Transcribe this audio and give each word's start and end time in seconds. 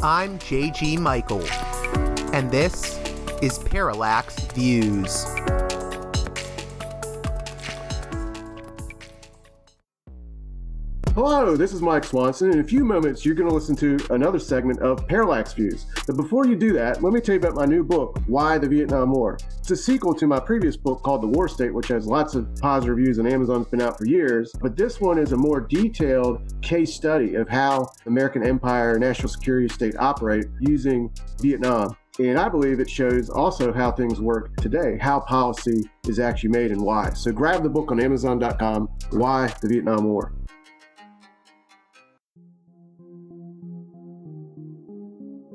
I'm 0.00 0.38
JG 0.38 0.96
Michael, 1.00 1.42
and 2.32 2.48
this 2.52 3.00
is 3.42 3.58
Parallax 3.58 4.38
Views. 4.52 5.24
Hello, 11.16 11.56
this 11.56 11.72
is 11.72 11.82
Mike 11.82 12.04
Swanson. 12.04 12.52
In 12.52 12.60
a 12.60 12.64
few 12.64 12.84
moments, 12.84 13.26
you're 13.26 13.34
going 13.34 13.48
to 13.48 13.54
listen 13.54 13.74
to 13.74 13.98
another 14.10 14.38
segment 14.38 14.78
of 14.78 15.04
Parallax 15.08 15.52
Views. 15.54 15.86
But 16.06 16.16
before 16.16 16.46
you 16.46 16.54
do 16.54 16.72
that, 16.74 17.02
let 17.02 17.12
me 17.12 17.20
tell 17.20 17.34
you 17.34 17.40
about 17.40 17.56
my 17.56 17.64
new 17.64 17.82
book, 17.82 18.20
Why 18.28 18.56
the 18.56 18.68
Vietnam 18.68 19.10
War. 19.10 19.36
It's 19.70 19.80
a 19.80 19.84
sequel 19.84 20.14
to 20.14 20.26
my 20.26 20.40
previous 20.40 20.78
book 20.78 21.02
called 21.02 21.22
The 21.22 21.26
War 21.26 21.46
State, 21.46 21.74
which 21.74 21.88
has 21.88 22.06
lots 22.06 22.34
of 22.34 22.48
positive 22.56 22.96
reviews, 22.96 23.18
and 23.18 23.28
Amazon's 23.28 23.66
been 23.66 23.82
out 23.82 23.98
for 23.98 24.06
years. 24.06 24.50
But 24.62 24.78
this 24.78 24.98
one 24.98 25.18
is 25.18 25.32
a 25.32 25.36
more 25.36 25.60
detailed 25.60 26.40
case 26.62 26.94
study 26.94 27.34
of 27.34 27.50
how 27.50 27.90
American 28.06 28.42
empire 28.42 28.92
and 28.92 29.00
national 29.00 29.28
security 29.28 29.68
state 29.68 29.94
operate 29.98 30.46
using 30.58 31.12
Vietnam. 31.42 31.94
And 32.18 32.38
I 32.38 32.48
believe 32.48 32.80
it 32.80 32.88
shows 32.88 33.28
also 33.28 33.70
how 33.70 33.92
things 33.92 34.22
work 34.22 34.56
today, 34.56 34.96
how 34.98 35.20
policy 35.20 35.82
is 36.06 36.18
actually 36.18 36.48
made 36.48 36.70
and 36.70 36.80
why. 36.80 37.10
So 37.10 37.30
grab 37.30 37.62
the 37.62 37.68
book 37.68 37.92
on 37.92 38.00
Amazon.com, 38.00 38.88
Why 39.10 39.52
the 39.60 39.68
Vietnam 39.68 40.04
War. 40.04 40.32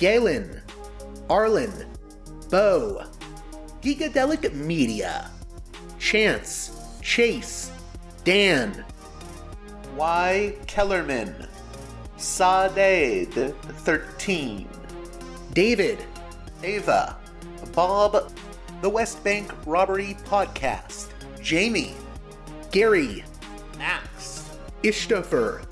Galen, 0.00 0.62
Arlen, 1.28 1.70
Bo, 2.48 3.04
Gigadelic 3.82 4.50
Media, 4.54 5.30
Chance, 5.98 6.70
Chase, 7.02 7.70
Dan, 8.24 8.82
Y. 9.98 10.54
Kellerman, 10.66 11.46
Sadade 12.16 13.52
13, 13.84 14.66
David, 15.52 15.98
Ava, 16.62 17.18
Bob, 17.74 18.32
The 18.80 18.88
West 18.88 19.22
Bank 19.22 19.52
Robbery 19.66 20.16
Podcast, 20.24 21.08
Jamie, 21.42 21.92
Gary, 22.70 23.22
Max, 23.76 24.48
Ishtofer, 24.82 25.62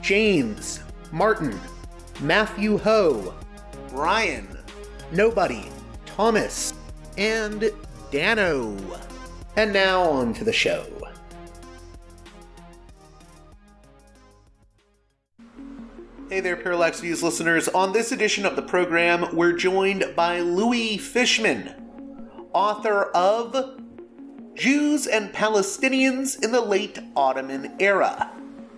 James, 0.00 0.80
Martin, 1.12 1.60
Matthew 2.22 2.78
Ho, 2.78 3.34
Brian, 3.98 4.46
Nobody, 5.10 5.64
Thomas, 6.06 6.72
and 7.16 7.68
Dano. 8.12 8.76
And 9.56 9.72
now 9.72 10.02
on 10.02 10.32
to 10.34 10.44
the 10.44 10.52
show. 10.52 10.86
Hey 16.28 16.38
there, 16.38 16.54
Parallax 16.54 17.00
Views 17.00 17.24
listeners. 17.24 17.66
On 17.66 17.92
this 17.92 18.12
edition 18.12 18.46
of 18.46 18.54
the 18.54 18.62
program, 18.62 19.34
we're 19.34 19.54
joined 19.54 20.04
by 20.14 20.42
Louis 20.42 20.98
Fishman, 20.98 21.74
author 22.52 23.06
of 23.16 23.80
Jews 24.54 25.08
and 25.08 25.32
Palestinians 25.32 26.40
in 26.40 26.52
the 26.52 26.60
Late 26.60 27.00
Ottoman 27.16 27.74
Era, 27.80 28.30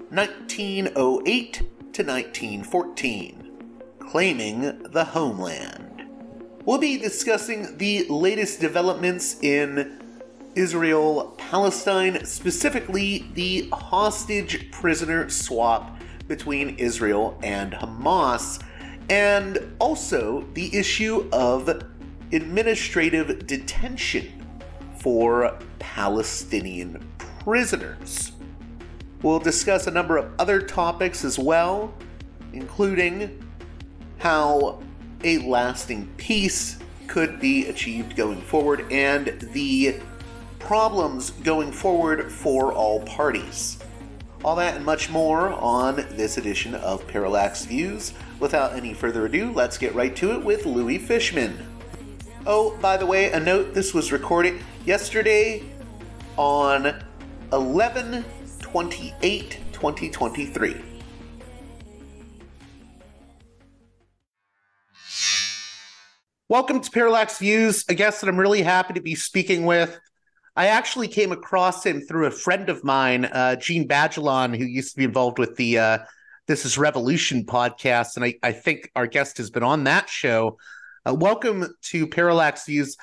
1908 0.09 1.53
to 1.93 2.03
1914, 2.05 3.40
Claiming 4.11 4.83
the 4.91 5.05
Homeland. 5.05 6.03
We'll 6.65 6.79
be 6.79 6.99
discussing 6.99 7.79
the 7.79 8.09
latest 8.09 8.61
developments 8.61 9.41
in 9.41 10.03
Israel 10.57 11.37
Palestine, 11.39 12.25
specifically 12.25 13.31
the 13.35 13.69
hostage 13.73 14.69
prisoner 14.73 15.29
swap 15.29 15.97
between 16.27 16.71
Israel 16.71 17.39
and 17.45 17.73
Hamas, 17.73 18.61
and 19.09 19.77
also 19.79 20.45
the 20.55 20.77
issue 20.77 21.29
of 21.31 21.69
administrative 22.33 23.47
detention 23.47 24.45
for 24.99 25.57
Palestinian 25.79 27.01
prisoners. 27.45 28.33
We'll 29.23 29.39
discuss 29.39 29.87
a 29.87 29.93
number 29.93 30.17
of 30.17 30.33
other 30.41 30.61
topics 30.61 31.25
as 31.25 31.39
well, 31.39 31.95
including 32.53 33.47
how 34.21 34.79
a 35.25 35.39
lasting 35.39 36.09
peace 36.17 36.79
could 37.09 37.41
be 37.41 37.67
achieved 37.67 38.15
going 38.17 38.41
forward 38.41 38.87
and 38.93 39.27
the 39.53 39.97
problems 40.59 41.31
going 41.31 41.73
forward 41.73 42.31
for 42.31 42.73
all 42.73 43.01
parties. 43.01 43.79
All 44.45 44.57
that 44.57 44.77
and 44.77 44.85
much 44.85 45.11
more 45.11 45.53
on 45.55 45.97
this 46.13 46.39
edition 46.39 46.75
of 46.75 47.07
Parallax 47.09 47.65
Views. 47.65 48.13
Without 48.39 48.75
any 48.75 48.95
further 48.95 49.27
ado, 49.27 49.53
let's 49.53 49.77
get 49.77 49.95
right 49.95 50.15
to 50.17 50.33
it 50.33 50.45
with 50.45 50.65
Louis 50.65 50.99
Fishman. 50.99 51.67
Oh, 52.47 52.77
by 52.81 52.97
the 52.97 53.07
way, 53.07 53.33
a 53.33 53.41
note 53.41 53.75
this 53.75 53.93
was 53.93 54.13
recorded 54.13 54.61
yesterday 54.87 55.63
on 56.37 56.95
11 57.53 58.25
28 58.61 59.59
2023. 59.73 60.90
Welcome 66.51 66.81
to 66.81 66.91
Parallax 66.91 67.39
Views, 67.39 67.85
a 67.89 67.95
guest 67.95 68.21
that 68.21 68.29
I'm 68.29 68.37
really 68.37 68.63
happy 68.63 68.95
to 68.95 69.01
be 69.01 69.15
speaking 69.15 69.67
with. 69.67 70.01
I 70.57 70.67
actually 70.67 71.07
came 71.07 71.31
across 71.31 71.87
him 71.87 72.01
through 72.01 72.27
a 72.27 72.33
friend 72.33 72.69
of 72.69 72.83
mine, 72.83 73.27
uh, 73.27 73.55
Gene 73.55 73.87
Badgelon, 73.87 74.57
who 74.57 74.65
used 74.65 74.91
to 74.91 74.97
be 74.97 75.05
involved 75.05 75.39
with 75.39 75.55
the 75.55 75.79
uh, 75.79 75.99
This 76.49 76.65
Is 76.65 76.77
Revolution 76.77 77.47
podcast. 77.47 78.17
And 78.17 78.25
I, 78.25 78.35
I, 78.43 78.51
think 78.51 78.91
our 78.97 79.07
guest 79.07 79.37
has 79.39 79.49
been 79.49 79.63
on 79.63 79.85
that 79.85 80.09
show. 80.09 80.59
Uh, 81.07 81.15
welcome 81.15 81.73
to 81.83 82.09
Parallax 82.09 82.67
Views, 82.67 82.97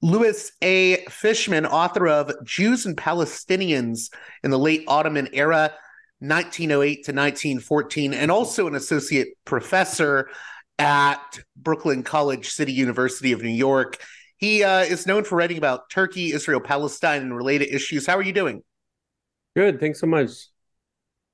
Louis 0.00 0.50
A. 0.62 1.04
Fishman, 1.10 1.66
author 1.66 2.08
of 2.08 2.32
Jews 2.46 2.86
and 2.86 2.96
Palestinians 2.96 4.10
in 4.42 4.50
the 4.50 4.58
Late 4.58 4.84
Ottoman 4.88 5.28
Era, 5.34 5.74
1908 6.20 6.94
to 6.94 7.12
1914, 7.12 8.14
and 8.14 8.30
also 8.30 8.66
an 8.66 8.74
associate 8.74 9.34
professor 9.44 10.30
at 10.78 11.40
Brooklyn 11.56 12.02
College 12.02 12.48
City 12.50 12.72
University 12.72 13.32
of 13.32 13.42
New 13.42 13.48
York. 13.48 13.98
He 14.36 14.62
uh, 14.62 14.80
is 14.80 15.06
known 15.06 15.24
for 15.24 15.36
writing 15.36 15.58
about 15.58 15.90
Turkey, 15.90 16.32
Israel, 16.32 16.60
Palestine, 16.60 17.22
and 17.22 17.36
related 17.36 17.74
issues. 17.74 18.06
How 18.06 18.16
are 18.16 18.22
you 18.22 18.32
doing? 18.32 18.62
Good. 19.56 19.80
Thanks 19.80 20.00
so 20.00 20.06
much. 20.06 20.30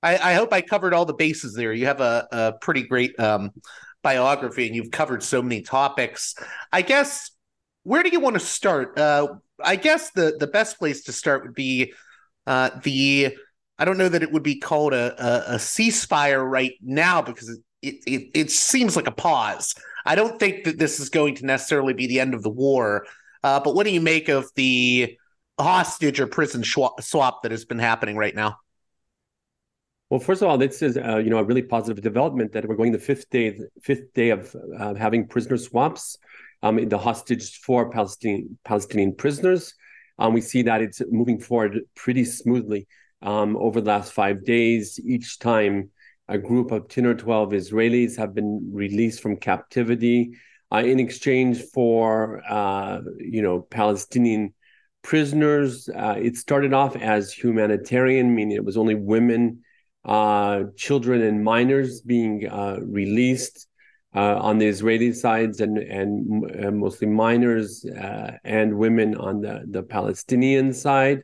I, 0.03 0.31
I 0.31 0.35
hope 0.35 0.53
I 0.53 0.63
covered 0.63 0.95
all 0.95 1.05
the 1.05 1.15
bases 1.15 1.55
there. 1.55 1.73
You 1.73 1.87
have 1.87 2.01
a, 2.01 2.27
a 2.33 2.53
pretty 2.61 2.83
great 2.83 3.19
um, 3.21 3.51
biography 4.03 4.67
and 4.67 4.75
you've 4.75 4.91
covered 4.91 5.23
so 5.23 5.43
many 5.43 5.63
topics. 5.63 6.35
I 6.73 6.83
guess, 6.83 7.31
where 7.83 8.03
do 8.03 8.11
you 8.11 8.21
want 8.21 8.35
to 8.35 8.41
start? 8.41 8.99
Uh, 8.99 9.29
I 9.63 9.77
guess 9.77 10.11
the, 10.13 10.37
the 10.39 10.47
best 10.47 10.79
place 10.79 11.05
to 11.05 11.13
start 11.13 11.43
would 11.43 11.55
be 11.55 11.93
uh, 12.47 12.71
the, 12.83 13.37
I 13.79 13.85
don't 13.85 13.99
know 13.99 14.09
that 14.09 14.23
it 14.23 14.33
would 14.33 14.43
be 14.43 14.61
called 14.61 14.95
a, 14.95 15.53
a, 15.53 15.55
a 15.55 15.57
ceasefire 15.57 16.43
right 16.49 16.73
now 16.83 17.23
because 17.23 17.59
it, 17.85 17.95
it, 18.07 18.31
it, 18.35 18.51
seems 18.51 18.97
like 18.97 19.07
a 19.07 19.13
pause. 19.13 19.75
I 20.07 20.15
don't 20.15 20.39
think 20.39 20.65
that 20.65 20.79
this 20.79 21.01
is 21.01 21.09
going 21.09 21.35
to 21.37 21.47
necessarily 21.47 21.95
be 21.95 22.07
the 22.07 22.21
end 22.21 22.35
of 22.35 22.43
the 22.43 22.51
war. 22.51 23.07
Uh, 23.43 23.61
but 23.61 23.75
what 23.75 23.85
do 23.85 23.93
you 23.93 24.01
make 24.01 24.29
of 24.29 24.51
the 24.55 25.17
hostage 25.59 26.21
or 26.21 26.27
prison 26.27 26.65
swap, 26.65 27.01
swap 27.03 27.43
that 27.43 27.53
has 27.53 27.65
been 27.65 27.79
happening 27.79 28.17
right 28.17 28.35
now? 28.35 28.57
Well, 30.11 30.21
first 30.21 30.43
of 30.43 30.49
all, 30.49 30.59
this 30.59 30.83
is 30.83 30.97
uh, 30.97 31.17
you 31.17 31.31
know 31.31 31.39
a 31.39 31.45
really 31.45 31.63
positive 31.63 32.03
development 32.03 32.53
that 32.53 32.67
we're 32.69 32.77
going 32.77 32.93
the 32.93 32.99
fifth 32.99 33.31
day 33.31 33.59
fifth 33.83 34.13
day 34.15 34.31
of 34.31 34.55
uh, 34.79 34.95
having 34.95 35.27
prisoner 35.27 35.57
swaps 35.57 36.19
um, 36.63 36.79
in 36.79 36.89
the 36.89 36.99
hostage 36.99 37.59
for 37.61 37.91
Palestinian 37.91 38.59
Palestinian 38.65 39.15
prisoners. 39.15 39.75
Um, 40.19 40.33
we 40.33 40.41
see 40.41 40.63
that 40.63 40.83
it's 40.83 41.03
moving 41.11 41.41
forward 41.41 41.81
pretty 41.97 42.25
smoothly 42.25 42.87
um, 43.23 43.57
over 43.57 43.81
the 43.81 43.89
last 43.89 44.13
five 44.13 44.45
days. 44.45 45.01
Each 45.05 45.39
time 45.39 45.91
a 46.29 46.39
group 46.39 46.71
of 46.71 46.89
10 46.89 47.07
or 47.07 47.15
12 47.15 47.51
Israelis 47.51 48.17
have 48.17 48.35
been 48.35 48.71
released 48.73 49.21
from 49.21 49.37
captivity 49.37 50.37
uh, 50.73 50.79
in 50.79 50.99
exchange 50.99 51.63
for, 51.73 52.43
uh, 52.49 53.01
you 53.19 53.43
know, 53.43 53.61
Palestinian 53.61 54.55
prisoners. 55.03 55.89
Uh, 55.89 56.17
it 56.19 56.37
started 56.37 56.73
off 56.73 56.97
as 56.97 57.33
humanitarian, 57.33 58.35
meaning 58.35 58.57
it 58.57 58.65
was 58.65 58.77
only 58.77 58.95
women 58.95 59.63
uh, 60.05 60.65
children 60.77 61.23
and 61.23 61.43
minors 61.43 62.03
being 62.03 62.47
uh, 62.49 62.79
released 62.83 63.69
uh, 64.15 64.37
on 64.37 64.59
the 64.59 64.67
Israeli 64.67 65.13
sides, 65.13 65.61
and 65.61 65.79
and, 65.79 66.79
mostly 66.79 67.09
minors 67.09 67.85
and 68.45 68.77
women 68.77 69.17
on 69.17 69.41
the 69.41 69.65
the 69.69 69.83
Palestinian 69.83 70.73
side 70.73 71.23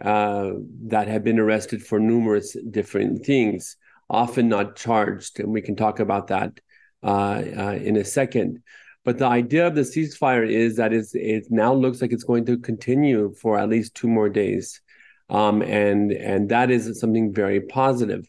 that 0.00 1.08
have 1.08 1.24
been 1.24 1.38
arrested 1.38 1.82
for 1.82 1.98
numerous 1.98 2.56
different 2.70 3.24
things, 3.24 3.76
often 4.10 4.48
not 4.48 4.76
charged, 4.76 5.38
and 5.40 5.52
we 5.52 5.62
can 5.62 5.76
talk 5.76 6.00
about 6.00 6.26
that 6.26 6.58
uh, 7.02 7.42
in 7.80 7.96
a 7.96 8.04
second. 8.04 8.62
But 9.04 9.18
the 9.18 9.26
idea 9.26 9.66
of 9.66 9.74
the 9.74 9.82
ceasefire 9.82 10.46
is 10.46 10.76
that 10.76 10.92
it 10.92 11.46
now 11.48 11.72
looks 11.72 12.02
like 12.02 12.12
it's 12.12 12.24
going 12.24 12.44
to 12.46 12.58
continue 12.58 13.32
for 13.40 13.58
at 13.58 13.70
least 13.70 13.94
two 13.94 14.08
more 14.08 14.28
days. 14.28 14.82
Um, 15.30 15.62
and 15.62 16.12
and 16.12 16.48
that 16.48 16.70
is 16.70 17.00
something 17.00 17.32
very 17.32 17.60
positive. 17.60 18.28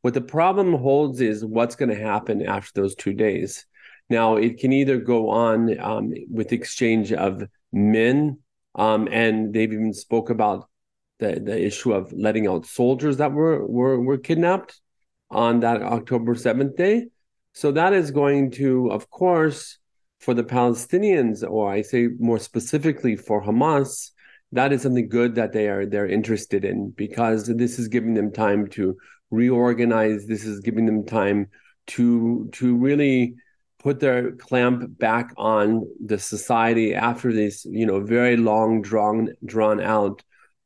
What 0.00 0.14
the 0.14 0.22
problem 0.22 0.74
holds 0.74 1.20
is 1.20 1.44
what's 1.44 1.76
going 1.76 1.90
to 1.90 2.02
happen 2.02 2.44
after 2.44 2.80
those 2.80 2.94
two 2.94 3.12
days. 3.12 3.66
Now 4.08 4.36
it 4.36 4.58
can 4.58 4.72
either 4.72 4.96
go 4.96 5.28
on 5.28 5.78
um, 5.78 6.14
with 6.30 6.52
exchange 6.52 7.12
of 7.12 7.42
men, 7.70 8.38
um, 8.74 9.08
and 9.12 9.52
they've 9.52 9.72
even 9.72 9.92
spoke 9.92 10.30
about 10.30 10.68
the 11.18 11.38
the 11.38 11.62
issue 11.62 11.92
of 11.92 12.12
letting 12.12 12.48
out 12.48 12.64
soldiers 12.64 13.18
that 13.18 13.32
were 13.32 13.64
were 13.66 14.00
were 14.00 14.18
kidnapped 14.18 14.80
on 15.30 15.60
that 15.60 15.82
October 15.82 16.34
seventh 16.34 16.76
day. 16.76 17.06
So 17.52 17.72
that 17.72 17.92
is 17.92 18.10
going 18.10 18.52
to, 18.52 18.90
of 18.90 19.10
course, 19.10 19.78
for 20.20 20.34
the 20.34 20.44
Palestinians, 20.44 21.48
or 21.48 21.70
I 21.70 21.82
say 21.82 22.08
more 22.18 22.38
specifically 22.38 23.16
for 23.16 23.42
Hamas, 23.42 24.10
that 24.52 24.72
is 24.72 24.82
something 24.82 25.08
good 25.08 25.34
that 25.34 25.52
they 25.52 25.68
are 25.68 25.86
they're 25.86 26.08
interested 26.08 26.64
in 26.64 26.90
because 26.90 27.46
this 27.46 27.78
is 27.78 27.88
giving 27.88 28.14
them 28.14 28.32
time 28.32 28.66
to 28.68 28.96
reorganize 29.30 30.26
this 30.26 30.44
is 30.44 30.60
giving 30.60 30.86
them 30.86 31.04
time 31.04 31.48
to 31.86 32.48
to 32.52 32.76
really 32.76 33.34
put 33.78 34.00
their 34.00 34.32
clamp 34.32 34.98
back 34.98 35.32
on 35.36 35.86
the 36.04 36.18
society 36.18 36.94
after 36.94 37.32
this 37.32 37.64
you 37.66 37.86
know 37.86 38.00
very 38.00 38.36
long 38.36 38.80
drawn 38.80 39.34
drawn 39.44 39.80
out 39.80 40.22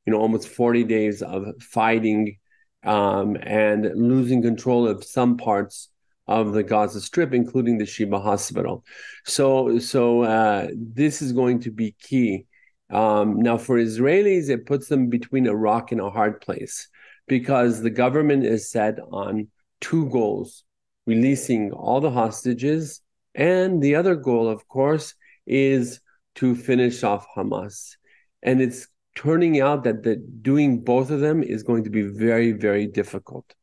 you 0.07 0.13
know 0.13 0.19
almost 0.21 0.49
40 0.49 0.85
days 0.85 1.23
of 1.23 1.47
fighting 1.61 2.39
um, 2.85 3.37
and 3.43 3.91
losing 3.95 4.43
control 4.43 4.89
of 4.89 5.05
some 5.05 5.37
parts 5.37 5.89
of 6.27 6.53
the 6.53 6.63
Gaza 6.63 7.01
Strip, 7.01 7.35
including 7.35 7.79
the 7.79 7.85
Shifa 7.85 8.23
Hospital. 8.23 8.85
So, 9.25 9.79
so 9.79 10.23
uh, 10.23 10.69
this 10.75 11.21
is 11.21 11.33
going 11.33 11.61
to 11.61 11.71
be 11.71 11.97
key 12.01 12.47
um, 12.93 13.41
now, 13.41 13.57
for 13.57 13.79
Israelis, 13.79 14.51
it 14.51 14.67
puts 14.67 14.89
them 14.89 15.09
between 15.09 15.47
a 15.47 15.57
rock 15.57 15.93
and 15.93 16.01
a 16.01 16.11
hard 16.11 16.43
place 16.43 16.89
because 17.27 17.81
the 17.81 17.91
government 17.91 18.45
is 18.45 18.71
set 18.71 18.99
on 19.11 19.49
two 19.81 20.11
goals 20.11 20.65
releasing 21.07 21.73
all 21.73 22.03
the 22.03 22.11
hostages. 22.11 23.01
And 23.35 23.83
the 23.83 23.95
other 23.95 24.15
goal, 24.15 24.47
of 24.47 24.69
course, 24.69 25.15
is 25.47 26.01
to 26.35 26.55
finish 26.55 27.03
off 27.03 27.27
Hamas. 27.35 27.97
And 28.43 28.61
it's 28.61 28.87
turning 29.15 29.61
out 29.61 29.85
that 29.85 30.03
the, 30.03 30.17
doing 30.17 30.83
both 30.83 31.11
of 31.11 31.21
them 31.21 31.43
is 31.43 31.63
going 31.63 31.85
to 31.85 31.91
be 31.91 32.03
very, 32.03 32.53
very 32.53 32.87
difficult. 32.87 33.55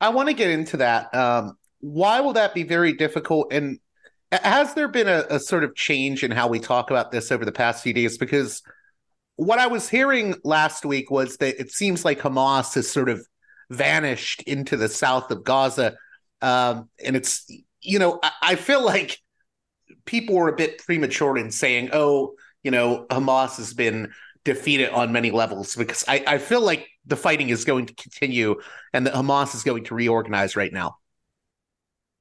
I 0.00 0.08
want 0.08 0.28
to 0.28 0.34
get 0.34 0.50
into 0.50 0.78
that. 0.78 1.14
Um, 1.14 1.56
why 1.80 2.20
will 2.20 2.32
that 2.34 2.54
be 2.54 2.62
very 2.62 2.92
difficult? 2.94 3.52
And 3.52 3.78
has 4.32 4.74
there 4.74 4.88
been 4.88 5.08
a, 5.08 5.24
a, 5.28 5.40
sort 5.40 5.64
of 5.64 5.74
change 5.74 6.22
in 6.22 6.30
how 6.30 6.48
we 6.48 6.58
talk 6.58 6.90
about 6.90 7.10
this 7.10 7.30
over 7.30 7.44
the 7.44 7.52
past 7.52 7.82
few 7.82 7.92
days? 7.92 8.16
Because 8.16 8.62
what 9.36 9.58
I 9.58 9.66
was 9.66 9.88
hearing 9.88 10.36
last 10.44 10.84
week 10.84 11.10
was 11.10 11.36
that 11.38 11.60
it 11.60 11.70
seems 11.70 12.04
like 12.04 12.20
Hamas 12.20 12.74
has 12.74 12.90
sort 12.90 13.08
of 13.08 13.26
vanished 13.70 14.42
into 14.42 14.76
the 14.76 14.88
south 14.88 15.30
of 15.30 15.44
Gaza. 15.44 15.96
Um, 16.42 16.88
and 17.04 17.16
it's, 17.16 17.50
you 17.80 17.98
know, 17.98 18.18
I, 18.22 18.30
I, 18.42 18.54
feel 18.56 18.84
like 18.84 19.18
people 20.04 20.34
were 20.34 20.48
a 20.48 20.56
bit 20.56 20.78
premature 20.78 21.36
in 21.36 21.50
saying, 21.50 21.90
oh, 21.92 22.34
you 22.62 22.70
know, 22.70 23.06
Hamas 23.10 23.56
has 23.56 23.74
been 23.74 24.12
defeated 24.44 24.90
on 24.90 25.12
many 25.12 25.30
levels 25.30 25.76
because 25.76 26.04
I, 26.08 26.24
I 26.26 26.38
feel 26.38 26.60
like 26.60 26.88
the 27.06 27.16
fighting 27.16 27.50
is 27.50 27.64
going 27.64 27.86
to 27.86 27.94
continue 27.94 28.60
and 28.92 29.06
that 29.06 29.14
Hamas 29.14 29.54
is 29.54 29.62
going 29.62 29.84
to 29.84 29.94
reorganize 29.94 30.56
right 30.56 30.72
now. 30.72 30.96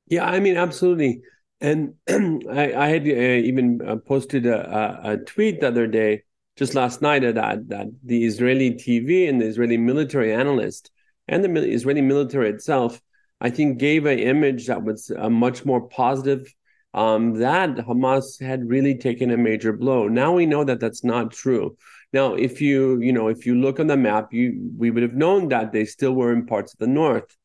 Yeah, 0.07 0.25
I 0.25 0.39
mean, 0.39 0.57
absolutely. 0.57 1.21
And 1.61 1.95
I, 2.09 2.73
I, 2.73 2.87
had 2.87 3.03
uh, 3.03 3.05
even 3.05 3.81
uh, 3.85 3.97
posted 3.97 4.45
a, 4.45 5.03
a, 5.05 5.13
a, 5.13 5.17
tweet 5.17 5.61
the 5.61 5.67
other 5.67 5.87
day, 5.87 6.23
just 6.57 6.73
last 6.73 7.01
night, 7.01 7.21
that 7.21 7.35
that 7.69 7.87
the 8.03 8.25
Israeli 8.25 8.71
TV 8.71 9.29
and 9.29 9.39
the 9.39 9.45
Israeli 9.45 9.77
military 9.77 10.33
analyst 10.33 10.89
and 11.27 11.43
the 11.43 11.49
Israeli 11.69 12.01
military 12.01 12.49
itself, 12.49 13.01
I 13.39 13.49
think, 13.49 13.77
gave 13.77 14.05
an 14.05 14.19
image 14.19 14.67
that 14.67 14.83
was 14.83 15.09
a 15.09 15.29
much 15.29 15.63
more 15.63 15.87
positive. 15.87 16.53
Um, 16.93 17.35
that 17.35 17.75
Hamas 17.77 18.41
had 18.41 18.67
really 18.67 18.97
taken 18.97 19.29
a 19.31 19.37
major 19.37 19.73
blow. 19.73 20.07
Now 20.07 20.33
we 20.33 20.45
know 20.47 20.63
that 20.63 20.79
that's 20.79 21.03
not 21.03 21.31
true. 21.31 21.77
Now, 22.13 22.33
if 22.33 22.61
you 22.61 22.99
you 22.99 23.13
know 23.13 23.27
if 23.27 23.45
you 23.45 23.55
look 23.55 23.79
on 23.79 23.87
the 23.87 23.97
map, 23.97 24.33
you 24.33 24.71
we 24.77 24.89
would 24.89 25.03
have 25.03 25.13
known 25.13 25.49
that 25.49 25.71
they 25.71 25.85
still 25.85 26.13
were 26.13 26.33
in 26.33 26.47
parts 26.47 26.73
of 26.73 26.79
the 26.79 26.87
north. 26.87 27.37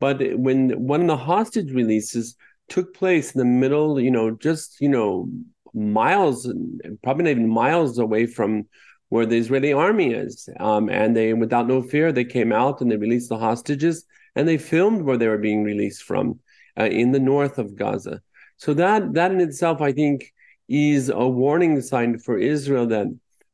But 0.00 0.38
when 0.38 0.86
one 0.86 1.02
of 1.02 1.06
the 1.06 1.16
hostage 1.16 1.72
releases 1.72 2.36
took 2.70 2.94
place 2.94 3.32
in 3.34 3.38
the 3.38 3.44
middle, 3.44 4.00
you 4.00 4.10
know, 4.10 4.30
just, 4.30 4.80
you 4.80 4.88
know, 4.88 5.28
miles, 5.74 6.50
probably 7.02 7.24
not 7.24 7.30
even 7.30 7.48
miles 7.48 7.98
away 7.98 8.26
from 8.26 8.66
where 9.10 9.26
the 9.26 9.36
Israeli 9.36 9.72
army 9.72 10.14
is. 10.14 10.48
Um, 10.58 10.88
and 10.88 11.14
they, 11.14 11.34
without 11.34 11.68
no 11.68 11.82
fear, 11.82 12.12
they 12.12 12.24
came 12.24 12.52
out 12.52 12.80
and 12.80 12.90
they 12.90 12.96
released 12.96 13.28
the 13.28 13.38
hostages 13.38 14.06
and 14.34 14.48
they 14.48 14.56
filmed 14.56 15.02
where 15.02 15.16
they 15.16 15.28
were 15.28 15.38
being 15.38 15.64
released 15.64 16.04
from 16.04 16.38
uh, 16.78 16.84
in 16.84 17.12
the 17.12 17.20
north 17.20 17.58
of 17.58 17.76
Gaza. 17.76 18.22
So 18.60 18.74
that 18.74 19.14
that 19.14 19.32
in 19.32 19.40
itself, 19.40 19.80
I 19.80 19.90
think, 19.90 20.34
is 20.68 21.08
a 21.08 21.26
warning 21.26 21.80
sign 21.80 22.18
for 22.18 22.36
Israel 22.36 22.86
that 22.88 23.06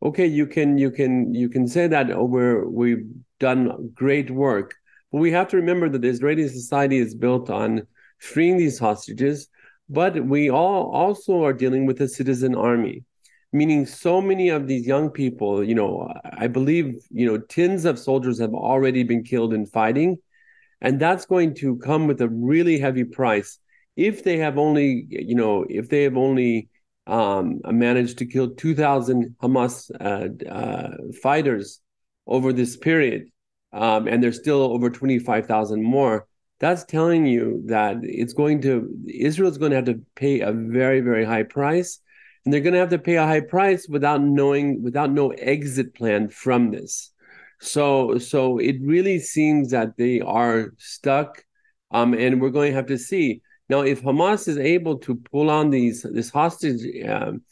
okay, 0.03 0.27
you 0.27 0.49
can 0.49 0.79
you 0.79 0.91
can 0.91 1.33
you 1.33 1.49
can 1.49 1.69
say 1.69 1.87
that 1.87 2.11
oh, 2.11 2.25
we're 2.25 2.69
we've 2.69 3.07
done 3.39 3.93
great 3.95 4.33
work, 4.33 4.75
but 5.13 5.19
we 5.19 5.31
have 5.31 5.47
to 5.51 5.57
remember 5.57 5.89
that 5.89 6.03
the 6.03 6.09
Israeli 6.09 6.49
society 6.49 6.99
is 6.99 7.15
built 7.15 7.51
on 7.51 7.87
freeing 8.19 8.57
these 8.57 8.81
hostages, 8.81 9.49
but 9.89 10.25
we 10.27 10.51
all 10.51 10.91
also 10.91 11.45
are 11.45 11.53
dealing 11.53 11.87
with 11.87 12.01
a 12.01 12.09
citizen 12.09 12.57
army, 12.57 13.05
meaning 13.53 13.87
so 13.87 14.21
many 14.21 14.49
of 14.49 14.67
these 14.67 14.89
young 14.89 15.11
people, 15.11 15.63
you 15.63 15.77
know, 15.77 16.13
I 16.25 16.49
believe, 16.49 16.97
you 17.11 17.27
know, 17.27 17.39
tens 17.39 17.85
of 17.85 18.01
soldiers 18.01 18.41
have 18.41 18.55
already 18.55 19.05
been 19.05 19.23
killed 19.23 19.55
in 19.55 19.67
fighting. 19.67 20.19
And 20.81 20.99
that's 20.99 21.27
going 21.27 21.55
to 21.57 21.77
come 21.79 22.09
with 22.09 22.21
a 22.21 22.29
really 22.29 22.79
heavy 22.79 23.05
price 23.05 23.61
if 23.97 24.23
they 24.25 24.39
have 24.39 24.59
only, 24.59 25.07
you 25.09 25.35
know, 25.35 25.65
if 25.69 25.89
they 25.89 26.03
have 26.05 26.17
only 26.17 26.69
um, 27.07 27.61
managed 27.65 28.19
to 28.19 28.27
kill 28.27 28.55
2,000 28.55 29.37
Hamas 29.43 29.91
uh, 30.01 30.49
uh, 30.49 30.97
fighters 31.23 31.81
over 32.27 32.53
this 32.53 32.77
period, 32.77 33.29
um, 33.73 34.07
and 34.07 34.23
there's 34.23 34.39
still 34.39 34.63
over 34.63 34.91
25,000 34.91 35.83
more 35.83 36.27
that's 36.59 36.85
telling 36.85 37.27
you 37.27 37.63
that 37.67 37.99
it's 38.03 38.33
going 38.33 38.63
to 38.63 38.89
Israel's 39.09 39.59
going 39.59 39.71
to 39.71 39.77
have 39.77 39.85
to 39.87 40.01
pay 40.15 40.41
a 40.41 40.53
very 40.53 41.01
very 41.01 41.25
high 41.25 41.43
price 41.43 42.01
and 42.45 42.53
they're 42.53 42.61
going 42.61 42.73
to 42.73 42.81
have 42.81 42.91
to 42.91 42.99
pay 42.99 43.17
a 43.17 43.27
high 43.27 43.41
price 43.41 43.87
without 43.89 44.23
knowing 44.23 44.83
without 44.83 45.11
no 45.11 45.31
exit 45.31 45.95
plan 45.95 46.29
from 46.29 46.71
this. 46.71 47.13
So 47.61 48.19
so 48.19 48.59
it 48.59 48.77
really 48.81 49.19
seems 49.19 49.71
that 49.71 49.97
they 49.97 50.21
are 50.21 50.73
stuck 50.79 51.45
um, 51.91 52.15
and 52.15 52.41
we're 52.41 52.51
going 52.51 52.73
to 52.73 52.77
have 52.77 52.87
to 52.87 52.99
see 52.99 53.43
now 53.69 53.81
if 53.81 54.03
hamas 54.03 54.49
is 54.49 54.59
able 54.59 54.99
to 54.99 55.15
pull 55.15 55.51
on 55.51 55.71
these 55.71 56.03
this 56.03 56.31
hostage 56.31 56.83
um, 57.07 57.43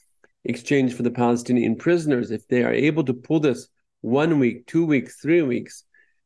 exchange 0.45 0.95
for 0.95 1.03
the 1.03 1.11
palestinian 1.11 1.77
prisoners 1.77 2.31
if 2.31 2.47
they 2.49 2.63
are 2.63 2.73
able 2.73 3.05
to 3.05 3.15
pull 3.15 3.41
this 3.41 3.69
one 4.01 4.39
week 4.39 4.67
two 4.67 4.85
weeks 4.85 5.21
three 5.21 5.43
weeks 5.43 5.85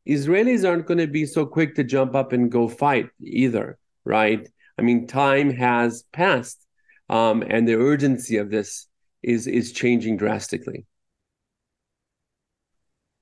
Israelis 0.09 0.67
aren't 0.67 0.87
going 0.87 0.97
to 0.97 1.07
be 1.07 1.25
so 1.25 1.45
quick 1.45 1.75
to 1.75 1.83
jump 1.83 2.15
up 2.15 2.33
and 2.33 2.51
go 2.51 2.67
fight 2.67 3.09
either, 3.21 3.77
right? 4.05 4.47
I 4.77 4.81
mean, 4.81 5.05
time 5.05 5.51
has 5.51 6.03
passed, 6.11 6.65
um, 7.09 7.43
and 7.47 7.67
the 7.67 7.75
urgency 7.75 8.37
of 8.37 8.49
this 8.49 8.87
is 9.21 9.45
is 9.45 9.71
changing 9.71 10.17
drastically. 10.17 10.85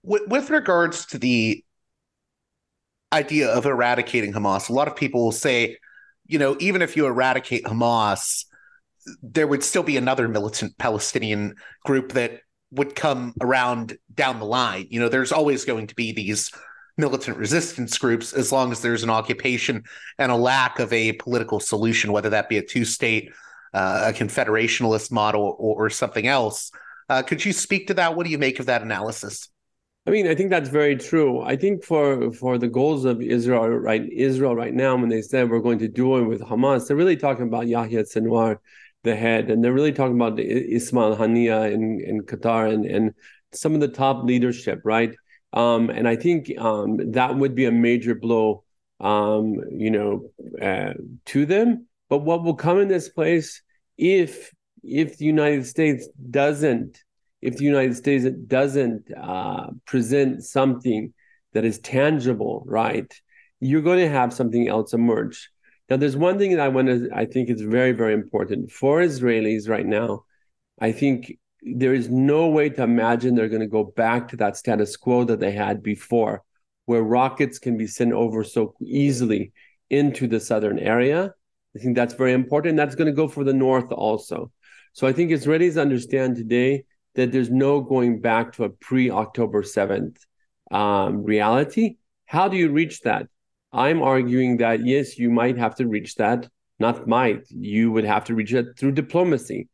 With, 0.03 0.27
with 0.27 0.49
regards 0.49 1.07
to 1.07 1.17
the 1.17 1.63
idea 3.11 3.49
of 3.49 3.65
eradicating 3.65 4.31
Hamas, 4.31 4.69
a 4.69 4.73
lot 4.73 4.87
of 4.87 4.95
people 4.95 5.23
will 5.23 5.31
say, 5.31 5.77
you 6.27 6.39
know, 6.39 6.55
even 6.59 6.81
if 6.81 6.95
you 6.95 7.05
eradicate 7.05 7.63
Hamas, 7.63 8.45
there 9.21 9.47
would 9.47 9.63
still 9.63 9.83
be 9.83 9.97
another 9.97 10.27
militant 10.27 10.77
Palestinian 10.77 11.55
group 11.85 12.13
that 12.13 12.41
would 12.71 12.95
come 12.95 13.33
around 13.41 13.97
down 14.13 14.39
the 14.39 14.45
line. 14.45 14.87
You 14.89 14.99
know, 14.99 15.09
there's 15.09 15.31
always 15.31 15.65
going 15.65 15.87
to 15.87 15.95
be 15.95 16.11
these 16.11 16.51
militant 16.97 17.37
resistance 17.37 17.97
groups 17.97 18.33
as 18.33 18.51
long 18.51 18.71
as 18.71 18.81
there's 18.81 19.03
an 19.03 19.09
occupation 19.09 19.83
and 20.17 20.31
a 20.31 20.35
lack 20.35 20.79
of 20.79 20.91
a 20.91 21.13
political 21.13 21.59
solution, 21.59 22.11
whether 22.11 22.29
that 22.29 22.49
be 22.49 22.57
a 22.57 22.61
two 22.63 22.83
state, 22.83 23.31
uh, 23.73 24.11
a 24.13 24.13
confederationalist 24.13 25.11
model, 25.11 25.55
or, 25.59 25.85
or 25.85 25.89
something 25.89 26.27
else. 26.27 26.71
Uh, 27.09 27.21
could 27.21 27.45
you 27.45 27.53
speak 27.53 27.87
to 27.87 27.93
that? 27.93 28.15
What 28.15 28.25
do 28.25 28.31
you 28.31 28.37
make 28.37 28.59
of 28.59 28.65
that 28.65 28.81
analysis? 28.81 29.49
I 30.07 30.09
mean, 30.09 30.25
I 30.25 30.35
think 30.35 30.49
that's 30.49 30.69
very 30.69 30.95
true. 30.95 31.41
I 31.41 31.57
think 31.57 31.83
for 31.83 32.31
for 32.31 32.57
the 32.57 32.69
goals 32.69 33.03
of 33.03 33.21
Israel 33.21 33.67
right 33.67 34.09
Israel 34.09 34.55
right 34.55 34.73
now, 34.73 34.95
when 34.95 35.09
they 35.09 35.21
said 35.21 35.49
we're 35.49 35.59
going 35.59 35.79
to 35.79 35.89
do 35.89 36.15
it 36.15 36.23
with 36.23 36.41
Hamas, 36.41 36.87
they're 36.87 36.95
really 36.95 37.17
talking 37.17 37.45
about 37.45 37.67
Yahya 37.67 38.03
Sinwar, 38.03 38.59
the 39.03 39.17
head, 39.17 39.51
and 39.51 39.61
they're 39.61 39.73
really 39.73 39.91
talking 39.91 40.15
about 40.15 40.39
Ismail 40.39 41.17
Haniya 41.17 41.73
in, 41.73 41.99
in 41.99 42.21
Qatar 42.21 42.73
and, 42.73 42.85
and 42.85 43.13
some 43.51 43.73
of 43.73 43.81
the 43.81 43.89
top 43.89 44.23
leadership, 44.23 44.79
right? 44.85 45.13
Um, 45.51 45.89
and 45.89 46.07
I 46.07 46.15
think 46.15 46.57
um, 46.57 47.11
that 47.11 47.35
would 47.35 47.53
be 47.53 47.65
a 47.65 47.71
major 47.71 48.15
blow, 48.15 48.63
um, 49.01 49.55
you 49.71 49.91
know, 49.91 50.31
uh, 50.61 50.93
to 51.25 51.45
them. 51.45 51.85
But 52.09 52.19
what 52.19 52.43
will 52.43 52.55
come 52.55 52.79
in 52.79 52.87
this 52.87 53.09
place 53.09 53.61
if 53.97 54.53
if 54.83 55.17
the 55.17 55.25
United 55.25 55.65
States 55.65 56.07
doesn't 56.29 57.03
if 57.41 57.57
the 57.57 57.63
United 57.65 57.95
States 57.95 58.25
doesn't 58.47 59.11
uh, 59.15 59.67
present 59.85 60.43
something 60.43 61.13
that 61.53 61.65
is 61.65 61.79
tangible, 61.79 62.63
right, 62.65 63.11
you're 63.59 63.81
going 63.81 63.99
to 63.99 64.09
have 64.09 64.33
something 64.33 64.67
else 64.67 64.93
emerge. 64.93 65.49
Now, 65.89 65.97
there's 65.97 66.17
one 66.17 66.37
thing 66.37 66.51
that 66.51 66.59
I 66.59 66.67
want 66.67 66.87
to, 66.87 67.09
I 67.13 67.25
think 67.25 67.49
is 67.49 67.61
very, 67.61 67.93
very 67.93 68.13
important 68.13 68.71
for 68.71 68.99
Israelis 68.99 69.69
right 69.69 69.85
now. 69.85 70.25
I 70.79 70.91
think 70.91 71.37
there 71.61 71.93
is 71.93 72.09
no 72.09 72.47
way 72.47 72.69
to 72.69 72.83
imagine 72.83 73.35
they're 73.35 73.49
going 73.49 73.61
to 73.61 73.67
go 73.67 73.83
back 73.83 74.27
to 74.29 74.37
that 74.37 74.57
status 74.57 74.97
quo 74.97 75.23
that 75.25 75.39
they 75.39 75.51
had 75.51 75.81
before, 75.81 76.43
where 76.85 77.01
rockets 77.01 77.57
can 77.59 77.77
be 77.77 77.87
sent 77.87 78.13
over 78.13 78.43
so 78.43 78.75
easily 78.81 79.53
into 79.89 80.27
the 80.27 80.39
southern 80.39 80.79
area. 80.79 81.33
I 81.75 81.79
think 81.79 81.95
that's 81.95 82.13
very 82.13 82.33
important. 82.33 82.77
That's 82.77 82.95
going 82.95 83.07
to 83.07 83.15
go 83.15 83.27
for 83.27 83.43
the 83.43 83.53
north 83.53 83.91
also. 83.91 84.51
So 84.93 85.07
I 85.07 85.13
think 85.13 85.31
Israelis 85.31 85.79
understand 85.79 86.35
today 86.35 86.83
that 87.17 87.31
there's 87.31 87.49
no 87.49 87.81
going 87.81 88.21
back 88.21 88.53
to 88.53 88.63
a 88.63 88.69
pre 88.69 89.09
October 89.09 89.63
7th 89.63 90.17
um, 90.71 91.23
reality. 91.23 91.97
How 92.25 92.47
do 92.47 92.55
you 92.55 92.69
reach 92.69 93.01
that? 93.01 93.27
I'm 93.73 94.01
arguing 94.01 94.57
that 94.57 94.85
yes, 94.85 95.17
you 95.17 95.29
might 95.31 95.57
have 95.57 95.75
to 95.75 95.87
reach 95.87 96.15
that. 96.15 96.47
Not 96.79 97.07
might. 97.07 97.47
You 97.49 97.91
would 97.91 98.05
have 98.05 98.25
to 98.25 98.35
reach 98.35 98.53
it 98.53 98.77
through 98.77 98.91
diplomacy, 98.91 99.67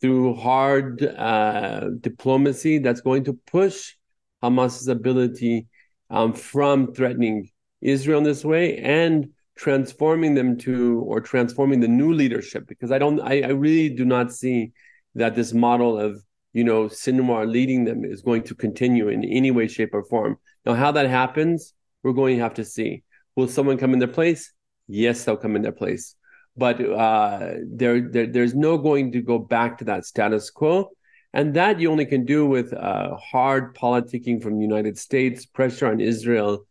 through 0.00 0.34
hard 0.36 1.02
uh, 1.02 1.90
diplomacy 2.00 2.78
that's 2.78 3.02
going 3.02 3.24
to 3.24 3.34
push 3.46 3.94
Hamas's 4.42 4.88
ability 4.88 5.66
um, 6.08 6.32
from 6.32 6.94
threatening 6.94 7.50
Israel 7.82 8.18
in 8.18 8.24
this 8.24 8.42
way 8.42 8.78
and 8.78 9.28
transforming 9.54 10.34
them 10.34 10.56
to 10.58 11.00
or 11.00 11.20
transforming 11.20 11.80
the 11.80 11.88
new 11.88 12.14
leadership. 12.14 12.66
Because 12.66 12.90
I 12.90 12.98
don't, 12.98 13.20
I, 13.20 13.42
I 13.42 13.50
really 13.50 13.90
do 13.90 14.06
not 14.06 14.32
see 14.32 14.72
that 15.14 15.34
this 15.34 15.52
model 15.52 15.98
of 15.98 16.22
you 16.56 16.64
know, 16.64 16.84
Sinwar 16.84 17.46
leading 17.46 17.84
them 17.84 18.02
is 18.02 18.22
going 18.22 18.42
to 18.44 18.54
continue 18.54 19.08
in 19.08 19.22
any 19.24 19.50
way, 19.50 19.68
shape, 19.68 19.92
or 19.92 20.02
form. 20.02 20.38
Now, 20.64 20.72
how 20.72 20.90
that 20.92 21.06
happens, 21.06 21.74
we're 22.02 22.14
going 22.14 22.36
to 22.36 22.42
have 22.42 22.54
to 22.54 22.64
see. 22.64 23.02
Will 23.36 23.46
someone 23.46 23.76
come 23.76 23.92
in 23.92 23.98
their 23.98 24.08
place? 24.08 24.54
Yes, 24.88 25.22
they'll 25.22 25.36
come 25.36 25.54
in 25.54 25.60
their 25.60 25.78
place. 25.82 26.14
But 26.56 26.80
uh, 26.80 27.56
there, 27.66 28.00
there, 28.00 28.26
there's 28.26 28.54
no 28.54 28.78
going 28.78 29.12
to 29.12 29.20
go 29.20 29.38
back 29.38 29.76
to 29.78 29.84
that 29.84 30.06
status 30.06 30.48
quo. 30.48 30.92
And 31.34 31.52
that 31.56 31.78
you 31.78 31.90
only 31.90 32.06
can 32.06 32.24
do 32.24 32.46
with 32.46 32.72
uh, 32.72 33.16
hard 33.16 33.76
politicking 33.76 34.42
from 34.42 34.56
the 34.56 34.62
United 34.62 34.96
States, 34.96 35.44
pressure 35.44 35.88
on 35.88 36.00
Israel, 36.00 36.66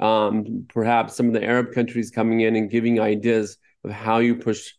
um, 0.00 0.66
perhaps 0.68 1.16
some 1.16 1.28
of 1.28 1.32
the 1.32 1.42
Arab 1.42 1.72
countries 1.72 2.10
coming 2.10 2.40
in 2.40 2.56
and 2.56 2.70
giving 2.70 3.00
ideas 3.00 3.56
of 3.84 3.90
how 3.90 4.18
you 4.18 4.36
push 4.36 4.74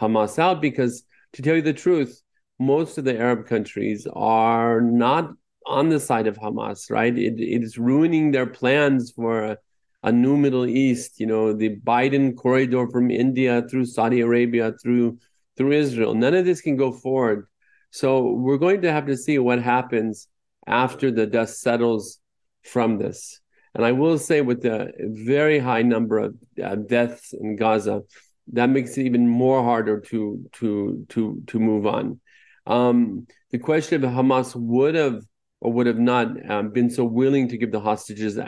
Hamas 0.00 0.38
out. 0.38 0.62
Because 0.62 1.02
to 1.32 1.42
tell 1.42 1.56
you 1.56 1.62
the 1.62 1.72
truth, 1.72 2.22
most 2.58 2.98
of 2.98 3.04
the 3.04 3.18
Arab 3.18 3.46
countries 3.46 4.06
are 4.12 4.80
not 4.80 5.30
on 5.66 5.88
the 5.88 6.00
side 6.00 6.26
of 6.26 6.36
Hamas, 6.36 6.90
right? 6.90 7.16
It, 7.16 7.40
it 7.40 7.62
is 7.62 7.78
ruining 7.78 8.30
their 8.30 8.46
plans 8.46 9.10
for 9.10 9.44
a, 9.44 9.58
a, 10.02 10.12
new 10.12 10.36
Middle 10.36 10.66
East. 10.66 11.18
You 11.18 11.26
know, 11.26 11.52
the 11.52 11.76
Biden 11.76 12.36
corridor 12.36 12.86
from 12.88 13.10
India 13.10 13.62
through 13.68 13.86
Saudi 13.86 14.20
Arabia 14.20 14.72
through 14.82 15.18
through 15.56 15.72
Israel. 15.72 16.14
None 16.14 16.34
of 16.34 16.44
this 16.44 16.60
can 16.60 16.76
go 16.76 16.92
forward. 16.92 17.46
So 17.90 18.32
we're 18.32 18.58
going 18.58 18.82
to 18.82 18.92
have 18.92 19.06
to 19.06 19.16
see 19.16 19.38
what 19.38 19.62
happens 19.62 20.28
after 20.66 21.10
the 21.10 21.26
dust 21.26 21.60
settles 21.60 22.18
from 22.64 22.98
this. 22.98 23.40
And 23.74 23.84
I 23.84 23.92
will 23.92 24.18
say, 24.18 24.40
with 24.40 24.62
the 24.62 24.92
very 24.98 25.58
high 25.58 25.82
number 25.82 26.18
of 26.18 26.36
uh, 26.62 26.76
deaths 26.76 27.32
in 27.32 27.56
Gaza, 27.56 28.02
that 28.52 28.68
makes 28.68 28.96
it 28.98 29.02
even 29.02 29.28
more 29.28 29.62
harder 29.62 30.00
to 30.00 30.44
to 30.52 31.06
to 31.10 31.42
to 31.46 31.58
move 31.58 31.86
on. 31.86 32.20
Um, 32.66 33.26
the 33.50 33.58
question 33.58 34.04
of 34.04 34.10
Hamas 34.10 34.54
would 34.54 34.94
have 34.94 35.22
or 35.60 35.72
would 35.72 35.86
have 35.86 35.98
not 35.98 36.50
um, 36.50 36.70
been 36.70 36.90
so 36.90 37.04
willing 37.04 37.48
to 37.48 37.58
give 37.58 37.72
the 37.72 37.80
hostages 37.80 38.38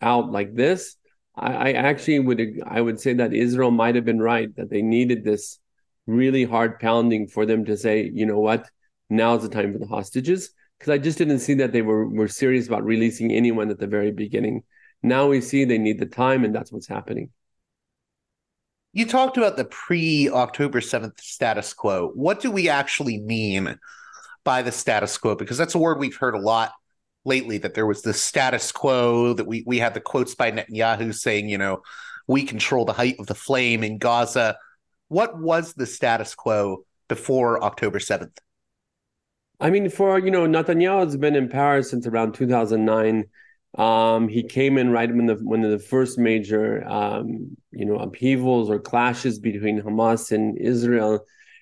out 0.00 0.30
like 0.30 0.54
this, 0.54 0.96
I, 1.34 1.52
I, 1.52 1.72
actually 1.72 2.18
would 2.18 2.60
I 2.66 2.80
would 2.80 3.00
say 3.00 3.14
that 3.14 3.32
Israel 3.32 3.70
might 3.70 3.94
have 3.94 4.04
been 4.04 4.20
right 4.20 4.54
that 4.56 4.70
they 4.70 4.82
needed 4.82 5.24
this 5.24 5.58
really 6.06 6.44
hard 6.44 6.78
pounding 6.78 7.28
for 7.28 7.46
them 7.46 7.64
to 7.64 7.76
say, 7.76 8.10
you 8.12 8.26
know 8.26 8.38
what, 8.38 8.68
now's 9.10 9.42
the 9.42 9.48
time 9.48 9.72
for 9.72 9.78
the 9.78 9.86
hostages. 9.86 10.50
Because 10.78 10.92
I 10.92 10.98
just 10.98 11.16
didn't 11.16 11.38
see 11.38 11.54
that 11.54 11.72
they 11.72 11.82
were 11.82 12.06
were 12.08 12.28
serious 12.28 12.66
about 12.66 12.84
releasing 12.84 13.32
anyone 13.32 13.70
at 13.70 13.78
the 13.78 13.86
very 13.86 14.12
beginning. 14.12 14.62
Now 15.02 15.28
we 15.28 15.40
see 15.40 15.64
they 15.64 15.78
need 15.78 15.98
the 15.98 16.06
time, 16.06 16.44
and 16.44 16.54
that's 16.54 16.70
what's 16.70 16.88
happening. 16.88 17.30
You 18.96 19.04
talked 19.04 19.36
about 19.36 19.58
the 19.58 19.66
pre 19.66 20.30
October 20.30 20.80
7th 20.80 21.20
status 21.20 21.74
quo. 21.74 22.12
What 22.14 22.40
do 22.40 22.50
we 22.50 22.70
actually 22.70 23.20
mean 23.20 23.78
by 24.42 24.62
the 24.62 24.72
status 24.72 25.18
quo? 25.18 25.34
Because 25.34 25.58
that's 25.58 25.74
a 25.74 25.78
word 25.78 25.98
we've 25.98 26.16
heard 26.16 26.34
a 26.34 26.40
lot 26.40 26.72
lately 27.26 27.58
that 27.58 27.74
there 27.74 27.84
was 27.84 28.00
the 28.00 28.14
status 28.14 28.72
quo, 28.72 29.34
that 29.34 29.46
we, 29.46 29.62
we 29.66 29.78
had 29.78 29.92
the 29.92 30.00
quotes 30.00 30.34
by 30.34 30.50
Netanyahu 30.50 31.14
saying, 31.14 31.50
you 31.50 31.58
know, 31.58 31.82
we 32.26 32.44
control 32.44 32.86
the 32.86 32.94
height 32.94 33.16
of 33.18 33.26
the 33.26 33.34
flame 33.34 33.84
in 33.84 33.98
Gaza. 33.98 34.56
What 35.08 35.38
was 35.38 35.74
the 35.74 35.84
status 35.84 36.34
quo 36.34 36.86
before 37.06 37.62
October 37.62 37.98
7th? 37.98 38.38
I 39.60 39.68
mean, 39.68 39.90
for, 39.90 40.18
you 40.18 40.30
know, 40.30 40.46
Netanyahu 40.46 41.04
has 41.04 41.18
been 41.18 41.36
in 41.36 41.50
power 41.50 41.82
since 41.82 42.06
around 42.06 42.32
2009. 42.32 43.26
Um, 43.76 44.28
he 44.28 44.42
came 44.42 44.78
in 44.78 44.90
right 44.90 45.14
when 45.14 45.26
the 45.26 45.34
when 45.34 45.60
the 45.60 45.78
first 45.78 46.18
major 46.18 46.86
um, 46.88 47.56
you 47.72 47.84
know 47.84 47.96
upheavals 47.96 48.70
or 48.70 48.78
clashes 48.78 49.38
between 49.38 49.82
Hamas 49.82 50.32
and 50.32 50.56
Israel, 50.56 51.20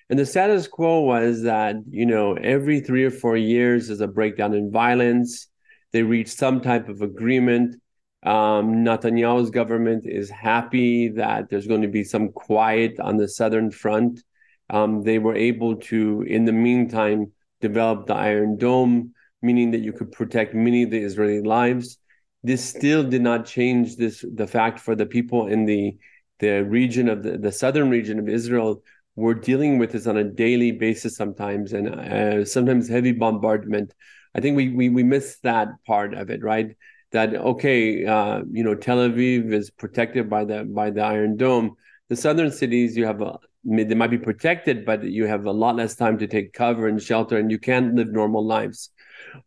and 0.09 0.17
the 0.17 0.25
status 0.25 0.67
quo 0.67 1.01
was 1.01 1.43
that 1.43 1.75
you 1.89 2.05
know 2.05 2.35
every 2.35 2.79
three 2.79 3.03
or 3.03 3.11
four 3.11 3.35
years 3.35 3.87
there's 3.87 3.99
a 3.99 4.07
breakdown 4.07 4.53
in 4.53 4.71
violence. 4.71 5.47
They 5.91 6.03
reach 6.03 6.29
some 6.29 6.61
type 6.61 6.87
of 6.87 7.01
agreement. 7.01 7.75
Um, 8.23 8.83
Netanyahu's 8.85 9.49
government 9.49 10.05
is 10.07 10.29
happy 10.29 11.09
that 11.09 11.49
there's 11.49 11.67
going 11.67 11.83
to 11.83 11.87
be 11.89 12.03
some 12.03 12.31
quiet 12.31 12.99
on 12.99 13.17
the 13.17 13.27
southern 13.27 13.71
front. 13.71 14.23
Um, 14.69 15.03
they 15.03 15.19
were 15.19 15.35
able 15.35 15.75
to, 15.75 16.23
in 16.23 16.45
the 16.45 16.51
meantime, 16.51 17.33
develop 17.61 18.07
the 18.07 18.15
Iron 18.15 18.57
Dome, 18.57 19.13
meaning 19.43 19.71
that 19.71 19.81
you 19.81 19.93
could 19.93 20.11
protect 20.11 20.55
many 20.55 20.83
of 20.83 20.89
the 20.89 20.97
Israeli 20.97 21.41
lives 21.41 21.99
this 22.45 22.63
still 22.63 23.03
did 23.03 23.21
not 23.21 23.45
change 23.45 23.95
this 23.95 24.23
the 24.33 24.47
fact 24.47 24.79
for 24.79 24.95
the 24.95 25.05
people 25.05 25.47
in 25.47 25.65
the 25.65 25.97
the 26.39 26.63
region 26.65 27.07
of 27.09 27.23
the, 27.23 27.37
the 27.37 27.51
southern 27.51 27.89
region 27.89 28.19
of 28.19 28.27
Israel 28.27 28.83
were 29.15 29.33
dealing 29.33 29.77
with 29.77 29.93
this 29.93 30.07
on 30.07 30.17
a 30.17 30.23
daily 30.23 30.71
basis 30.71 31.15
sometimes 31.15 31.73
and 31.73 31.87
uh, 31.87 32.43
sometimes 32.45 32.89
heavy 32.89 33.13
bombardment. 33.13 33.93
I 34.35 34.41
think 34.41 34.57
we 34.57 34.69
we 34.69 34.89
we 34.89 35.03
miss 35.03 35.39
that 35.43 35.69
part 35.87 36.13
of 36.13 36.29
it, 36.29 36.43
right? 36.43 36.75
That 37.11 37.33
okay, 37.33 38.05
uh, 38.05 38.41
you 38.51 38.63
know, 38.63 38.75
Tel 38.75 38.97
Aviv 38.97 39.53
is 39.53 39.71
protected 39.71 40.29
by 40.29 40.45
the 40.45 40.65
by 40.65 40.89
the 40.89 41.01
Iron 41.01 41.37
Dome. 41.37 41.75
The 42.09 42.15
southern 42.15 42.51
cities, 42.51 42.95
you 42.97 43.05
have 43.05 43.21
a 43.21 43.39
they 43.63 43.95
might 43.95 44.11
be 44.11 44.17
protected, 44.17 44.85
but 44.85 45.03
you 45.03 45.25
have 45.25 45.45
a 45.45 45.51
lot 45.51 45.75
less 45.75 45.95
time 45.95 46.19
to 46.19 46.27
take 46.27 46.53
cover 46.53 46.87
and 46.87 47.01
shelter, 47.01 47.37
and 47.37 47.49
you 47.49 47.57
can't 47.57 47.95
live 47.95 48.09
normal 48.09 48.45
lives. 48.45 48.91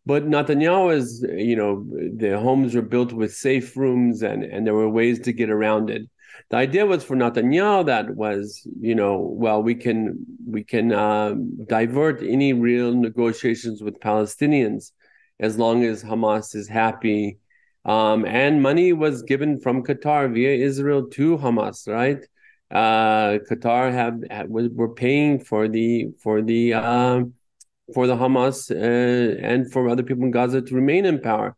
But 0.07 0.27
Netanyahu 0.27 0.95
is, 0.95 1.25
you 1.29 1.57
know, 1.57 1.85
the 2.17 2.39
homes 2.39 2.75
were 2.75 2.83
built 2.83 3.13
with 3.13 3.35
safe 3.35 3.77
rooms 3.77 4.23
and, 4.23 4.45
and 4.45 4.67
there 4.67 4.75
were 4.75 4.89
ways 4.89 5.21
to 5.21 5.33
get 5.33 5.51
around 5.51 5.91
it. 5.91 6.03
The 6.51 6.57
idea 6.57 6.87
was 6.87 7.05
for 7.05 7.17
Netanyahu 7.17 7.87
that 7.87 8.15
was, 8.15 8.67
you 8.81 8.95
know, 8.95 9.19
well, 9.19 9.63
we 9.63 9.75
can 9.75 10.25
we 10.47 10.65
can 10.65 10.93
uh, 10.93 11.35
divert 11.67 12.23
any 12.23 12.53
real 12.53 12.95
negotiations 12.95 13.83
with 13.83 14.01
Palestinians 14.01 14.93
as 15.41 15.59
long 15.59 15.85
as 15.85 16.03
Hamas 16.03 16.55
is 16.55 16.69
happy. 16.69 17.39
Um, 17.85 18.25
and 18.27 18.63
money 18.63 18.93
was 18.93 19.23
given 19.23 19.61
from 19.61 19.83
Qatar 19.83 20.33
via 20.33 20.51
Israel 20.51 21.09
to 21.09 21.39
Hamas, 21.39 21.89
right? 21.89 22.25
Uh, 22.71 23.39
Qatar 23.49 23.93
have, 23.93 24.23
have 24.31 24.49
were 24.49 24.95
paying 24.95 25.41
for 25.41 25.69
the 25.69 26.09
for 26.23 26.43
the 26.43 26.75
um, 26.75 27.35
for 27.95 28.07
the 28.07 28.17
Hamas 28.17 28.71
uh, 28.71 29.39
and 29.43 29.71
for 29.73 29.89
other 29.89 30.03
people 30.03 30.25
in 30.25 30.31
Gaza 30.31 30.63
to 30.63 30.75
remain 30.75 31.05
in 31.05 31.21
power. 31.21 31.57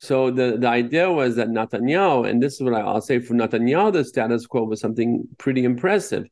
So 0.00 0.30
the, 0.30 0.58
the 0.58 0.68
idea 0.68 1.10
was 1.10 1.36
that 1.36 1.48
Netanyahu, 1.48 2.28
and 2.28 2.42
this 2.42 2.54
is 2.54 2.62
what 2.62 2.74
I'll 2.74 3.00
say 3.00 3.18
for 3.18 3.34
Netanyahu, 3.34 3.92
the 3.92 4.04
status 4.04 4.46
quo 4.46 4.64
was 4.64 4.80
something 4.80 5.26
pretty 5.38 5.64
impressive, 5.64 6.26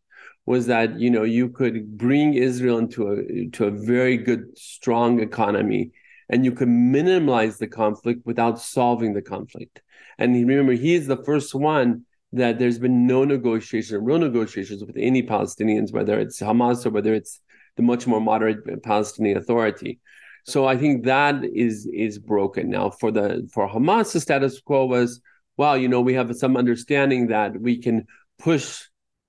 was 0.47 0.67
that 0.67 1.01
you 1.01 1.11
know 1.11 1.23
you 1.23 1.49
could 1.49 1.97
bring 1.97 2.35
Israel 2.35 2.79
into 2.79 3.09
a 3.09 3.49
to 3.53 3.67
a 3.67 3.71
very 3.71 4.19
good, 4.19 4.57
strong 4.57 5.21
economy, 5.21 5.93
and 6.29 6.45
you 6.45 6.53
can 6.53 6.93
minimize 6.93 7.59
the 7.59 7.67
conflict 7.67 8.27
without 8.27 8.61
solving 8.61 9.15
the 9.15 9.23
conflict. 9.23 9.81
And 10.19 10.35
remember, 10.35 10.73
he 10.73 10.95
is 10.95 11.07
the 11.07 11.23
first 11.25 11.55
one 11.55 12.05
that 12.33 12.59
there's 12.59 12.79
been 12.79 13.07
no 13.07 13.25
negotiation, 13.25 14.05
real 14.05 14.19
negotiations 14.19 14.85
with 14.85 14.97
any 14.99 15.23
Palestinians, 15.23 15.93
whether 15.93 16.19
it's 16.19 16.41
Hamas 16.41 16.85
or 16.85 16.91
whether 16.91 17.15
it's 17.15 17.41
the 17.77 17.83
much 17.83 18.07
more 18.07 18.21
moderate 18.21 18.83
Palestinian 18.83 19.37
Authority. 19.37 20.01
So 20.45 20.67
I 20.67 20.77
think 20.77 21.05
that 21.05 21.45
is 21.45 21.89
is 21.93 22.19
broken 22.19 22.71
now. 22.71 22.91
For 22.91 23.11
the 23.11 23.49
for 23.53 23.69
Hamas, 23.69 24.13
the 24.13 24.21
status 24.21 24.61
quo 24.61 24.85
was, 24.87 25.21
well, 25.57 25.77
you 25.77 25.89
know, 25.89 26.01
we 26.01 26.15
have 26.15 26.35
some 26.37 26.57
understanding 26.57 27.29
that 27.29 27.59
we 27.61 27.79
can 27.79 28.07
push 28.39 28.83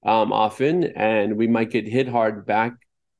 um, 0.05 0.33
often 0.33 0.83
and 0.95 1.37
we 1.37 1.47
might 1.47 1.71
get 1.71 1.87
hit 1.87 2.07
hard 2.07 2.45
back, 2.45 2.73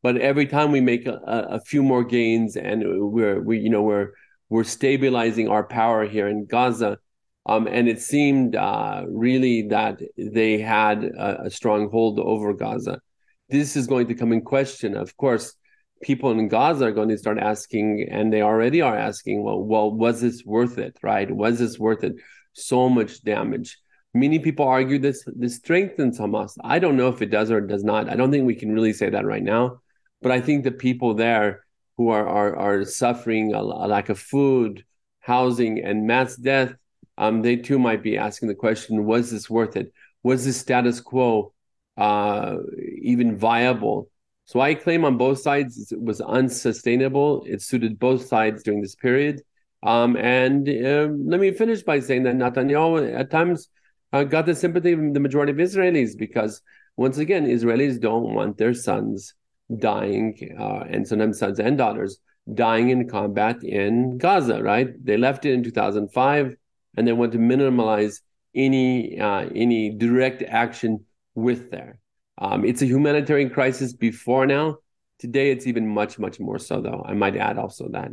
but 0.03 0.17
every 0.17 0.46
time 0.46 0.72
we 0.72 0.82
make 0.82 1.08
a, 1.08 1.20
a 1.25 1.60
few 1.62 1.82
more 1.82 2.03
gains 2.03 2.58
and 2.58 2.84
we're 3.12 3.41
we 3.41 3.60
you 3.60 3.70
know 3.70 3.82
we're 3.82 4.12
we're 4.50 4.63
stabilizing 4.63 5.48
our 5.48 5.63
power 5.63 6.05
here 6.05 6.27
in 6.27 6.46
Gaza. 6.46 7.00
Um, 7.48 7.67
and 7.67 7.88
it 7.88 8.01
seemed 8.01 8.55
uh, 8.55 9.03
really 9.08 9.67
that 9.70 10.01
they 10.17 10.60
had 10.60 11.03
a, 11.03 11.44
a 11.46 11.50
strong 11.51 11.89
hold 11.91 12.20
over 12.20 12.53
Gaza. 12.53 13.00
This 13.49 13.75
is 13.75 13.87
going 13.87 14.07
to 14.07 14.15
come 14.15 14.33
in 14.33 14.41
question. 14.41 14.95
Of 14.95 15.15
course, 15.17 15.55
people 16.01 16.31
in 16.31 16.47
Gaza 16.47 16.85
are 16.85 16.91
going 16.91 17.09
to 17.09 17.17
start 17.17 17.37
asking, 17.37 18.07
and 18.09 18.31
they 18.31 18.41
already 18.41 18.81
are 18.81 18.97
asking, 18.97 19.43
well, 19.43 19.61
well, 19.61 19.91
was 19.91 20.21
this 20.21 20.43
worth 20.45 20.77
it? 20.77 20.97
Right? 21.03 21.29
Was 21.29 21.59
this 21.59 21.77
worth 21.77 22.03
it? 22.03 22.15
So 22.53 22.89
much 22.89 23.23
damage. 23.23 23.77
Many 24.13 24.39
people 24.39 24.65
argue 24.65 24.97
this 24.97 25.23
this 25.35 25.57
strengthens 25.57 26.19
Hamas. 26.19 26.55
I 26.63 26.79
don't 26.79 26.95
know 26.95 27.09
if 27.09 27.21
it 27.21 27.31
does 27.31 27.51
or 27.51 27.57
it 27.57 27.67
does 27.67 27.83
not. 27.83 28.09
I 28.09 28.15
don't 28.15 28.31
think 28.31 28.45
we 28.45 28.55
can 28.55 28.73
really 28.73 28.93
say 28.93 29.09
that 29.09 29.25
right 29.25 29.43
now. 29.43 29.81
But 30.21 30.31
I 30.31 30.39
think 30.39 30.63
the 30.63 30.71
people 30.71 31.13
there 31.13 31.65
who 31.97 32.09
are 32.09 32.27
are, 32.27 32.55
are 32.55 32.85
suffering 32.85 33.53
a, 33.53 33.59
a 33.59 33.87
lack 33.87 34.07
of 34.07 34.17
food, 34.17 34.85
housing, 35.19 35.83
and 35.83 36.07
mass 36.07 36.37
death 36.37 36.75
um, 37.17 37.41
they 37.41 37.55
too 37.55 37.79
might 37.79 38.03
be 38.03 38.17
asking 38.17 38.49
the 38.49 38.55
question: 38.55 39.05
Was 39.05 39.31
this 39.31 39.49
worth 39.49 39.75
it? 39.75 39.93
Was 40.23 40.45
this 40.45 40.59
status 40.59 40.99
quo 40.99 41.53
uh, 41.97 42.57
even 43.01 43.37
viable? 43.37 44.09
So 44.45 44.59
I 44.59 44.75
claim 44.75 45.05
on 45.05 45.17
both 45.17 45.39
sides 45.39 45.91
it 45.91 46.01
was 46.01 46.21
unsustainable. 46.21 47.43
It 47.47 47.61
suited 47.61 47.97
both 47.97 48.27
sides 48.27 48.63
during 48.63 48.81
this 48.81 48.95
period. 48.95 49.41
Um, 49.81 50.15
and 50.17 50.67
uh, 50.67 51.09
let 51.31 51.39
me 51.39 51.51
finish 51.51 51.83
by 51.83 51.99
saying 51.99 52.23
that 52.23 52.35
Netanyahu 52.35 53.17
at 53.17 53.31
times 53.31 53.69
uh, 54.13 54.23
got 54.23 54.45
the 54.45 54.55
sympathy 54.55 54.93
of 54.93 55.13
the 55.13 55.19
majority 55.19 55.51
of 55.51 55.57
Israelis 55.57 56.17
because, 56.17 56.61
once 56.95 57.17
again, 57.17 57.45
Israelis 57.45 57.99
don't 57.99 58.33
want 58.33 58.57
their 58.57 58.73
sons 58.73 59.33
dying, 59.79 60.55
uh, 60.59 60.85
and 60.89 61.07
sometimes 61.07 61.39
sons 61.39 61.59
and 61.59 61.77
daughters 61.77 62.19
dying 62.53 62.89
in 62.89 63.09
combat 63.09 63.63
in 63.63 64.17
Gaza, 64.17 64.61
right? 64.61 64.89
They 65.03 65.17
left 65.17 65.45
it 65.45 65.53
in 65.53 65.63
2005 65.63 66.55
and 66.95 67.07
they 67.07 67.13
want 67.13 67.31
to 67.33 67.39
minimize 67.39 68.21
any 68.53 69.19
uh, 69.19 69.49
any 69.53 69.89
direct 69.89 70.43
action 70.43 71.03
with 71.35 71.71
there. 71.71 71.99
Um, 72.37 72.65
it's 72.65 72.81
a 72.81 72.85
humanitarian 72.85 73.49
crisis 73.49 73.93
before 73.93 74.45
now. 74.45 74.77
Today, 75.19 75.51
it's 75.51 75.67
even 75.67 75.87
much 75.87 76.19
much 76.19 76.39
more 76.39 76.59
so, 76.59 76.81
though. 76.81 77.03
I 77.05 77.13
might 77.13 77.37
add 77.37 77.57
also 77.57 77.87
that. 77.89 78.11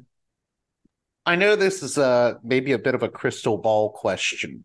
I 1.24 1.36
know 1.36 1.56
this 1.56 1.82
is 1.82 1.98
a 1.98 2.38
maybe 2.42 2.72
a 2.72 2.78
bit 2.78 2.94
of 2.94 3.02
a 3.02 3.08
crystal 3.08 3.58
ball 3.58 3.90
question, 3.90 4.64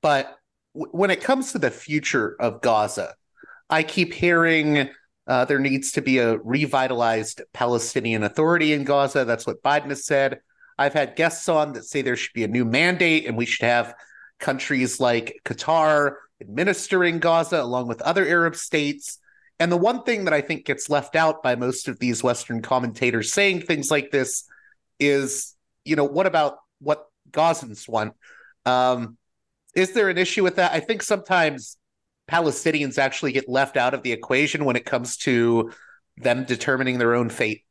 but 0.00 0.36
w- 0.74 0.90
when 0.92 1.10
it 1.10 1.22
comes 1.22 1.52
to 1.52 1.58
the 1.58 1.70
future 1.70 2.36
of 2.40 2.62
Gaza, 2.62 3.14
I 3.70 3.82
keep 3.82 4.12
hearing 4.12 4.88
uh, 5.28 5.44
there 5.44 5.58
needs 5.58 5.92
to 5.92 6.02
be 6.02 6.18
a 6.18 6.38
revitalized 6.38 7.42
Palestinian 7.52 8.24
Authority 8.24 8.72
in 8.72 8.84
Gaza. 8.84 9.24
That's 9.24 9.46
what 9.46 9.62
Biden 9.62 9.90
has 9.90 10.06
said. 10.06 10.40
I've 10.78 10.94
had 10.94 11.16
guests 11.16 11.48
on 11.48 11.72
that 11.74 11.84
say 11.84 12.02
there 12.02 12.16
should 12.16 12.32
be 12.32 12.44
a 12.44 12.48
new 12.48 12.64
mandate 12.64 13.26
and 13.26 13.36
we 13.36 13.44
should 13.44 13.66
have 13.66 13.94
countries 14.38 15.00
like 15.00 15.40
Qatar 15.44 16.14
administering 16.40 17.18
Gaza 17.18 17.62
along 17.62 17.88
with 17.88 18.02
other 18.02 18.26
Arab 18.26 18.56
states. 18.56 19.18
And 19.60 19.72
the 19.72 19.76
one 19.76 20.04
thing 20.04 20.24
that 20.24 20.34
I 20.34 20.40
think 20.40 20.64
gets 20.64 20.88
left 20.88 21.16
out 21.16 21.42
by 21.42 21.56
most 21.56 21.88
of 21.88 21.98
these 21.98 22.22
Western 22.22 22.62
commentators 22.62 23.32
saying 23.32 23.62
things 23.62 23.90
like 23.90 24.10
this 24.10 24.44
is, 25.00 25.56
you 25.84 25.96
know, 25.96 26.04
what 26.04 26.26
about 26.26 26.58
what 26.80 27.06
Gazans 27.30 27.88
want? 27.88 28.14
Um, 28.64 29.16
is 29.74 29.92
there 29.92 30.08
an 30.08 30.18
issue 30.18 30.42
with 30.42 30.56
that? 30.56 30.72
I 30.72 30.80
think 30.80 31.02
sometimes 31.02 31.76
Palestinians 32.30 32.98
actually 32.98 33.32
get 33.32 33.48
left 33.48 33.76
out 33.76 33.94
of 33.94 34.02
the 34.02 34.12
equation 34.12 34.64
when 34.64 34.76
it 34.76 34.84
comes 34.84 35.16
to 35.18 35.72
them 36.16 36.44
determining 36.44 36.98
their 36.98 37.14
own 37.14 37.28
fate. 37.28 37.64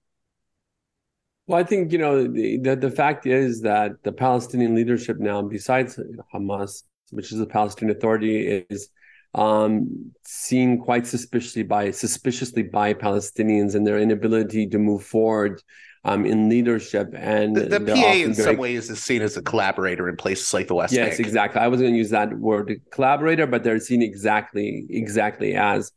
Well, 1.45 1.59
I 1.59 1.63
think 1.63 1.93
you 1.93 1.97
know 1.97 2.27
the, 2.27 2.57
the, 2.57 2.75
the 2.75 2.91
fact 2.91 3.25
is 3.25 3.61
that 3.61 4.03
the 4.03 4.11
Palestinian 4.11 4.75
leadership 4.75 5.17
now, 5.17 5.41
besides 5.41 5.97
Hamas, 6.33 6.83
which 7.11 7.31
is 7.31 7.39
the 7.39 7.45
Palestinian 7.45 7.97
Authority, 7.97 8.65
is 8.69 8.89
um, 9.33 10.11
seen 10.23 10.79
quite 10.79 11.05
suspiciously 11.05 11.63
by 11.63 11.91
suspiciously 11.91 12.63
by 12.63 12.93
Palestinians 12.93 13.75
and 13.75 13.85
their 13.85 13.99
inability 13.99 14.67
to 14.67 14.77
move 14.77 15.03
forward 15.03 15.61
um, 16.05 16.25
in 16.25 16.49
leadership. 16.49 17.13
And 17.15 17.55
the, 17.55 17.79
the 17.79 17.79
PA, 17.79 18.13
in 18.13 18.33
very... 18.33 18.33
some 18.33 18.57
ways, 18.57 18.89
is 18.89 19.03
seen 19.03 19.21
as 19.21 19.37
a 19.37 19.41
collaborator 19.41 20.07
in 20.09 20.15
places 20.15 20.53
like 20.53 20.67
the 20.67 20.75
West 20.75 20.93
yes, 20.93 21.17
Bank. 21.17 21.19
exactly. 21.19 21.61
I 21.61 21.67
was 21.67 21.81
going 21.81 21.93
to 21.93 21.97
use 21.97 22.11
that 22.11 22.37
word, 22.37 22.81
collaborator, 22.91 23.45
but 23.47 23.63
they're 23.63 23.79
seen 23.79 24.01
exactly 24.01 24.85
exactly 24.89 25.55
as 25.55 25.91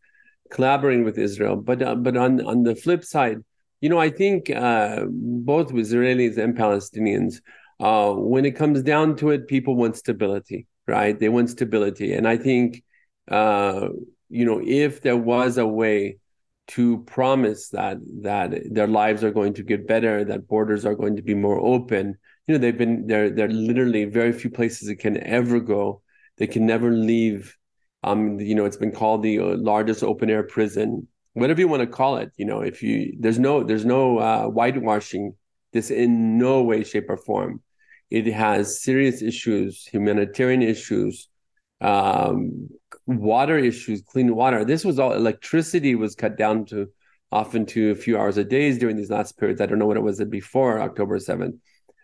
collaborating 0.50 1.04
with 1.04 1.18
Israel. 1.18 1.56
But 1.56 1.82
uh, 1.82 1.94
but 1.94 2.16
on 2.16 2.44
on 2.44 2.64
the 2.64 2.74
flip 2.74 3.04
side 3.04 3.42
you 3.80 3.88
know, 3.88 3.98
I 3.98 4.10
think 4.10 4.50
uh, 4.50 5.06
both 5.08 5.72
with 5.72 5.90
Israelis 5.90 6.36
and 6.36 6.56
Palestinians, 6.56 7.40
uh, 7.80 8.12
when 8.12 8.44
it 8.44 8.52
comes 8.52 8.82
down 8.82 9.16
to 9.16 9.30
it, 9.30 9.48
people 9.48 9.74
want 9.74 9.96
stability, 9.96 10.66
right? 10.90 11.18
They 11.18 11.28
want 11.28 11.50
stability, 11.50 12.12
and 12.12 12.26
I 12.28 12.36
think, 12.36 12.82
uh, 13.28 13.88
you 14.28 14.44
know, 14.44 14.60
if 14.64 15.02
there 15.02 15.16
was 15.16 15.58
a 15.58 15.66
way 15.66 16.18
to 16.68 16.98
promise 17.04 17.70
that 17.70 17.98
that 18.22 18.52
their 18.70 18.86
lives 18.86 19.24
are 19.24 19.32
going 19.32 19.54
to 19.54 19.62
get 19.62 19.86
better, 19.86 20.24
that 20.24 20.48
borders 20.48 20.84
are 20.84 20.94
going 20.94 21.16
to 21.16 21.22
be 21.22 21.34
more 21.34 21.58
open, 21.58 22.16
you 22.46 22.54
know, 22.54 22.58
they've 22.58 22.78
been 22.78 23.06
there. 23.06 23.30
There 23.30 23.46
are 23.46 23.52
literally 23.52 24.04
very 24.04 24.32
few 24.32 24.50
places 24.50 24.88
they 24.88 24.96
can 24.96 25.16
ever 25.24 25.60
go. 25.60 26.02
They 26.38 26.46
can 26.46 26.66
never 26.66 26.90
leave. 26.92 27.56
Um, 28.02 28.40
you 28.40 28.54
know, 28.54 28.64
it's 28.64 28.78
been 28.78 28.92
called 28.92 29.22
the 29.22 29.38
uh, 29.40 29.56
largest 29.56 30.02
open 30.02 30.30
air 30.30 30.42
prison 30.42 31.06
whatever 31.34 31.60
you 31.60 31.68
want 31.68 31.80
to 31.80 31.86
call 31.86 32.16
it 32.16 32.32
you 32.36 32.44
know 32.44 32.60
if 32.60 32.82
you 32.82 33.16
there's 33.18 33.38
no 33.38 33.62
there's 33.62 33.84
no 33.84 34.18
uh, 34.18 34.44
whitewashing 34.46 35.34
this 35.72 35.90
in 35.90 36.38
no 36.38 36.62
way 36.62 36.82
shape 36.82 37.08
or 37.08 37.16
form 37.16 37.62
it 38.10 38.26
has 38.26 38.82
serious 38.82 39.22
issues 39.22 39.86
humanitarian 39.86 40.62
issues 40.62 41.28
um, 41.80 42.68
water 43.06 43.58
issues 43.58 44.02
clean 44.02 44.34
water. 44.34 44.64
This 44.64 44.84
was 44.84 44.98
all 44.98 45.12
electricity 45.12 45.94
was 45.94 46.14
cut 46.14 46.36
down 46.36 46.66
to 46.66 46.88
often 47.32 47.64
to 47.64 47.90
a 47.90 47.94
few 47.94 48.18
hours 48.18 48.36
a 48.36 48.44
day 48.44 48.76
during 48.76 48.96
these 48.96 49.10
last 49.10 49.38
periods. 49.38 49.60
I 49.60 49.66
don't 49.66 49.78
know 49.78 49.86
what 49.86 49.96
it 49.96 50.02
was 50.02 50.22
before 50.24 50.80
october 50.80 51.18
7th 51.18 51.56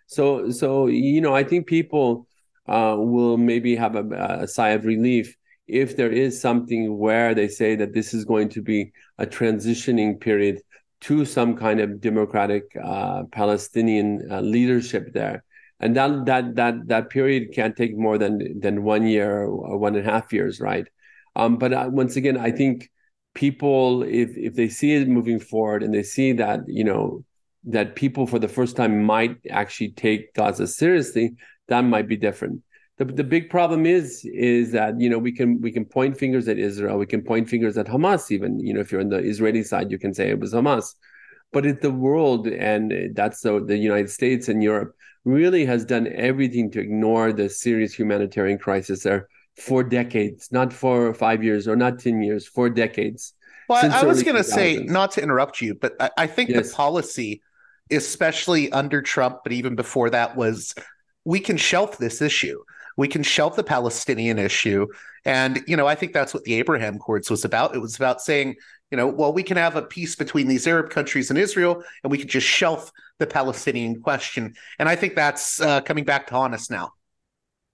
so 0.07 0.51
so 0.51 0.87
you 0.87 1.21
know 1.21 1.35
i 1.35 1.43
think 1.43 1.67
people 1.67 2.27
uh, 2.69 2.97
will 2.97 3.37
maybe 3.37 3.77
have 3.77 3.97
a, 3.97 4.05
a 4.43 4.49
sigh 4.49 4.71
of 4.71 4.85
relief 4.85 5.37
if 5.67 5.97
there 5.97 6.11
is 6.11 6.41
something 6.41 6.97
where 6.97 7.35
they 7.35 7.49
say 7.49 7.75
that 7.77 7.93
this 7.93 8.15
is 8.15 8.25
going 8.25 8.49
to 8.49 8.63
be 8.63 8.93
a 9.19 9.27
transitioning 9.27 10.21
period 10.21 10.61
to 11.01 11.25
some 11.25 11.57
kind 11.57 11.81
of 11.81 12.01
democratic 12.01 12.65
uh, 12.83 13.25
Palestinian 13.33 14.27
uh, 14.31 14.41
leadership 14.41 15.13
there, 15.13 15.45
and 15.81 15.97
that 15.97 16.27
that 16.27 16.57
that 16.57 16.89
that 16.89 17.11
period 17.11 17.53
can't 17.55 17.77
take 17.77 17.97
more 17.97 18.19
than 18.19 18.61
than 18.61 18.83
one 18.83 19.07
year 19.07 19.43
or 19.43 19.79
one 19.79 19.95
and 19.97 20.07
a 20.07 20.11
half 20.11 20.33
years, 20.33 20.61
right? 20.61 20.87
Um, 21.35 21.59
but 21.59 21.73
uh, 21.73 21.89
once 21.91 22.17
again, 22.17 22.37
I 22.37 22.51
think 22.51 22.91
people, 23.35 24.03
if 24.03 24.37
if 24.37 24.55
they 24.55 24.69
see 24.69 24.95
it 24.95 25.09
moving 25.09 25.41
forward 25.41 25.83
and 25.83 25.93
they 25.95 26.03
see 26.03 26.33
that 26.33 26.61
you 26.67 26.85
know 26.85 27.25
that 27.65 27.97
people 27.97 28.27
for 28.27 28.39
the 28.39 28.49
first 28.49 28.77
time 28.77 29.03
might 29.03 29.37
actually 29.51 29.91
take 29.91 30.33
Gaza 30.35 30.67
seriously, 30.67 31.35
that 31.69 31.83
might 31.83 32.09
be 32.09 32.17
different 32.17 32.63
the, 32.99 33.05
the 33.05 33.25
big 33.25 33.51
problem 33.51 33.85
is 33.87 34.25
is 34.25 34.73
that 34.73 34.99
you 34.99 35.09
know 35.11 35.19
we 35.19 35.33
can 35.33 35.61
we 35.61 35.71
can 35.71 35.85
point 35.85 36.19
fingers 36.19 36.49
at 36.49 36.59
Israel, 36.59 36.99
we 36.99 37.07
can 37.07 37.23
point 37.23 37.49
fingers 37.49 37.77
at 37.77 37.87
Hamas. 37.87 38.31
Even 38.31 38.59
you 38.59 38.73
know 38.73 38.81
if 38.81 38.91
you're 38.91 39.01
on 39.01 39.11
the 39.11 39.19
Israeli 39.19 39.63
side, 39.63 39.91
you 39.91 39.99
can 39.99 40.15
say 40.15 40.31
it 40.31 40.41
was 40.41 40.55
Hamas, 40.55 40.95
but 41.53 41.67
it's 41.67 41.83
the 41.83 41.91
world 41.91 42.47
and 42.47 43.15
that's 43.15 43.41
the 43.41 43.63
the 43.65 43.77
United 43.77 44.11
States 44.11 44.49
and 44.49 44.63
Europe 44.63 44.96
really 45.27 45.67
has 45.67 45.85
done 45.85 46.07
everything 46.15 46.71
to 46.71 46.81
ignore 46.81 47.33
the 47.33 47.51
serious 47.51 47.93
humanitarian 47.93 48.57
crisis 48.57 49.03
there 49.03 49.29
for 49.57 49.83
decades, 49.83 50.51
not 50.53 50.73
for 50.73 51.13
five 51.13 51.43
years 51.43 51.67
or 51.67 51.77
not 51.77 51.99
ten 51.99 52.23
years, 52.23 52.47
for 52.47 52.71
decades. 52.71 53.35
Well, 53.69 53.93
I 53.93 54.05
was 54.05 54.23
going 54.23 54.37
to 54.37 54.45
say, 54.45 54.77
not 54.77 55.11
to 55.13 55.23
interrupt 55.23 55.61
you, 55.61 55.75
but 55.75 55.97
I, 55.99 56.11
I 56.17 56.27
think 56.29 56.51
yes. 56.51 56.71
the 56.71 56.77
policy, 56.77 57.43
especially 57.91 58.71
under 58.71 59.03
Trump, 59.03 59.41
but 59.43 59.53
even 59.53 59.75
before 59.75 60.11
that, 60.11 60.37
was 60.37 60.75
we 61.27 61.41
can 61.41 61.57
shelf 61.57 61.99
this 61.99 62.23
issue 62.23 62.63
We 62.97 63.09
can 63.09 63.23
shelf 63.23 63.57
the 63.57 63.65
Palestinian 63.65 64.39
issue. 64.39 64.87
And, 65.27 65.63
you 65.67 65.77
know, 65.77 65.87
I 65.87 65.97
think 65.97 66.15
that's 66.15 66.33
what 66.33 66.45
the 66.45 66.55
Abraham 66.55 66.97
Accords 66.97 67.29
was 67.29 67.45
about. 67.45 67.75
It 67.75 67.81
was 67.81 67.97
about 67.97 68.23
saying, 68.23 68.55
you 68.91 68.97
know, 68.97 69.09
well, 69.09 69.33
we 69.33 69.43
can 69.43 69.57
have 69.59 69.77
a 69.77 69.83
peace 69.83 70.15
between 70.15 70.47
these 70.47 70.67
Arab 70.67 70.89
countries 70.89 71.29
and 71.29 71.39
Israel, 71.39 71.83
and 72.03 72.11
we 72.11 72.19
can 72.19 72.29
just 72.29 72.47
shelf 72.47 72.93
the 73.19 73.27
Palestinian 73.27 74.01
question. 74.01 74.55
And 74.79 74.89
I 74.89 74.95
think 74.97 75.15
that's 75.15 75.61
uh, 75.61 75.81
coming 75.81 76.05
back 76.05 76.29
to 76.29 76.35
haunt 76.35 76.55
us 76.55 76.71
now. 76.71 76.93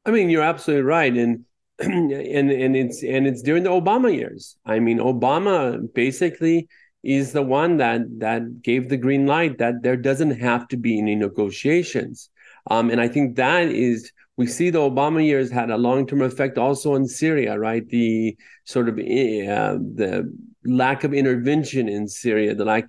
I 0.07 0.11
mean, 0.11 0.31
you're 0.31 0.43
absolutely 0.43 0.83
right, 0.83 1.15
and 1.15 1.45
and 1.79 2.51
and 2.51 2.75
it's 2.75 3.05
and 3.05 3.27
it's 3.27 3.43
during 3.43 3.63
the 3.63 3.71
Obama 3.71 4.13
years. 4.13 4.57
I 4.65 4.81
mean, 4.81 4.99
Obama 4.99 5.93
basically 5.95 6.69
is 7.03 7.33
the 7.33 7.43
one 7.43 7.77
that 7.77 8.01
that 8.19 8.63
gave 8.63 8.89
the 8.89 8.97
green 8.97 9.27
light 9.27 9.59
that 9.59 9.83
there 9.83 9.97
doesn't 9.97 10.41
have 10.41 10.67
to 10.69 10.77
be 10.77 10.99
any 10.99 11.15
negotiations. 11.15 12.31
Um, 12.71 12.91
and 12.91 13.01
I 13.01 13.09
think 13.09 13.37
that 13.37 13.69
is 13.69 14.13
we 14.37 14.47
see 14.47 14.71
the 14.71 14.79
Obama 14.79 15.25
years 15.25 15.51
had 15.51 15.71
a 15.71 15.77
long 15.77 16.07
term 16.07 16.23
effect 16.23 16.59
also 16.59 16.95
in 16.95 17.07
Syria, 17.07 17.59
right? 17.59 17.87
The 17.89 18.37
sort 18.65 18.89
of 18.89 18.99
uh, 18.99 19.79
the 19.79 20.33
lack 20.65 21.05
of 21.05 21.13
intervention 21.13 21.89
in 21.89 22.09
Syria, 22.09 22.55
the 22.55 22.65
lack 22.65 22.89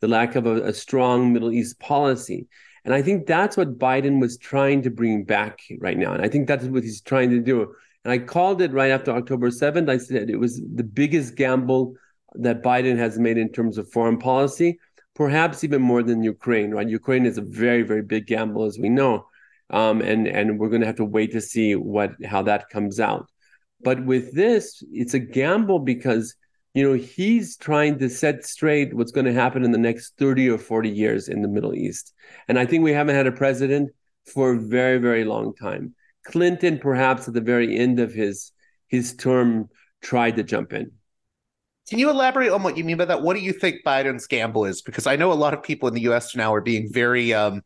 the 0.00 0.08
lack 0.08 0.34
of 0.34 0.46
a, 0.46 0.64
a, 0.64 0.72
strong 0.72 1.32
Middle 1.32 1.50
East 1.50 1.78
policy. 1.80 2.46
And 2.84 2.92
I 2.92 3.00
think 3.00 3.26
that's 3.26 3.56
what 3.56 3.78
Biden 3.78 4.20
was 4.20 4.36
trying 4.36 4.82
to 4.82 4.90
bring 4.90 5.24
back 5.24 5.60
right 5.78 5.96
now. 5.96 6.12
And 6.12 6.22
I 6.22 6.28
think 6.28 6.46
that's 6.46 6.66
what 6.66 6.82
he's 6.82 7.00
trying 7.00 7.30
to 7.30 7.40
do. 7.40 7.74
And 8.04 8.12
I 8.12 8.18
called 8.18 8.60
it 8.60 8.72
right 8.72 8.90
after 8.90 9.12
October 9.12 9.48
7th. 9.48 9.88
I 9.88 9.96
said 9.96 10.28
it 10.28 10.36
was 10.36 10.60
the 10.74 10.84
biggest 10.84 11.36
gamble 11.36 11.94
that 12.34 12.62
Biden 12.62 12.98
has 12.98 13.18
made 13.18 13.38
in 13.38 13.50
terms 13.50 13.78
of 13.78 13.90
foreign 13.90 14.18
policy, 14.18 14.78
perhaps 15.14 15.64
even 15.64 15.82
more 15.82 16.02
than 16.02 16.22
Ukraine, 16.22 16.72
right? 16.72 16.88
Ukraine 16.88 17.26
is 17.26 17.38
a 17.38 17.42
very, 17.42 17.82
very 17.82 18.02
big 18.02 18.26
gamble, 18.26 18.64
as 18.64 18.78
we 18.78 18.88
know. 18.88 19.26
Um, 19.70 20.00
and, 20.02 20.26
and 20.26 20.58
we're 20.58 20.68
going 20.68 20.82
to 20.82 20.86
have 20.86 20.96
to 20.96 21.04
wait 21.04 21.32
to 21.32 21.40
see 21.40 21.74
what 21.74 22.12
how 22.24 22.42
that 22.42 22.68
comes 22.68 23.00
out. 23.00 23.26
But 23.82 24.04
with 24.04 24.34
this, 24.34 24.82
it's 24.92 25.14
a 25.14 25.18
gamble 25.18 25.78
because 25.78 26.34
you 26.74 26.82
know, 26.82 26.94
he's 26.94 27.56
trying 27.56 27.98
to 28.00 28.10
set 28.10 28.44
straight 28.44 28.94
what's 28.94 29.12
going 29.12 29.26
to 29.26 29.32
happen 29.32 29.64
in 29.64 29.70
the 29.70 29.78
next 29.78 30.14
30 30.18 30.50
or 30.50 30.58
40 30.58 30.90
years 30.90 31.28
in 31.28 31.40
the 31.40 31.48
Middle 31.48 31.74
East. 31.74 32.12
And 32.48 32.58
I 32.58 32.66
think 32.66 32.82
we 32.82 32.92
haven't 32.92 33.14
had 33.14 33.28
a 33.28 33.32
president 33.32 33.90
for 34.26 34.52
a 34.52 34.58
very, 34.58 34.98
very 34.98 35.24
long 35.24 35.54
time. 35.54 35.94
Clinton, 36.24 36.78
perhaps 36.78 37.28
at 37.28 37.34
the 37.34 37.40
very 37.40 37.78
end 37.78 38.00
of 38.00 38.12
his 38.12 38.50
his 38.88 39.14
term, 39.14 39.68
tried 40.02 40.36
to 40.36 40.42
jump 40.42 40.72
in. 40.72 40.92
Can 41.88 41.98
you 41.98 42.10
elaborate 42.10 42.50
on 42.50 42.62
what 42.62 42.76
you 42.76 42.84
mean 42.84 42.96
by 42.96 43.04
that? 43.04 43.22
What 43.22 43.36
do 43.36 43.42
you 43.42 43.52
think 43.52 43.84
Biden's 43.84 44.26
gamble 44.26 44.64
is? 44.64 44.80
Because 44.80 45.06
I 45.06 45.16
know 45.16 45.32
a 45.32 45.34
lot 45.34 45.52
of 45.52 45.62
people 45.62 45.86
in 45.88 45.94
the 45.94 46.02
U.S. 46.02 46.34
now 46.34 46.54
are 46.54 46.62
being 46.62 46.90
very, 46.90 47.34
um, 47.34 47.62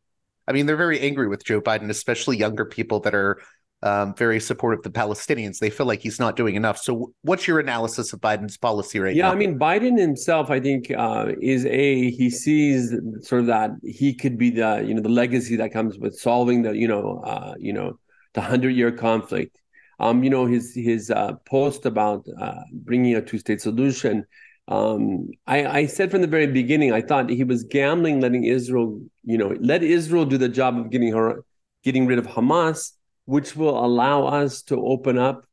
I 0.47 0.53
mean, 0.53 0.67
they're 0.67 0.77
very 0.77 1.01
angry 1.01 1.29
with 1.29 1.45
Joe 1.45 1.61
Biden, 1.61 1.89
especially 1.89 2.37
younger 2.37 2.65
people 2.65 2.99
that 3.01 3.15
are 3.15 3.41
um, 3.83 4.15
very 4.17 4.41
supportive 4.41 4.81
of 4.85 4.93
the 4.93 4.99
Palestinians. 4.99 5.59
They 5.59 5.71
feel 5.71 5.87
like 5.87 6.01
he's 6.01 6.19
not 6.19 6.35
doing 6.35 6.57
enough. 6.57 6.79
So, 6.79 7.13
what's 7.23 7.47
your 7.47 7.61
analysis 7.61 8.13
of 8.13 8.21
Biden's 8.21 8.57
policy 8.57 8.99
right 8.99 9.15
yeah, 9.15 9.23
now? 9.23 9.29
Yeah, 9.29 9.35
I 9.35 9.39
mean, 9.39 9.59
Biden 9.59 9.99
himself, 9.99 10.51
I 10.51 10.59
think, 10.59 10.91
uh, 10.91 11.33
is 11.41 11.65
a 11.67 12.11
he 12.11 12.29
sees 12.29 12.93
sort 13.23 13.43
of 13.43 13.47
that 13.47 13.71
he 13.85 14.15
could 14.15 14.37
be 14.37 14.51
the 14.51 14.85
you 14.85 14.95
know 14.95 15.03
the 15.03 15.09
legacy 15.09 15.57
that 15.57 15.73
comes 15.73 15.97
with 15.97 16.19
solving 16.19 16.63
the 16.63 16.77
you 16.77 16.89
know 16.89 17.23
uh, 17.25 17.55
you 17.59 17.73
know 17.73 17.99
the 18.35 18.41
hundred 18.41 18.71
year 18.71 18.91
conflict. 18.91 19.61
Um, 20.01 20.23
you 20.23 20.31
know 20.31 20.47
his 20.47 20.75
his 20.75 21.11
uh, 21.11 21.35
post 21.45 21.87
about 21.87 22.27
uh, 22.41 22.63
bringing 22.73 23.15
a 23.17 23.23
two 23.23 23.39
state 23.39 23.61
solution. 23.61 24.27
Um, 24.69 25.31
I, 25.47 25.67
I 25.67 25.87
said 25.87 26.11
from 26.11 26.21
the 26.21 26.27
very 26.27 26.47
beginning, 26.47 26.93
I 26.93 27.01
thought 27.01 27.31
he 27.31 27.43
was 27.43 27.65
gambling, 27.65 28.21
letting 28.21 28.45
Israel, 28.45 29.01
you 29.25 29.39
know, 29.39 29.57
let 29.61 29.83
Israel 29.83 30.27
do 30.27 30.37
the 30.37 30.49
job 30.49 30.77
of 30.77 30.91
getting 30.91 31.13
her, 31.15 31.43
getting 31.85 32.07
rid 32.07 32.19
of 32.19 32.27
Hamas, 32.27 32.93
which 33.25 33.57
will 33.57 33.83
allow 33.83 34.27
us 34.27 34.63
to 34.65 34.77
open 34.87 35.17
up 35.19 35.47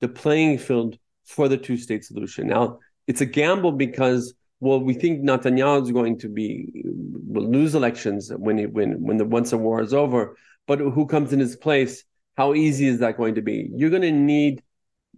the 0.00 0.08
playing 0.08 0.58
field 0.58 0.98
for 1.24 1.48
the 1.48 1.56
two 1.56 1.76
state 1.76 2.04
solution. 2.04 2.48
Now, 2.48 2.80
it's 3.06 3.20
a 3.20 3.26
gamble 3.26 3.72
because, 3.72 4.34
well, 4.58 4.80
we 4.80 4.94
think 4.94 5.22
Netanyahu 5.22 5.84
is 5.84 5.92
going 5.92 6.18
to 6.18 6.28
be 6.28 6.84
will 6.84 7.48
lose 7.48 7.74
elections 7.74 8.32
when 8.34 8.58
he, 8.58 8.66
when 8.66 9.02
when 9.02 9.16
the 9.16 9.24
once 9.24 9.50
the 9.50 9.58
war 9.58 9.80
is 9.80 9.94
over. 9.94 10.36
But 10.66 10.80
who 10.80 11.06
comes 11.06 11.32
in 11.32 11.38
his 11.38 11.54
place? 11.54 12.04
How 12.36 12.54
easy 12.54 12.86
is 12.86 12.98
that 13.00 13.16
going 13.16 13.36
to 13.36 13.42
be? 13.42 13.70
You're 13.74 13.90
going 13.90 14.02
to 14.02 14.12
need 14.12 14.62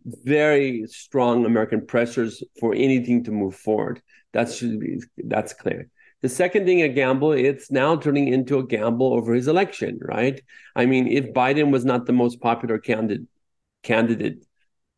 very 0.05 0.87
strong 0.87 1.45
American 1.45 1.87
pressures 1.87 2.43
for 2.61 2.75
anything 2.75 3.25
to 3.25 3.33
move 3.33 3.57
forward. 3.57 4.01
That 4.33 4.51
should 4.53 4.79
be 4.81 5.03
that's 5.17 5.53
clear. 5.53 5.91
The 6.21 6.29
second 6.29 6.67
thing, 6.67 6.83
a 6.83 6.89
gamble, 6.89 7.33
it's 7.33 7.71
now 7.71 7.95
turning 7.97 8.29
into 8.29 8.59
a 8.59 8.67
gamble 8.67 9.13
over 9.13 9.35
his 9.35 9.47
election, 9.47 10.01
right? 10.03 10.41
I 10.75 10.87
mean, 10.87 11.07
if 11.07 11.33
Biden 11.33 11.71
was 11.71 11.85
not 11.85 12.07
the 12.07 12.13
most 12.13 12.41
popular 12.41 12.79
candidate 12.79 13.27
candidate 13.83 14.45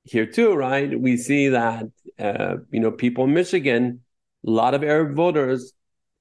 here 0.05 0.27
too, 0.27 0.55
right? 0.55 0.99
We 0.99 1.17
see 1.17 1.49
that 1.49 1.87
uh, 2.19 2.57
you 2.71 2.81
know 2.81 2.91
people 2.91 3.25
in 3.25 3.35
Michigan, 3.35 4.01
a 4.47 4.51
lot 4.51 4.75
of 4.75 4.83
Arab 4.83 5.15
voters 5.15 5.73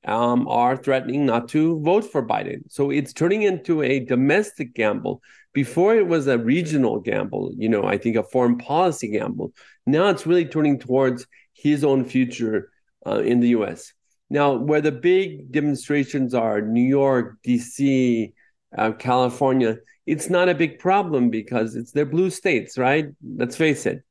um, 0.05 0.47
are 0.47 0.77
threatening 0.77 1.25
not 1.25 1.49
to 1.49 1.79
vote 1.81 2.05
for 2.05 2.25
Biden. 2.25 2.61
So 2.69 2.89
it's 2.89 3.13
turning 3.13 3.43
into 3.43 3.81
a 3.81 3.99
domestic 3.99 4.73
gamble. 4.73 5.21
Before 5.53 5.95
it 5.95 6.07
was 6.07 6.27
a 6.27 6.37
regional 6.37 6.99
gamble, 6.99 7.51
you 7.57 7.69
know, 7.69 7.83
I 7.83 7.97
think 7.97 8.15
a 8.15 8.23
foreign 8.23 8.57
policy 8.57 9.09
gamble. 9.09 9.53
Now 9.85 10.09
it's 10.09 10.27
really 10.27 10.45
turning 10.45 10.79
towards 10.79 11.25
his 11.53 11.83
own 11.83 12.05
future 12.05 12.69
uh, 13.05 13.19
in 13.19 13.39
the 13.39 13.49
U.S. 13.49 13.93
Now, 14.29 14.53
where 14.53 14.81
the 14.81 14.91
big 14.91 15.51
demonstrations 15.51 16.33
are, 16.33 16.61
New 16.61 16.87
York, 16.87 17.37
DC, 17.45 18.31
uh, 18.77 18.91
California, 18.91 19.77
it's 20.05 20.29
not 20.29 20.49
a 20.49 20.55
big 20.55 20.79
problem 20.79 21.29
because 21.29 21.75
it's 21.75 21.91
their 21.91 22.05
blue 22.05 22.29
states, 22.29 22.77
right? 22.77 23.07
Let's 23.37 23.55
face 23.55 23.85
it. 23.85 24.03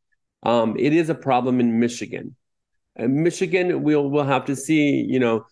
Um, 0.42 0.76
it 0.78 0.92
is 0.92 1.08
a 1.08 1.14
problem 1.14 1.60
in 1.60 1.78
Michigan. 1.78 2.36
Michigan, 2.96 3.82
we'll 3.84 4.10
we'll 4.10 4.24
have 4.24 4.46
to 4.46 4.56
see. 4.56 5.06
You 5.08 5.20
know, 5.20 5.46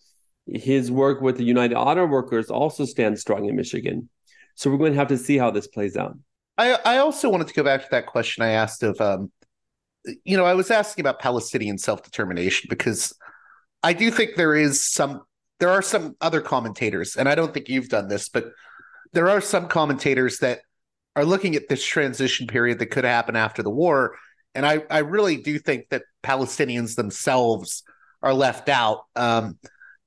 his 0.46 0.90
work 0.90 1.20
with 1.20 1.36
the 1.36 1.44
United 1.44 1.76
Auto 1.76 2.06
Workers 2.06 2.50
also 2.50 2.84
stands 2.84 3.20
strong 3.20 3.48
in 3.48 3.54
Michigan. 3.54 4.08
So 4.56 4.70
we're 4.70 4.78
going 4.78 4.92
to 4.92 4.98
have 4.98 5.08
to 5.08 5.18
see 5.18 5.38
how 5.38 5.50
this 5.50 5.68
plays 5.68 5.96
out. 5.96 6.18
I 6.58 6.78
I 6.84 6.98
also 6.98 7.30
wanted 7.30 7.48
to 7.48 7.54
go 7.54 7.62
back 7.62 7.82
to 7.82 7.88
that 7.92 8.06
question 8.06 8.42
I 8.42 8.50
asked 8.50 8.82
of, 8.82 9.00
um, 9.00 9.30
you 10.24 10.36
know, 10.36 10.44
I 10.44 10.54
was 10.54 10.70
asking 10.70 11.02
about 11.02 11.20
Palestinian 11.20 11.78
self 11.78 12.02
determination 12.02 12.66
because 12.68 13.14
I 13.82 13.92
do 13.92 14.10
think 14.10 14.36
there 14.36 14.54
is 14.54 14.82
some 14.82 15.22
there 15.60 15.70
are 15.70 15.82
some 15.82 16.16
other 16.20 16.40
commentators, 16.40 17.16
and 17.16 17.28
I 17.28 17.34
don't 17.34 17.54
think 17.54 17.68
you've 17.68 17.88
done 17.88 18.08
this, 18.08 18.28
but 18.28 18.52
there 19.12 19.28
are 19.30 19.40
some 19.40 19.68
commentators 19.68 20.38
that 20.38 20.60
are 21.14 21.24
looking 21.24 21.54
at 21.56 21.68
this 21.68 21.84
transition 21.84 22.46
period 22.46 22.78
that 22.78 22.86
could 22.86 23.04
happen 23.04 23.36
after 23.36 23.62
the 23.62 23.70
war. 23.70 24.16
And 24.54 24.66
I, 24.66 24.84
I 24.90 24.98
really 24.98 25.36
do 25.36 25.58
think 25.58 25.88
that 25.88 26.02
Palestinians 26.22 26.94
themselves 26.94 27.82
are 28.22 28.34
left 28.34 28.68
out. 28.68 29.04
Um, 29.16 29.58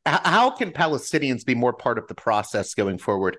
how 0.06 0.52
can 0.52 0.72
Palestinians 0.72 1.46
be 1.46 1.56
more 1.56 1.74
part 1.74 1.98
of 1.98 2.08
the 2.08 2.16
process 2.16 2.74
going 2.76 3.00
forward? 3.00 3.38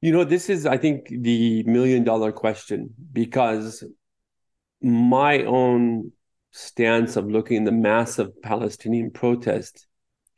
You 0.00 0.12
know, 0.12 0.24
this 0.24 0.48
is, 0.48 0.64
I 0.64 0.76
think, 0.76 1.08
the 1.08 1.64
million 1.64 2.04
dollar 2.04 2.30
question 2.30 2.94
because 3.12 3.82
my 4.80 5.42
own 5.42 6.12
stance 6.52 7.16
of 7.16 7.26
looking 7.26 7.58
at 7.58 7.64
the 7.64 7.72
massive 7.72 8.40
Palestinian 8.42 9.10
protest 9.10 9.86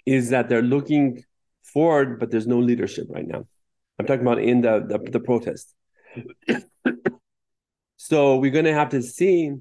is 0.07 0.31
that 0.31 0.49
they're 0.49 0.63
looking 0.63 1.23
forward, 1.63 2.19
but 2.19 2.31
there's 2.31 2.47
no 2.47 2.59
leadership 2.59 3.07
right 3.11 3.27
now. 3.27 3.47
I'm 3.99 4.07
talking 4.07 4.23
about 4.23 4.41
in 4.41 4.63
the 4.63 4.81
the, 4.87 4.99
the 5.11 5.21
protest. 5.21 5.75
so 7.97 8.37
we're 8.37 8.51
going 8.51 8.65
to 8.65 8.73
have 8.73 8.91
to 8.91 9.03
see: 9.03 9.53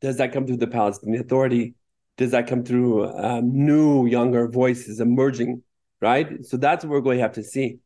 does 0.00 0.18
that 0.18 0.32
come 0.32 0.46
through 0.46 0.58
the 0.58 0.68
Palestinian 0.68 1.20
Authority? 1.20 1.74
Does 2.16 2.30
that 2.30 2.46
come 2.46 2.64
through 2.64 3.08
um, 3.08 3.66
new, 3.66 4.06
younger 4.06 4.48
voices 4.48 5.00
emerging? 5.00 5.62
Right. 6.00 6.44
So 6.44 6.56
that's 6.56 6.84
what 6.84 6.90
we're 6.90 7.00
going 7.00 7.18
to 7.18 7.22
have 7.22 7.32
to 7.32 7.42
see. 7.42 7.78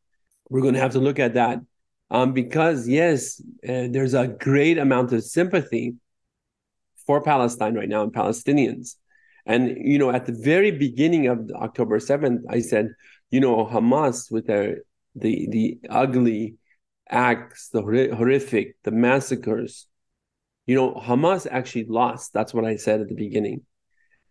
We're 0.50 0.60
going 0.60 0.74
to 0.74 0.80
have 0.80 0.92
to 0.92 0.98
look 0.98 1.18
at 1.18 1.34
that 1.34 1.60
um, 2.10 2.32
because 2.32 2.88
yes, 2.88 3.40
uh, 3.66 3.88
there's 3.90 4.14
a 4.14 4.28
great 4.28 4.78
amount 4.78 5.12
of 5.12 5.24
sympathy 5.24 5.94
for 7.06 7.22
Palestine 7.22 7.74
right 7.74 7.88
now 7.88 8.02
and 8.02 8.12
Palestinians. 8.12 8.96
And 9.46 9.76
you 9.78 9.98
know, 9.98 10.10
at 10.10 10.26
the 10.26 10.32
very 10.32 10.70
beginning 10.70 11.28
of 11.28 11.50
October 11.54 11.98
7th, 11.98 12.42
I 12.48 12.60
said, 12.60 12.90
you 13.30 13.40
know, 13.40 13.64
Hamas 13.64 14.30
with 14.30 14.46
their 14.46 14.82
the 15.14 15.48
the 15.50 15.78
ugly 15.88 16.56
acts, 17.08 17.68
the 17.68 17.82
horrific, 17.82 18.76
the 18.82 18.90
massacres. 18.90 19.86
You 20.66 20.76
know, 20.76 20.94
Hamas 20.94 21.46
actually 21.50 21.86
lost. 21.86 22.32
That's 22.32 22.54
what 22.54 22.64
I 22.64 22.76
said 22.76 23.00
at 23.00 23.08
the 23.08 23.14
beginning. 23.14 23.62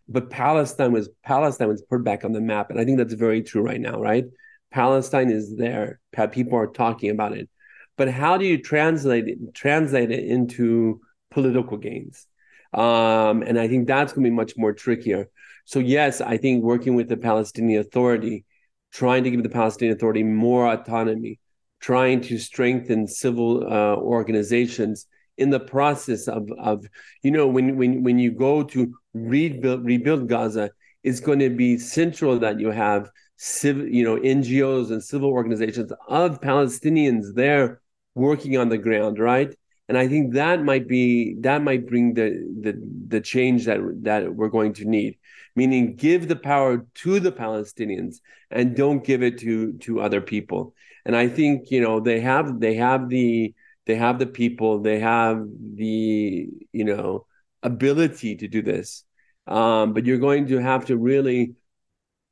But 0.08 0.30
Palestine 0.30 0.92
was 0.92 1.10
Palestine 1.24 1.68
was 1.68 1.82
put 1.82 2.04
back 2.04 2.24
on 2.24 2.32
the 2.32 2.42
map, 2.42 2.70
and 2.70 2.80
I 2.80 2.86
think 2.86 2.98
that's 2.98 3.14
very 3.14 3.42
true 3.42 3.62
right 3.62 3.82
now. 3.82 4.00
Right, 4.00 4.26
Palestine 4.72 5.30
is 5.30 5.56
there. 5.56 6.00
People 6.32 6.58
are 6.58 6.68
talking 6.68 7.10
about 7.10 7.34
it, 7.34 7.50
but 7.98 8.10
how 8.10 8.38
do 8.38 8.46
you 8.46 8.62
translate 8.62 9.28
it? 9.28 9.54
Translate 9.54 10.12
it 10.12 10.24
into 10.26 11.02
political 11.32 11.78
gains? 11.78 12.28
Um, 12.74 13.42
and 13.42 13.60
I 13.60 13.68
think 13.68 13.88
that's 13.88 14.14
going 14.14 14.24
to 14.24 14.30
be 14.30 14.36
much 14.36 14.54
more 14.56 14.74
trickier. 14.74 15.30
So, 15.66 15.80
yes, 15.80 16.22
I 16.22 16.38
think 16.38 16.64
working 16.64 16.96
with 16.96 17.10
the 17.10 17.18
Palestinian 17.18 17.82
Authority, 17.82 18.46
trying 18.92 19.24
to 19.24 19.32
give 19.32 19.44
the 19.44 19.50
Palestinian 19.50 19.96
Authority 19.96 20.24
more 20.24 20.68
autonomy, 20.68 21.40
trying 21.80 22.22
to 22.22 22.38
strengthen 22.38 23.08
civil 23.08 23.64
uh, 23.64 23.96
organizations 23.96 25.08
in 25.38 25.50
the 25.50 25.60
process 25.60 26.28
of 26.28 26.52
of 26.60 26.86
you 27.24 27.32
know 27.32 27.48
when 27.48 27.78
when 27.78 28.04
when 28.04 28.20
you 28.20 28.32
go 28.32 28.62
to 28.62 28.94
rebuild 29.14 29.86
rebuild 29.86 30.28
Gaza, 30.28 30.70
it's 31.04 31.22
going 31.22 31.40
to 31.40 31.50
be 31.50 31.78
central 31.78 32.38
that 32.40 32.60
you 32.60 32.72
have 32.72 33.10
civil 33.42 33.88
you 33.88 34.04
know 34.04 34.18
NGOs 34.18 34.92
and 34.92 35.02
civil 35.02 35.30
organizations 35.30 35.94
of 36.10 36.42
Palestinians 36.42 37.34
there 37.36 37.82
working 38.14 38.58
on 38.58 38.68
the 38.68 38.78
ground, 38.78 39.18
right? 39.18 39.56
And 39.88 39.98
I 39.98 40.10
think 40.10 40.34
that 40.34 40.62
might 40.62 40.88
be 40.90 41.36
that 41.40 41.64
might 41.64 41.88
bring 41.88 42.14
the 42.14 42.30
the 42.62 42.74
the 43.08 43.22
change 43.22 43.66
that 43.66 43.80
that 44.04 44.36
we're 44.36 44.50
going 44.50 44.74
to 44.74 44.86
need. 44.86 45.18
Meaning, 45.56 45.96
give 45.96 46.28
the 46.28 46.36
power 46.36 46.86
to 46.96 47.20
the 47.20 47.32
Palestinians 47.32 48.18
and 48.52 48.76
don't 48.76 49.04
give 49.04 49.24
it 49.24 49.40
to 49.40 49.74
to 49.80 50.02
other 50.02 50.22
people. 50.22 50.76
And 51.06 51.16
I 51.16 51.30
think 51.30 51.72
you 51.72 51.82
know 51.82 52.02
they 52.02 52.20
have 52.20 52.60
they 52.60 52.76
have 52.76 53.08
the 53.08 53.54
they 53.86 53.96
have 53.96 54.20
the 54.20 54.28
people, 54.28 54.82
they 54.82 55.00
have 55.00 55.48
the 55.76 56.48
you 56.74 56.84
know 56.84 57.26
ability 57.64 58.36
to 58.36 58.50
do 58.50 58.62
this. 58.62 59.06
Um, 59.48 59.94
but 59.94 60.06
you're 60.06 60.20
going 60.20 60.48
to 60.48 60.60
have 60.60 60.86
to 60.88 60.98
really, 60.98 61.56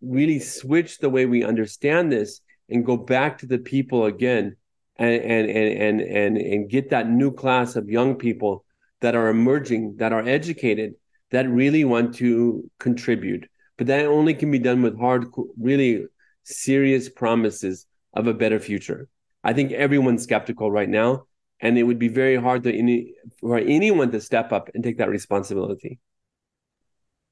really 0.01 0.39
switch 0.39 0.99
the 0.99 1.09
way 1.09 1.25
we 1.25 1.43
understand 1.43 2.11
this 2.11 2.41
and 2.69 2.85
go 2.85 2.97
back 2.97 3.39
to 3.39 3.45
the 3.45 3.57
people 3.57 4.05
again, 4.05 4.55
and 4.97 5.15
and 5.15 5.49
and 5.49 5.81
and 5.81 6.01
and, 6.01 6.37
and 6.37 6.69
get 6.69 6.89
that 6.89 7.09
new 7.09 7.31
class 7.31 7.75
of 7.75 7.89
young 7.89 8.15
people 8.15 8.65
that 9.01 9.15
are 9.15 9.29
emerging, 9.29 9.97
that 9.97 10.13
are 10.13 10.27
educated, 10.27 10.95
that 11.31 11.49
really 11.49 11.85
want 11.85 12.15
to 12.15 12.69
contribute. 12.79 13.47
But 13.77 13.87
that 13.87 14.05
only 14.05 14.33
can 14.33 14.49
be 14.49 14.59
done 14.59 14.81
with 14.81 14.99
hard, 14.99 15.27
really 15.59 16.05
serious 16.43 17.09
promises 17.09 17.85
of 18.13 18.27
a 18.27 18.33
better 18.33 18.59
future. 18.59 19.07
I 19.43 19.53
think 19.53 19.71
everyone's 19.71 20.23
skeptical 20.23 20.71
right 20.71 20.89
now 20.89 21.27
and 21.59 21.77
it 21.77 21.83
would 21.83 21.99
be 21.99 22.07
very 22.07 22.35
hard 22.35 22.63
to 22.63 22.75
any, 22.75 23.13
for 23.39 23.57
anyone 23.57 24.11
to 24.11 24.21
step 24.21 24.51
up 24.51 24.69
and 24.73 24.83
take 24.83 24.97
that 24.97 25.09
responsibility. 25.09 25.99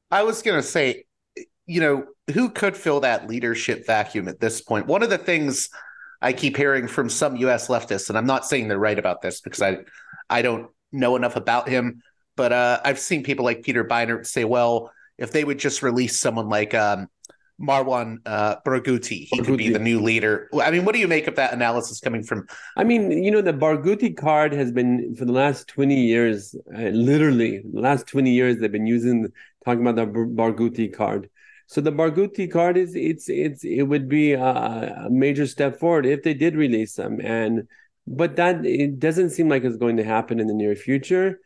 I 0.09 0.23
was 0.23 0.41
going 0.41 0.61
to 0.61 0.67
say, 0.67 1.05
you 1.65 1.81
know, 1.81 2.05
who 2.33 2.49
could 2.49 2.75
fill 2.75 2.99
that 3.01 3.27
leadership 3.27 3.85
vacuum 3.85 4.27
at 4.27 4.39
this 4.39 4.61
point? 4.61 4.87
One 4.87 5.03
of 5.03 5.09
the 5.09 5.17
things 5.17 5.69
I 6.21 6.33
keep 6.33 6.57
hearing 6.57 6.87
from 6.87 7.09
some 7.09 7.35
U.S. 7.37 7.67
leftists, 7.67 8.09
and 8.09 8.17
I'm 8.17 8.25
not 8.25 8.45
saying 8.45 8.67
they're 8.67 8.79
right 8.79 8.97
about 8.97 9.21
this 9.21 9.41
because 9.41 9.61
I, 9.61 9.79
I 10.29 10.41
don't 10.41 10.69
know 10.91 11.15
enough 11.15 11.35
about 11.35 11.67
him, 11.67 12.01
but 12.35 12.51
uh, 12.51 12.81
I've 12.83 12.99
seen 12.99 13.23
people 13.23 13.45
like 13.45 13.63
Peter 13.63 13.83
Beinart 13.83 14.25
say, 14.25 14.43
well, 14.43 14.91
if 15.17 15.31
they 15.31 15.43
would 15.43 15.59
just 15.59 15.81
release 15.81 16.19
someone 16.19 16.49
like 16.49 16.73
um, 16.73 17.07
Marwan 17.61 18.17
uh, 18.25 18.57
Barghouti. 18.65 19.27
He 19.29 19.39
Barghouti. 19.39 19.45
could 19.45 19.57
be 19.57 19.69
the 19.69 19.79
new 19.79 20.01
leader. 20.01 20.49
I 20.61 20.71
mean, 20.71 20.83
what 20.83 20.93
do 20.93 20.99
you 20.99 21.07
make 21.07 21.27
of 21.27 21.35
that 21.35 21.53
analysis 21.53 21.99
coming 21.99 22.23
from? 22.23 22.47
I 22.75 22.83
mean, 22.83 23.23
you 23.23 23.31
know, 23.31 23.41
the 23.41 23.53
Barghouti 23.53 24.15
card 24.15 24.53
has 24.53 24.71
been 24.71 25.15
for 25.15 25.25
the 25.25 25.31
last 25.31 25.67
20 25.69 25.95
years, 25.95 26.55
uh, 26.75 26.89
literally, 26.89 27.61
the 27.71 27.79
last 27.79 28.07
20 28.07 28.31
years, 28.31 28.59
they've 28.59 28.71
been 28.71 28.87
using, 28.87 29.31
talking 29.63 29.85
about 29.85 29.95
the 29.95 30.11
Barghouti 30.11 30.93
card. 30.93 31.29
So 31.67 31.81
the 31.81 31.91
Barghouti 31.91 32.51
card 32.51 32.77
is, 32.77 32.95
it's, 32.95 33.29
it's, 33.29 33.63
it 33.63 33.83
would 33.83 34.07
be 34.07 34.33
a, 34.33 34.43
a 34.43 35.09
major 35.09 35.47
step 35.47 35.79
forward 35.79 36.05
if 36.05 36.23
they 36.23 36.33
did 36.33 36.55
release 36.55 36.95
them. 36.95 37.19
And, 37.21 37.67
but 38.07 38.35
that, 38.35 38.65
it 38.65 38.99
doesn't 38.99 39.31
seem 39.31 39.49
like 39.49 39.63
it's 39.63 39.77
going 39.77 39.97
to 39.97 40.03
happen 40.03 40.39
in 40.39 40.47
the 40.47 40.53
near 40.53 40.75
future. 40.75 41.39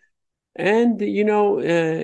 And, 0.55 0.99
you 0.99 1.23
know, 1.23 1.59
uh, 1.59 2.03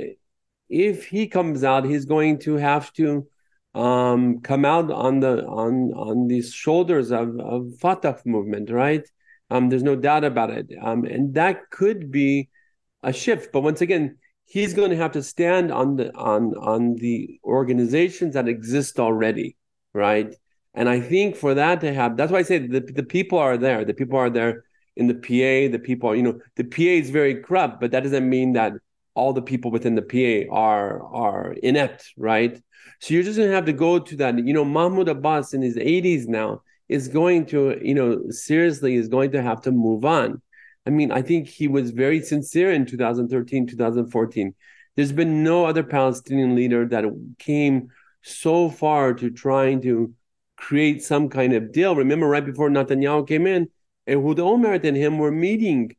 if 0.70 1.08
he 1.08 1.28
comes 1.28 1.64
out, 1.64 1.86
he's 1.86 2.06
going 2.06 2.40
to 2.40 2.56
have 2.56 2.92
to, 2.94 3.28
um, 3.76 4.40
come 4.40 4.64
out 4.64 4.90
on 4.90 5.20
the 5.20 5.46
on 5.46 5.92
on 5.94 6.28
these 6.28 6.54
shoulders 6.54 7.12
of 7.12 7.38
of 7.40 7.76
Fatah 7.80 8.18
movement, 8.26 8.72
right? 8.72 9.04
Um, 9.50 9.70
there's 9.70 9.84
no 9.84 9.98
doubt 9.98 10.24
about 10.24 10.50
it, 10.50 10.72
um, 10.82 11.04
and 11.04 11.34
that 11.36 11.70
could 11.70 12.10
be 12.10 12.50
a 13.04 13.12
shift. 13.12 13.52
But 13.52 13.62
once 13.62 13.82
again, 13.82 14.18
he's 14.46 14.74
going 14.74 14.92
to 14.92 14.98
have 14.98 15.12
to 15.14 15.24
stand 15.24 15.72
on 15.72 15.98
the 15.98 16.16
on 16.16 16.56
on 16.58 16.96
the 16.96 17.40
organizations 17.44 18.34
that 18.36 18.48
exist 18.48 19.00
already, 19.00 19.58
right? 19.94 20.36
And 20.74 20.90
I 20.90 21.00
think 21.00 21.36
for 21.36 21.54
that 21.54 21.82
to 21.82 21.94
happen, 21.94 22.18
that's 22.18 22.32
why 22.32 22.40
I 22.40 22.44
say 22.44 22.60
the 22.60 22.80
the 22.80 23.04
people 23.04 23.40
are 23.40 23.58
there. 23.58 23.86
The 23.86 23.94
people 23.94 24.18
are 24.18 24.30
there 24.30 24.64
in 24.96 25.08
the 25.08 25.16
PA. 25.16 25.72
The 25.72 25.80
people, 25.80 26.10
are, 26.10 26.16
you 26.16 26.24
know, 26.24 26.40
the 26.56 26.64
PA 26.64 26.82
is 26.82 27.10
very 27.10 27.42
corrupt, 27.42 27.82
but 27.82 27.92
that 27.92 28.04
doesn't 28.04 28.30
mean 28.30 28.54
that 28.54 28.74
all 29.14 29.34
the 29.34 29.42
people 29.42 29.72
within 29.72 29.96
the 29.96 30.02
PA 30.02 30.54
are 30.54 31.04
are 31.04 31.54
inept, 31.64 32.14
right? 32.18 32.62
So 33.00 33.14
you're 33.14 33.24
just 33.24 33.38
going 33.38 33.50
to 33.50 33.56
have 33.56 33.66
to 33.66 33.74
go 33.74 34.00
to 34.00 34.16
that. 34.18 34.38
You 34.38 34.54
know, 34.54 34.66
Mahmoud 34.66 35.10
Abbas 35.10 35.54
in 35.54 35.62
his 35.62 35.76
80s 35.76 36.28
now 36.28 36.62
is 36.88 37.08
going 37.08 37.46
to, 37.48 37.80
you 37.82 37.96
know, 37.96 38.30
seriously 38.30 38.96
is 38.96 39.08
going 39.08 39.32
to 39.32 39.42
have 39.42 39.62
to 39.62 39.72
move 39.72 40.06
on. 40.06 40.42
I 40.86 40.92
mean, 40.92 41.12
I 41.12 41.22
think 41.22 41.48
he 41.48 41.68
was 41.68 41.92
very 41.92 42.22
sincere 42.22 42.72
in 42.72 42.86
2013, 42.86 43.68
2014. 43.68 44.54
There's 44.96 45.12
been 45.12 45.44
no 45.44 45.66
other 45.66 45.84
Palestinian 45.84 46.56
leader 46.56 46.88
that 46.88 47.06
came 47.40 47.90
so 48.22 48.70
far 48.70 49.14
to 49.14 49.30
trying 49.30 49.82
to 49.82 50.14
create 50.58 51.04
some 51.04 51.30
kind 51.30 51.54
of 51.54 51.72
deal. 51.72 51.96
Remember, 51.96 52.28
right 52.28 52.46
before 52.46 52.70
Netanyahu 52.70 53.28
came 53.28 53.48
in, 53.48 53.70
Ehud 54.08 54.38
Olmert 54.38 54.84
and 54.86 54.96
him 54.96 55.18
were 55.18 55.32
meeting 55.32 55.96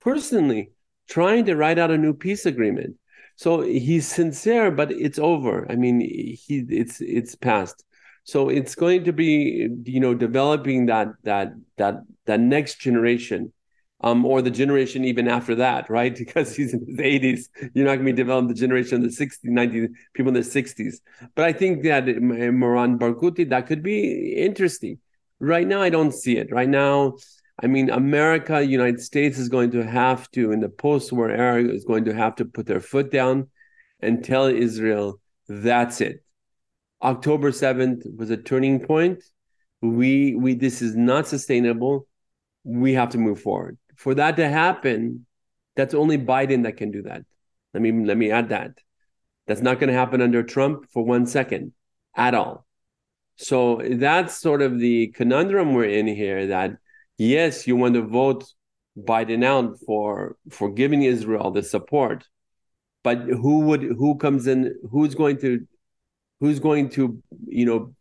personally, 0.00 0.70
trying 1.08 1.44
to 1.46 1.56
write 1.56 1.78
out 1.78 1.90
a 1.90 1.98
new 1.98 2.12
peace 2.12 2.46
agreement. 2.46 2.96
So 3.36 3.60
he's 3.60 4.06
sincere, 4.06 4.70
but 4.70 4.90
it's 4.90 5.18
over. 5.18 5.70
I 5.70 5.76
mean, 5.76 6.00
he 6.00 6.64
it's 6.68 7.00
it's 7.00 7.34
past. 7.34 7.84
So 8.24 8.48
it's 8.48 8.74
going 8.74 9.04
to 9.04 9.12
be 9.12 9.68
you 9.84 10.00
know 10.00 10.14
developing 10.14 10.86
that 10.86 11.08
that 11.24 11.52
that 11.76 12.02
that 12.24 12.40
next 12.40 12.80
generation, 12.80 13.52
um, 14.06 14.24
or 14.24 14.40
the 14.40 14.50
generation 14.50 15.04
even 15.04 15.26
after 15.26 15.54
that, 15.56 15.90
right? 15.90 16.16
Because 16.26 16.54
he's 16.54 16.72
in 16.72 16.86
his 16.86 16.98
80s, 16.98 17.40
you're 17.74 17.86
not 17.86 17.96
going 17.96 18.06
to 18.06 18.12
be 18.12 18.22
developing 18.24 18.48
the 18.48 18.54
generation 18.54 18.94
of 18.98 19.02
the 19.02 19.26
60s, 19.26 19.44
90s, 19.44 19.88
people 20.14 20.28
in 20.28 20.34
their 20.34 20.42
60s. 20.42 20.94
But 21.34 21.44
I 21.44 21.52
think 21.52 21.82
that 21.82 22.04
Marwan 22.04 22.98
Barghouti 22.98 23.48
that 23.50 23.66
could 23.66 23.82
be 23.82 24.34
interesting. 24.34 24.98
Right 25.40 25.66
now, 25.66 25.82
I 25.82 25.90
don't 25.90 26.12
see 26.12 26.36
it. 26.36 26.52
Right 26.52 26.68
now, 26.68 27.16
I 27.62 27.66
mean, 27.66 27.90
America, 27.90 28.62
United 28.62 29.00
States 29.00 29.38
is 29.38 29.48
going 29.48 29.70
to 29.72 29.84
have 29.84 30.30
to, 30.32 30.52
in 30.52 30.60
the 30.60 30.68
post-war 30.68 31.30
era, 31.30 31.64
is 31.64 31.84
going 31.84 32.04
to 32.04 32.14
have 32.14 32.36
to 32.36 32.44
put 32.44 32.66
their 32.66 32.80
foot 32.80 33.10
down 33.10 33.48
and 34.00 34.24
tell 34.24 34.46
Israel 34.46 35.20
that's 35.48 36.00
it. 36.00 36.22
October 37.02 37.50
7th 37.50 38.02
was 38.16 38.30
a 38.30 38.36
turning 38.36 38.80
point. 38.80 39.22
We 39.82 40.34
we 40.34 40.54
this 40.54 40.80
is 40.80 40.96
not 40.96 41.28
sustainable. 41.28 42.06
We 42.64 42.94
have 42.94 43.10
to 43.10 43.18
move 43.18 43.40
forward. 43.40 43.76
For 43.96 44.14
that 44.14 44.36
to 44.36 44.48
happen, 44.48 45.26
that's 45.74 45.94
only 45.94 46.18
Biden 46.18 46.64
that 46.64 46.76
can 46.76 46.90
do 46.90 47.02
that. 47.02 47.22
Let 47.74 47.82
me 47.82 47.92
let 47.92 48.16
me 48.16 48.30
add 48.30 48.48
that. 48.50 48.72
That's 49.46 49.60
not 49.60 49.78
going 49.78 49.88
to 49.88 49.98
happen 49.98 50.20
under 50.20 50.42
Trump 50.42 50.86
for 50.90 51.04
one 51.04 51.26
second 51.26 51.72
at 52.16 52.34
all. 52.34 52.66
So 53.36 53.82
that's 53.84 54.38
sort 54.38 54.62
of 54.62 54.78
the 54.78 55.08
conundrum 55.08 55.74
we're 55.74 55.84
in 55.84 56.06
here 56.06 56.48
that 56.48 56.76
yes, 57.18 57.66
you 57.66 57.76
want 57.76 57.94
to 57.94 58.02
vote 58.02 58.44
Biden 58.98 59.44
out 59.44 59.78
for 59.86 60.36
for 60.50 60.70
giving 60.70 61.02
Israel 61.02 61.50
the 61.50 61.62
support, 61.62 62.26
but 63.04 63.18
who 63.18 63.60
would 63.60 63.82
who 63.82 64.16
comes 64.16 64.46
in? 64.46 64.74
Who's 64.90 65.14
going 65.14 65.38
to 65.40 65.66
who's 66.40 66.58
going 66.58 66.88
to 66.90 67.22
you 67.46 67.66
know 67.66 67.94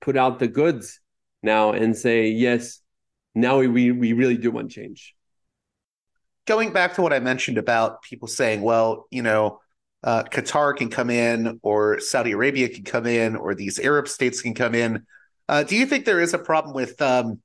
put 0.00 0.16
out 0.16 0.38
the 0.38 0.48
goods 0.48 1.00
now 1.42 1.72
and 1.72 1.96
say 1.96 2.28
yes? 2.28 2.80
Now 3.34 3.58
we 3.58 3.90
we 3.90 4.12
really 4.12 4.36
do 4.36 4.52
want 4.52 4.70
change. 4.70 5.14
Going 6.46 6.72
back 6.72 6.94
to 6.94 7.02
what 7.02 7.12
I 7.12 7.18
mentioned 7.18 7.58
about 7.58 8.02
people 8.02 8.28
saying, 8.28 8.62
well, 8.62 9.06
you 9.10 9.22
know, 9.22 9.60
uh, 10.04 10.22
Qatar 10.24 10.76
can 10.76 10.88
come 10.88 11.10
in, 11.10 11.58
or 11.62 11.98
Saudi 12.00 12.32
Arabia 12.32 12.68
can 12.68 12.84
come 12.84 13.06
in, 13.06 13.34
or 13.34 13.54
these 13.54 13.78
Arab 13.78 14.06
states 14.06 14.40
can 14.40 14.54
come 14.54 14.74
in. 14.74 15.04
Uh, 15.48 15.64
do 15.64 15.76
you 15.76 15.86
think 15.86 16.04
there 16.04 16.20
is 16.20 16.34
a 16.34 16.38
problem 16.38 16.74
with 16.74 17.00
um, 17.02 17.40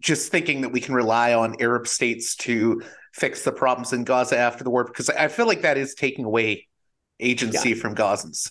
just 0.00 0.30
thinking 0.30 0.62
that 0.62 0.70
we 0.70 0.80
can 0.80 0.94
rely 0.94 1.34
on 1.34 1.56
Arab 1.60 1.86
states 1.86 2.36
to 2.36 2.82
fix 3.12 3.44
the 3.44 3.52
problems 3.52 3.92
in 3.92 4.04
Gaza 4.04 4.38
after 4.38 4.64
the 4.64 4.70
war 4.70 4.84
because 4.84 5.10
I 5.10 5.28
feel 5.28 5.46
like 5.46 5.62
that 5.62 5.76
is 5.76 5.94
taking 5.94 6.24
away 6.24 6.68
agency 7.20 7.70
yeah. 7.70 7.74
from 7.76 7.94
Gazans. 7.94 8.50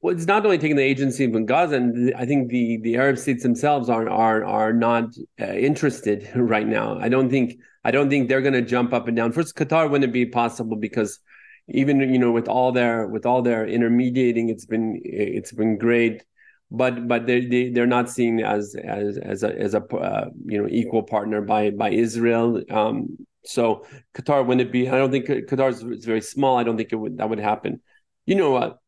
Well, 0.00 0.14
it's 0.14 0.26
not 0.26 0.44
only 0.44 0.58
taking 0.58 0.76
the 0.76 0.82
agency 0.82 1.30
from 1.30 1.46
Gaza, 1.46 1.76
and 1.76 2.14
I 2.14 2.26
think 2.26 2.50
the 2.50 2.78
the 2.78 2.96
Arab 2.96 3.18
states 3.18 3.42
themselves 3.42 3.88
are 3.88 4.08
are 4.08 4.44
are 4.44 4.72
not 4.72 5.14
uh, 5.40 5.46
interested 5.46 6.30
right 6.36 6.66
now. 6.66 6.98
I 6.98 7.08
don't 7.08 7.30
think 7.30 7.58
I 7.86 7.90
don't 7.90 8.10
think 8.10 8.28
they're 8.28 8.46
going 8.48 8.60
to 8.60 8.62
jump 8.74 8.92
up 8.92 9.06
and 9.08 9.16
down. 9.16 9.32
First, 9.32 9.56
Qatar 9.56 9.90
wouldn't 9.90 10.12
be 10.12 10.26
possible 10.26 10.76
because 10.76 11.20
even 11.68 12.00
you 12.00 12.18
know 12.18 12.32
with 12.32 12.48
all 12.48 12.72
their 12.72 13.06
with 13.06 13.24
all 13.26 13.42
their 13.42 13.66
intermediating, 13.66 14.48
it's 14.48 14.66
been 14.66 15.00
it's 15.04 15.52
been 15.52 15.78
great 15.78 16.22
but 16.70 17.06
but 17.06 17.26
they, 17.26 17.46
they 17.46 17.70
they're 17.70 17.86
not 17.86 18.10
seen 18.10 18.40
as 18.40 18.74
as 18.74 19.18
as 19.18 19.42
a 19.42 19.58
as 19.58 19.74
a 19.74 19.84
uh, 19.84 20.30
you 20.46 20.60
know 20.60 20.68
equal 20.68 21.02
partner 21.02 21.40
by 21.40 21.70
by 21.70 21.90
Israel. 21.90 22.62
Um, 22.70 23.16
so 23.44 23.86
Qatar 24.14 24.44
wouldn't 24.44 24.72
be. 24.72 24.88
I 24.88 24.98
don't 24.98 25.12
think 25.12 25.26
Qatar 25.26 25.70
is 25.70 26.04
very 26.04 26.20
small. 26.20 26.56
I 26.58 26.64
don't 26.64 26.76
think 26.76 26.92
it 26.92 26.96
would 26.96 27.18
that 27.18 27.28
would 27.28 27.38
happen. 27.38 27.80
You 28.26 28.34
know 28.34 28.50
what? 28.50 28.78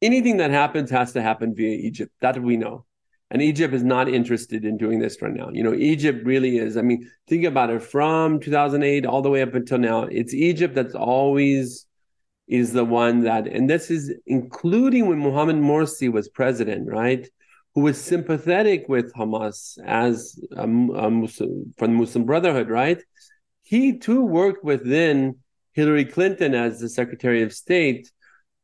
Anything 0.00 0.38
that 0.38 0.50
happens 0.50 0.90
has 0.90 1.12
to 1.12 1.22
happen 1.22 1.54
via 1.54 1.76
Egypt. 1.76 2.12
That 2.20 2.40
we 2.42 2.56
know. 2.56 2.86
And 3.30 3.42
Egypt 3.42 3.74
is 3.74 3.84
not 3.84 4.08
interested 4.08 4.64
in 4.64 4.78
doing 4.78 5.00
this 5.00 5.20
right 5.20 5.32
now. 5.32 5.50
You 5.52 5.62
know, 5.62 5.74
Egypt 5.74 6.24
really 6.24 6.56
is. 6.56 6.76
I 6.76 6.82
mean, 6.82 7.10
think 7.28 7.44
about 7.44 7.68
it 7.70 7.82
from 7.82 8.40
2008 8.40 9.04
all 9.04 9.20
the 9.20 9.28
way 9.28 9.42
up 9.42 9.54
until 9.54 9.78
now. 9.78 10.04
It's 10.04 10.32
Egypt 10.32 10.74
that's 10.74 10.94
always 10.94 11.86
is 12.48 12.72
the 12.72 12.84
one 12.84 13.24
that, 13.24 13.46
and 13.46 13.68
this 13.68 13.90
is 13.90 14.12
including 14.26 15.06
when 15.06 15.18
Mohammed 15.18 15.56
Morsi 15.56 16.10
was 16.10 16.28
president, 16.28 16.88
right? 16.88 17.28
Who 17.74 17.82
was 17.82 18.00
sympathetic 18.00 18.86
with 18.88 19.12
Hamas 19.12 19.78
as 19.84 20.40
a, 20.56 20.62
a 20.62 20.66
Muslim, 21.10 21.74
from 21.76 21.92
the 21.92 21.98
Muslim 21.98 22.24
Brotherhood, 22.24 22.70
right? 22.70 23.02
He 23.62 23.98
too 23.98 24.22
worked 24.22 24.64
within 24.64 25.36
Hillary 25.74 26.06
Clinton 26.06 26.54
as 26.54 26.80
the 26.80 26.88
Secretary 26.88 27.42
of 27.42 27.52
State 27.52 28.10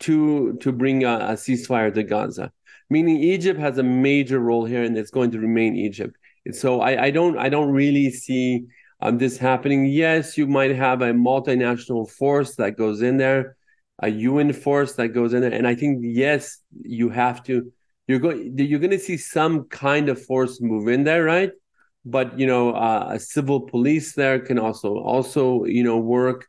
to 0.01 0.57
to 0.63 0.73
bring 0.73 1.05
a, 1.05 1.15
a 1.15 1.33
ceasefire 1.35 1.93
to 1.95 2.03
Gaza. 2.03 2.51
Meaning 2.91 3.19
Egypt 3.19 3.59
has 3.61 3.79
a 3.79 3.83
major 3.83 4.39
role 4.39 4.65
here, 4.65 4.83
and 4.83 4.97
it's 4.97 5.11
going 5.11 5.31
to 5.33 5.39
remain 5.39 5.77
Egypt. 5.77 6.17
So 6.53 6.81
I, 6.81 7.05
I 7.05 7.11
don't 7.11 7.39
I 7.39 7.49
don't 7.49 7.71
really 7.71 8.11
see 8.11 8.65
um, 9.01 9.19
this 9.19 9.39
happening. 9.39 9.87
Yes, 9.87 10.37
you 10.37 10.47
might 10.47 10.75
have 10.75 11.01
a 11.03 11.13
multinational 11.13 12.11
force 12.11 12.57
that 12.57 12.77
goes 12.77 13.03
in 13.03 13.17
there 13.17 13.57
a 14.01 14.09
UN 14.09 14.53
force 14.53 14.95
that 14.95 15.09
goes 15.09 15.35
in 15.35 15.41
there. 15.41 15.53
And 15.53 15.67
I 15.67 15.75
think 15.75 16.01
yes, 16.03 16.59
you 16.83 17.11
have 17.11 17.43
to. 17.45 17.73
You're 18.07 18.19
going. 18.19 18.59
You're 18.59 18.81
going 18.81 18.91
to 18.91 18.99
see 18.99 19.17
some 19.17 19.65
kind 19.65 20.09
of 20.09 20.23
force 20.23 20.61
move 20.61 20.89
in 20.89 21.05
there, 21.05 21.25
right? 21.25 21.53
But 22.05 22.39
you 22.39 22.47
know, 22.47 22.73
uh, 22.73 23.11
a 23.13 23.19
civil 23.19 23.61
police 23.61 24.15
there 24.15 24.41
can 24.41 24.59
also 24.59 24.99
also 24.99 25.65
you 25.65 25.83
know 25.83 25.99
work. 25.99 26.47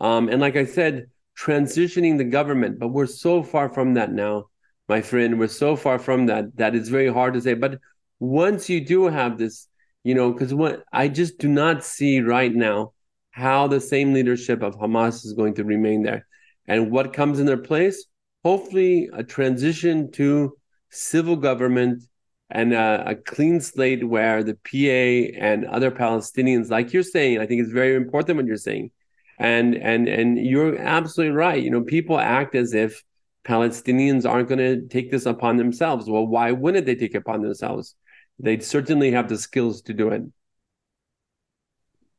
Um, 0.00 0.28
and 0.28 0.40
like 0.40 0.56
I 0.56 0.64
said, 0.64 1.06
transitioning 1.38 2.18
the 2.18 2.24
government, 2.24 2.78
but 2.78 2.88
we're 2.88 3.06
so 3.06 3.42
far 3.42 3.72
from 3.72 3.94
that 3.94 4.12
now, 4.12 4.46
my 4.88 5.02
friend. 5.02 5.38
We're 5.38 5.48
so 5.48 5.76
far 5.76 5.98
from 5.98 6.26
that 6.26 6.56
that 6.56 6.74
it's 6.74 6.88
very 6.88 7.12
hard 7.12 7.34
to 7.34 7.40
say. 7.40 7.54
But 7.54 7.78
once 8.20 8.68
you 8.68 8.84
do 8.84 9.06
have 9.06 9.38
this, 9.38 9.68
you 10.04 10.14
know, 10.14 10.32
because 10.32 10.54
what 10.54 10.84
I 10.92 11.08
just 11.08 11.38
do 11.38 11.48
not 11.48 11.84
see 11.84 12.20
right 12.20 12.54
now 12.54 12.92
how 13.30 13.68
the 13.68 13.80
same 13.80 14.12
leadership 14.12 14.62
of 14.62 14.76
Hamas 14.76 15.24
is 15.24 15.32
going 15.34 15.54
to 15.54 15.64
remain 15.64 16.02
there 16.02 16.26
and 16.68 16.90
what 16.90 17.12
comes 17.12 17.40
in 17.40 17.46
their 17.46 17.56
place? 17.56 18.04
Hopefully, 18.44 19.08
a 19.12 19.24
transition 19.24 20.12
to 20.12 20.56
civil 20.90 21.34
government 21.34 22.04
and 22.50 22.72
a, 22.72 23.10
a, 23.10 23.14
clean 23.14 23.60
slate 23.60 24.06
where 24.06 24.42
the 24.42 24.54
PA 24.54 25.38
and 25.38 25.66
other 25.66 25.90
Palestinians, 25.90 26.70
like 26.70 26.92
you're 26.92 27.02
saying, 27.02 27.38
I 27.38 27.46
think 27.46 27.60
it's 27.60 27.72
very 27.72 27.94
important 27.94 28.36
what 28.36 28.46
you're 28.46 28.56
saying, 28.56 28.90
and 29.38 29.74
and 29.74 30.08
and 30.08 30.38
you're 30.38 30.78
absolutely 30.78 31.36
right. 31.36 31.62
You 31.62 31.70
know, 31.70 31.82
people 31.82 32.18
act 32.18 32.54
as 32.54 32.72
if 32.74 33.02
Palestinians 33.44 34.28
aren't 34.28 34.48
going 34.48 34.58
to 34.58 34.86
take 34.88 35.10
this 35.10 35.26
upon 35.26 35.56
themselves. 35.56 36.08
Well, 36.08 36.26
why 36.26 36.52
wouldn't 36.52 36.86
they 36.86 36.94
take 36.94 37.14
it 37.14 37.18
upon 37.18 37.42
themselves? 37.42 37.94
They 38.38 38.58
certainly 38.60 39.10
have 39.12 39.28
the 39.28 39.38
skills 39.38 39.82
to 39.82 39.94
do 39.94 40.10
it. 40.10 40.22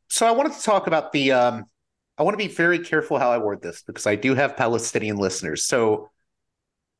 So 0.07 0.25
I 0.25 0.31
wanted 0.31 0.53
to 0.53 0.63
talk 0.63 0.87
about 0.87 1.11
the 1.11 1.31
um, 1.31 1.65
I 2.17 2.23
want 2.23 2.33
to 2.33 2.45
be 2.45 2.53
very 2.53 2.79
careful 2.79 3.19
how 3.19 3.31
I 3.31 3.37
word 3.37 3.61
this 3.61 3.83
because 3.83 4.07
I 4.07 4.15
do 4.15 4.35
have 4.35 4.57
Palestinian 4.57 5.17
listeners. 5.17 5.63
So 5.63 6.09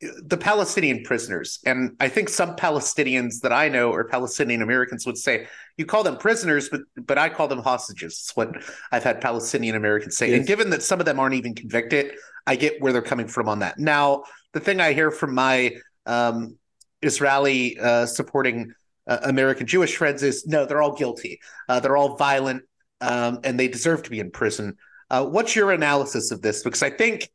the 0.01 0.38
Palestinian 0.38 1.03
prisoners, 1.03 1.59
and 1.65 1.95
I 1.99 2.07
think 2.07 2.29
some 2.29 2.55
Palestinians 2.55 3.41
that 3.41 3.51
I 3.51 3.67
know 3.67 3.91
or 3.91 4.05
Palestinian 4.05 4.62
Americans 4.62 5.05
would 5.05 5.17
say, 5.17 5.47
you 5.77 5.85
call 5.85 6.03
them 6.03 6.17
prisoners, 6.17 6.69
but 6.69 6.81
but 6.95 7.17
I 7.17 7.27
call 7.29 7.49
them 7.49 7.59
hostages. 7.59 8.13
It's 8.13 8.35
what 8.35 8.55
I've 8.91 9.03
had 9.03 9.19
Palestinian 9.19 9.75
Americans 9.75 10.15
say. 10.15 10.29
Yes. 10.29 10.38
And 10.38 10.47
given 10.47 10.69
that 10.69 10.83
some 10.83 10.99
of 10.99 11.05
them 11.05 11.19
aren't 11.19 11.35
even 11.35 11.53
convicted, 11.53 12.13
I 12.47 12.55
get 12.55 12.81
where 12.81 12.93
they're 12.93 13.01
coming 13.01 13.27
from 13.27 13.49
on 13.49 13.59
that. 13.59 13.77
Now, 13.77 14.23
the 14.53 14.62
thing 14.62 14.79
I 14.79 14.93
hear 14.93 15.12
from 15.12 15.35
my 15.35 15.75
um, 16.05 16.57
Israeli 17.01 17.77
uh, 17.77 18.05
supporting 18.05 18.73
uh, 19.05 19.19
American 19.23 19.67
Jewish 19.67 19.97
friends 19.97 20.23
is 20.23 20.47
no, 20.47 20.65
they're 20.65 20.81
all 20.81 20.95
guilty. 20.95 21.41
Uh, 21.67 21.81
they're 21.81 21.97
all 21.97 22.15
violent, 22.15 22.63
um, 23.01 23.39
and 23.43 23.59
they 23.59 23.67
deserve 23.67 24.03
to 24.03 24.09
be 24.09 24.19
in 24.19 24.31
prison. 24.31 24.77
Uh, 25.09 25.25
what's 25.25 25.55
your 25.55 25.71
analysis 25.71 26.31
of 26.31 26.41
this? 26.41 26.63
Because 26.63 26.83
I 26.83 26.89
think 26.89 27.29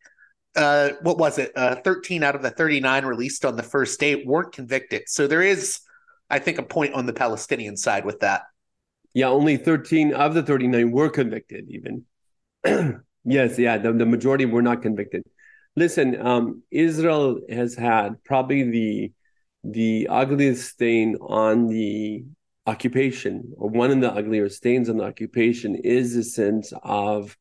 uh, 0.57 0.91
what 1.03 1.19
was 1.19 1.39
it? 1.39 1.53
Uh, 1.57 1.77
13 1.77 2.23
out 2.23 2.35
of 2.35 2.43
the 2.43 2.51
39 2.51 3.05
released 3.05 3.45
on 3.45 3.57
the 3.57 3.63
first 3.63 3.99
day 3.99 4.25
weren't 4.25 4.53
convicted. 4.53 5.03
So 5.07 5.27
there 5.27 5.43
is, 5.43 5.81
I 6.31 6.39
think, 6.39 6.59
a 6.59 6.63
point 6.63 6.95
on 6.95 7.07
the 7.07 7.13
Palestinian 7.13 7.77
side 7.77 8.05
with 8.05 8.21
that. 8.21 8.43
Yeah, 9.15 9.29
only 9.29 9.57
13 9.57 10.13
of 10.13 10.35
the 10.35 10.43
39 10.43 10.91
were 10.91 11.09
convicted, 11.09 11.67
even. 11.69 12.05
yes, 13.25 13.59
yeah, 13.59 13.79
the, 13.79 13.93
the 13.93 14.07
majority 14.07 14.45
were 14.45 14.63
not 14.63 14.83
convicted. 14.83 15.23
Listen, 15.77 16.21
um, 16.25 16.63
Israel 16.71 17.41
has 17.51 17.75
had 17.75 18.23
probably 18.25 18.63
the 18.63 19.13
the 19.67 20.07
ugliest 20.11 20.73
stain 20.73 21.17
on 21.23 21.69
the 21.69 22.23
occupation, 22.67 23.55
or 23.57 23.71
one 23.71 23.91
of 23.91 24.01
the 24.01 24.13
uglier 24.13 24.49
stains 24.51 24.91
on 24.91 24.99
the 24.99 25.05
occupation, 25.05 25.75
is 25.77 26.15
the 26.15 26.23
sense 26.23 26.73
of 26.83 27.37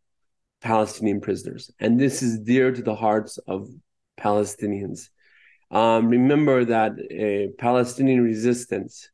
Palestinian 0.63 1.21
prisoners. 1.21 1.69
And 1.80 1.99
this 1.99 2.23
is 2.23 2.39
dear 2.39 2.71
to 2.71 2.82
the 2.82 2.95
hearts 2.95 3.38
of 3.47 3.69
Palestinians. 4.19 5.10
Um, 5.69 6.08
remember 6.08 6.65
that 6.65 6.93
a 7.12 7.49
Palestinian 7.58 8.23
resistance, 8.23 9.10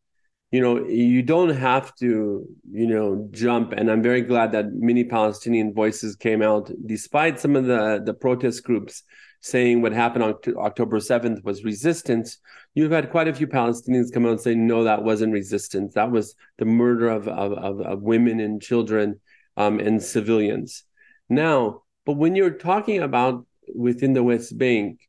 you 0.51 0.61
know, 0.61 0.85
you 0.85 1.23
don't 1.23 1.55
have 1.55 1.93
to, 1.95 2.45
you 2.71 2.87
know, 2.87 3.27
jump. 3.31 3.73
And 3.73 3.89
I'm 3.89 4.03
very 4.03 4.21
glad 4.21 4.51
that 4.51 4.73
many 4.73 5.03
Palestinian 5.03 5.73
voices 5.73 6.15
came 6.15 6.41
out, 6.41 6.71
despite 6.85 7.39
some 7.39 7.55
of 7.55 7.65
the, 7.65 8.01
the 8.05 8.13
protest 8.13 8.63
groups 8.63 9.03
saying 9.41 9.81
what 9.81 9.93
happened 9.93 10.23
on 10.23 10.35
October 10.57 10.99
7th 10.99 11.43
was 11.43 11.63
resistance. 11.63 12.37
You've 12.73 12.91
had 12.91 13.09
quite 13.09 13.29
a 13.29 13.33
few 13.33 13.47
Palestinians 13.47 14.11
come 14.11 14.25
out 14.25 14.33
and 14.33 14.41
say, 14.41 14.53
no, 14.53 14.83
that 14.83 15.03
wasn't 15.03 15.33
resistance. 15.33 15.93
That 15.93 16.11
was 16.11 16.35
the 16.57 16.65
murder 16.65 17.09
of, 17.09 17.27
of, 17.27 17.53
of, 17.53 17.81
of 17.81 18.01
women 18.01 18.39
and 18.41 18.61
children 18.61 19.19
um, 19.55 19.79
and 19.79 20.03
civilians. 20.03 20.83
Now, 21.29 21.83
but 22.05 22.13
when 22.13 22.35
you're 22.35 22.49
talking 22.51 23.01
about 23.01 23.45
within 23.75 24.13
the 24.13 24.23
West 24.23 24.57
Bank, 24.57 24.99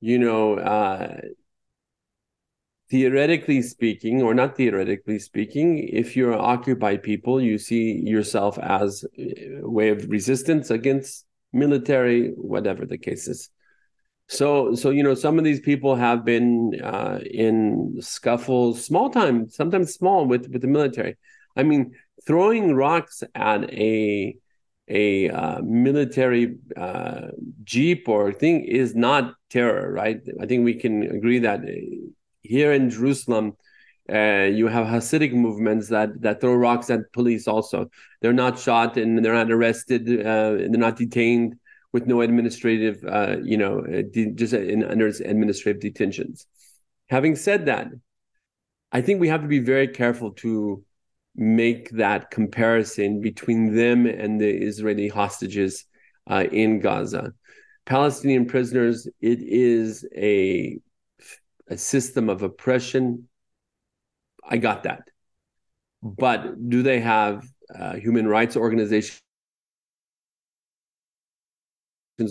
you 0.00 0.18
know, 0.18 0.54
uh, 0.54 1.20
theoretically 2.90 3.62
speaking, 3.62 4.22
or 4.22 4.34
not 4.34 4.56
theoretically 4.56 5.18
speaking, 5.18 5.78
if 5.78 6.16
you're 6.16 6.34
occupied 6.34 7.02
people, 7.02 7.40
you 7.40 7.56
see 7.56 7.92
yourself 8.04 8.58
as 8.58 9.04
a 9.18 9.60
way 9.62 9.90
of 9.90 10.08
resistance 10.10 10.70
against 10.70 11.24
military, 11.52 12.30
whatever 12.30 12.84
the 12.84 12.98
case 12.98 13.28
is. 13.28 13.50
So, 14.28 14.74
so 14.74 14.90
you 14.90 15.02
know, 15.02 15.14
some 15.14 15.38
of 15.38 15.44
these 15.44 15.60
people 15.60 15.96
have 15.96 16.24
been 16.24 16.80
uh, 16.82 17.20
in 17.24 17.96
scuffles, 18.00 18.84
small 18.84 19.10
time, 19.10 19.48
sometimes 19.48 19.94
small, 19.94 20.26
with 20.26 20.48
with 20.48 20.62
the 20.62 20.68
military. 20.68 21.16
I 21.56 21.62
mean, 21.62 21.94
throwing 22.26 22.74
rocks 22.74 23.22
at 23.34 23.64
a 23.72 24.36
a 24.90 25.30
uh, 25.30 25.62
military 25.62 26.56
uh, 26.76 27.28
jeep 27.62 28.08
or 28.08 28.32
thing 28.32 28.64
is 28.64 28.94
not 28.94 29.34
terror, 29.48 29.92
right? 29.92 30.20
I 30.40 30.46
think 30.46 30.64
we 30.64 30.74
can 30.74 31.04
agree 31.04 31.38
that 31.38 31.60
uh, 31.60 32.10
here 32.42 32.72
in 32.72 32.90
Jerusalem, 32.90 33.56
uh, 34.12 34.48
you 34.52 34.66
have 34.66 34.86
Hasidic 34.86 35.32
movements 35.32 35.88
that 35.88 36.20
that 36.22 36.40
throw 36.40 36.54
rocks 36.54 36.90
at 36.90 37.12
police. 37.12 37.46
Also, 37.46 37.88
they're 38.20 38.32
not 38.32 38.58
shot 38.58 38.96
and 38.96 39.24
they're 39.24 39.34
not 39.34 39.52
arrested. 39.52 40.08
Uh, 40.20 40.50
they're 40.68 40.86
not 40.88 40.96
detained 40.96 41.54
with 41.92 42.06
no 42.06 42.20
administrative, 42.20 43.04
uh, 43.04 43.36
you 43.42 43.56
know, 43.56 43.82
de- 43.82 44.32
just 44.32 44.52
in, 44.52 44.84
under 44.84 45.06
administrative 45.06 45.80
detentions. 45.80 46.46
Having 47.08 47.36
said 47.36 47.66
that, 47.66 47.88
I 48.92 49.00
think 49.00 49.20
we 49.20 49.28
have 49.28 49.42
to 49.42 49.48
be 49.48 49.60
very 49.60 49.88
careful 49.88 50.32
to 50.44 50.84
make 51.34 51.90
that 51.90 52.30
comparison 52.30 53.20
between 53.20 53.74
them 53.74 54.06
and 54.06 54.40
the 54.40 54.50
Israeli 54.50 55.08
hostages 55.08 55.84
uh, 56.28 56.44
in 56.50 56.80
Gaza. 56.80 57.32
Palestinian 57.86 58.46
prisoners, 58.46 59.08
it 59.20 59.40
is 59.40 60.06
a, 60.14 60.78
a 61.68 61.76
system 61.76 62.28
of 62.28 62.42
oppression. 62.42 63.28
I 64.48 64.58
got 64.58 64.84
that. 64.84 65.08
But 66.02 66.68
do 66.68 66.82
they 66.82 67.00
have 67.00 67.44
uh, 67.74 67.94
human 67.94 68.26
rights 68.26 68.56
organizations 68.56 69.20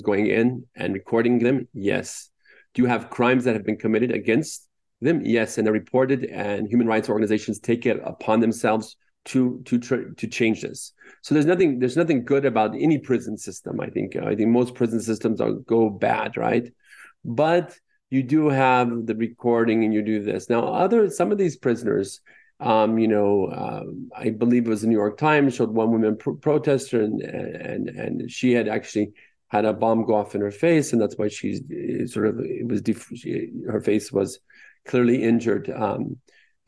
going 0.04 0.28
in 0.28 0.66
and 0.76 0.94
recording 0.94 1.40
them? 1.40 1.68
Yes. 1.74 2.30
Do 2.74 2.84
you 2.84 2.88
have 2.88 3.10
crimes 3.10 3.46
that 3.46 3.56
have 3.56 3.66
been 3.66 3.78
committed 3.78 4.12
against 4.12 4.69
them? 5.02 5.22
Yes, 5.24 5.58
and 5.58 5.66
they're 5.66 5.74
reported, 5.74 6.26
and 6.26 6.68
human 6.68 6.88
rights 6.88 7.10
organizations 7.10 7.60
take 7.60 7.86
it 7.86 8.02
upon 8.04 8.40
themselves 8.40 8.96
to 9.26 9.62
to 9.66 9.80
to 10.16 10.28
change 10.28 10.62
this. 10.62 10.94
So 11.22 11.34
there's 11.34 11.46
nothing 11.46 11.80
there's 11.80 11.98
nothing 11.98 12.26
good 12.26 12.46
about 12.46 12.76
any 12.76 12.98
prison 12.98 13.38
system. 13.38 13.80
I 13.80 13.90
think 13.90 14.16
I 14.16 14.36
think 14.36 14.50
most 14.50 14.76
prison 14.76 15.02
systems 15.02 15.42
are 15.42 15.52
go 15.52 15.90
bad, 15.90 16.38
right? 16.38 16.72
But 17.24 17.78
you 18.10 18.24
do 18.24 18.50
have 18.50 19.06
the 19.06 19.16
recording, 19.16 19.84
and 19.84 19.94
you 19.94 20.02
do 20.02 20.24
this 20.24 20.50
now. 20.50 20.62
Other 20.74 21.10
some 21.10 21.32
of 21.32 21.38
these 21.38 21.58
prisoners. 21.58 22.22
Um, 22.62 23.00
you 23.00 23.08
know, 23.08 23.46
uh, 23.46 23.84
I 24.14 24.32
believe 24.32 24.66
it 24.66 24.70
was 24.70 24.82
the 24.82 24.88
New 24.88 24.98
York 24.98 25.18
Times 25.18 25.56
showed 25.56 25.70
one 25.70 25.92
woman 25.92 26.18
pro- 26.18 26.36
protester, 26.36 27.02
and 27.02 27.22
and 27.22 27.90
and 27.90 28.30
she 28.32 28.52
had 28.52 28.68
actually 28.68 29.14
had 29.48 29.64
a 29.66 29.74
bomb 29.74 30.06
go 30.06 30.16
off 30.16 30.36
in 30.36 30.42
her 30.42 30.52
face, 30.52 30.92
and 30.92 31.02
that's 31.02 31.18
why 31.18 31.30
she's 31.30 31.62
sort 32.12 32.28
of 32.28 32.40
it 32.40 32.68
was 32.68 32.82
def- 32.82 33.12
she, 33.16 33.50
her 33.70 33.80
face 33.80 34.12
was 34.12 34.40
clearly 34.86 35.24
injured. 35.24 35.70
Um, 35.70 36.18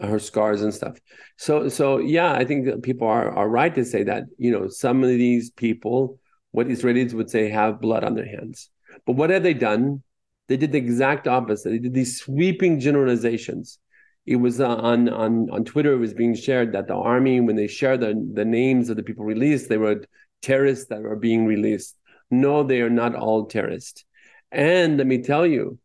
her 0.01 0.19
scars 0.19 0.61
and 0.61 0.73
stuff. 0.73 0.97
So 1.37 1.69
so 1.69 1.99
yeah, 1.99 2.33
I 2.33 2.45
think 2.45 2.83
people 2.83 3.07
are 3.07 3.29
are 3.31 3.49
right 3.49 3.73
to 3.75 3.85
say 3.85 4.03
that 4.03 4.23
you 4.37 4.51
know 4.51 4.67
some 4.67 5.03
of 5.03 5.09
these 5.09 5.51
people, 5.51 6.19
what 6.51 6.67
Israelis 6.67 7.13
would 7.13 7.29
say, 7.29 7.49
have 7.49 7.81
blood 7.81 8.03
on 8.03 8.15
their 8.15 8.25
hands. 8.25 8.69
But 9.05 9.15
what 9.15 9.29
have 9.29 9.43
they 9.43 9.53
done? 9.53 10.03
They 10.47 10.57
did 10.57 10.71
the 10.71 10.77
exact 10.77 11.27
opposite. 11.27 11.69
They 11.69 11.79
did 11.79 11.93
these 11.93 12.19
sweeping 12.19 12.79
generalizations. 12.79 13.79
It 14.25 14.35
was 14.35 14.59
uh, 14.59 14.75
on 14.75 15.09
on 15.09 15.49
on 15.51 15.65
Twitter. 15.65 15.93
It 15.93 15.97
was 15.99 16.13
being 16.13 16.35
shared 16.35 16.73
that 16.73 16.87
the 16.87 16.95
army, 16.95 17.39
when 17.39 17.55
they 17.55 17.67
share 17.67 17.97
the 17.97 18.13
the 18.33 18.45
names 18.45 18.89
of 18.89 18.97
the 18.97 19.03
people 19.03 19.25
released, 19.25 19.69
they 19.69 19.77
were 19.77 20.03
terrorists 20.41 20.87
that 20.87 21.05
are 21.05 21.15
being 21.15 21.45
released. 21.45 21.95
No, 22.29 22.63
they 22.63 22.81
are 22.81 22.89
not 22.89 23.15
all 23.15 23.45
terrorists. 23.45 24.03
And 24.51 24.97
let 24.97 25.07
me 25.07 25.21
tell 25.21 25.45
you, 25.45 25.79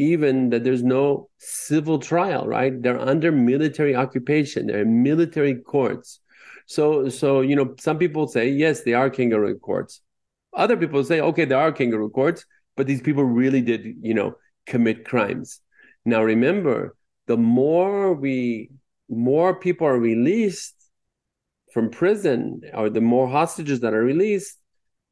even 0.00 0.50
that 0.50 0.64
there's 0.64 0.82
no 0.82 1.28
civil 1.38 1.98
trial, 1.98 2.46
right? 2.46 2.80
They're 2.82 2.98
under 2.98 3.30
military 3.30 3.94
occupation. 3.94 4.66
They're 4.66 4.82
in 4.82 5.02
military 5.02 5.54
courts. 5.54 6.20
So, 6.66 7.08
so 7.08 7.40
you 7.40 7.56
know, 7.56 7.74
some 7.78 7.98
people 7.98 8.28
say 8.28 8.48
yes, 8.48 8.82
they 8.82 8.94
are 8.94 9.10
kangaroo 9.10 9.58
courts. 9.58 10.00
Other 10.54 10.76
people 10.76 11.04
say 11.04 11.20
okay, 11.20 11.44
there 11.44 11.58
are 11.58 11.72
kangaroo 11.72 12.10
courts, 12.10 12.44
but 12.76 12.86
these 12.86 13.02
people 13.02 13.24
really 13.24 13.60
did, 13.60 13.96
you 14.00 14.14
know, 14.14 14.36
commit 14.66 15.04
crimes. 15.04 15.60
Now, 16.04 16.22
remember, 16.22 16.96
the 17.26 17.36
more 17.36 18.14
we, 18.14 18.70
more 19.08 19.54
people 19.54 19.86
are 19.86 19.98
released 19.98 20.74
from 21.72 21.90
prison, 21.90 22.62
or 22.74 22.90
the 22.90 23.00
more 23.00 23.28
hostages 23.28 23.80
that 23.80 23.94
are 23.94 24.02
released, 24.02 24.56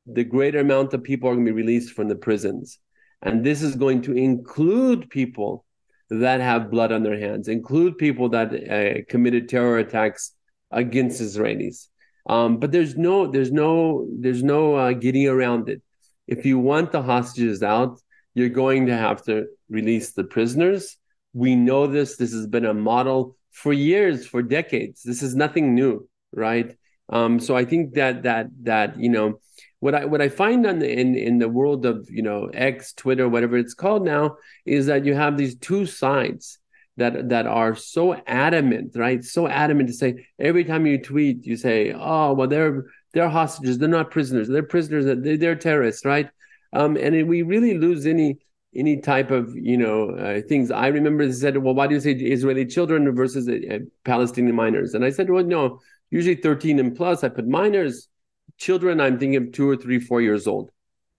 the 0.07 0.24
greater 0.24 0.61
amount 0.61 0.95
of 0.95 1.03
people 1.03 1.28
are 1.28 1.34
going 1.34 1.47
to 1.47 1.53
be 1.53 1.62
released 1.62 1.93
from 1.93 2.09
the 2.09 2.16
prisons. 2.16 2.78
And 3.22 3.44
this 3.44 3.62
is 3.62 3.74
going 3.74 4.02
to 4.02 4.16
include 4.16 5.10
people 5.10 5.64
that 6.10 6.40
have 6.40 6.70
blood 6.70 6.92
on 6.92 7.02
their 7.02 7.18
hands, 7.18 7.48
include 7.48 7.98
people 7.98 8.28
that 8.30 8.52
uh, 8.52 9.04
committed 9.08 9.48
terror 9.48 9.78
attacks 9.78 10.32
against 10.70 11.20
Israelis. 11.20 11.88
Um, 12.28 12.58
but 12.58 12.72
there's 12.72 12.96
no, 12.96 13.26
there's 13.26 13.52
no, 13.52 14.06
there's 14.18 14.42
no 14.42 14.74
uh, 14.76 14.92
getting 14.92 15.26
around 15.26 15.68
it. 15.68 15.82
If 16.26 16.44
you 16.44 16.58
want 16.58 16.92
the 16.92 17.02
hostages 17.02 17.62
out, 17.62 18.00
you're 18.34 18.48
going 18.50 18.86
to 18.86 18.96
have 18.96 19.22
to 19.24 19.46
release 19.68 20.12
the 20.12 20.24
prisoners. 20.24 20.96
We 21.32 21.56
know 21.56 21.86
this. 21.86 22.16
This 22.16 22.32
has 22.32 22.46
been 22.46 22.66
a 22.66 22.74
model 22.74 23.36
for 23.50 23.72
years, 23.72 24.26
for 24.26 24.42
decades. 24.42 25.02
This 25.02 25.22
is 25.22 25.34
nothing 25.34 25.74
new, 25.74 26.08
right? 26.32 26.76
Um, 27.08 27.40
so 27.40 27.56
I 27.56 27.64
think 27.64 27.94
that 27.94 28.22
that 28.22 28.48
that 28.62 29.00
you 29.00 29.08
know 29.08 29.40
what 29.80 29.94
I 29.94 30.04
what 30.04 30.20
I 30.20 30.28
find 30.28 30.66
on 30.66 30.80
the, 30.80 30.90
in 30.90 31.14
in 31.14 31.38
the 31.38 31.48
world 31.48 31.86
of 31.86 32.08
you 32.10 32.22
know 32.22 32.46
X, 32.52 32.92
Twitter, 32.92 33.28
whatever 33.28 33.56
it's 33.56 33.74
called 33.74 34.04
now, 34.04 34.36
is 34.64 34.86
that 34.86 35.04
you 35.04 35.14
have 35.14 35.36
these 35.36 35.56
two 35.56 35.86
sides 35.86 36.58
that 36.96 37.28
that 37.28 37.46
are 37.46 37.74
so 37.74 38.14
adamant, 38.26 38.96
right? 38.96 39.24
So 39.24 39.46
adamant 39.48 39.88
to 39.88 39.94
say 39.94 40.26
every 40.38 40.64
time 40.64 40.86
you 40.86 40.98
tweet, 41.00 41.46
you 41.46 41.56
say, 41.56 41.92
"Oh, 41.92 42.34
well, 42.34 42.48
they're 42.48 42.86
they're 43.14 43.28
hostages, 43.28 43.78
they're 43.78 43.88
not 43.88 44.10
prisoners, 44.10 44.48
they're 44.48 44.62
prisoners, 44.62 45.04
they're, 45.04 45.36
they're 45.36 45.56
terrorists," 45.56 46.04
right? 46.04 46.28
Um, 46.72 46.96
and 46.96 47.28
we 47.28 47.42
really 47.42 47.78
lose 47.78 48.04
any 48.06 48.38
any 48.74 49.00
type 49.00 49.30
of 49.30 49.56
you 49.56 49.76
know 49.76 50.10
uh, 50.10 50.40
things. 50.48 50.70
I 50.70 50.88
remember 50.88 51.24
they 51.26 51.32
said, 51.32 51.56
"Well, 51.56 51.74
why 51.74 51.86
do 51.86 51.94
you 51.94 52.00
say 52.00 52.12
Israeli 52.12 52.66
children 52.66 53.14
versus 53.14 53.48
uh, 53.48 53.78
Palestinian 54.04 54.56
minors?" 54.56 54.94
And 54.94 55.04
I 55.04 55.10
said, 55.10 55.30
"Well, 55.30 55.44
no, 55.44 55.80
usually 56.10 56.36
13 56.36 56.78
and 56.80 56.96
plus. 56.96 57.22
I 57.22 57.28
put 57.28 57.46
minors." 57.46 58.08
Children, 58.59 59.00
I'm 59.00 59.18
thinking 59.18 59.52
two 59.52 59.68
or 59.70 59.76
three, 59.76 59.98
four 59.98 60.20
years 60.20 60.46
old. 60.46 60.70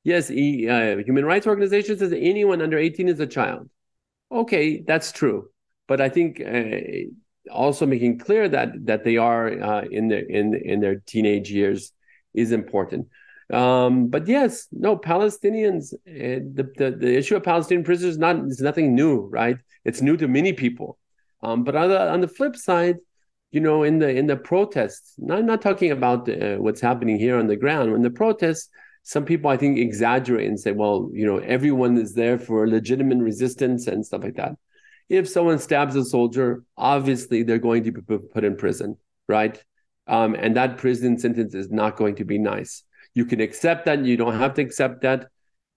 Yes, 0.03 0.29
uh, 0.29 0.33
human 0.33 1.25
rights 1.25 1.47
organization 1.47 1.97
says 1.97 2.13
anyone 2.13 2.61
under 2.61 2.77
18 2.77 3.09
is 3.09 3.19
a 3.19 3.27
child. 3.27 3.69
Okay, 4.31 4.81
that's 4.81 5.11
true, 5.11 5.49
but 5.87 5.99
I 5.99 6.09
think 6.09 6.39
uh, 6.39 7.51
also 7.51 7.85
making 7.85 8.19
clear 8.19 8.47
that 8.47 8.85
that 8.85 9.03
they 9.03 9.17
are 9.17 9.47
uh, 9.61 9.81
in 9.81 10.07
their 10.07 10.19
in 10.19 10.53
in 10.53 10.79
their 10.79 10.97
teenage 11.05 11.51
years 11.51 11.91
is 12.33 12.51
important. 12.51 13.07
Um, 13.51 14.07
but 14.07 14.27
yes, 14.27 14.67
no, 14.71 14.95
Palestinians. 14.95 15.93
Uh, 15.93 16.45
the, 16.53 16.71
the 16.77 16.91
the 16.91 17.17
issue 17.17 17.35
of 17.35 17.43
Palestinian 17.43 17.83
prisoners 17.83 18.13
is 18.13 18.19
not 18.19 18.35
is 18.47 18.61
nothing 18.61 18.93
new, 18.93 19.27
right? 19.27 19.57
It's 19.83 20.01
new 20.01 20.15
to 20.17 20.27
many 20.27 20.53
people. 20.53 20.97
Um, 21.41 21.63
but 21.63 21.75
on 21.75 21.89
the 21.89 22.09
on 22.09 22.21
the 22.21 22.27
flip 22.27 22.55
side, 22.55 22.97
you 23.51 23.59
know, 23.59 23.83
in 23.83 23.99
the 23.99 24.09
in 24.09 24.27
the 24.27 24.35
protests, 24.35 25.13
not 25.17 25.43
not 25.43 25.61
talking 25.61 25.91
about 25.91 26.29
uh, 26.29 26.57
what's 26.57 26.81
happening 26.81 27.17
here 27.17 27.37
on 27.37 27.47
the 27.47 27.55
ground. 27.55 27.93
In 27.93 28.01
the 28.01 28.09
protests, 28.09 28.69
some 29.03 29.25
people 29.25 29.49
I 29.49 29.57
think 29.57 29.79
exaggerate 29.79 30.47
and 30.47 30.59
say, 30.59 30.71
well, 30.71 31.09
you 31.13 31.25
know, 31.25 31.39
everyone 31.39 31.97
is 31.97 32.13
there 32.13 32.37
for 32.37 32.67
legitimate 32.69 33.17
resistance 33.17 33.87
and 33.87 34.05
stuff 34.05 34.23
like 34.23 34.35
that. 34.35 34.53
If 35.09 35.27
someone 35.27 35.57
stabs 35.57 35.95
a 35.95 36.05
soldier, 36.05 36.63
obviously 36.77 37.41
they're 37.41 37.57
going 37.57 37.83
to 37.85 37.91
be 37.91 38.01
put 38.01 38.43
in 38.43 38.55
prison, 38.55 38.97
right? 39.27 39.61
Um, 40.05 40.35
and 40.35 40.55
that 40.55 40.77
prison 40.77 41.17
sentence 41.17 41.55
is 41.55 41.71
not 41.71 41.95
going 41.95 42.15
to 42.17 42.25
be 42.25 42.37
nice. 42.37 42.83
You 43.15 43.25
can 43.25 43.41
accept 43.41 43.85
that. 43.85 44.05
You 44.05 44.17
don't 44.17 44.37
have 44.37 44.53
to 44.55 44.61
accept 44.61 45.01
that. 45.01 45.29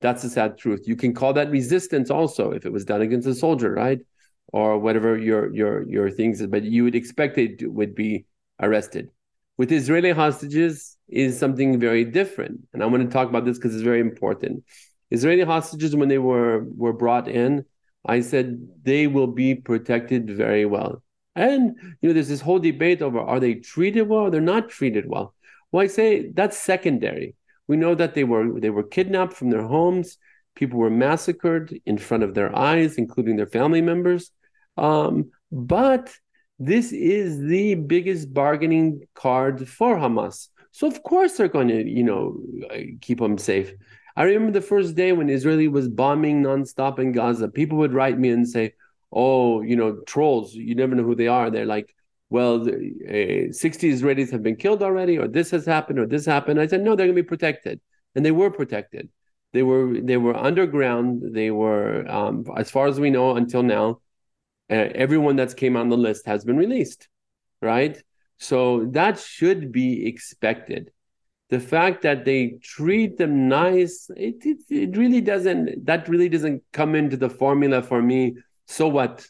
That's 0.03 0.23
the 0.23 0.29
sad 0.29 0.59
truth. 0.59 0.83
You 0.87 0.97
can 0.97 1.15
call 1.15 1.33
that 1.35 1.51
resistance 1.51 2.11
also 2.11 2.51
if 2.51 2.67
it 2.67 2.73
was 2.73 2.85
done 2.85 3.01
against 3.01 3.27
a 3.27 3.35
soldier, 3.35 3.73
right? 3.73 4.01
Or 4.49 4.79
whatever 4.79 5.17
your 5.17 5.55
your 5.55 5.89
your 5.89 6.11
things 6.11 6.45
but 6.47 6.63
you 6.63 6.85
would 6.85 6.95
expect 6.95 7.39
it 7.39 7.71
would 7.73 7.95
be 7.95 8.27
arrested. 8.61 9.11
With 9.59 9.73
Israeli 9.73 10.13
hostages 10.13 10.97
is 11.09 11.39
something 11.39 11.79
very 11.79 12.05
different, 12.05 12.61
and 12.73 12.83
I 12.83 12.87
want 12.87 13.03
to 13.03 13.09
talk 13.11 13.29
about 13.29 13.45
this 13.45 13.59
because 13.59 13.75
it's 13.75 13.85
very 13.85 14.01
important. 14.01 14.65
Israeli 15.11 15.43
hostages, 15.43 15.95
when 15.95 16.09
they 16.09 16.19
were 16.19 16.65
were 16.77 16.95
brought 16.95 17.29
in, 17.29 17.65
I 18.07 18.21
said 18.21 18.67
they 18.83 19.07
will 19.07 19.27
be 19.27 19.55
protected 19.55 20.31
very 20.31 20.65
well. 20.65 21.03
And 21.35 21.77
you 22.01 22.09
know, 22.09 22.13
there's 22.15 22.29
this 22.29 22.41
whole 22.41 22.59
debate 22.59 23.03
over 23.03 23.21
are 23.21 23.41
they 23.41 23.55
treated 23.55 24.09
well 24.09 24.23
or 24.23 24.31
they're 24.31 24.41
not 24.41 24.71
treated 24.71 25.07
well. 25.07 25.35
Well, 25.71 25.85
I 25.85 25.87
say 25.87 26.31
that's 26.31 26.57
secondary. 26.57 27.35
We 27.69 27.77
know 27.77 27.95
that 27.95 28.15
they 28.15 28.25
were 28.25 28.61
they 28.61 28.71
were 28.71 28.83
kidnapped 28.83 29.35
from 29.35 29.51
their 29.51 29.63
homes. 29.63 30.19
People 30.55 30.79
were 30.79 30.91
massacred 30.91 31.81
in 31.87 31.99
front 31.99 32.23
of 32.23 32.35
their 32.35 32.55
eyes, 32.55 32.97
including 32.97 33.37
their 33.37 33.47
family 33.47 33.81
members. 33.81 34.31
Um, 34.77 35.31
but 35.51 36.15
this 36.59 36.93
is 36.93 37.41
the 37.41 37.75
biggest 37.75 38.33
bargaining 38.33 39.07
card 39.15 39.69
for 39.69 39.97
Hamas. 39.97 40.49
So 40.71 40.87
of 40.87 41.03
course 41.03 41.37
they're 41.37 41.49
going 41.49 41.69
to, 41.69 41.89
you 41.89 42.05
know, 42.05 42.41
keep 43.01 43.19
them 43.19 43.39
safe. 43.39 43.73
I 44.17 44.25
remember 44.25 44.53
the 44.53 44.67
first 44.67 44.95
day 44.95 45.13
when 45.13 45.29
Israeli 45.29 45.69
was 45.69 45.89
bombing 45.89 46.43
nonstop 46.43 46.99
in 46.99 47.13
Gaza. 47.13 47.49
People 47.49 47.79
would 47.79 47.95
write 47.95 48.19
me 48.19 48.31
and 48.31 48.49
say, 48.49 48.75
"Oh, 49.11 49.63
you 49.63 49.77
know, 49.77 50.01
trolls. 50.07 50.55
You 50.55 50.75
never 50.75 50.95
know 50.95 51.03
who 51.03 51.15
they 51.15 51.29
are." 51.29 51.51
They're 51.51 51.67
like, 51.67 51.95
"Well, 52.31 52.69
uh, 52.69 53.53
60 53.53 53.91
Israelis 53.93 54.31
have 54.31 54.43
been 54.43 54.57
killed 54.57 54.83
already, 54.83 55.19
or 55.19 55.29
this 55.29 55.51
has 55.51 55.65
happened, 55.67 55.99
or 55.99 56.07
this 56.07 56.27
happened." 56.27 56.61
I 56.61 56.67
said, 56.67 56.83
"No, 56.83 56.95
they're 56.95 57.07
going 57.07 57.17
to 57.17 57.23
be 57.23 57.27
protected," 57.37 57.81
and 58.15 58.25
they 58.25 58.33
were 58.33 58.51
protected. 58.51 59.09
They 59.53 59.63
were 59.63 60.01
they 60.01 60.17
were 60.17 60.37
underground. 60.37 61.35
They 61.35 61.51
were, 61.51 62.09
um, 62.09 62.47
as 62.57 62.71
far 62.71 62.87
as 62.87 62.99
we 62.99 63.11
know, 63.11 63.37
until 63.37 63.63
now, 63.63 64.01
uh, 64.71 64.89
everyone 64.95 65.37
that's 65.37 65.55
came 65.55 65.77
on 65.77 65.89
the 65.89 65.97
list 65.97 66.27
has 66.27 66.45
been 66.45 66.57
released, 66.57 67.09
right? 67.61 68.03
So 68.39 68.87
that 68.93 69.19
should 69.19 69.71
be 69.71 70.07
expected. 70.07 70.91
The 71.51 71.61
fact 71.61 72.03
that 72.03 72.25
they 72.25 72.59
treat 72.63 73.19
them 73.19 73.49
nice, 73.49 74.11
it, 74.17 74.37
it, 74.45 74.59
it 74.71 74.97
really 74.97 75.21
doesn't, 75.21 75.85
that 75.85 76.09
really 76.09 76.31
doesn't 76.31 76.63
come 76.73 76.95
into 76.95 77.19
the 77.19 77.29
formula 77.29 77.83
for 77.83 78.01
me. 78.01 78.37
So 78.67 78.89
what? 78.89 79.27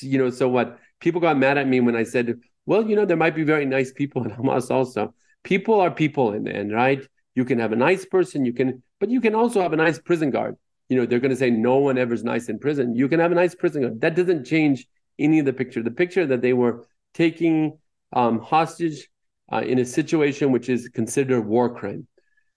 You 0.00 0.18
know, 0.18 0.30
so 0.30 0.48
what? 0.48 0.78
People 1.00 1.20
got 1.20 1.36
mad 1.36 1.58
at 1.58 1.68
me 1.68 1.80
when 1.80 1.96
I 1.96 2.04
said, 2.04 2.40
well, 2.64 2.88
you 2.88 2.96
know, 2.96 3.04
there 3.04 3.16
might 3.16 3.34
be 3.34 3.44
very 3.44 3.66
nice 3.66 3.92
people 3.92 4.24
in 4.24 4.30
Hamas 4.30 4.70
also. 4.70 5.14
People 5.42 5.80
are 5.80 5.90
people 5.90 6.32
in 6.32 6.44
the 6.44 6.52
end, 6.52 6.72
right? 6.72 7.06
You 7.34 7.44
can 7.44 7.58
have 7.58 7.72
a 7.72 7.76
nice 7.76 8.06
person, 8.06 8.44
you 8.44 8.52
can, 8.54 8.82
but 9.00 9.10
you 9.10 9.20
can 9.20 9.34
also 9.34 9.60
have 9.60 9.72
a 9.72 9.76
nice 9.76 9.98
prison 9.98 10.30
guard 10.30 10.56
you 10.90 10.96
know, 10.96 11.06
they're 11.06 11.20
going 11.20 11.30
to 11.30 11.36
say 11.36 11.50
no 11.50 11.78
one 11.78 11.96
ever 11.96 12.12
is 12.12 12.24
nice 12.24 12.48
in 12.48 12.58
prison. 12.58 12.96
You 12.96 13.08
can 13.08 13.20
have 13.20 13.30
a 13.30 13.34
nice 13.36 13.54
prison. 13.54 13.82
Guard. 13.82 14.00
That 14.00 14.16
doesn't 14.16 14.44
change 14.44 14.86
any 15.20 15.38
of 15.38 15.46
the 15.46 15.52
picture. 15.52 15.82
The 15.82 15.92
picture 15.92 16.26
that 16.26 16.42
they 16.42 16.52
were 16.52 16.84
taking 17.14 17.78
um, 18.12 18.40
hostage 18.40 19.08
uh, 19.52 19.62
in 19.64 19.78
a 19.78 19.84
situation 19.84 20.50
which 20.50 20.68
is 20.68 20.88
considered 20.88 21.38
a 21.38 21.40
war 21.40 21.72
crime. 21.72 22.08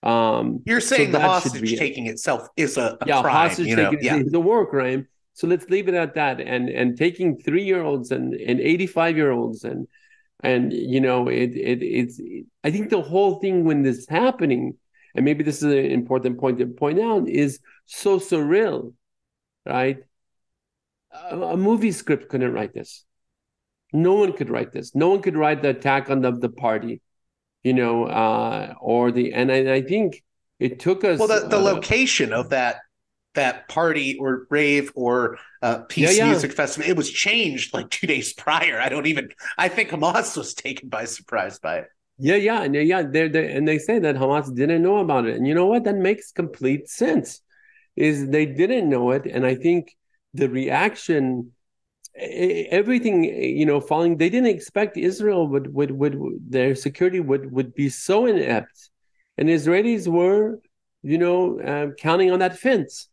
Um, 0.02 0.62
You're 0.66 0.82
saying 0.82 1.12
so 1.12 1.20
the 1.20 1.24
hostage 1.24 1.78
taking 1.78 2.08
itself 2.08 2.48
is 2.58 2.76
a, 2.76 2.98
a 3.00 3.06
yeah, 3.06 3.22
crime, 3.22 3.34
hostage 3.34 3.68
you 3.68 3.76
know? 3.76 3.91
taking 3.91 4.04
yeah. 4.04 4.18
is 4.18 4.34
a 4.34 4.39
war 4.39 4.66
crime. 4.66 5.08
So 5.36 5.46
let's 5.46 5.70
leave 5.70 5.88
it 5.88 5.94
at 5.94 6.16
that. 6.16 6.41
And 6.41 6.70
and 6.70 6.98
taking 6.98 7.38
three 7.38 7.64
year 7.64 7.84
olds 7.84 8.12
and 8.12 8.34
and 8.34 8.60
eighty 8.60 8.88
five 8.88 9.16
year 9.16 9.32
olds 9.32 9.64
and 9.64 9.88
and 10.41 10.74
you 10.74 11.00
know 11.00 11.28
it 11.28 11.56
it 11.56 11.84
it's 11.84 12.20
it, 12.20 12.46
I 12.64 12.72
think 12.72 12.89
the 12.89 13.02
whole 13.02 13.39
thing 13.39 13.64
when 13.64 13.84
this 13.84 14.00
is 14.00 14.10
happening 14.10 14.76
and 15.16 15.26
maybe 15.26 15.43
this 15.43 15.57
is 15.57 15.64
an 15.64 15.91
important 15.91 16.39
point 16.39 16.59
to 16.59 16.68
point 16.68 16.99
out, 16.99 17.28
is 17.30 17.59
so 17.86 18.20
surreal, 18.20 18.93
right? 19.66 19.99
A, 21.11 21.39
a 21.39 21.57
movie 21.57 21.91
script 21.91 22.30
couldn't 22.30 22.53
write 22.53 22.74
this. 22.74 23.05
No 23.91 24.14
one 24.14 24.34
could 24.34 24.49
write 24.49 24.72
this. 24.72 24.95
No 24.95 25.09
one 25.09 25.22
could 25.22 25.38
write 25.38 25.61
the 25.61 25.70
attack 25.70 26.09
on 26.09 26.22
the, 26.22 26.32
the 26.32 26.49
party, 26.49 27.01
you 27.64 27.74
know, 27.74 28.05
uh, 28.05 28.74
or 28.82 29.11
the 29.11 29.34
and 29.34 29.51
I, 29.51 29.76
I 29.76 29.82
think 29.82 30.24
it 30.59 30.80
took 30.80 31.03
us. 31.03 31.20
Well, 31.20 31.28
the, 31.28 31.47
the 31.47 31.59
uh, 31.59 31.61
location 31.61 32.34
of 32.34 32.49
that 32.49 32.78
that 33.36 33.68
party 33.68 34.18
or 34.18 34.47
rave 34.49 34.91
or 34.95 35.38
uh, 35.61 35.80
peace 35.89 36.18
yeah, 36.18 36.26
yeah. 36.26 36.32
music 36.32 36.53
festival. 36.53 36.89
It 36.89 36.97
was 36.97 37.11
changed 37.11 37.74
like 37.74 37.89
two 37.89 38.07
days 38.07 38.34
prior. 38.38 38.80
I 38.80 38.89
don't 38.89 39.05
even. 39.05 39.30
I 39.57 39.70
think 39.70 39.89
Hamas 39.89 40.36
was 40.36 40.55
taken 40.55 40.89
by 40.89 41.05
surprise 41.05 41.59
by 41.59 41.80
it. 41.80 41.88
Yeah, 42.18 42.36
yeah, 42.36 42.61
and 42.64 42.76
yeah, 42.76 43.01
they're, 43.01 43.26
and 43.26 43.68
they 43.68 43.80
say 43.80 43.99
that 43.99 44.16
Hamas 44.16 44.53
didn't 44.55 44.84
know 44.84 44.97
about 44.97 45.26
it, 45.26 45.36
and 45.36 45.47
you 45.47 45.55
know 45.55 45.66
what? 45.66 45.84
That 45.84 45.95
makes 45.95 46.32
complete 46.32 46.88
sense. 46.89 47.41
Is 47.95 48.30
they 48.30 48.45
didn't 48.45 48.89
know 48.89 49.11
it, 49.11 49.26
and 49.26 49.45
I 49.45 49.55
think 49.55 49.95
the 50.34 50.49
reaction, 50.49 51.51
everything, 52.16 53.24
you 53.24 53.66
know, 53.66 53.80
falling. 53.82 54.18
They 54.18 54.30
didn't 54.30 54.49
expect 54.49 54.97
Israel 54.97 55.47
would 55.47 55.74
would 55.74 55.91
would 55.91 56.16
their 56.49 56.76
security 56.76 57.20
would 57.20 57.51
would 57.51 57.74
be 57.76 57.89
so 57.89 58.26
inept, 58.26 58.89
and 59.38 59.49
Israelis 59.49 60.07
were, 60.07 60.59
you 61.01 61.18
know, 61.18 61.59
uh, 61.59 61.88
counting 61.99 62.32
on 62.32 62.39
that 62.39 62.57
fence 62.57 63.09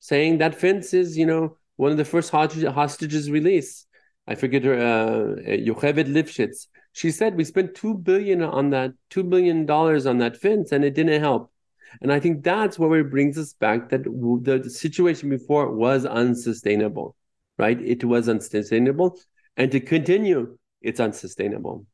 saying 0.00 0.38
that 0.38 0.54
fence 0.54 0.94
is, 0.94 1.16
you 1.16 1.26
know, 1.26 1.56
one 1.76 1.90
of 1.92 1.98
the 1.98 2.04
first 2.04 2.30
hostages 2.30 3.30
released. 3.30 3.86
I 4.26 4.34
forget 4.34 4.64
her, 4.64 4.74
uh, 4.74 5.40
Yocheved 5.46 6.06
Lifshitz. 6.12 6.66
She 6.92 7.10
said 7.10 7.36
we 7.36 7.44
spent 7.44 7.74
two 7.74 7.94
billion 7.94 8.42
on 8.42 8.70
that, 8.70 8.92
two 9.10 9.22
billion 9.22 9.66
dollars 9.66 10.06
on 10.06 10.18
that 10.18 10.36
fence, 10.36 10.72
and 10.72 10.84
it 10.84 10.94
didn't 10.94 11.20
help. 11.20 11.52
And 12.00 12.12
I 12.12 12.20
think 12.20 12.44
that's 12.44 12.78
where 12.78 13.00
it 13.00 13.10
brings 13.10 13.36
us 13.36 13.52
back 13.52 13.88
that 13.90 14.04
the 14.04 14.70
situation 14.70 15.28
before 15.28 15.72
was 15.72 16.04
unsustainable, 16.06 17.16
right? 17.58 17.80
It 17.80 18.04
was 18.04 18.28
unsustainable, 18.28 19.18
and 19.56 19.70
to 19.72 19.80
continue, 19.80 20.56
it's 20.80 21.00
unsustainable. 21.00 21.86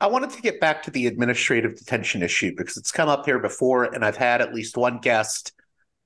I 0.00 0.06
wanted 0.08 0.30
to 0.30 0.42
get 0.42 0.60
back 0.60 0.82
to 0.84 0.90
the 0.90 1.06
administrative 1.06 1.76
detention 1.76 2.22
issue 2.22 2.52
because 2.56 2.76
it's 2.76 2.92
come 2.92 3.08
up 3.08 3.24
here 3.24 3.38
before, 3.38 3.84
and 3.84 4.04
I've 4.04 4.16
had 4.16 4.40
at 4.40 4.54
least 4.54 4.76
one 4.76 4.98
guest 4.98 5.52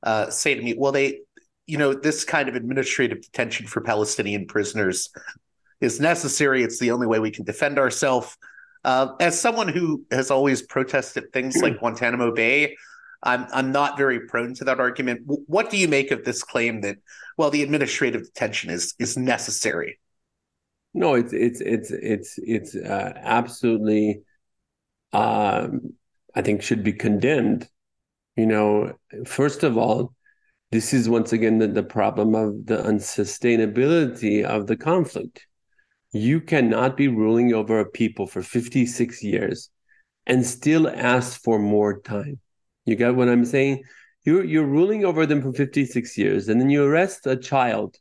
uh, 0.02 0.30
say 0.30 0.54
to 0.54 0.62
me, 0.62 0.74
well, 0.76 0.92
they, 0.92 1.20
you 1.66 1.78
know, 1.78 1.94
this 1.94 2.24
kind 2.24 2.48
of 2.48 2.54
administrative 2.54 3.22
detention 3.22 3.66
for 3.66 3.80
Palestinian 3.80 4.46
prisoners 4.46 5.10
is 5.80 6.00
necessary. 6.00 6.62
It's 6.62 6.78
the 6.78 6.90
only 6.90 7.06
way 7.06 7.18
we 7.18 7.30
can 7.30 7.44
defend 7.44 7.78
ourselves. 7.78 8.36
Uh, 8.84 9.08
as 9.20 9.40
someone 9.40 9.68
who 9.68 10.04
has 10.10 10.30
always 10.30 10.62
protested 10.62 11.32
things 11.32 11.56
like 11.56 11.78
Guantanamo 11.80 12.32
Bay, 12.32 12.76
I'm 13.22 13.46
I'm 13.52 13.72
not 13.72 13.96
very 13.96 14.26
prone 14.26 14.54
to 14.54 14.64
that 14.64 14.78
argument. 14.78 15.22
what 15.24 15.70
do 15.70 15.76
you 15.76 15.88
make 15.88 16.10
of 16.10 16.24
this 16.24 16.42
claim 16.42 16.82
that 16.82 16.96
well, 17.36 17.50
the 17.50 17.62
administrative 17.62 18.24
detention 18.24 18.70
is 18.70 18.94
is 18.98 19.16
necessary? 19.16 19.98
No, 20.94 21.14
it's 21.14 21.32
it's 21.32 21.60
it's 21.60 21.90
it's 21.90 22.38
it's 22.38 22.74
uh, 22.76 23.12
absolutely, 23.16 24.22
um, 25.12 25.94
I 26.34 26.42
think, 26.42 26.62
should 26.62 26.84
be 26.84 26.92
condemned 26.92 27.68
you 28.38 28.46
know, 28.46 28.96
first 29.26 29.64
of 29.64 29.76
all, 29.76 30.14
this 30.70 30.94
is 30.94 31.08
once 31.08 31.32
again 31.32 31.58
the, 31.58 31.66
the 31.66 31.82
problem 31.82 32.36
of 32.36 32.66
the 32.66 32.76
unsustainability 32.76 34.44
of 34.44 34.68
the 34.68 34.76
conflict. 34.76 35.47
You 36.12 36.40
cannot 36.40 36.96
be 36.96 37.08
ruling 37.08 37.52
over 37.52 37.80
a 37.80 37.90
people 37.90 38.26
for 38.26 38.42
56 38.42 39.22
years 39.22 39.70
and 40.26 40.44
still 40.44 40.88
ask 40.88 41.42
for 41.42 41.58
more 41.58 42.00
time. 42.00 42.40
You 42.84 42.96
get 42.96 43.14
what 43.14 43.28
I'm 43.28 43.44
saying? 43.44 43.84
You're, 44.24 44.44
you're 44.44 44.66
ruling 44.66 45.04
over 45.04 45.26
them 45.26 45.42
for 45.42 45.52
56 45.52 46.18
years, 46.18 46.48
and 46.48 46.60
then 46.60 46.70
you 46.70 46.84
arrest 46.84 47.26
a 47.26 47.36
child 47.36 47.96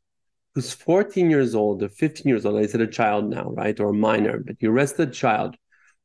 who's 0.56 0.74
14 0.74 1.30
years 1.30 1.54
old 1.54 1.84
or 1.84 1.90
15 1.90 2.28
years 2.30 2.46
old. 2.46 2.60
I 2.60 2.66
said 2.66 2.82
a 2.82 2.88
child 2.88 3.30
now, 3.30 3.52
right? 3.52 3.80
Or 3.80 3.90
a 3.90 3.94
minor, 3.94 4.40
but 4.40 4.56
you 4.60 4.72
arrest 4.72 5.00
a 5.00 5.08
child 5.08 5.56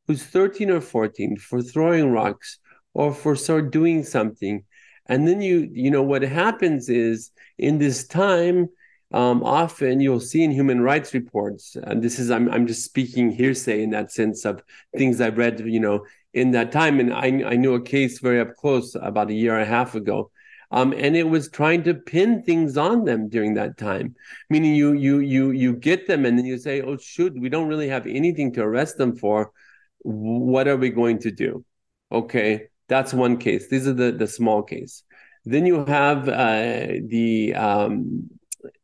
who's 0.07 0.23
13 0.23 0.71
or 0.71 0.81
14 0.81 1.37
for 1.37 1.63
throwing 1.63 2.11
rocks 2.11 2.59
or 2.95 3.15
for 3.15 3.35
sort 3.37 3.67
of 3.67 3.71
doing 3.71 4.05
something 4.05 4.65
and 5.07 5.27
then 5.27 5.41
you 5.41 5.69
you 5.73 5.91
know 5.91 6.03
what 6.03 6.23
happens 6.23 6.89
is 6.89 7.31
in 7.59 7.79
this 7.79 8.07
time 8.07 8.69
um, 9.13 9.43
often 9.43 10.01
you'll 10.01 10.21
see 10.21 10.43
in 10.43 10.51
human 10.51 10.81
rights 10.81 11.15
reports 11.15 11.77
and 11.83 12.03
this 12.03 12.19
is 12.19 12.31
I'm, 12.31 12.51
I'm 12.51 12.67
just 12.67 12.85
speaking 12.85 13.31
hearsay 13.31 13.83
in 13.83 13.91
that 13.91 14.13
sense 14.13 14.45
of 14.45 14.63
things 14.97 15.21
i've 15.21 15.39
read 15.39 15.61
you 15.61 15.81
know 15.81 16.05
in 16.33 16.51
that 16.53 16.73
time 16.73 17.01
and 17.01 17.13
i, 17.13 17.27
I 17.27 17.57
knew 17.57 17.75
a 17.75 17.81
case 17.81 18.19
very 18.19 18.41
up 18.41 18.57
close 18.57 18.95
about 18.95 19.31
a 19.31 19.35
year 19.35 19.55
and 19.55 19.63
a 19.63 19.71
half 19.71 19.95
ago 19.95 20.31
um, 20.71 20.95
and 20.95 21.15
it 21.15 21.29
was 21.29 21.51
trying 21.51 21.83
to 21.83 21.95
pin 21.95 22.43
things 22.43 22.79
on 22.79 23.05
them 23.05 23.29
during 23.29 23.55
that 23.55 23.77
time 23.77 24.15
meaning 24.51 24.75
you 24.75 24.93
you 24.93 25.19
you 25.19 25.51
you 25.51 25.75
get 25.75 26.07
them 26.07 26.25
and 26.25 26.39
then 26.39 26.47
you 26.47 26.59
say 26.59 26.81
oh 26.81 26.97
shoot 26.97 27.39
we 27.39 27.49
don't 27.49 27.69
really 27.69 27.89
have 27.89 28.07
anything 28.07 28.53
to 28.55 28.63
arrest 28.63 28.97
them 28.97 29.15
for 29.17 29.53
what 29.99 30.67
are 30.67 30.77
we 30.77 30.91
going 30.91 31.19
to 31.19 31.31
do 31.31 31.65
okay 32.11 32.69
that's 32.93 33.15
one 33.15 33.39
case. 33.39 33.69
These 33.69 33.89
are 33.89 33.95
the, 33.95 34.13
the 34.13 34.27
small 34.27 34.63
case. 34.63 35.03
Then 35.47 35.65
you 35.65 35.85
have 35.87 36.29
uh, 36.29 37.01
the 37.07 37.55
um, 37.55 38.29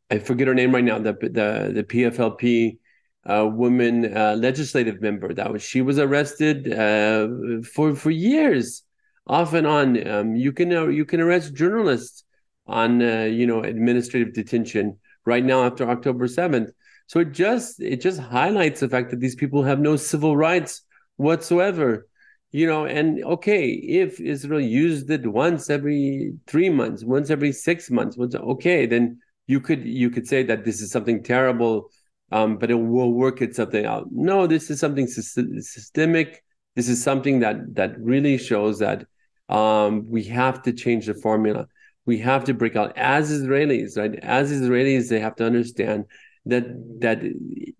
I 0.09 0.19
forget 0.19 0.47
her 0.47 0.55
name 0.55 0.73
right 0.73 0.83
now. 0.83 0.99
The 0.99 1.13
the 1.13 1.71
the 1.73 1.83
PFLP 1.83 2.77
uh, 3.25 3.47
woman 3.47 4.15
uh, 4.15 4.35
legislative 4.37 5.01
member 5.01 5.33
that 5.33 5.51
was 5.51 5.61
she 5.61 5.81
was 5.81 5.99
arrested 5.99 6.71
uh, 6.73 7.27
for 7.73 7.95
for 7.95 8.11
years, 8.11 8.83
off 9.27 9.53
and 9.53 9.67
on. 9.67 10.07
Um, 10.07 10.35
you 10.35 10.51
can 10.51 10.73
uh, 10.73 10.87
you 10.87 11.05
can 11.05 11.21
arrest 11.21 11.53
journalists 11.53 12.23
on 12.65 13.01
uh, 13.01 13.23
you 13.23 13.45
know 13.45 13.61
administrative 13.63 14.33
detention 14.33 14.97
right 15.25 15.43
now 15.43 15.63
after 15.63 15.89
October 15.89 16.27
seventh. 16.27 16.71
So 17.07 17.19
it 17.19 17.31
just 17.31 17.81
it 17.81 18.01
just 18.01 18.19
highlights 18.19 18.79
the 18.79 18.89
fact 18.89 19.11
that 19.11 19.19
these 19.19 19.35
people 19.35 19.63
have 19.63 19.79
no 19.79 19.95
civil 19.95 20.35
rights 20.35 20.81
whatsoever 21.17 22.07
you 22.51 22.65
know 22.65 22.85
and 22.85 23.23
okay 23.23 23.69
if 23.69 24.19
israel 24.19 24.61
used 24.61 25.09
it 25.11 25.27
once 25.27 25.69
every 25.69 26.33
three 26.47 26.69
months 26.69 27.03
once 27.03 27.29
every 27.29 27.51
six 27.51 27.91
months 27.91 28.17
once 28.17 28.33
okay 28.35 28.85
then 28.85 29.19
you 29.49 29.59
could 29.59 29.83
you 29.85 30.09
could 30.09 30.27
say 30.27 30.43
that 30.43 30.63
this 30.63 30.79
is 30.81 30.91
something 30.91 31.23
terrible 31.23 31.89
um, 32.31 32.57
but 32.57 32.69
it 32.69 32.75
will 32.75 33.13
work 33.13 33.41
it 33.41 33.55
something 33.55 33.85
out. 33.85 34.07
No 34.11 34.47
this 34.47 34.69
is 34.69 34.79
something 34.79 35.07
systemic. 35.07 36.43
This 36.75 36.87
is 36.87 37.03
something 37.03 37.39
that 37.39 37.75
that 37.75 37.99
really 37.99 38.37
shows 38.37 38.79
that 38.79 39.05
um, 39.49 40.05
we 40.07 40.23
have 40.25 40.61
to 40.63 40.73
change 40.73 41.07
the 41.07 41.15
formula. 41.15 41.67
We 42.05 42.19
have 42.19 42.43
to 42.45 42.53
break 42.53 42.75
out. 42.75 42.95
As 42.95 43.31
israelis 43.31 43.97
right? 43.97 44.15
As 44.21 44.51
israelis 44.51 45.09
they 45.09 45.19
have 45.19 45.35
to 45.37 45.45
understand 45.45 46.05
that 46.45 46.65
that 47.01 47.19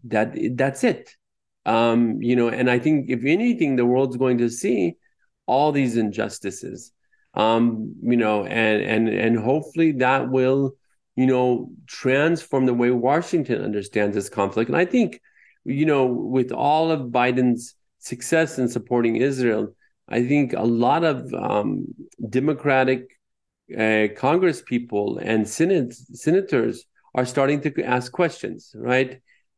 that 0.05 0.57
that's 0.57 0.83
it. 0.83 1.15
Um, 1.65 2.21
you 2.21 2.35
know, 2.35 2.49
and 2.49 2.69
I 2.69 2.79
think 2.79 3.09
if 3.09 3.23
anything, 3.25 3.75
the 3.75 3.85
world's 3.85 4.17
going 4.17 4.39
to 4.39 4.49
see 4.49 4.95
all 5.45 5.71
these 5.71 5.97
injustices. 5.97 6.91
Um, 7.35 7.93
you 8.01 8.17
know, 8.17 8.45
and 8.45 8.81
and 8.81 9.09
and 9.09 9.37
hopefully 9.37 9.91
that 9.93 10.29
will, 10.31 10.75
you 11.19 11.27
know, 11.33 11.45
transform 12.01 12.63
the 12.65 12.79
way 12.81 12.91
Washington 12.91 13.57
understands 13.69 14.13
this 14.15 14.29
conflict. 14.39 14.67
And 14.71 14.77
I 14.83 14.87
think, 14.95 15.09
you 15.81 15.85
know, 15.91 16.05
with 16.05 16.51
all 16.67 16.85
of 16.95 17.11
Biden's 17.17 17.63
success 18.11 18.49
in 18.61 18.67
supporting 18.77 19.15
Israel, 19.31 19.63
I 20.17 20.19
think 20.31 20.47
a 20.53 20.69
lot 20.85 21.03
of 21.03 21.17
um, 21.47 21.69
Democratic 22.39 23.01
uh, 23.83 24.07
Congress 24.25 24.59
people 24.73 25.05
and 25.29 25.39
Senate 25.57 25.93
senators 26.25 26.75
are 27.17 27.27
starting 27.35 27.59
to 27.65 27.69
ask 27.95 28.05
questions, 28.11 28.61
right? 28.93 29.11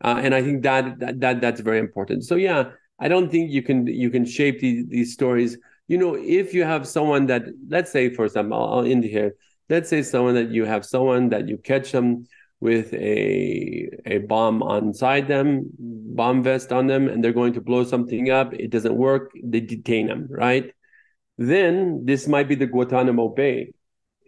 uh, 0.04 0.20
and 0.24 0.34
I 0.34 0.42
think 0.42 0.64
that, 0.64 1.00
that 1.00 1.20
that 1.20 1.42
that's 1.42 1.62
very 1.62 1.80
important. 1.80 2.26
So 2.26 2.36
yeah, 2.36 2.72
I 3.00 3.08
don't 3.08 3.30
think 3.30 3.52
you 3.52 3.62
can 3.62 3.88
you 3.88 4.10
can 4.10 4.26
shape 4.26 4.60
these 4.60 4.88
these 4.88 5.14
stories. 5.14 5.58
You 5.88 5.98
know, 5.98 6.16
if 6.16 6.54
you 6.54 6.64
have 6.64 6.88
someone 6.88 7.26
that, 7.28 7.44
let's 7.68 7.92
say, 7.92 8.14
for 8.14 8.26
example, 8.26 8.58
I'll, 8.58 8.80
I'll 8.80 8.86
end 8.86 9.04
here. 9.04 9.36
Let's 9.72 9.90
say 9.90 10.04
someone 10.04 10.36
that 10.36 10.52
you 10.52 10.66
have 10.66 10.86
someone 10.86 11.30
that 11.30 11.48
you 11.48 11.58
catch 11.58 11.92
them 11.92 12.28
with 12.60 12.94
a 12.94 13.90
a 14.06 14.18
bomb 14.20 14.62
inside 14.84 15.28
them, 15.28 15.70
bomb 15.80 16.44
vest 16.44 16.72
on 16.72 16.88
them, 16.88 17.08
and 17.08 17.24
they're 17.24 17.40
going 17.42 17.54
to 17.54 17.62
blow 17.62 17.84
something 17.86 18.30
up. 18.30 18.54
It 18.54 18.70
doesn't 18.70 18.96
work. 18.96 19.32
They 19.42 19.62
detain 19.62 20.08
them, 20.08 20.28
right? 20.30 20.72
Then 21.38 22.06
this 22.06 22.28
might 22.28 22.48
be 22.48 22.56
the 22.56 22.68
Guantanamo 22.68 23.30
Bay 23.30 23.74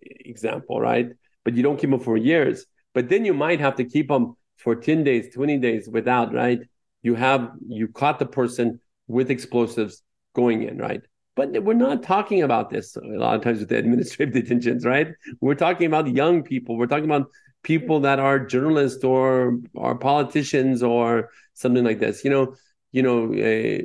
example, 0.02 0.80
right? 0.80 1.10
But 1.44 1.56
you 1.56 1.64
don't 1.64 1.78
keep 1.78 1.91
them 1.91 2.00
for 2.00 2.18
years. 2.18 2.66
But 2.94 3.10
then 3.10 3.26
you 3.26 3.34
might 3.34 3.60
have 3.60 3.76
to 3.76 3.86
keep 3.86 4.08
them 4.08 4.36
for 4.58 4.76
10 4.76 5.04
days, 5.04 5.34
20 5.34 5.58
days 5.58 5.89
without, 5.89 6.34
right? 6.34 6.62
You 7.02 7.16
have, 7.16 7.52
you 7.68 7.88
caught 7.89 8.20
the 8.20 8.26
person 8.26 8.80
with 9.08 9.30
explosives 9.30 10.02
going 10.34 10.64
in, 10.64 10.78
right? 10.78 11.02
But 11.36 11.64
we're 11.64 11.74
not 11.74 12.04
talking 12.04 12.44
about 12.44 12.70
this 12.70 12.96
a 12.96 13.02
lot 13.02 13.36
of 13.36 13.42
times 13.42 13.60
with 13.60 13.70
the 13.70 13.78
administrative 13.84 14.34
detentions, 14.34 14.86
right? 14.86 15.08
We're 15.42 15.56
talking 15.56 15.88
about 15.88 16.08
young 16.08 16.44
people. 16.44 16.78
We're 16.78 16.88
talking 16.88 17.06
about 17.06 17.30
people 17.64 18.02
that 18.02 18.20
are 18.20 18.40
journalists 18.40 19.04
or 19.04 19.60
are 19.76 19.96
politicians 19.96 20.84
or 20.84 21.30
something 21.54 21.84
like 21.84 22.00
this. 22.00 22.24
You 22.24 22.30
know, 22.30 22.56
you 22.92 23.02
know, 23.02 23.34
uh, 23.34 23.84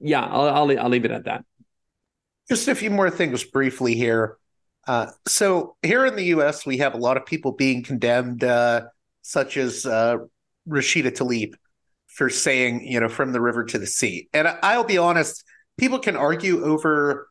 yeah. 0.00 0.24
I'll, 0.24 0.48
I'll 0.48 0.80
I'll 0.80 0.88
leave 0.88 1.04
it 1.04 1.10
at 1.10 1.24
that. 1.24 1.44
Just 2.48 2.68
a 2.68 2.74
few 2.74 2.90
more 2.90 3.10
things 3.10 3.44
briefly 3.44 3.94
here. 3.94 4.36
Uh, 4.86 5.06
so 5.26 5.76
here 5.82 6.06
in 6.06 6.16
the 6.16 6.24
U.S., 6.24 6.66
we 6.66 6.78
have 6.78 6.94
a 6.94 6.98
lot 6.98 7.16
of 7.16 7.24
people 7.24 7.52
being 7.52 7.82
condemned 7.82 8.42
uh, 8.42 8.82
such 9.22 9.56
as 9.56 9.86
uh, 9.86 10.16
Rashida 10.68 11.12
Tlaib 11.12 11.54
for 12.08 12.28
saying, 12.28 12.84
you 12.86 13.00
know, 13.00 13.08
from 13.08 13.32
the 13.32 13.40
river 13.40 13.64
to 13.64 13.78
the 13.78 13.86
sea. 13.86 14.28
And 14.34 14.48
I'll 14.62 14.84
be 14.84 14.98
honest, 14.98 15.44
people 15.82 15.98
can 15.98 16.14
argue 16.14 16.64
over 16.64 17.28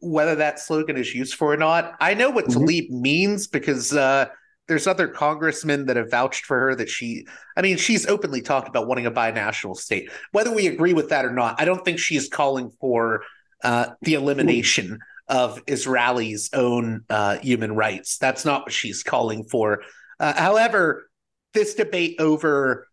whether 0.00 0.34
that 0.34 0.60
slogan 0.60 0.98
is 0.98 1.14
useful 1.14 1.48
or 1.48 1.56
not. 1.56 1.94
I 1.98 2.12
know 2.12 2.28
what 2.28 2.44
mm-hmm. 2.44 2.64
Tlaib 2.64 2.90
means 2.90 3.46
because 3.46 3.94
uh, 3.94 4.26
there's 4.68 4.86
other 4.86 5.08
congressmen 5.08 5.86
that 5.86 5.96
have 5.96 6.10
vouched 6.10 6.44
for 6.44 6.60
her 6.60 6.74
that 6.74 6.90
she 6.90 7.26
I 7.56 7.62
mean 7.62 7.78
she's 7.78 8.06
openly 8.06 8.42
talked 8.42 8.68
about 8.68 8.86
wanting 8.86 9.06
a 9.06 9.10
binational 9.10 9.74
state. 9.74 10.10
Whether 10.32 10.52
we 10.52 10.66
agree 10.66 10.92
with 10.92 11.08
that 11.08 11.24
or 11.24 11.32
not, 11.32 11.58
I 11.58 11.64
don't 11.64 11.86
think 11.86 11.98
she's 11.98 12.28
calling 12.28 12.70
for 12.80 13.22
uh, 13.64 13.86
the 14.02 14.12
elimination 14.12 14.98
of 15.28 15.64
Israelis' 15.64 16.50
own 16.52 17.02
uh, 17.08 17.38
human 17.38 17.74
rights. 17.74 18.18
That's 18.18 18.44
not 18.44 18.64
what 18.64 18.72
she's 18.72 19.02
calling 19.02 19.44
for. 19.44 19.82
Uh, 20.20 20.34
however, 20.34 21.08
this 21.54 21.74
debate 21.74 22.16
over 22.20 22.88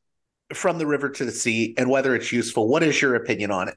from 0.53 0.77
the 0.77 0.87
river 0.87 1.09
to 1.09 1.25
the 1.25 1.31
sea 1.31 1.73
and 1.77 1.89
whether 1.89 2.15
it's 2.15 2.31
useful, 2.31 2.69
what 2.69 2.83
is 2.83 3.01
your 3.01 3.15
opinion 3.15 3.51
on 3.51 3.67
it? 3.67 3.75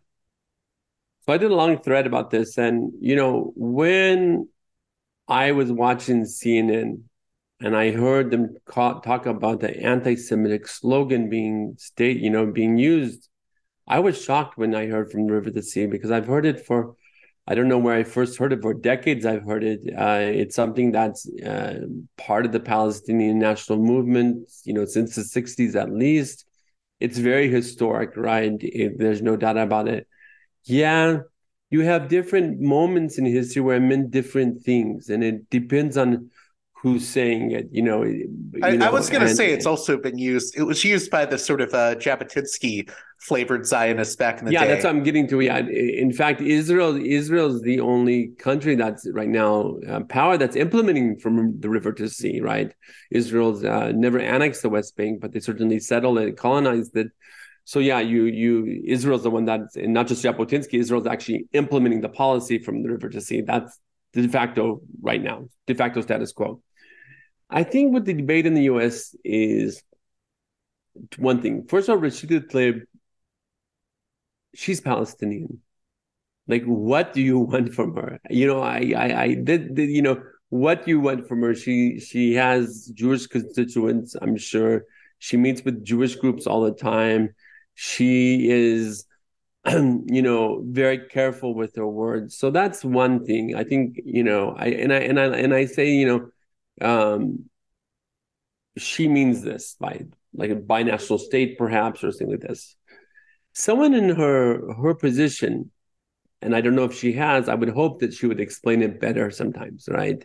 So 1.26 1.32
I 1.32 1.38
did 1.38 1.50
a 1.50 1.54
long 1.54 1.78
thread 1.78 2.06
about 2.06 2.30
this, 2.30 2.56
and 2.56 2.92
you 3.00 3.16
know 3.16 3.52
when 3.56 4.48
I 5.28 5.52
was 5.52 5.72
watching 5.72 6.24
CNN 6.24 7.04
and 7.60 7.76
I 7.76 7.92
heard 7.92 8.30
them 8.30 8.56
call, 8.66 9.00
talk 9.00 9.26
about 9.26 9.60
the 9.60 9.76
anti-Semitic 9.82 10.68
slogan 10.68 11.30
being 11.30 11.74
state, 11.78 12.18
you 12.18 12.30
know, 12.30 12.46
being 12.46 12.78
used. 12.78 13.28
I 13.88 14.00
was 14.00 14.22
shocked 14.22 14.58
when 14.58 14.74
I 14.74 14.86
heard 14.86 15.10
from 15.12 15.26
River 15.26 15.50
to 15.50 15.62
Sea 15.62 15.86
because 15.86 16.10
I've 16.10 16.26
heard 16.26 16.46
it 16.46 16.66
for, 16.66 16.96
I 17.46 17.54
don't 17.54 17.68
know 17.68 17.78
where 17.78 17.96
I 17.96 18.04
first 18.04 18.38
heard 18.38 18.52
it 18.52 18.62
for 18.62 18.74
decades. 18.74 19.26
I've 19.26 19.44
heard 19.44 19.64
it. 19.64 19.80
Uh, 19.96 20.20
it's 20.20 20.56
something 20.56 20.92
that's 20.92 21.28
uh, 21.40 21.80
part 22.18 22.46
of 22.46 22.52
the 22.52 22.60
Palestinian 22.60 23.38
national 23.38 23.78
movement, 23.78 24.50
you 24.64 24.74
know, 24.74 24.84
since 24.86 25.14
the 25.16 25.24
'60s 25.24 25.76
at 25.76 25.90
least. 25.90 26.46
It's 27.00 27.18
very 27.18 27.48
historic, 27.50 28.16
right? 28.16 28.52
It, 28.60 28.98
there's 28.98 29.22
no 29.22 29.36
doubt 29.36 29.58
about 29.58 29.88
it. 29.88 30.06
Yeah, 30.66 31.18
you 31.70 31.80
have 31.80 32.08
different 32.08 32.60
moments 32.60 33.18
in 33.18 33.24
history 33.24 33.62
where 33.62 33.76
it 33.76 33.80
meant 33.80 34.10
different 34.10 34.62
things, 34.62 35.08
and 35.08 35.24
it 35.24 35.48
depends 35.50 35.96
on 35.96 36.30
who's 36.86 37.06
saying 37.06 37.50
it. 37.50 37.68
You 37.72 37.82
know, 37.82 38.04
you 38.04 38.28
I, 38.62 38.76
know, 38.76 38.86
I, 38.86 38.90
was 38.90 39.10
going 39.10 39.22
to 39.22 39.34
say 39.34 39.52
it's 39.52 39.66
also 39.66 39.96
been 39.96 40.18
used. 40.18 40.56
It 40.56 40.62
was 40.62 40.84
used 40.84 41.10
by 41.10 41.24
the 41.24 41.38
sort 41.38 41.60
of 41.60 41.74
uh, 41.74 41.96
Jabotinsky 41.96 42.88
flavored 43.18 43.66
Zionists 43.66 44.14
back 44.14 44.38
in 44.38 44.44
the 44.44 44.52
yeah, 44.52 44.60
day. 44.60 44.66
Yeah, 44.66 44.72
that's 44.74 44.84
what 44.84 44.90
I'm 44.90 45.02
getting 45.02 45.26
to. 45.28 45.40
Yeah, 45.40 45.58
in 45.58 46.12
fact, 46.12 46.40
Israel 46.40 46.96
Israel 46.96 47.54
is 47.54 47.62
the 47.62 47.80
only 47.80 48.28
country 48.38 48.74
that's 48.76 49.08
right 49.12 49.28
now 49.28 49.76
uh, 49.88 50.00
power 50.04 50.36
that's 50.36 50.56
implementing 50.56 51.18
from 51.18 51.58
the 51.58 51.68
river 51.68 51.92
to 51.94 52.08
sea. 52.08 52.40
Right, 52.40 52.72
Israel's 53.10 53.64
uh, 53.64 53.92
never 53.94 54.20
annexed 54.20 54.62
the 54.62 54.68
West 54.68 54.96
Bank, 54.96 55.20
but 55.20 55.32
they 55.32 55.40
certainly 55.40 55.80
settled 55.80 56.18
and 56.18 56.36
colonized 56.36 56.96
it. 56.96 57.08
So 57.66 57.80
yeah, 57.80 57.98
you 57.98 58.24
you 58.24 58.82
Israel's 58.86 59.24
the 59.24 59.30
one 59.30 59.44
that's 59.44 59.74
and 59.76 59.92
not 59.92 60.06
just 60.06 60.24
Jabotinsky. 60.24 60.78
Israel's 60.78 61.08
actually 61.08 61.48
implementing 61.52 62.00
the 62.00 62.08
policy 62.08 62.58
from 62.58 62.84
the 62.84 62.90
river 62.90 63.08
to 63.08 63.20
sea. 63.20 63.40
That's 63.40 63.78
de 64.12 64.28
facto 64.28 64.80
right 65.02 65.20
now, 65.20 65.48
de 65.66 65.74
facto 65.74 66.00
status 66.00 66.32
quo. 66.32 66.62
I 67.50 67.64
think 67.64 67.92
what 67.92 68.04
the 68.04 68.14
debate 68.14 68.46
in 68.46 68.54
the 68.54 68.64
U.S. 68.64 69.16
is 69.24 69.82
one 71.18 71.42
thing. 71.42 71.66
First 71.66 71.88
of 71.88 71.96
all, 71.96 72.02
Rashida 72.04 72.48
Tlaib, 72.48 72.82
she's 74.54 74.80
Palestinian. 74.80 75.60
Like, 76.46 76.64
what 76.64 77.12
do 77.12 77.20
you 77.20 77.38
want 77.50 77.74
from 77.74 77.96
her? 77.96 78.20
You 78.30 78.46
know, 78.46 78.60
I, 78.60 78.92
I, 78.96 79.22
I 79.22 79.34
did, 79.34 79.74
did, 79.74 79.90
you 79.90 80.02
know, 80.02 80.22
what 80.50 80.86
you 80.86 81.00
want 81.00 81.26
from 81.26 81.42
her? 81.42 81.54
She, 81.54 81.98
she 81.98 82.34
has 82.34 82.90
Jewish 82.94 83.26
constituents. 83.26 84.14
I'm 84.20 84.36
sure 84.36 84.84
she 85.18 85.36
meets 85.36 85.64
with 85.64 85.84
Jewish 85.84 86.14
groups 86.16 86.46
all 86.46 86.62
the 86.62 86.72
time. 86.72 87.34
She 87.76 88.48
is, 88.50 89.04
you 89.66 90.22
know, 90.22 90.62
very 90.66 90.98
careful 90.98 91.54
with 91.54 91.76
her 91.76 91.86
words. 91.86 92.36
So 92.36 92.50
that's 92.50 92.84
one 92.84 93.24
thing. 93.24 93.54
I 93.54 93.64
think, 93.64 94.00
you 94.04 94.24
know, 94.24 94.54
I 94.56 94.66
and 94.68 94.92
I 94.92 94.98
and 94.98 95.20
I 95.20 95.24
and 95.26 95.54
I 95.54 95.66
say, 95.66 95.90
you 95.92 96.32
know, 96.80 96.86
um, 96.86 97.44
she 98.78 99.08
means 99.08 99.42
this 99.42 99.76
by 99.78 100.06
like 100.34 100.50
a 100.50 100.56
binational 100.56 101.20
state, 101.20 101.58
perhaps, 101.58 102.02
or 102.02 102.10
something 102.12 102.30
like 102.30 102.40
this. 102.40 102.76
Someone 103.52 103.94
in 103.94 104.10
her 104.16 104.74
her 104.74 104.94
position, 104.94 105.70
and 106.42 106.56
I 106.56 106.60
don't 106.60 106.74
know 106.74 106.84
if 106.84 106.94
she 106.94 107.12
has. 107.14 107.48
I 107.48 107.54
would 107.54 107.70
hope 107.70 108.00
that 108.00 108.14
she 108.14 108.26
would 108.26 108.40
explain 108.40 108.82
it 108.82 109.00
better 109.00 109.30
sometimes, 109.30 109.88
right? 109.90 110.24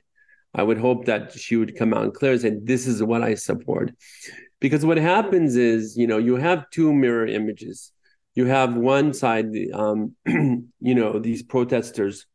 I 0.54 0.64
would 0.64 0.78
hope 0.78 1.06
that 1.06 1.32
she 1.34 1.56
would 1.56 1.78
come 1.78 1.94
out 1.94 2.04
and 2.04 2.14
clear 2.14 2.34
and 2.34 2.42
say, 2.42 2.58
"This 2.62 2.88
is 2.88 3.04
what 3.04 3.24
I 3.24 3.36
support," 3.36 3.92
because 4.62 4.86
what 4.86 4.98
happens 4.98 5.58
is, 5.58 5.98
you 5.98 6.08
know, 6.08 6.20
you 6.20 6.38
have 6.38 6.70
two 6.70 6.94
mirror 6.94 7.26
images. 7.28 7.92
You 8.36 8.46
have 8.46 8.76
one 8.76 9.14
side, 9.14 9.48
um, 9.74 10.16
you 10.26 10.96
know, 10.96 11.20
these 11.20 11.44
protesters, 11.44 12.28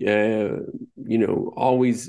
uh, 0.00 0.62
you 0.96 1.18
know, 1.18 1.52
always 1.56 2.08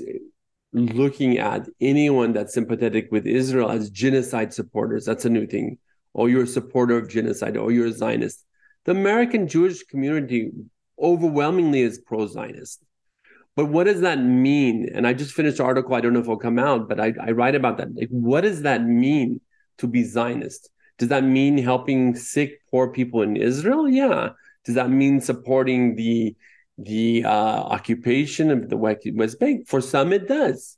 looking 0.72 1.38
at 1.38 1.68
anyone 1.80 2.32
that's 2.32 2.54
sympathetic 2.54 3.08
with 3.10 3.26
Israel 3.26 3.70
as 3.70 3.90
genocide 3.90 4.54
supporters. 4.54 5.04
That's 5.04 5.24
a 5.24 5.30
new 5.30 5.46
thing. 5.46 5.78
Or 6.14 6.30
you're 6.30 6.44
a 6.44 6.46
supporter 6.46 6.96
of 6.96 7.10
genocide, 7.10 7.58
or 7.58 7.70
you're 7.72 7.88
a 7.88 7.92
Zionist. 7.92 8.42
The 8.84 8.92
American 8.92 9.48
Jewish 9.48 9.82
community 9.82 10.50
overwhelmingly 10.98 11.82
is 11.82 11.98
pro 11.98 12.26
Zionist. 12.26 12.82
But 13.56 13.66
what 13.66 13.84
does 13.84 14.00
that 14.02 14.20
mean? 14.20 14.90
And 14.94 15.06
I 15.06 15.12
just 15.12 15.32
finished 15.32 15.58
an 15.58 15.66
article, 15.66 15.94
I 15.94 16.00
don't 16.00 16.12
know 16.12 16.20
if 16.20 16.26
it'll 16.26 16.38
come 16.38 16.58
out, 16.58 16.88
but 16.88 17.00
I, 17.00 17.12
I 17.20 17.32
write 17.32 17.54
about 17.54 17.78
that. 17.78 17.94
Like, 17.94 18.08
what 18.10 18.42
does 18.42 18.62
that 18.62 18.84
mean 18.84 19.40
to 19.78 19.86
be 19.86 20.02
Zionist? 20.04 20.70
Does 20.98 21.08
that 21.08 21.24
mean 21.24 21.58
helping 21.58 22.14
sick, 22.14 22.60
poor 22.70 22.88
people 22.88 23.22
in 23.22 23.36
Israel? 23.36 23.88
Yeah. 23.88 24.30
Does 24.64 24.74
that 24.74 24.90
mean 24.90 25.20
supporting 25.20 25.94
the 25.94 26.34
the 26.78 27.24
uh, 27.24 27.28
occupation 27.28 28.50
of 28.50 28.68
the 28.68 28.76
West 28.76 29.40
Bank. 29.40 29.66
For 29.68 29.80
some, 29.80 30.12
it 30.12 30.28
does, 30.28 30.76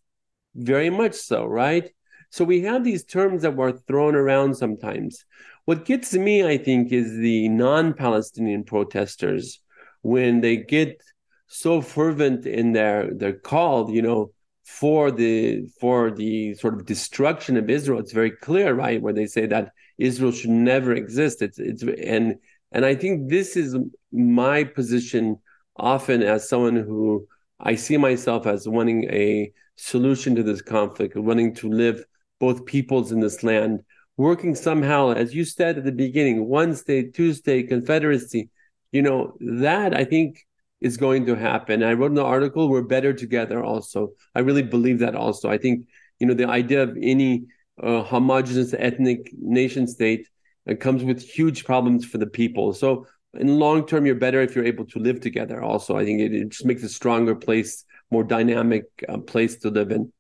very 0.54 0.90
much 0.90 1.14
so, 1.14 1.44
right? 1.44 1.90
So 2.30 2.44
we 2.44 2.62
have 2.62 2.84
these 2.84 3.04
terms 3.04 3.42
that 3.42 3.56
were 3.56 3.72
thrown 3.72 4.14
around 4.14 4.56
sometimes. 4.56 5.24
What 5.64 5.84
gets 5.84 6.14
me, 6.14 6.46
I 6.46 6.58
think, 6.58 6.92
is 6.92 7.16
the 7.16 7.48
non-Palestinian 7.48 8.64
protesters 8.64 9.60
when 10.02 10.40
they 10.40 10.56
get 10.56 11.02
so 11.46 11.80
fervent 11.80 12.46
in 12.46 12.72
their 12.72 13.12
their 13.12 13.32
call, 13.32 13.90
you 13.90 14.02
know, 14.02 14.32
for 14.68 15.10
the 15.10 15.66
for 15.80 16.10
the 16.10 16.54
sort 16.54 16.74
of 16.74 16.84
destruction 16.84 17.56
of 17.56 17.70
Israel. 17.70 18.00
It's 18.00 18.12
very 18.12 18.30
clear, 18.30 18.74
right, 18.74 19.00
where 19.00 19.14
they 19.14 19.26
say 19.26 19.46
that 19.46 19.72
Israel 19.96 20.30
should 20.30 20.50
never 20.50 20.92
exist. 20.92 21.40
It's 21.40 21.58
it's 21.58 21.82
and 21.82 22.36
and 22.70 22.84
I 22.84 22.94
think 22.94 23.30
this 23.30 23.56
is 23.56 23.76
my 24.12 24.64
position 24.64 25.38
often 25.76 26.22
as 26.22 26.48
someone 26.48 26.76
who 26.76 27.26
I 27.58 27.76
see 27.76 27.96
myself 27.96 28.46
as 28.46 28.68
wanting 28.68 29.04
a 29.04 29.52
solution 29.76 30.34
to 30.34 30.42
this 30.42 30.60
conflict, 30.60 31.16
wanting 31.16 31.54
to 31.56 31.70
live 31.70 32.04
both 32.38 32.66
peoples 32.66 33.10
in 33.10 33.20
this 33.20 33.42
land, 33.42 33.80
working 34.18 34.54
somehow, 34.54 35.12
as 35.12 35.34
you 35.34 35.44
said 35.46 35.78
at 35.78 35.84
the 35.84 35.92
beginning, 35.92 36.46
one 36.46 36.74
state, 36.76 37.14
two 37.14 37.32
state, 37.32 37.68
confederacy. 37.68 38.50
You 38.92 39.02
know, 39.02 39.32
that 39.40 39.96
I 39.96 40.04
think 40.04 40.46
is 40.80 40.96
going 40.96 41.26
to 41.26 41.34
happen. 41.34 41.82
I 41.82 41.92
wrote 41.92 42.12
an 42.12 42.18
article, 42.18 42.68
We're 42.68 42.82
Better 42.82 43.12
Together 43.12 43.62
also. 43.62 44.12
I 44.34 44.40
really 44.40 44.62
believe 44.62 45.00
that 45.00 45.14
also. 45.14 45.50
I 45.50 45.58
think, 45.58 45.86
you 46.18 46.26
know, 46.26 46.34
the 46.34 46.48
idea 46.48 46.82
of 46.82 46.96
any 47.00 47.46
uh, 47.82 48.02
homogenous 48.02 48.74
ethnic 48.74 49.30
nation 49.38 49.86
state 49.86 50.28
uh, 50.70 50.74
comes 50.74 51.02
with 51.02 51.22
huge 51.22 51.64
problems 51.64 52.04
for 52.04 52.18
the 52.18 52.26
people. 52.26 52.72
So 52.72 53.06
in 53.34 53.58
long 53.58 53.86
term 53.86 54.06
you're 54.06 54.14
better 54.14 54.40
if 54.40 54.54
you're 54.54 54.64
able 54.64 54.86
to 54.86 54.98
live 54.98 55.20
together 55.20 55.62
also 55.62 55.96
i 55.96 56.04
think 56.04 56.20
it, 56.20 56.34
it 56.34 56.48
just 56.48 56.64
makes 56.64 56.82
a 56.82 56.88
stronger 56.88 57.34
place 57.34 57.84
more 58.10 58.24
dynamic 58.24 58.84
uh, 59.08 59.18
place 59.18 59.56
to 59.56 59.70
live 59.70 59.90
in 59.90 60.12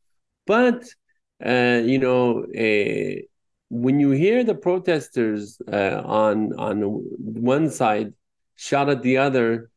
but 0.46 0.84
uh, 1.44 1.80
you 1.84 1.98
know 1.98 2.44
uh, 2.44 3.20
when 3.70 4.00
you 4.00 4.10
hear 4.10 4.44
the 4.44 4.54
protesters 4.54 5.60
uh, 5.72 6.02
on 6.04 6.52
on 6.58 6.80
one 6.82 7.70
side 7.70 8.12
shout 8.56 8.88
at 8.88 9.02
the 9.02 9.16
other 9.16 9.70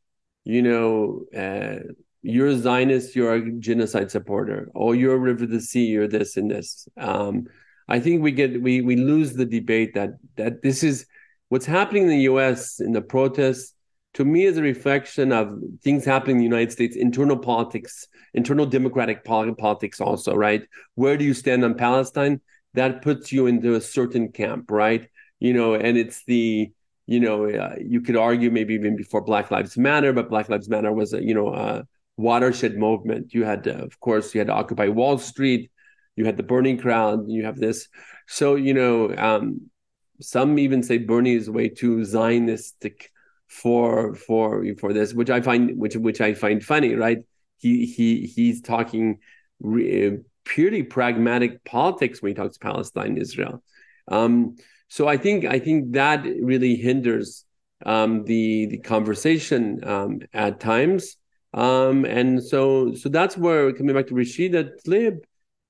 you 0.44 0.62
know 0.62 1.22
uh, 1.38 1.80
you're 2.22 2.48
a 2.48 2.58
zionist 2.58 3.16
you're 3.16 3.34
a 3.34 3.52
genocide 3.60 4.12
supporter 4.12 4.70
or 4.74 4.96
you're 4.96 5.16
a 5.16 5.20
river 5.20 5.46
the 5.46 5.62
sea 5.62 5.86
you're 5.86 6.08
this 6.08 6.38
and 6.38 6.50
this 6.52 6.88
um, 6.98 7.46
i 7.88 8.00
think 8.00 8.22
we 8.22 8.32
get 8.32 8.62
we 8.62 8.82
we 8.82 8.96
lose 8.96 9.34
the 9.34 9.46
debate 9.46 9.94
that 9.94 10.12
that 10.36 10.62
this 10.62 10.84
is 10.84 11.06
what's 11.50 11.66
happening 11.66 12.04
in 12.04 12.10
the 12.10 12.22
US 12.22 12.80
in 12.80 12.92
the 12.94 13.02
protests 13.02 13.74
to 14.14 14.26
me 14.26 14.46
is 14.46 14.58
a 14.58 14.62
reflection 14.62 15.32
of 15.32 15.58
things 15.84 16.04
happening 16.04 16.38
in 16.38 16.40
the 16.40 16.44
United 16.44 16.72
States, 16.72 16.96
internal 16.96 17.38
politics, 17.38 18.08
internal 18.34 18.66
democratic 18.66 19.24
politics 19.24 20.02
also, 20.02 20.36
right? 20.36 20.64
Where 20.96 21.18
do 21.18 21.24
you 21.24 21.34
stand 21.34 21.64
on 21.64 21.76
Palestine? 21.76 22.42
That 22.74 23.02
puts 23.02 23.32
you 23.32 23.48
into 23.48 23.76
a 23.76 23.82
certain 23.82 24.32
camp, 24.32 24.70
right? 24.70 25.08
You 25.40 25.54
know, 25.54 25.76
and 25.76 25.98
it's 25.98 26.24
the, 26.26 26.72
you 27.06 27.20
know, 27.20 27.50
uh, 27.50 27.76
you 27.80 28.02
could 28.02 28.16
argue 28.16 28.52
maybe 28.52 28.74
even 28.74 28.96
before 28.96 29.22
Black 29.22 29.52
Lives 29.52 29.78
Matter, 29.78 30.14
but 30.14 30.30
Black 30.30 30.50
Lives 30.50 30.70
Matter 30.70 30.92
was 30.92 31.14
a, 31.14 31.24
you 31.24 31.34
know, 31.34 31.54
a 31.54 31.86
watershed 32.18 32.78
movement. 32.78 33.34
You 33.34 33.44
had, 33.44 33.68
uh, 33.68 33.72
of 33.72 34.00
course, 34.00 34.34
you 34.34 34.40
had 34.40 34.48
to 34.48 34.54
Occupy 34.54 34.88
Wall 34.88 35.18
Street, 35.18 35.72
you 36.16 36.26
had 36.26 36.38
the 36.38 36.44
Bernie 36.44 36.78
crowd, 36.78 37.26
you 37.28 37.46
have 37.46 37.58
this. 37.58 37.88
So, 38.28 38.56
you 38.56 38.74
know, 38.74 39.14
um, 39.16 39.70
some 40.22 40.60
even 40.60 40.84
say 40.84 40.98
Bernie 41.00 41.36
is 41.36 41.50
way 41.50 41.70
too 41.70 41.98
Zionistic 41.98 43.08
for 43.48 44.16
for 44.16 44.64
for 44.80 44.94
this, 44.94 45.14
which 45.14 45.30
I 45.30 45.42
find 45.42 45.78
which 45.78 45.96
which 45.96 46.22
I 46.22 46.34
find 46.34 46.64
funny, 46.64 46.96
right? 46.96 47.20
He 47.58 47.86
he 47.86 48.26
he's 48.28 48.62
talking 48.62 49.20
re, 49.60 50.20
purely 50.46 50.84
pragmatic 50.84 51.64
politics 51.64 52.22
when 52.22 52.32
he 52.32 52.36
talks 52.36 52.58
Palestine, 52.58 53.18
Israel. 53.18 53.64
Um, 54.08 54.56
so 54.92 55.08
I 55.08 55.16
think 55.16 55.46
I 55.46 55.58
think 55.58 55.94
that 55.94 56.26
really 56.42 56.76
hinders 56.76 57.46
um, 57.86 58.26
the 58.26 58.66
the 58.66 58.80
conversation 58.80 59.80
um, 59.88 60.20
at 60.34 60.60
times. 60.60 61.16
Um, 61.54 62.04
and 62.04 62.44
so 62.44 62.94
so 62.96 63.08
that's 63.08 63.38
where 63.38 63.72
coming 63.72 63.96
back 63.96 64.08
to 64.08 64.14
Rashida 64.14 64.72
Tlaib 64.84 65.20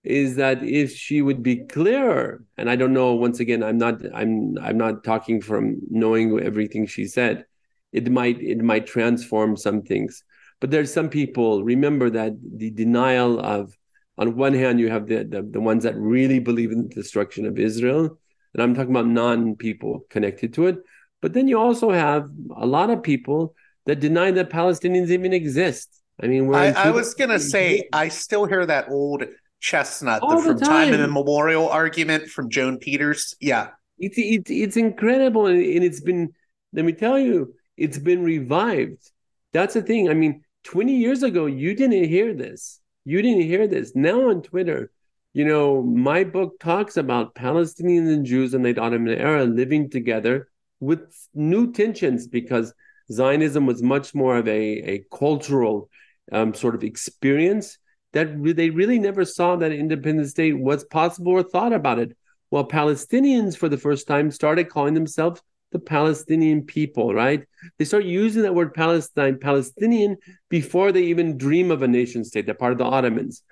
is 0.03 0.37
that 0.37 0.63
if 0.63 0.91
she 0.95 1.21
would 1.21 1.43
be 1.43 1.57
clearer, 1.57 2.43
and 2.57 2.67
I 2.67 2.75
don't 2.75 2.93
know, 2.93 3.13
once 3.13 3.39
again, 3.39 3.61
I'm 3.61 3.77
not 3.77 4.01
I'm 4.11 4.57
I'm 4.57 4.79
not 4.79 5.03
talking 5.03 5.39
from 5.39 5.77
knowing 5.91 6.39
everything 6.39 6.87
she 6.87 7.05
said. 7.05 7.45
It 7.91 8.11
might 8.11 8.41
it 8.41 8.57
might 8.63 8.87
transform 8.87 9.55
some 9.55 9.83
things. 9.83 10.23
But 10.59 10.71
there's 10.71 10.91
some 10.91 11.09
people, 11.09 11.63
remember 11.63 12.09
that 12.09 12.33
the 12.41 12.71
denial 12.71 13.39
of 13.39 13.77
on 14.17 14.35
one 14.35 14.53
hand, 14.53 14.79
you 14.79 14.89
have 14.89 15.07
the, 15.07 15.23
the, 15.23 15.41
the 15.43 15.61
ones 15.61 15.83
that 15.83 15.95
really 15.95 16.39
believe 16.39 16.71
in 16.71 16.87
the 16.87 16.95
destruction 16.95 17.45
of 17.45 17.59
Israel, 17.59 18.19
and 18.53 18.61
I'm 18.61 18.73
talking 18.73 18.91
about 18.91 19.07
non-people 19.07 20.05
connected 20.09 20.53
to 20.55 20.67
it. 20.67 20.79
But 21.21 21.33
then 21.33 21.47
you 21.47 21.59
also 21.59 21.91
have 21.91 22.29
a 22.55 22.65
lot 22.65 22.89
of 22.89 23.03
people 23.03 23.55
that 23.85 23.99
deny 23.99 24.31
that 24.31 24.49
Palestinians 24.49 25.09
even 25.09 25.33
exist. 25.33 26.01
I 26.21 26.27
mean, 26.27 26.53
I, 26.53 26.71
I, 26.71 26.91
was 26.91 27.13
gonna 27.13 27.39
say 27.39 27.87
I 27.93 28.09
still 28.09 28.45
hear 28.45 28.65
that 28.65 28.89
old 28.89 29.23
chestnut 29.59 30.21
the, 30.21 30.41
from 30.41 30.59
time. 30.59 30.91
time 30.91 30.93
immemorial 30.93 31.67
argument 31.69 32.27
from 32.27 32.49
Joan 32.49 32.77
Peters. 32.77 33.35
Yeah, 33.39 33.69
it's 33.97 34.17
it's 34.17 34.51
it's 34.51 34.77
incredible, 34.77 35.47
and 35.47 35.59
it's 35.59 36.01
been. 36.01 36.33
Let 36.73 36.85
me 36.85 36.93
tell 36.93 37.19
you, 37.19 37.53
it's 37.75 37.97
been 37.97 38.23
revived. 38.23 39.11
That's 39.51 39.73
the 39.73 39.81
thing. 39.81 40.09
I 40.09 40.13
mean, 40.13 40.43
20 40.63 40.95
years 40.95 41.23
ago, 41.23 41.47
you 41.47 41.75
didn't 41.75 42.05
hear 42.05 42.33
this. 42.33 42.79
You 43.03 43.21
didn't 43.21 43.43
hear 43.43 43.67
this. 43.67 43.93
Now 43.95 44.29
on 44.29 44.41
Twitter, 44.41 44.91
you 45.33 45.45
know, 45.45 45.81
my 45.81 46.23
book 46.23 46.59
talks 46.59 46.97
about 46.97 47.35
Palestinians 47.35 48.13
and 48.13 48.25
Jews 48.25 48.53
in 48.53 48.63
the 48.63 48.77
Ottoman 48.79 49.17
era 49.17 49.45
living 49.45 49.89
together 49.89 50.49
with 50.79 51.01
new 51.33 51.71
tensions 51.71 52.27
because 52.27 52.73
Zionism 53.11 53.65
was 53.65 53.81
much 53.81 54.13
more 54.13 54.37
of 54.37 54.47
a, 54.47 54.51
a 54.51 55.05
cultural 55.13 55.89
um, 56.31 56.53
sort 56.53 56.75
of 56.75 56.83
experience 56.83 57.77
that 58.13 58.37
re- 58.37 58.53
they 58.53 58.69
really 58.69 58.99
never 58.99 59.23
saw 59.23 59.55
that 59.55 59.71
independent 59.71 60.29
state 60.29 60.57
was 60.57 60.83
possible 60.85 61.31
or 61.31 61.43
thought 61.43 61.73
about 61.73 61.99
it. 61.99 62.15
While 62.49 62.67
Palestinians, 62.67 63.55
for 63.55 63.69
the 63.69 63.77
first 63.77 64.07
time, 64.07 64.31
started 64.31 64.69
calling 64.69 64.93
themselves 64.93 65.41
the 65.71 65.79
Palestinian 65.79 66.63
people, 66.63 67.13
right? 67.13 67.45
They 67.77 67.85
start 67.85 68.03
using 68.03 68.41
that 68.41 68.55
word 68.55 68.73
Palestine, 68.73 69.39
Palestinian, 69.39 70.17
before 70.49 70.91
they 70.91 71.03
even 71.03 71.37
dream 71.37 71.71
of 71.71 71.81
a 71.81 71.87
nation 71.87 72.25
state. 72.25 72.45
They're 72.45 72.55
part 72.55 72.73
of 72.73 72.77
the 72.77 72.83
Ottomans. 72.83 73.43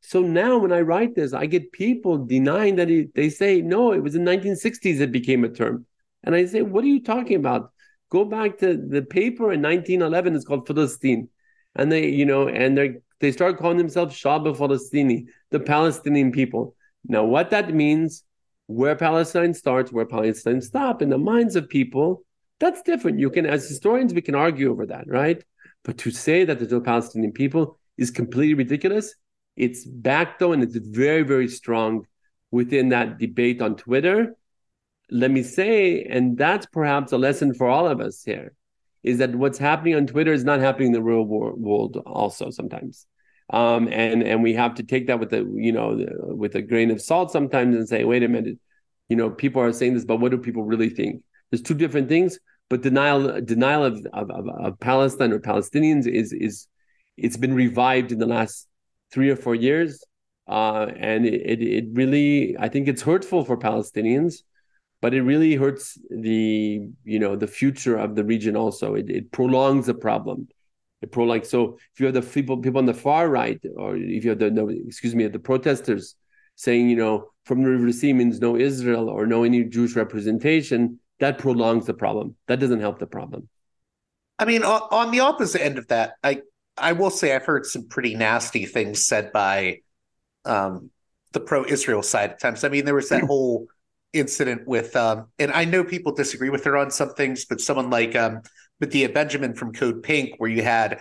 So 0.00 0.22
now 0.22 0.58
when 0.58 0.72
I 0.72 0.80
write 0.80 1.14
this, 1.14 1.32
I 1.32 1.46
get 1.46 1.72
people 1.72 2.18
denying 2.18 2.76
that 2.76 2.90
it, 2.90 3.14
they 3.14 3.28
say, 3.28 3.60
no, 3.60 3.92
it 3.92 4.02
was 4.02 4.14
in 4.14 4.24
1960s 4.24 5.00
it 5.00 5.12
became 5.12 5.44
a 5.44 5.48
term. 5.48 5.86
And 6.22 6.34
I 6.34 6.46
say, 6.46 6.62
what 6.62 6.84
are 6.84 6.88
you 6.88 7.02
talking 7.02 7.36
about? 7.36 7.72
Go 8.10 8.24
back 8.24 8.58
to 8.58 8.76
the 8.76 9.02
paper 9.02 9.52
in 9.52 9.62
1911, 9.62 10.34
it's 10.34 10.44
called 10.44 10.66
Filastin. 10.66 11.28
And 11.74 11.92
they, 11.92 12.08
you 12.08 12.24
know, 12.24 12.48
and 12.48 12.76
they 12.76 12.94
they 13.20 13.32
start 13.32 13.58
calling 13.58 13.78
themselves 13.78 14.14
Shaba 14.14 14.56
Palestini, 14.56 15.26
the 15.50 15.60
Palestinian 15.60 16.32
people. 16.32 16.76
Now, 17.04 17.24
what 17.24 17.50
that 17.50 17.74
means 17.74 18.24
where 18.66 18.94
Palestine 18.94 19.54
starts, 19.54 19.92
where 19.92 20.06
Palestine 20.06 20.60
stops 20.60 21.02
in 21.02 21.08
the 21.08 21.18
minds 21.18 21.56
of 21.56 21.68
people, 21.68 22.22
that's 22.60 22.82
different. 22.82 23.18
You 23.18 23.30
can, 23.30 23.46
as 23.46 23.68
historians, 23.68 24.14
we 24.14 24.22
can 24.22 24.34
argue 24.34 24.70
over 24.70 24.86
that, 24.86 25.08
right? 25.08 25.42
But 25.84 25.98
to 25.98 26.10
say 26.10 26.44
that 26.44 26.58
the 26.58 26.80
Palestinian 26.80 27.32
people 27.32 27.78
is 27.96 28.10
completely 28.10 28.54
ridiculous, 28.54 29.14
it's 29.58 29.84
back 29.84 30.38
though, 30.38 30.52
and 30.52 30.62
it's 30.62 30.76
very, 30.76 31.22
very 31.22 31.48
strong 31.48 32.06
within 32.50 32.90
that 32.90 33.18
debate 33.18 33.60
on 33.60 33.76
Twitter. 33.76 34.36
Let 35.10 35.30
me 35.30 35.42
say, 35.42 36.04
and 36.04 36.38
that's 36.38 36.66
perhaps 36.66 37.12
a 37.12 37.18
lesson 37.18 37.54
for 37.54 37.68
all 37.68 37.88
of 37.88 38.00
us 38.00 38.22
here, 38.22 38.54
is 39.02 39.18
that 39.18 39.34
what's 39.34 39.58
happening 39.58 39.96
on 39.96 40.06
Twitter 40.06 40.32
is 40.32 40.44
not 40.44 40.60
happening 40.60 40.88
in 40.88 40.92
the 40.92 41.02
real 41.02 41.24
world 41.24 42.00
also 42.06 42.50
sometimes. 42.50 43.04
Um, 43.50 43.88
and 43.90 44.22
and 44.22 44.42
we 44.42 44.54
have 44.54 44.74
to 44.76 44.82
take 44.82 45.08
that 45.08 45.18
with 45.18 45.32
a 45.32 45.38
you 45.54 45.72
know 45.72 45.98
with 46.36 46.54
a 46.54 46.62
grain 46.62 46.90
of 46.90 47.00
salt 47.00 47.32
sometimes 47.32 47.74
and 47.74 47.88
say, 47.88 48.04
wait 48.04 48.22
a 48.22 48.28
minute, 48.28 48.58
you 49.08 49.16
know, 49.16 49.30
people 49.30 49.60
are 49.60 49.72
saying 49.72 49.94
this, 49.94 50.04
but 50.04 50.20
what 50.20 50.30
do 50.30 50.38
people 50.38 50.62
really 50.62 50.90
think? 50.90 51.22
There's 51.50 51.62
two 51.62 51.74
different 51.74 52.08
things. 52.08 52.38
But 52.70 52.82
denial 52.82 53.40
denial 53.40 53.84
of 53.84 54.06
of, 54.12 54.30
of, 54.30 54.48
of 54.48 54.78
Palestine 54.78 55.32
or 55.32 55.40
Palestinians 55.40 56.06
is 56.06 56.32
is 56.32 56.68
it's 57.16 57.38
been 57.38 57.54
revived 57.54 58.12
in 58.12 58.18
the 58.18 58.26
last 58.26 58.67
three 59.12 59.30
or 59.30 59.36
four 59.36 59.54
years, 59.54 60.04
uh, 60.48 60.86
and 60.98 61.26
it, 61.26 61.62
it 61.62 61.84
really 61.92 62.56
I 62.58 62.68
think 62.68 62.88
it's 62.88 63.02
hurtful 63.02 63.44
for 63.44 63.56
Palestinians, 63.56 64.36
but 65.00 65.14
it 65.14 65.22
really 65.22 65.54
hurts 65.56 65.98
the 66.10 66.80
you 67.04 67.18
know 67.18 67.36
the 67.36 67.46
future 67.46 67.96
of 67.96 68.14
the 68.16 68.24
region 68.24 68.56
also. 68.56 68.94
It, 68.94 69.10
it 69.10 69.32
prolongs 69.32 69.86
the 69.86 69.94
problem 69.94 70.48
It 71.02 71.12
prolongs. 71.12 71.48
so 71.48 71.78
if 71.92 72.00
you 72.00 72.06
have 72.06 72.14
the 72.14 72.22
people 72.22 72.58
people 72.58 72.78
on 72.78 72.86
the 72.86 72.94
far 72.94 73.28
right 73.28 73.60
or 73.76 73.96
if 73.96 74.24
you 74.24 74.30
have 74.30 74.38
the 74.40 74.50
no 74.50 74.68
excuse 74.68 75.14
me 75.14 75.26
the 75.28 75.38
protesters 75.38 76.16
saying 76.56 76.88
you 76.90 76.96
know 76.96 77.30
from 77.44 77.62
the 77.62 77.68
river 77.70 77.92
sea 77.92 78.12
means 78.12 78.40
no 78.40 78.56
israel 78.56 79.08
or 79.08 79.26
no 79.26 79.44
any 79.44 79.62
jewish 79.64 79.94
representation 79.94 80.98
that 81.20 81.38
prolongs 81.38 81.86
the 81.86 81.94
problem 81.94 82.34
that 82.48 82.58
doesn't 82.58 82.80
help 82.80 82.98
the 82.98 83.06
problem 83.06 83.48
i 84.38 84.44
mean 84.44 84.62
on, 84.64 84.82
on 84.90 85.10
the 85.12 85.20
opposite 85.20 85.62
end 85.62 85.78
of 85.78 85.86
that 85.88 86.14
i 86.24 86.40
i 86.80 86.92
will 86.92 87.10
say 87.10 87.34
i've 87.34 87.44
heard 87.44 87.66
some 87.66 87.86
pretty 87.88 88.14
nasty 88.14 88.66
things 88.66 89.06
said 89.06 89.32
by 89.32 89.78
um 90.44 90.90
the 91.32 91.40
pro-israel 91.40 92.02
side 92.02 92.30
at 92.30 92.40
times 92.40 92.64
i 92.64 92.68
mean 92.68 92.84
there 92.84 92.94
was 92.94 93.10
that 93.10 93.22
whole 93.24 93.66
incident 94.12 94.66
with 94.66 94.96
um 94.96 95.26
and 95.38 95.52
i 95.52 95.64
know 95.64 95.84
people 95.84 96.12
disagree 96.12 96.50
with 96.50 96.64
her 96.64 96.76
on 96.76 96.90
some 96.90 97.12
things 97.14 97.44
but 97.44 97.60
someone 97.60 97.90
like 97.90 98.16
um 98.16 98.40
Medea 98.80 99.08
Benjamin 99.08 99.54
from 99.54 99.72
Code 99.72 100.02
Pink, 100.02 100.34
where 100.38 100.50
you 100.50 100.62
had 100.62 101.00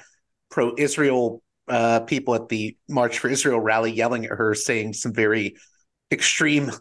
pro 0.49 0.73
Israel 0.77 1.41
uh, 1.67 1.99
people 2.01 2.33
at 2.33 2.49
the 2.49 2.77
March 2.89 3.19
for 3.19 3.27
Israel 3.27 3.59
rally 3.59 3.91
yelling 3.91 4.25
at 4.25 4.31
her, 4.31 4.55
saying 4.55 4.93
some 4.93 5.13
very 5.13 5.55
extreme 6.11 6.71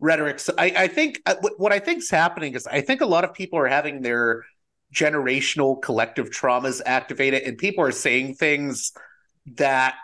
rhetoric. 0.00 0.40
So 0.40 0.52
I, 0.58 0.72
I 0.76 0.88
think 0.88 1.22
uh, 1.24 1.36
what 1.56 1.72
I 1.72 1.78
think 1.78 1.98
is 1.98 2.10
happening 2.10 2.54
is 2.54 2.66
I 2.66 2.80
think 2.80 3.00
a 3.00 3.06
lot 3.06 3.24
of 3.24 3.32
people 3.32 3.58
are 3.58 3.68
having 3.68 4.02
their 4.02 4.44
generational 4.94 5.80
collective 5.82 6.30
traumas 6.30 6.80
activated, 6.86 7.42
and 7.42 7.58
people 7.58 7.84
are 7.84 7.92
saying 7.92 8.36
things 8.36 8.92
that 9.56 9.96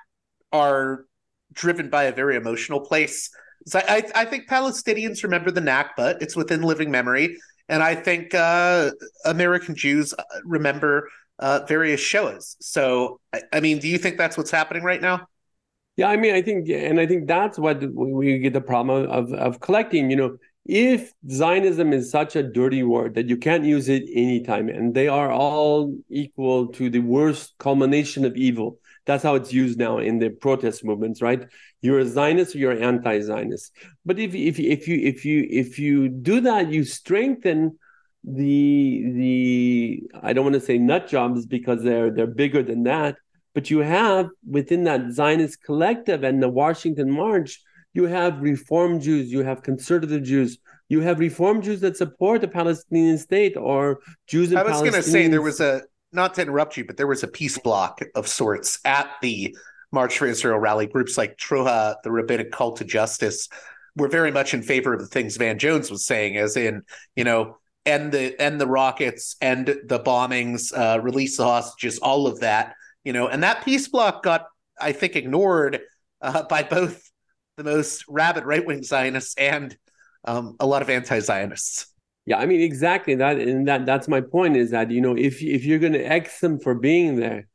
are 0.53 1.05
driven 1.53 1.89
by 1.89 2.05
a 2.05 2.13
very 2.13 2.37
emotional 2.37 2.81
place. 2.81 3.31
So 3.67 3.81
I, 3.87 4.05
I 4.15 4.25
think 4.25 4.49
Palestinians 4.49 5.23
remember 5.23 5.51
the 5.51 5.61
Nakba; 5.61 6.21
it's 6.21 6.37
within 6.37 6.63
living 6.63 6.91
memory 6.91 7.37
and 7.71 7.85
I 7.85 7.95
think 7.95 8.35
uh, 8.35 8.91
American 9.25 9.77
Jews 9.77 10.13
uh, 10.13 10.23
remember 10.45 11.09
uh, 11.39 11.61
various 11.69 12.01
Shoahs. 12.01 12.57
So, 12.61 13.21
I, 13.33 13.43
I, 13.53 13.61
mean, 13.61 13.79
do 13.79 13.89
you 13.89 13.97
think 13.97 14.19
that's 14.19 14.37
what's 14.37 14.51
happening 14.51 14.83
right 14.83 15.01
now? 15.01 15.29
Yeah, 15.97 16.09
I 16.09 16.17
mean, 16.17 16.35
I 16.35 16.43
think, 16.43 16.69
and 16.69 16.99
I 16.99 17.07
think 17.07 17.29
that's 17.29 17.59
what 17.59 17.81
we 17.95 18.39
get 18.39 18.53
the 18.55 18.61
problem 18.61 19.09
of 19.09 19.33
of 19.33 19.61
collecting. 19.61 20.11
You 20.11 20.17
know, 20.17 20.37
if 20.71 21.13
Zionism 21.29 21.93
is 21.93 22.13
such 22.13 22.37
a 22.37 22.45
dirty 22.45 22.85
word 22.85 23.15
that 23.15 23.29
you 23.29 23.37
can't 23.37 23.65
use 23.65 23.89
it 23.89 24.05
anytime, 24.15 24.69
and 24.69 24.95
they 24.95 25.09
are 25.09 25.33
all 25.33 25.93
equal 26.09 26.69
to 26.69 26.89
the 26.89 27.01
worst 27.01 27.55
culmination 27.59 28.25
of 28.25 28.37
evil, 28.37 28.79
that's 29.05 29.25
how 29.25 29.35
it's 29.35 29.53
used 29.53 29.81
now 29.81 29.99
in 29.99 30.21
the 30.21 30.31
protest 30.31 30.85
movements, 30.85 31.21
right? 31.21 31.45
You're 31.83 31.99
a 31.99 32.07
Zionist 32.07 32.55
or 32.55 32.59
you're 32.59 32.81
anti-Zionist. 32.81 33.73
But 34.07 34.21
if 34.21 34.33
if 34.33 34.61
if 34.61 34.87
you 34.87 35.01
if 35.01 35.25
you 35.25 35.45
if 35.51 35.81
you 35.81 36.09
do 36.09 36.41
that, 36.43 36.71
you 36.71 36.85
strengthen 36.85 37.77
the 38.23 39.03
the 39.17 40.03
I 40.23 40.33
don't 40.33 40.45
want 40.45 40.55
to 40.55 40.61
say 40.61 40.79
nut 40.79 41.09
jobs 41.09 41.47
because 41.47 41.83
they're 41.83 42.13
they're 42.13 42.29
bigger 42.29 42.63
than 42.63 42.85
that. 42.85 43.17
But 43.55 43.71
you 43.71 43.81
have 43.81 44.29
within 44.49 44.85
that 44.85 45.11
Zionist 45.11 45.65
collective 45.65 46.23
and 46.23 46.41
the 46.41 46.49
Washington 46.49 47.11
March, 47.11 47.61
you 47.93 48.05
have 48.05 48.41
Reform 48.41 49.01
Jews, 49.01 49.31
you 49.33 49.43
have 49.43 49.63
conservative 49.63 50.23
Jews, 50.23 50.59
you 50.89 51.01
have 51.01 51.19
Reform 51.19 51.63
Jews 51.63 51.81
that 51.81 51.97
support 51.97 52.41
the 52.41 52.49
Palestinian 52.49 53.19
state 53.19 53.57
or 53.57 54.01
Jews. 54.27 54.55
I 54.55 54.63
was 54.63 54.81
going 54.81 54.93
to 54.93 55.03
say 55.03 55.29
there 55.29 55.43
was 55.43 55.61
a 55.61 55.83
not 56.13 56.35
to 56.35 56.43
interrupt 56.43 56.77
you, 56.77 56.85
but 56.85 56.97
there 56.97 57.07
was 57.07 57.23
a 57.23 57.29
peace 57.29 57.59
block 57.59 58.01
of 58.15 58.27
sorts 58.27 58.81
at 58.85 59.09
the 59.23 59.57
March 59.93 60.19
for 60.19 60.27
Israel 60.27 60.59
rally. 60.59 60.87
Groups 60.87 61.17
like 61.17 61.37
T'ruah, 61.37 61.97
the 62.03 62.11
Rabbinic 62.11 62.51
Call 62.51 62.73
to 62.73 62.85
Justice, 62.85 63.49
were 63.97 64.09
very 64.09 64.31
much 64.31 64.55
in 64.55 64.63
favor 64.63 64.95
of 64.95 65.01
the 65.01 65.07
things 65.07 65.37
Van 65.37 65.59
Jones 65.59 65.91
was 65.91 66.05
saying, 66.05 66.37
as 66.37 66.57
in, 66.57 66.83
you 67.17 67.25
know, 67.25 67.57
end 67.87 68.13
the 68.13 68.41
end 68.41 68.61
the 68.61 68.67
rockets, 68.67 69.37
end 69.41 69.67
the 69.67 70.01
bombings, 70.01 70.73
uh, 70.77 71.01
release 71.01 71.37
the 71.37 71.45
hostages, 71.45 71.99
all 71.99 72.27
of 72.27 72.41
that, 72.41 72.75
you 73.05 73.13
know, 73.13 73.29
and 73.29 73.43
that 73.43 73.65
peace 73.65 73.89
block 73.89 74.23
got, 74.23 74.47
I 74.81 74.93
think, 74.93 75.17
ignored 75.17 75.81
uh, 76.21 76.45
by 76.45 76.63
both 76.63 77.10
the 77.61 77.71
most 77.71 78.05
rabid 78.09 78.45
right 78.45 78.65
wing 78.65 78.83
Zionists 78.83 79.35
and 79.37 79.77
um, 80.25 80.57
a 80.61 80.67
lot 80.67 80.83
of 80.83 80.89
anti 80.89 81.19
Zionists. 81.21 81.87
Yeah, 82.27 82.39
I 82.39 82.47
mean 82.47 82.61
exactly 82.61 83.15
that, 83.17 83.39
and 83.39 83.69
that 83.69 83.87
that's 83.87 84.09
my 84.09 84.21
point 84.21 84.57
is 84.57 84.71
that 84.71 84.91
you 84.91 85.01
know 85.01 85.17
if 85.17 85.43
if 85.43 85.65
you're 85.65 85.79
going 85.79 85.93
to 85.95 86.05
X 86.05 86.41
them 86.41 86.59
for 86.59 86.75
being 86.75 87.17
there, 87.17 87.49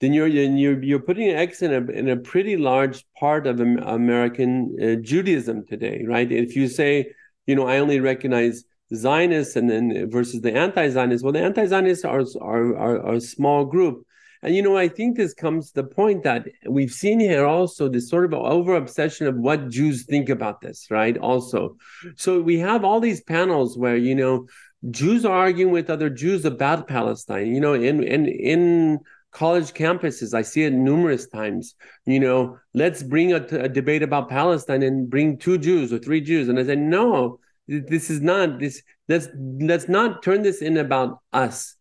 then 0.00 0.12
you're 0.12 0.26
you're 0.26 0.82
you're 0.82 1.00
putting 1.00 1.28
an 1.28 1.36
X 1.36 1.62
in 1.62 1.72
a 1.72 1.90
in 1.90 2.08
a 2.08 2.16
pretty 2.16 2.56
large 2.56 3.04
part 3.18 3.46
of 3.46 3.60
American 3.60 4.76
uh, 4.82 4.94
Judaism 5.02 5.64
today, 5.66 6.04
right? 6.06 6.30
If 6.30 6.56
you 6.56 6.68
say, 6.68 7.12
you 7.46 7.54
know, 7.54 7.66
I 7.66 7.78
only 7.78 8.00
recognize 8.00 8.64
Zionists 8.94 9.56
and 9.56 9.68
then 9.70 10.10
versus 10.10 10.40
the 10.40 10.54
anti-Zionists, 10.54 11.22
well, 11.22 11.32
the 11.32 11.42
anti-Zionists 11.42 12.04
are 12.04 12.24
are, 12.40 12.76
are, 12.76 13.06
are 13.06 13.14
a 13.14 13.20
small 13.20 13.64
group. 13.64 14.05
And 14.46 14.54
you 14.54 14.62
know, 14.62 14.76
I 14.76 14.86
think 14.86 15.16
this 15.16 15.34
comes 15.34 15.72
to 15.72 15.82
the 15.82 15.88
point 15.88 16.22
that 16.22 16.46
we've 16.68 16.92
seen 16.92 17.18
here 17.18 17.44
also 17.44 17.88
this 17.88 18.08
sort 18.08 18.24
of 18.26 18.32
over 18.32 18.76
obsession 18.76 19.26
of 19.26 19.34
what 19.34 19.70
Jews 19.70 20.06
think 20.06 20.28
about 20.28 20.60
this, 20.60 20.86
right? 20.88 21.18
Also, 21.18 21.76
so 22.14 22.40
we 22.40 22.60
have 22.60 22.84
all 22.84 23.00
these 23.00 23.20
panels 23.20 23.76
where 23.76 23.96
you 23.96 24.14
know 24.14 24.46
Jews 24.92 25.24
are 25.24 25.36
arguing 25.36 25.72
with 25.72 25.90
other 25.90 26.08
Jews 26.08 26.44
about 26.44 26.86
Palestine. 26.86 27.52
You 27.52 27.60
know, 27.60 27.74
in 27.74 28.04
in 28.04 28.26
in 28.26 29.00
college 29.32 29.72
campuses, 29.72 30.32
I 30.32 30.42
see 30.42 30.62
it 30.62 30.72
numerous 30.72 31.26
times. 31.26 31.74
You 32.04 32.20
know, 32.20 32.56
let's 32.72 33.02
bring 33.02 33.32
a, 33.32 33.38
a 33.38 33.68
debate 33.68 34.04
about 34.04 34.28
Palestine 34.28 34.84
and 34.84 35.10
bring 35.10 35.38
two 35.38 35.58
Jews 35.58 35.92
or 35.92 35.98
three 35.98 36.20
Jews, 36.20 36.48
and 36.48 36.56
I 36.56 36.64
say 36.64 36.76
no. 36.76 37.40
This 37.66 38.10
is 38.10 38.20
not 38.20 38.60
this. 38.60 38.80
Let's 39.08 39.26
let's 39.34 39.88
not 39.88 40.22
turn 40.22 40.42
this 40.42 40.62
in 40.62 40.76
about 40.76 41.18
us 41.32 41.75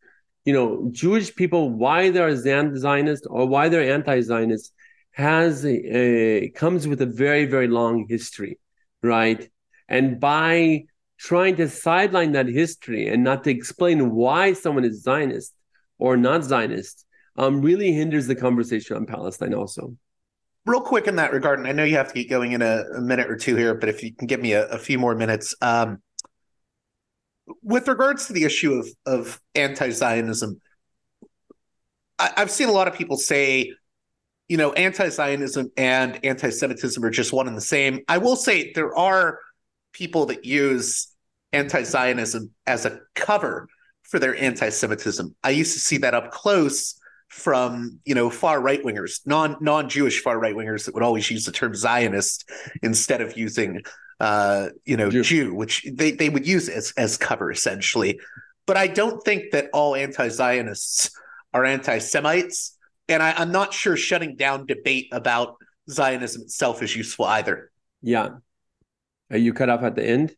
you 0.45 0.53
know, 0.53 0.87
Jewish 0.91 1.35
people, 1.35 1.71
why 1.71 2.11
they're 2.11 2.35
Zionist 2.35 3.27
or 3.29 3.47
why 3.47 3.67
they're 3.67 3.93
anti-Zionist, 3.93 4.73
has 5.11 5.65
a, 5.65 5.97
a, 5.97 6.49
comes 6.49 6.87
with 6.87 7.01
a 7.01 7.05
very 7.05 7.45
very 7.45 7.67
long 7.67 8.05
history, 8.07 8.59
right? 9.01 9.49
And 9.87 10.19
by 10.19 10.85
trying 11.17 11.55
to 11.55 11.69
sideline 11.69 12.33
that 12.33 12.47
history 12.47 13.07
and 13.07 13.23
not 13.23 13.43
to 13.45 13.49
explain 13.49 14.11
why 14.11 14.53
someone 14.53 14.83
is 14.83 15.01
Zionist 15.01 15.53
or 15.97 16.17
not 16.17 16.43
Zionist, 16.43 17.05
um, 17.37 17.61
really 17.61 17.93
hinders 17.93 18.27
the 18.27 18.35
conversation 18.35 18.97
on 18.97 19.05
Palestine 19.05 19.53
also. 19.53 19.95
Real 20.65 20.81
quick 20.81 21.07
in 21.07 21.15
that 21.17 21.31
regard, 21.31 21.59
and 21.59 21.67
I 21.67 21.71
know 21.71 21.83
you 21.83 21.95
have 21.95 22.07
to 22.09 22.13
get 22.13 22.29
going 22.29 22.53
in 22.53 22.61
a, 22.61 22.83
a 22.97 23.01
minute 23.01 23.29
or 23.29 23.37
two 23.37 23.55
here, 23.55 23.75
but 23.75 23.87
if 23.87 24.03
you 24.03 24.13
can 24.13 24.27
give 24.27 24.41
me 24.41 24.53
a, 24.53 24.67
a 24.67 24.77
few 24.77 24.97
more 24.97 25.15
minutes. 25.15 25.55
Um, 25.61 26.01
with 27.61 27.87
regards 27.87 28.27
to 28.27 28.33
the 28.33 28.43
issue 28.43 28.73
of 28.73 28.87
of 29.05 29.39
anti-Zionism, 29.53 30.59
I, 32.19 32.31
have 32.37 32.51
seen 32.51 32.69
a 32.69 32.71
lot 32.71 32.87
of 32.87 32.95
people 32.95 33.17
say, 33.17 33.73
you 34.47 34.57
know, 34.57 34.73
anti-Zionism 34.73 35.71
and 35.77 36.23
anti-Semitism 36.23 37.03
are 37.03 37.09
just 37.09 37.33
one 37.33 37.47
and 37.47 37.57
the 37.57 37.61
same. 37.61 38.01
I 38.07 38.17
will 38.19 38.35
say 38.35 38.71
there 38.73 38.95
are 38.95 39.39
people 39.93 40.27
that 40.27 40.45
use 40.45 41.07
anti-Zionism 41.53 42.51
as 42.67 42.85
a 42.85 42.99
cover 43.15 43.67
for 44.03 44.19
their 44.19 44.35
anti-Semitism. 44.35 45.35
I 45.43 45.49
used 45.51 45.73
to 45.73 45.79
see 45.79 45.97
that 45.97 46.13
up 46.13 46.31
close 46.31 46.99
from 47.29 47.99
you 48.05 48.15
know 48.15 48.29
far 48.29 48.61
right 48.61 48.83
wingers, 48.83 49.19
non 49.25 49.57
non 49.59 49.89
Jewish 49.89 50.21
far 50.21 50.39
right 50.39 50.55
wingers 50.55 50.85
that 50.85 50.93
would 50.93 51.03
always 51.03 51.29
use 51.29 51.45
the 51.45 51.51
term 51.51 51.73
Zionist 51.75 52.49
instead 52.81 53.21
of 53.21 53.37
using 53.37 53.81
uh, 54.19 54.69
you 54.85 54.97
know, 54.97 55.09
Jew. 55.09 55.23
Jew, 55.23 55.55
which 55.55 55.85
they, 55.91 56.11
they 56.11 56.29
would 56.29 56.47
use 56.47 56.69
as, 56.69 56.93
as 56.97 57.17
cover 57.17 57.51
essentially. 57.51 58.19
But 58.65 58.77
I 58.77 58.87
don't 58.87 59.23
think 59.23 59.51
that 59.51 59.69
all 59.73 59.95
anti 59.95 60.29
Zionists 60.29 61.11
are 61.53 61.65
anti 61.65 61.99
Semites. 61.99 62.77
And 63.07 63.21
I, 63.21 63.33
I'm 63.33 63.51
not 63.51 63.73
sure 63.73 63.95
shutting 63.95 64.35
down 64.35 64.65
debate 64.65 65.09
about 65.11 65.57
Zionism 65.89 66.43
itself 66.43 66.81
is 66.81 66.95
useful 66.95 67.25
either. 67.25 67.71
Yeah. 68.01 68.29
Are 69.29 69.37
you 69.37 69.53
cut 69.53 69.69
off 69.69 69.83
at 69.83 69.95
the 69.95 70.03
end? 70.03 70.35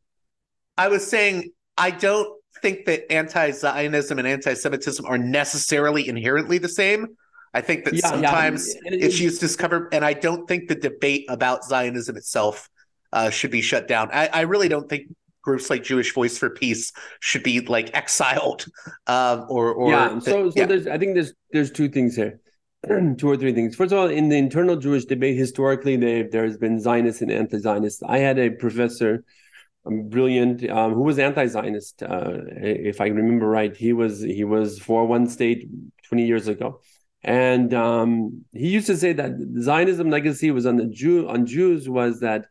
I 0.78 0.89
was 0.89 1.07
saying, 1.07 1.51
I 1.78 1.91
don't 1.91 2.38
think 2.61 2.86
that 2.86 3.11
anti 3.11 3.51
Zionism 3.51 4.19
and 4.19 4.28
anti 4.28 4.53
Semitism 4.53 5.05
are 5.05 5.17
necessarily 5.17 6.07
inherently 6.07 6.57
the 6.57 6.69
same. 6.69 7.07
I 7.53 7.61
think 7.61 7.86
that 7.86 7.93
yeah, 7.93 8.07
sometimes 8.07 8.75
yeah. 8.84 8.91
it's 8.93 9.19
used 9.19 9.41
as 9.41 9.55
cover, 9.55 9.88
and 9.91 10.03
I 10.03 10.13
don't 10.13 10.47
think 10.47 10.67
the 10.67 10.75
debate 10.75 11.25
about 11.30 11.63
Zionism 11.63 12.17
itself 12.17 12.69
uh, 13.14 13.30
should 13.30 13.51
be 13.51 13.62
shut 13.62 13.88
down. 13.88 14.10
I, 14.12 14.28
I, 14.28 14.41
really 14.41 14.68
don't 14.68 14.89
think 14.89 15.08
groups 15.41 15.70
like 15.70 15.84
Jewish 15.84 16.14
Voice 16.14 16.38
for 16.38 16.49
Peace 16.49 16.91
should 17.22 17.43
be 17.43 17.62
like 17.62 17.95
exiled 17.95 18.66
um, 19.08 19.45
or 19.49 19.72
or 19.74 19.91
yeah. 19.91 20.20
So, 20.20 20.49
so 20.49 20.53
yeah. 20.55 20.66
there's 20.66 20.88
I 20.88 20.97
think 20.97 21.16
there's 21.16 21.34
there's 21.51 21.72
two 21.72 21.89
things 21.89 22.16
here. 22.16 22.39
two 23.18 23.30
or 23.30 23.38
three 23.38 23.53
things. 23.53 23.76
First 23.76 23.91
of 23.91 23.99
all, 23.99 24.08
in 24.08 24.30
the 24.30 24.38
internal 24.38 24.76
Jewish 24.76 25.05
debate, 25.05 25.36
historically, 25.38 25.95
there's 26.24 26.58
been 26.58 26.80
Zionists 26.80 27.22
and 27.22 27.32
anti-Zionists. 27.32 28.03
I 28.03 28.20
had 28.20 28.38
a 28.38 28.51
professor, 28.51 29.24
um, 29.86 30.10
brilliant, 30.10 30.70
um, 30.70 30.93
who 30.93 31.01
was 31.01 31.18
anti-Zionist. 31.18 32.03
Uh, 32.03 32.34
if 32.58 33.01
I 33.01 33.08
remember 33.08 33.47
right, 33.47 33.76
he 33.76 33.93
was 33.93 34.22
he 34.22 34.43
was 34.43 34.80
for 34.80 35.05
one 35.05 35.28
state 35.28 35.68
twenty 36.03 36.28
years 36.28 36.47
ago, 36.47 36.82
and 37.24 37.74
um, 37.74 38.45
he 38.51 38.70
used 38.70 38.88
to 38.88 38.97
say 38.97 39.14
that 39.14 39.32
Zionism 39.60 40.10
legacy 40.10 40.51
was 40.51 40.66
on 40.66 40.78
the 40.78 40.86
Jew 40.86 41.28
on 41.28 41.45
Jews 41.45 41.89
was 41.89 42.20
that 42.20 42.45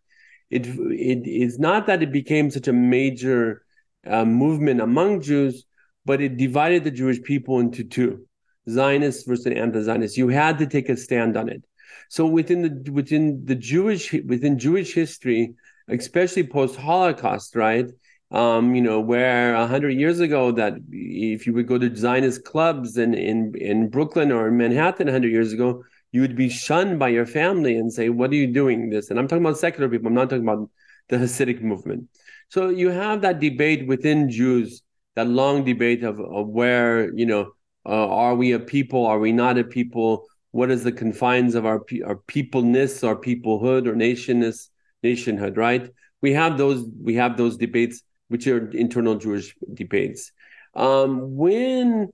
it 0.50 0.66
it 0.66 1.26
is 1.26 1.58
not 1.58 1.86
that 1.86 2.02
it 2.02 2.12
became 2.12 2.50
such 2.50 2.68
a 2.68 2.72
major 2.72 3.62
uh, 4.06 4.24
movement 4.24 4.80
among 4.80 5.22
Jews, 5.22 5.64
but 6.04 6.20
it 6.20 6.36
divided 6.36 6.84
the 6.84 6.90
Jewish 6.90 7.22
people 7.22 7.58
into 7.58 7.84
two: 7.84 8.26
Zionists 8.68 9.24
versus 9.24 9.46
anti-Zionists. 9.46 10.16
You 10.16 10.28
had 10.28 10.58
to 10.58 10.66
take 10.66 10.88
a 10.88 10.96
stand 10.96 11.36
on 11.36 11.48
it. 11.48 11.64
So 12.08 12.26
within 12.26 12.62
the 12.62 12.90
within 12.90 13.44
the 13.44 13.54
Jewish 13.56 14.12
within 14.12 14.58
Jewish 14.58 14.94
history, 14.94 15.54
especially 15.88 16.46
post 16.46 16.76
Holocaust, 16.76 17.56
right? 17.56 17.86
Um, 18.30 18.74
you 18.74 18.82
know, 18.82 19.00
where 19.00 19.54
a 19.54 19.66
hundred 19.66 19.90
years 19.90 20.18
ago, 20.20 20.50
that 20.52 20.74
if 20.90 21.46
you 21.46 21.52
would 21.54 21.68
go 21.68 21.78
to 21.78 21.94
Zionist 21.94 22.44
clubs 22.44 22.96
in 22.96 23.14
in 23.14 23.54
in 23.56 23.88
Brooklyn 23.88 24.32
or 24.32 24.50
Manhattan, 24.50 25.08
hundred 25.08 25.32
years 25.32 25.52
ago, 25.52 25.84
you 26.16 26.22
would 26.22 26.34
be 26.34 26.48
shunned 26.48 26.98
by 26.98 27.08
your 27.08 27.26
family 27.26 27.76
and 27.76 27.92
say, 27.92 28.08
What 28.08 28.30
are 28.30 28.36
you 28.36 28.46
doing 28.46 28.88
this? 28.88 29.10
And 29.10 29.18
I'm 29.18 29.28
talking 29.28 29.44
about 29.44 29.58
secular 29.58 29.86
people, 29.86 30.06
I'm 30.06 30.14
not 30.14 30.30
talking 30.30 30.48
about 30.48 30.70
the 31.10 31.18
Hasidic 31.18 31.60
movement. 31.60 32.08
So 32.48 32.70
you 32.70 32.88
have 32.88 33.20
that 33.20 33.38
debate 33.38 33.86
within 33.86 34.30
Jews, 34.30 34.82
that 35.14 35.28
long 35.28 35.62
debate 35.62 36.04
of, 36.04 36.18
of 36.18 36.48
where, 36.48 37.14
you 37.14 37.26
know, 37.26 37.52
uh, 37.84 38.08
are 38.08 38.34
we 38.34 38.52
a 38.52 38.58
people? 38.58 39.04
Are 39.04 39.18
we 39.18 39.30
not 39.30 39.58
a 39.58 39.64
people? 39.64 40.24
What 40.52 40.70
is 40.70 40.84
the 40.84 40.92
confines 40.92 41.54
of 41.54 41.66
our 41.66 41.84
our 42.06 42.16
peopleness, 42.16 43.04
our 43.04 43.16
peoplehood, 43.16 43.86
or 43.86 43.94
nationness, 43.94 44.70
nationhood? 45.02 45.58
Right? 45.58 45.90
We 46.22 46.32
have 46.32 46.56
those 46.56 46.82
we 47.08 47.16
have 47.16 47.36
those 47.36 47.58
debates, 47.58 48.02
which 48.28 48.46
are 48.46 48.70
internal 48.70 49.16
Jewish 49.16 49.54
debates. 49.74 50.32
Um, 50.74 51.36
when 51.36 52.10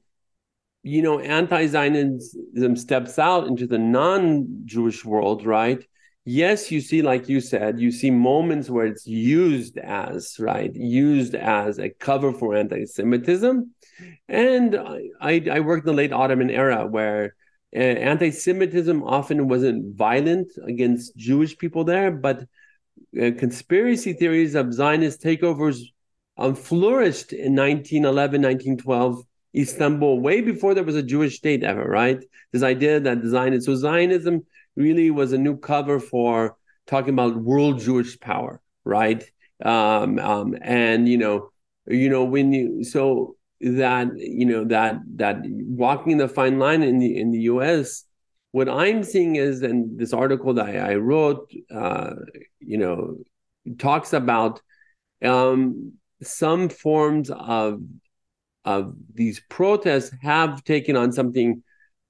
you 0.82 1.02
know, 1.02 1.20
anti-Zionism 1.20 2.76
steps 2.76 3.18
out 3.18 3.46
into 3.46 3.66
the 3.66 3.78
non-Jewish 3.78 5.04
world, 5.04 5.46
right? 5.46 5.84
Yes, 6.24 6.70
you 6.70 6.80
see, 6.80 7.02
like 7.02 7.28
you 7.28 7.40
said, 7.40 7.80
you 7.80 7.90
see 7.90 8.10
moments 8.10 8.70
where 8.70 8.86
it's 8.86 9.06
used 9.06 9.76
as 9.78 10.36
right, 10.38 10.74
used 10.74 11.34
as 11.34 11.78
a 11.78 11.90
cover 11.90 12.32
for 12.32 12.54
anti-Semitism, 12.54 13.74
and 14.28 14.76
I, 15.20 15.42
I 15.50 15.60
worked 15.60 15.86
in 15.86 15.94
the 15.94 15.96
late 15.96 16.12
Ottoman 16.12 16.50
era 16.50 16.86
where 16.86 17.34
uh, 17.74 17.78
anti-Semitism 17.78 19.02
often 19.02 19.48
wasn't 19.48 19.96
violent 19.96 20.52
against 20.64 21.16
Jewish 21.16 21.58
people 21.58 21.84
there, 21.84 22.10
but 22.10 22.42
uh, 23.20 23.30
conspiracy 23.36 24.12
theories 24.12 24.54
of 24.54 24.72
Zionist 24.72 25.22
takeovers 25.22 25.80
um, 26.36 26.54
flourished 26.54 27.32
in 27.32 27.54
1911, 27.54 28.42
1912 28.42 29.24
Istanbul 29.54 30.20
way 30.20 30.40
before 30.40 30.74
there 30.74 30.84
was 30.84 30.96
a 30.96 31.02
Jewish 31.02 31.36
state 31.36 31.62
ever, 31.62 31.84
right? 31.84 32.22
This 32.52 32.62
idea 32.62 33.00
that 33.00 33.24
Zionism, 33.24 33.74
so 33.74 33.80
Zionism 33.80 34.46
really 34.76 35.10
was 35.10 35.32
a 35.32 35.38
new 35.38 35.56
cover 35.56 36.00
for 36.00 36.56
talking 36.86 37.12
about 37.12 37.36
world 37.36 37.80
Jewish 37.80 38.18
power, 38.18 38.60
right? 38.84 39.22
Um, 39.64 40.18
um, 40.18 40.56
and 40.62 41.08
you 41.08 41.18
know, 41.18 41.50
you 41.86 42.08
know 42.08 42.24
when 42.24 42.52
you 42.52 42.84
so 42.84 43.36
that 43.60 44.08
you 44.16 44.46
know 44.46 44.64
that 44.64 44.96
that 45.16 45.42
walking 45.44 46.16
the 46.16 46.28
fine 46.28 46.58
line 46.58 46.82
in 46.82 46.98
the 46.98 47.18
in 47.18 47.30
the 47.30 47.40
U.S. 47.40 48.04
What 48.50 48.68
I'm 48.68 49.02
seeing 49.02 49.36
is, 49.36 49.62
and 49.62 49.98
this 49.98 50.12
article 50.12 50.54
that 50.54 50.66
I, 50.66 50.92
I 50.92 50.94
wrote, 50.96 51.50
uh, 51.74 52.14
you 52.60 52.76
know, 52.76 53.16
talks 53.78 54.12
about 54.12 54.60
um, 55.24 55.92
some 56.22 56.68
forms 56.68 57.30
of 57.30 57.80
of 58.64 58.94
these 59.12 59.40
protests 59.48 60.14
have 60.22 60.62
taken 60.64 60.96
on 60.96 61.12
something 61.12 61.62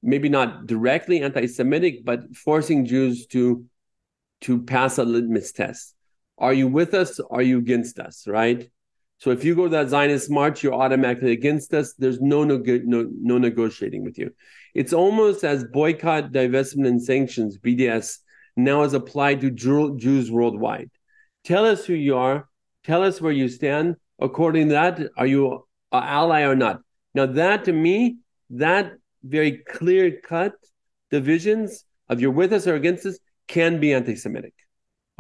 maybe 0.03 0.29
not 0.29 0.67
directly 0.67 1.23
anti-Semitic, 1.23 2.05
but 2.05 2.35
forcing 2.35 2.87
Jews 2.87 3.27
to 3.29 3.65
to 4.43 4.61
pass 4.63 4.99
a 4.99 5.05
litmus 5.05 5.53
test. 5.53 5.95
Are 6.37 6.53
you 6.53 6.67
with 6.67 6.95
us? 6.95 7.21
Are 7.31 7.43
you 7.43 7.59
against 7.59 8.01
us? 8.01 8.27
Right. 8.27 8.71
So 9.19 9.31
if 9.31 9.45
you 9.45 9.55
go 9.55 9.65
to 9.65 9.71
that 9.71 9.89
Zionist 9.89 10.29
march, 10.31 10.65
you're 10.65 10.75
automatically 10.75 11.31
against 11.31 11.73
us. 11.73 11.95
There's 11.95 12.21
no 12.21 12.43
no 12.45 12.59
no, 12.59 13.09
no 13.13 13.39
negotiating 13.39 14.05
with 14.05 14.19
you. 14.19 14.35
It's 14.75 14.93
almost 14.93 15.45
as 15.45 15.65
boycott, 15.65 16.33
divestment, 16.33 16.89
and 16.89 17.03
sanctions 17.03 17.59
(BDS) 17.59 18.19
now 18.57 18.83
is 18.83 18.95
applied 18.95 19.41
to 19.43 19.51
Jews 19.51 20.31
worldwide. 20.31 20.91
Tell 21.45 21.65
us 21.65 21.87
who 21.87 21.95
you 21.95 22.17
are. 22.17 22.49
Tell 22.85 23.05
us 23.05 23.21
where 23.21 23.33
you 23.33 23.49
stand 23.49 23.97
According 24.23 24.69
to 24.69 24.75
that, 24.75 25.01
are 25.17 25.27
you 25.27 25.67
ally 25.99 26.43
or 26.43 26.55
not? 26.55 26.81
Now, 27.15 27.27
that 27.27 27.65
to 27.65 27.73
me, 27.73 28.17
that 28.51 28.93
very 29.23 29.59
clear 29.59 30.21
cut 30.21 30.53
divisions 31.11 31.85
of 32.09 32.21
you're 32.21 32.31
with 32.31 32.53
us 32.53 32.67
or 32.67 32.75
against 32.75 33.07
us 33.07 33.19
can 33.49 33.81
be 33.81 33.93
anti-Semitic. 33.93 34.55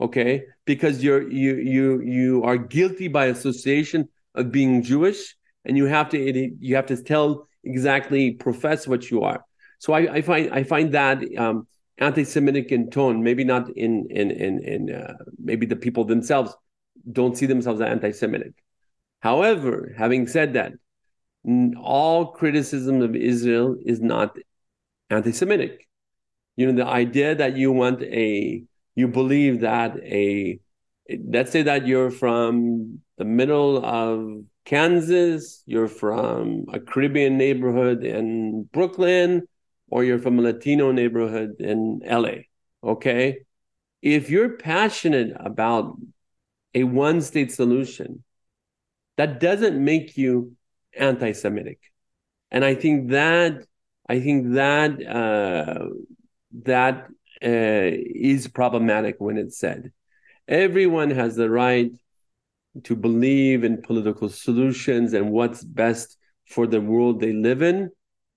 Okay, 0.01 0.45
because 0.65 1.05
you're 1.05 1.31
you 1.31 1.57
you 1.57 2.01
you 2.01 2.43
are 2.45 2.57
guilty 2.57 3.09
by 3.09 3.27
association 3.27 4.09
of 4.35 4.51
being 4.51 4.83
Jewish, 4.83 5.37
and 5.65 5.77
you 5.77 5.85
have 5.87 6.09
to 6.11 6.19
you 6.59 6.75
have 6.77 6.87
to 6.87 6.97
tell 7.03 7.47
exactly 7.63 8.33
profess 8.33 8.89
what 8.89 9.11
you 9.11 9.23
are. 9.23 9.45
So 9.79 9.93
I, 9.93 10.15
I 10.15 10.23
find 10.23 10.51
I 10.51 10.65
find 10.65 10.93
that 10.93 11.23
um, 11.37 11.69
anti-Semitic 11.99 12.73
in 12.73 12.91
tone. 12.91 13.23
Maybe 13.23 13.45
not 13.45 13.69
in 13.77 14.07
in 14.11 14.31
in 14.31 14.65
in 14.65 14.95
uh, 14.95 15.15
maybe 15.39 15.67
the 15.67 15.77
people 15.77 16.05
themselves 16.05 16.55
don't 17.11 17.37
see 17.37 17.47
themselves 17.47 17.81
as 17.81 17.89
anti-Semitic. 17.89 18.55
However, 19.23 19.95
having 19.97 20.27
said 20.27 20.55
that, 20.55 20.73
all 21.81 22.33
criticism 22.33 23.03
of 23.03 23.15
Israel 23.15 23.77
is 23.85 24.01
not 24.01 24.37
anti-Semitic. 25.11 25.89
You 26.57 26.67
know, 26.67 26.85
the 26.85 26.91
idea 26.91 27.37
that 27.37 27.57
you 27.57 27.71
want 27.71 28.03
a, 28.03 28.65
you 28.97 29.09
believe 29.09 29.61
that 29.61 29.97
a, 29.99 30.59
let's 31.29 31.53
say 31.53 31.63
that 31.63 31.87
you're 31.87 32.11
from 32.11 33.01
the 33.17 33.25
middle 33.25 33.85
of 33.85 34.43
Kansas, 34.65 35.63
you're 35.67 35.89
from 35.89 36.67
a 36.73 36.81
Caribbean 36.81 37.39
neighborhood 37.39 38.05
in 38.05 38.65
Brooklyn, 38.73 39.43
or 39.89 40.03
you're 40.03 40.19
from 40.19 40.41
a 40.41 40.43
Latino 40.43 40.91
neighborhood 40.91 41.61
in 41.61 42.01
LA. 42.05 42.43
Okay. 42.83 43.39
If 44.01 44.31
you're 44.31 44.57
passionate 44.57 45.33
about 45.37 45.97
a 46.75 46.83
one 46.83 47.21
state 47.21 47.53
solution, 47.53 48.25
that 49.17 49.41
doesn't 49.41 49.83
make 49.83 50.17
you 50.17 50.57
anti-Semitic. 50.97 51.79
And 52.51 52.65
I 52.65 52.75
think 52.75 53.11
that 53.11 53.65
I 54.09 54.21
think 54.21 54.53
that 54.55 54.91
uh, 55.07 55.87
that 56.65 57.07
uh, 57.43 57.91
is 58.31 58.49
problematic 58.49 59.17
when 59.19 59.39
it's 59.39 59.59
said. 59.59 59.93
Everyone 60.49 61.11
has 61.11 61.37
the 61.37 61.49
right 61.49 61.93
to 62.85 62.97
believe 62.97 63.65
in 63.65 63.83
political 63.83 64.29
solutions 64.29 65.13
and 65.13 65.31
what's 65.31 65.63
best 65.63 66.17
for 66.47 66.67
the 66.67 66.81
world 66.81 67.21
they 67.21 67.33
live 67.33 67.63
in. 67.63 67.91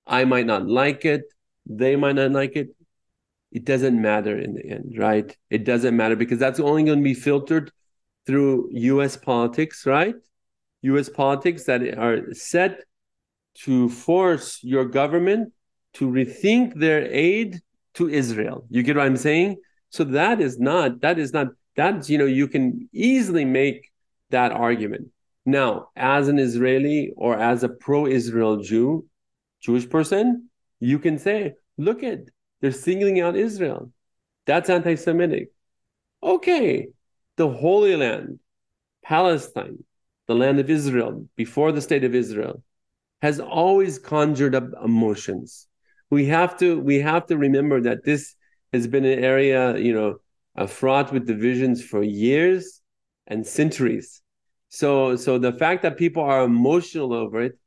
I 0.06 0.26
might 0.26 0.46
not 0.46 0.68
like 0.68 1.06
it. 1.06 1.24
They 1.66 1.96
might 1.96 2.16
not 2.16 2.32
like 2.32 2.56
it. 2.56 2.70
It 3.52 3.66
doesn't 3.66 4.00
matter 4.00 4.38
in 4.38 4.54
the 4.54 4.66
end, 4.66 4.96
right? 4.98 5.36
It 5.50 5.64
doesn't 5.64 5.96
matter 5.96 6.16
because 6.16 6.40
that's 6.40 6.60
only 6.60 6.84
going 6.84 7.00
to 7.00 7.04
be 7.04 7.14
filtered 7.14 7.72
through 8.26 8.70
US 8.72 9.18
politics, 9.18 9.86
right? 9.86 10.16
US 10.82 11.10
politics 11.10 11.66
that 11.66 11.82
are 11.98 12.34
set 12.34 12.84
to 13.64 13.90
force 13.90 14.64
your 14.64 14.86
government 14.86 15.54
to 15.94 16.10
rethink 16.10 16.76
their 16.76 17.06
aid 17.12 17.62
to 17.96 18.10
Israel. 18.10 18.66
You 18.70 18.84
get 18.84 18.98
what 18.98 19.06
I'm 19.06 19.18
saying? 19.18 19.58
So 19.90 20.04
that 20.04 20.42
is 20.42 20.60
not, 20.60 21.02
that 21.02 21.18
is 21.18 21.32
not, 21.32 21.48
that's, 21.76 22.10
you 22.10 22.18
know, 22.18 22.26
you 22.26 22.48
can 22.48 22.90
easily 22.94 23.46
make 23.46 23.92
that 24.30 24.52
argument. 24.52 25.08
Now, 25.46 25.90
as 25.96 26.28
an 26.28 26.40
Israeli 26.40 27.14
or 27.16 27.38
as 27.38 27.64
a 27.64 27.70
pro 27.70 28.08
Israel 28.08 28.58
Jew, 28.58 29.06
Jewish 29.62 29.90
person, 29.90 30.50
you 30.80 31.00
can 31.00 31.18
say, 31.18 31.54
look 31.78 32.04
at, 32.04 32.20
they're 32.62 32.72
singling 32.72 33.22
out 33.22 33.36
Israel. 33.36 33.92
That's 34.46 34.70
anti 34.70 34.96
Semitic. 34.96 35.52
Okay, 36.22 36.88
the 37.38 37.50
Holy 37.50 37.96
Land, 37.96 38.40
Palestine, 39.04 39.84
the 40.28 40.36
land 40.36 40.60
of 40.60 40.70
Israel, 40.70 41.28
before 41.36 41.72
the 41.72 41.82
state 41.82 42.04
of 42.04 42.16
Israel, 42.16 42.64
has 43.22 43.40
always 43.40 44.00
conjured 44.00 44.56
up 44.56 44.70
emotions. 44.84 45.68
We 46.10 46.26
have 46.28 46.58
to 46.60 46.80
we 46.80 47.00
have 47.00 47.26
to 47.28 47.38
remember 47.38 47.82
that 47.82 48.04
this 48.04 48.36
has 48.74 48.88
been 48.88 49.06
an 49.06 49.24
area, 49.24 49.78
you 49.78 49.94
know, 49.94 50.18
uh, 50.56 50.68
fraught 50.68 51.12
with 51.12 51.26
divisions 51.28 51.84
for 51.84 52.04
years 52.04 52.82
and 53.28 53.46
centuries. 53.46 54.22
So 54.70 55.16
so 55.16 55.38
the 55.38 55.54
fact 55.54 55.84
that 55.84 55.98
people 55.98 56.24
are 56.24 56.44
emotional 56.44 57.14
over 57.14 57.42
it, 57.42 57.58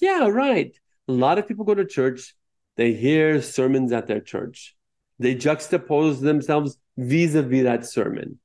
yeah, 0.00 0.26
right. 0.28 0.72
A 1.08 1.12
lot 1.12 1.38
of 1.38 1.46
people 1.46 1.64
go 1.64 1.74
to 1.74 1.84
church, 1.84 2.34
they 2.76 2.92
hear 2.92 3.42
sermons 3.42 3.92
at 3.92 4.06
their 4.06 4.20
church. 4.20 4.74
They 5.18 5.34
juxtapose 5.36 6.20
themselves 6.20 6.76
vis-a-vis 6.96 7.62
that 7.64 7.86
sermon. 7.86 8.38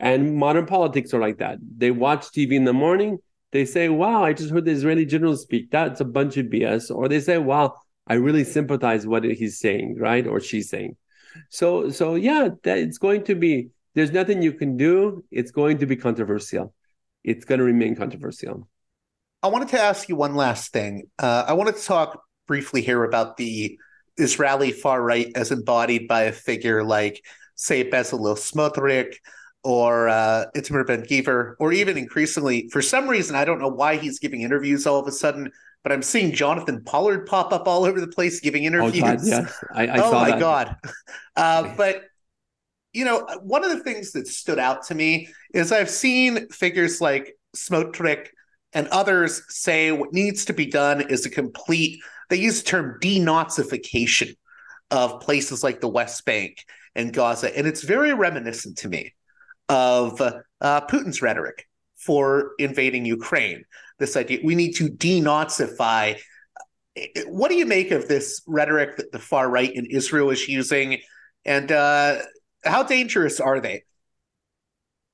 And 0.00 0.36
modern 0.36 0.64
politics 0.64 1.12
are 1.12 1.20
like 1.20 1.38
that. 1.38 1.58
They 1.76 1.90
watch 1.90 2.28
TV 2.28 2.52
in 2.52 2.64
the 2.64 2.72
morning. 2.72 3.18
They 3.52 3.66
say, 3.66 3.90
wow, 3.90 4.24
I 4.24 4.32
just 4.32 4.50
heard 4.50 4.64
the 4.64 4.70
Israeli 4.70 5.04
general 5.04 5.36
speak. 5.36 5.70
That's 5.70 6.00
a 6.00 6.06
bunch 6.06 6.38
of 6.38 6.46
BS. 6.46 6.94
Or 6.94 7.06
they 7.06 7.20
say, 7.20 7.36
wow, 7.36 7.74
I 8.06 8.14
really 8.14 8.44
sympathize 8.44 9.06
what 9.06 9.24
he's 9.24 9.60
saying, 9.60 9.98
right? 9.98 10.26
Or 10.26 10.40
she's 10.40 10.70
saying. 10.70 10.96
So, 11.50 11.90
so 11.90 12.14
yeah, 12.14 12.48
that 12.62 12.78
it's 12.78 12.96
going 12.96 13.24
to 13.24 13.34
be, 13.34 13.68
there's 13.94 14.10
nothing 14.10 14.40
you 14.40 14.54
can 14.54 14.78
do. 14.78 15.22
It's 15.30 15.50
going 15.50 15.78
to 15.78 15.86
be 15.86 15.96
controversial. 15.96 16.72
It's 17.22 17.44
going 17.44 17.58
to 17.58 17.64
remain 17.64 17.94
controversial. 17.94 18.68
I 19.42 19.48
wanted 19.48 19.68
to 19.68 19.80
ask 19.80 20.08
you 20.08 20.16
one 20.16 20.34
last 20.34 20.72
thing. 20.72 21.04
Uh, 21.18 21.44
I 21.46 21.52
wanted 21.52 21.76
to 21.76 21.84
talk 21.84 22.22
briefly 22.46 22.80
here 22.80 23.04
about 23.04 23.36
the 23.36 23.78
Israeli 24.16 24.72
far 24.72 25.02
right 25.02 25.30
as 25.34 25.50
embodied 25.50 26.08
by 26.08 26.22
a 26.22 26.32
figure 26.32 26.82
like, 26.82 27.22
say, 27.54 27.88
Bezalel 27.88 28.36
Smotrich, 28.36 29.14
or 29.62 30.08
uh, 30.08 30.46
Itamar 30.56 30.86
Ben 30.86 31.02
Gvir, 31.02 31.54
or 31.58 31.72
even 31.72 31.98
increasingly, 31.98 32.68
for 32.70 32.80
some 32.80 33.08
reason, 33.08 33.36
I 33.36 33.44
don't 33.44 33.58
know 33.58 33.68
why 33.68 33.96
he's 33.96 34.18
giving 34.18 34.42
interviews 34.42 34.86
all 34.86 34.98
of 34.98 35.06
a 35.06 35.12
sudden, 35.12 35.50
but 35.82 35.92
I'm 35.92 36.02
seeing 36.02 36.32
Jonathan 36.32 36.82
Pollard 36.84 37.26
pop 37.26 37.52
up 37.52 37.66
all 37.68 37.84
over 37.84 38.00
the 38.00 38.08
place 38.08 38.40
giving 38.40 38.64
interviews. 38.64 39.02
Oh, 39.02 39.06
God, 39.06 39.20
yes. 39.22 39.64
I, 39.74 39.86
I 39.86 39.98
oh 40.02 40.12
my 40.12 40.30
that. 40.30 40.40
God. 40.40 40.76
Uh, 41.36 41.74
but, 41.76 42.04
you 42.92 43.04
know, 43.04 43.26
one 43.42 43.64
of 43.64 43.70
the 43.70 43.84
things 43.84 44.12
that 44.12 44.26
stood 44.26 44.58
out 44.58 44.84
to 44.86 44.94
me 44.94 45.28
is 45.52 45.72
I've 45.72 45.90
seen 45.90 46.48
figures 46.48 47.00
like 47.00 47.36
Smotrich 47.54 48.28
and 48.72 48.88
others 48.88 49.42
say 49.48 49.92
what 49.92 50.12
needs 50.12 50.46
to 50.46 50.52
be 50.52 50.66
done 50.66 51.00
is 51.00 51.26
a 51.26 51.30
complete, 51.30 52.00
they 52.28 52.36
use 52.36 52.62
the 52.62 52.68
term 52.68 52.98
denazification 53.00 54.36
of 54.90 55.20
places 55.20 55.62
like 55.62 55.80
the 55.80 55.88
West 55.88 56.24
Bank 56.24 56.64
and 56.94 57.12
Gaza. 57.12 57.56
And 57.56 57.66
it's 57.66 57.82
very 57.82 58.12
reminiscent 58.12 58.78
to 58.78 58.88
me 58.88 59.14
of 59.70 60.20
uh, 60.20 60.80
Putin's 60.82 61.22
rhetoric 61.22 61.66
for 61.96 62.52
invading 62.58 63.06
Ukraine. 63.06 63.64
This 63.98 64.16
idea 64.16 64.40
we 64.42 64.54
need 64.54 64.72
to 64.76 64.88
denazify. 64.88 66.18
What 67.26 67.50
do 67.50 67.54
you 67.54 67.66
make 67.66 67.92
of 67.92 68.08
this 68.08 68.42
rhetoric 68.46 68.96
that 68.96 69.12
the 69.12 69.18
far 69.18 69.48
right 69.48 69.72
in 69.72 69.86
Israel 69.86 70.30
is 70.30 70.48
using, 70.48 70.98
and 71.44 71.70
uh, 71.70 72.18
how 72.64 72.82
dangerous 72.82 73.40
are 73.40 73.60
they? 73.60 73.84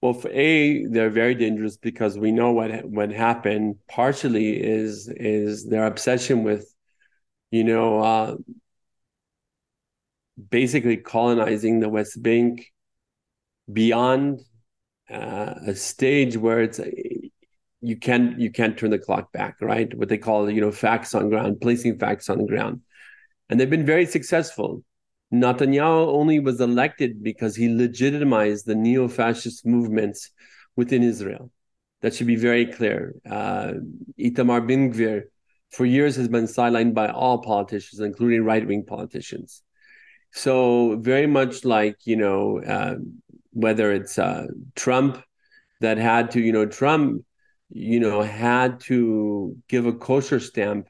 Well, 0.01 0.15
for 0.15 0.31
a, 0.31 0.87
they're 0.87 1.11
very 1.11 1.35
dangerous 1.35 1.77
because 1.77 2.19
we 2.19 2.33
know 2.33 2.53
what 2.53 2.85
what 2.85 3.11
happened. 3.11 3.77
Partially 3.89 4.63
is 4.63 5.09
is 5.09 5.67
their 5.67 5.87
obsession 5.87 6.45
with, 6.45 6.73
you 7.51 7.65
know, 7.65 8.01
uh, 8.01 8.37
basically 10.51 10.97
colonizing 10.97 11.81
the 11.81 11.89
West 11.89 12.23
Bank 12.23 12.73
beyond 13.73 14.41
uh, 15.11 15.55
a 15.67 15.75
stage 15.75 16.37
where 16.37 16.63
it's 16.63 16.81
you 17.81 17.97
can't 17.97 18.39
you 18.41 18.51
can't 18.51 18.77
turn 18.77 18.91
the 18.91 18.99
clock 18.99 19.33
back, 19.33 19.57
right? 19.61 19.93
What 19.97 20.09
they 20.09 20.19
call 20.19 20.51
you 20.51 20.61
know 20.61 20.73
facts 20.73 21.15
on 21.15 21.29
ground, 21.29 21.61
placing 21.61 21.99
facts 21.99 22.29
on 22.29 22.39
the 22.39 22.47
ground, 22.47 22.83
and 23.49 23.59
they've 23.59 23.71
been 23.71 23.87
very 23.87 24.07
successful. 24.07 24.83
Netanyahu 25.33 26.07
only 26.09 26.39
was 26.39 26.61
elected 26.61 27.23
because 27.23 27.57
he 27.57 27.69
legitimized 27.69 28.67
the 28.67 28.77
neo-fascist 28.77 29.67
movements 29.67 30.31
within 30.77 31.03
Israel. 31.03 31.51
That 32.03 32.15
should 32.15 32.29
be 32.29 32.37
very 32.37 32.67
clear. 32.67 33.15
Uh, 33.29 33.73
Itamar 34.19 34.67
Ben 34.69 34.93
Gvir, 34.93 35.23
for 35.71 35.85
years, 35.85 36.15
has 36.17 36.29
been 36.29 36.45
sidelined 36.45 36.95
by 36.95 37.09
all 37.09 37.39
politicians, 37.43 38.01
including 38.01 38.45
right-wing 38.45 38.85
politicians. 38.85 39.63
So 40.33 40.97
very 40.97 41.27
much 41.27 41.65
like 41.65 41.97
you 42.05 42.17
know 42.17 42.61
uh, 42.63 42.97
whether 43.57 43.91
it's 43.91 44.19
uh, 44.19 44.47
Trump 44.75 45.23
that 45.81 45.97
had 45.97 46.31
to, 46.33 46.41
you 46.41 46.53
know, 46.53 46.67
Trump, 46.67 47.25
you 47.71 47.99
know, 47.99 48.21
had 48.21 48.81
to 48.81 49.57
give 49.67 49.87
a 49.87 49.95
kosher 49.95 50.39
stamp 50.41 50.89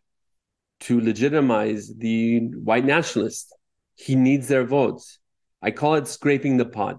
to 0.81 1.01
legitimize 1.01 1.95
the 1.97 2.41
white 2.65 2.85
nationalists. 2.85 3.53
He 3.95 4.17
needs 4.17 4.49
their 4.49 4.65
votes. 4.65 5.21
I 5.63 5.71
call 5.71 5.95
it 5.95 6.09
scraping 6.09 6.57
the 6.57 6.67
pot. 6.67 6.99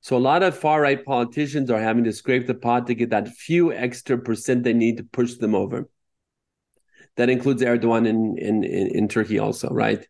So 0.00 0.16
a 0.16 0.26
lot 0.30 0.42
of 0.42 0.56
far 0.56 0.82
right 0.82 1.02
politicians 1.02 1.70
are 1.70 1.80
having 1.80 2.04
to 2.04 2.12
scrape 2.12 2.46
the 2.46 2.54
pot 2.54 2.86
to 2.86 2.94
get 2.94 3.10
that 3.10 3.28
few 3.28 3.72
extra 3.72 4.18
percent 4.18 4.62
they 4.62 4.74
need 4.74 4.98
to 4.98 5.04
push 5.04 5.34
them 5.34 5.54
over. 5.54 5.88
That 7.16 7.30
includes 7.30 7.62
Erdogan 7.62 8.06
in 8.06 8.36
in, 8.38 8.62
in, 8.62 8.86
in 8.88 9.08
Turkey 9.08 9.38
also, 9.38 9.70
right? 9.70 10.06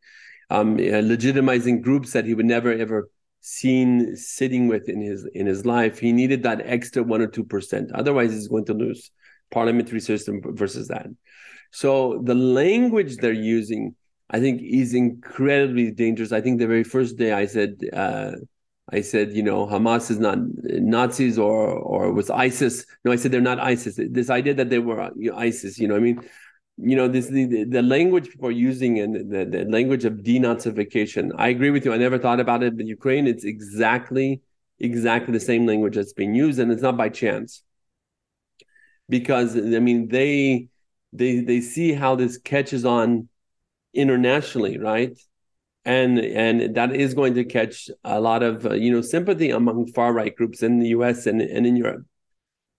Um, 0.51 0.74
uh, 0.74 1.03
legitimizing 1.14 1.82
groups 1.82 2.12
that 2.12 2.26
he 2.26 2.34
would 2.34 2.46
never 2.46 2.72
ever 2.72 3.09
seen 3.41 4.14
sitting 4.16 4.68
with 4.68 4.89
in 4.89 5.01
his 5.01 5.26
in 5.34 5.47
his 5.47 5.64
life 5.64 5.99
he 5.99 6.12
needed 6.12 6.43
that 6.43 6.61
extra 6.64 7.03
one 7.03 7.20
or 7.20 7.26
two 7.26 7.45
percent 7.45 7.91
otherwise 7.93 8.32
he's 8.32 8.49
going 8.49 8.64
to 8.64 8.74
lose 8.74 9.11
parliamentary 9.51 10.01
system 10.01 10.41
versus 10.45 10.89
that. 10.89 11.07
So 11.70 12.20
the 12.24 12.34
language 12.34 13.16
they're 13.16 13.32
using, 13.32 13.95
I 14.30 14.41
think, 14.41 14.62
is 14.62 14.95
incredibly 14.95 15.91
dangerous. 15.91 16.32
I 16.32 16.41
think 16.41 16.59
the 16.59 16.66
very 16.66 16.84
first 16.84 17.16
day 17.16 17.32
I 17.32 17.47
said, 17.47 17.76
uh, 17.93 18.32
I 18.91 19.03
said, 19.03 19.32
you 19.32 19.43
know, 19.43 19.66
Hamas 19.66 20.11
is 20.11 20.18
not 20.18 20.39
Nazis 20.64 21.39
or 21.39 21.68
or 21.68 22.12
was 22.12 22.30
ISIS. 22.30 22.86
No, 23.05 23.12
I 23.12 23.16
said 23.16 23.32
they're 23.32 23.41
not 23.41 23.61
ISIS. 23.61 23.99
This 24.11 24.30
idea 24.30 24.55
that 24.55 24.70
they 24.70 24.78
were 24.78 25.11
ISIS, 25.34 25.78
you 25.78 25.89
know, 25.89 25.97
I 25.97 26.01
mean, 26.01 26.20
you 26.80 26.94
know, 26.96 27.08
this 27.08 27.26
the, 27.26 27.64
the 27.64 27.82
language 27.82 28.30
people 28.30 28.48
are 28.48 28.52
using 28.52 29.00
and 29.00 29.30
the, 29.30 29.44
the 29.44 29.64
language 29.64 30.04
of 30.04 30.14
denazification. 30.14 31.32
I 31.36 31.48
agree 31.48 31.70
with 31.70 31.84
you. 31.84 31.92
I 31.92 31.96
never 31.96 32.18
thought 32.18 32.40
about 32.40 32.62
it, 32.62 32.76
but 32.76 32.86
Ukraine, 32.86 33.26
it's 33.26 33.44
exactly 33.44 34.42
exactly 34.78 35.32
the 35.32 35.40
same 35.40 35.66
language 35.66 35.96
that's 35.96 36.12
being 36.12 36.34
used, 36.34 36.58
and 36.60 36.70
it's 36.70 36.82
not 36.82 36.96
by 36.96 37.08
chance. 37.08 37.62
Because 39.08 39.56
I 39.56 39.80
mean, 39.80 40.08
they 40.08 40.68
they 41.12 41.40
they 41.40 41.60
see 41.60 41.92
how 41.92 42.14
this 42.14 42.38
catches 42.38 42.84
on 42.84 43.28
internationally, 43.92 44.78
right? 44.78 45.18
And 45.84 46.18
and 46.18 46.76
that 46.76 46.94
is 46.94 47.14
going 47.14 47.34
to 47.34 47.44
catch 47.44 47.90
a 48.04 48.20
lot 48.20 48.42
of 48.42 48.66
uh, 48.66 48.74
you 48.74 48.92
know 48.92 49.00
sympathy 49.00 49.50
among 49.50 49.88
far 49.92 50.12
right 50.12 50.34
groups 50.34 50.62
in 50.62 50.78
the 50.78 50.88
U.S. 50.88 51.26
and 51.26 51.40
and 51.40 51.66
in 51.66 51.76
Europe. 51.76 52.04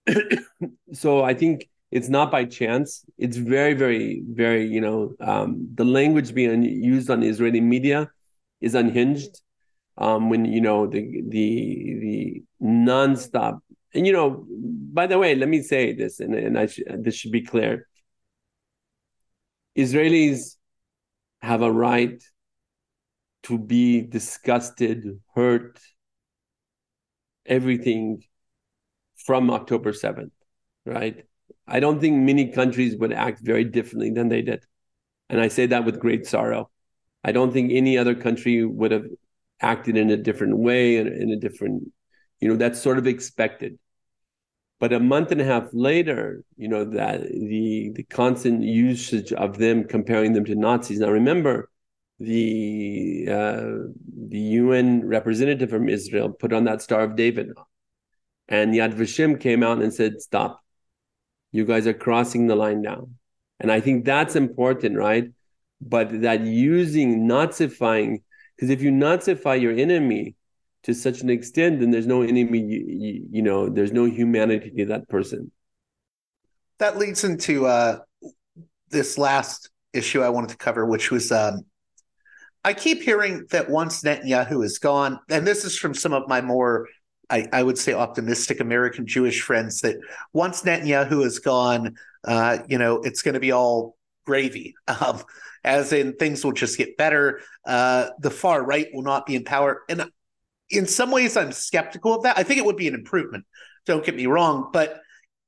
so 0.92 1.22
I 1.22 1.34
think 1.34 1.69
it's 1.90 2.08
not 2.08 2.30
by 2.30 2.44
chance. 2.44 3.04
It's 3.18 3.36
very 3.36 3.74
very 3.74 4.22
very 4.28 4.66
you 4.66 4.80
know 4.80 5.14
um, 5.20 5.68
the 5.74 5.84
language 5.84 6.34
being 6.34 6.62
used 6.62 7.10
on 7.10 7.22
Israeli 7.22 7.60
media 7.60 8.10
is 8.60 8.74
unhinged. 8.74 9.40
Um, 9.98 10.30
when 10.30 10.44
you 10.44 10.60
know 10.60 10.86
the 10.86 11.22
the 11.28 11.98
the 12.00 12.42
nonstop 12.62 13.60
and 13.94 14.06
you 14.06 14.12
know 14.12 14.46
by 14.48 15.06
the 15.06 15.18
way 15.18 15.34
let 15.34 15.48
me 15.48 15.62
say 15.62 15.92
this 15.92 16.20
and, 16.20 16.34
and 16.34 16.58
I 16.58 16.66
sh- 16.66 16.80
this 16.88 17.14
should 17.16 17.32
be 17.32 17.42
clear 17.42 17.86
Israelis 19.76 20.56
have 21.40 21.62
a 21.62 21.72
right 21.72 22.22
to 23.44 23.58
be 23.58 24.02
disgusted, 24.02 25.20
hurt, 25.34 25.78
everything 27.46 28.22
from 29.16 29.50
October 29.50 29.92
7th, 29.92 30.32
right? 30.84 31.24
I 31.70 31.80
don't 31.80 32.00
think 32.00 32.16
many 32.16 32.50
countries 32.50 32.96
would 32.96 33.12
act 33.12 33.40
very 33.40 33.64
differently 33.64 34.10
than 34.10 34.28
they 34.28 34.42
did. 34.42 34.64
And 35.28 35.40
I 35.40 35.48
say 35.48 35.66
that 35.66 35.84
with 35.84 36.00
great 36.00 36.26
sorrow. 36.26 36.70
I 37.22 37.30
don't 37.32 37.52
think 37.52 37.70
any 37.72 37.96
other 37.96 38.14
country 38.14 38.64
would 38.64 38.90
have 38.90 39.06
acted 39.60 39.96
in 39.96 40.10
a 40.10 40.16
different 40.16 40.58
way 40.58 40.96
and 40.96 41.08
in 41.08 41.30
a 41.30 41.36
different, 41.36 41.92
you 42.40 42.48
know, 42.48 42.56
that's 42.56 42.80
sort 42.80 42.98
of 42.98 43.06
expected. 43.06 43.78
But 44.80 44.92
a 44.92 44.98
month 44.98 45.30
and 45.30 45.40
a 45.40 45.44
half 45.44 45.68
later, 45.72 46.42
you 46.56 46.66
know, 46.66 46.84
that 46.86 47.22
the 47.22 47.92
the 47.94 48.02
constant 48.04 48.62
usage 48.62 49.32
of 49.32 49.58
them 49.58 49.84
comparing 49.84 50.32
them 50.32 50.46
to 50.46 50.54
Nazis. 50.54 50.98
Now 50.98 51.10
remember, 51.10 51.70
the 52.18 53.26
uh, 53.30 53.64
the 54.28 54.38
UN 54.38 55.06
representative 55.06 55.68
from 55.68 55.90
Israel 55.90 56.30
put 56.30 56.54
on 56.54 56.64
that 56.64 56.80
Star 56.80 57.02
of 57.02 57.14
David, 57.14 57.50
and 58.48 58.72
Yad 58.74 58.94
Vashem 58.94 59.38
came 59.38 59.62
out 59.62 59.82
and 59.82 59.92
said, 59.92 60.22
"Stop, 60.22 60.62
you 61.52 61.64
guys 61.64 61.86
are 61.86 61.94
crossing 61.94 62.46
the 62.46 62.56
line 62.56 62.82
now." 62.82 63.08
And 63.60 63.70
I 63.70 63.80
think 63.80 64.04
that's 64.04 64.36
important, 64.36 64.96
right? 64.96 65.30
But 65.80 66.22
that 66.22 66.42
using 66.42 67.28
Nazifying, 67.28 68.22
because 68.56 68.70
if 68.70 68.82
you 68.82 68.90
Nazify 68.90 69.60
your 69.60 69.72
enemy, 69.72 70.34
to 70.84 70.94
such 70.94 71.20
an 71.20 71.30
extent, 71.30 71.80
then 71.80 71.90
there's 71.90 72.06
no 72.06 72.22
enemy, 72.22 72.58
you, 72.60 73.26
you, 73.30 73.42
know, 73.42 73.68
there's 73.68 73.92
no 73.92 74.06
humanity 74.06 74.70
to 74.78 74.86
that 74.86 75.08
person. 75.08 75.52
That 76.78 76.96
leads 76.96 77.24
into 77.24 77.66
uh, 77.66 77.98
this 78.88 79.18
last 79.18 79.70
issue 79.92 80.22
I 80.22 80.30
wanted 80.30 80.50
to 80.50 80.56
cover, 80.56 80.86
which 80.86 81.10
was 81.10 81.30
um, 81.30 81.66
I 82.64 82.72
keep 82.72 83.02
hearing 83.02 83.46
that 83.50 83.68
once 83.68 84.02
Netanyahu 84.02 84.64
is 84.64 84.78
gone, 84.78 85.18
and 85.28 85.46
this 85.46 85.64
is 85.64 85.78
from 85.78 85.94
some 85.94 86.14
of 86.14 86.28
my 86.28 86.40
more, 86.40 86.88
I, 87.30 87.48
I 87.52 87.62
would 87.62 87.78
say, 87.78 87.92
optimistic 87.92 88.60
American 88.60 89.06
Jewish 89.06 89.42
friends, 89.42 89.80
that 89.80 89.96
once 90.32 90.62
Netanyahu 90.62 91.24
is 91.24 91.38
gone, 91.38 91.96
uh, 92.24 92.58
you 92.68 92.78
know, 92.78 92.96
it's 92.96 93.22
going 93.22 93.34
to 93.34 93.40
be 93.40 93.52
all 93.52 93.96
gravy. 94.24 94.74
Um, 94.88 95.22
as 95.64 95.92
in 95.92 96.14
things 96.14 96.44
will 96.44 96.52
just 96.52 96.78
get 96.78 96.96
better. 96.96 97.40
Uh, 97.66 98.08
the 98.20 98.30
far 98.30 98.64
right 98.64 98.88
will 98.92 99.02
not 99.02 99.26
be 99.26 99.36
in 99.36 99.44
power. 99.44 99.82
And 99.88 100.10
in 100.70 100.86
some 100.86 101.10
ways, 101.10 101.36
I'm 101.36 101.52
skeptical 101.52 102.14
of 102.14 102.22
that. 102.22 102.38
I 102.38 102.42
think 102.42 102.58
it 102.58 102.64
would 102.64 102.76
be 102.76 102.88
an 102.88 102.94
improvement. 102.94 103.44
Don't 103.86 104.04
get 104.04 104.16
me 104.16 104.26
wrong, 104.26 104.70
but 104.72 105.00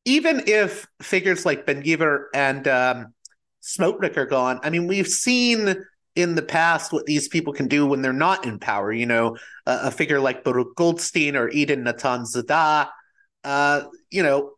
even 0.05 0.43
if 0.47 0.87
figures 1.01 1.47
like 1.47 1.64
Ben 1.64 1.83
Gvir 1.83 2.26
and 2.35 2.66
um, 2.66 3.14
are 3.78 4.26
gone, 4.26 4.61
I 4.62 4.70
mean, 4.70 4.87
we've 4.87 5.07
seen 5.07 5.76
in 6.15 6.35
the 6.35 6.43
past 6.43 6.93
what 6.93 7.07
these 7.07 7.29
people 7.29 7.53
can 7.53 7.69
do 7.69 7.87
when 7.87 8.03
they're 8.03 8.13
not 8.13 8.45
in 8.45 8.59
power. 8.59 8.93
You 8.93 9.07
know, 9.07 9.37
a 9.67 9.91
figure 9.91 10.21
like 10.21 10.45
Baruch 10.45 10.77
Goldstein 10.77 11.37
or 11.37 11.49
Eden 11.49 11.85
Natan 11.85 12.27
Zada. 12.27 12.91
Uh, 13.45 13.83
you 14.11 14.23
know, 14.23 14.53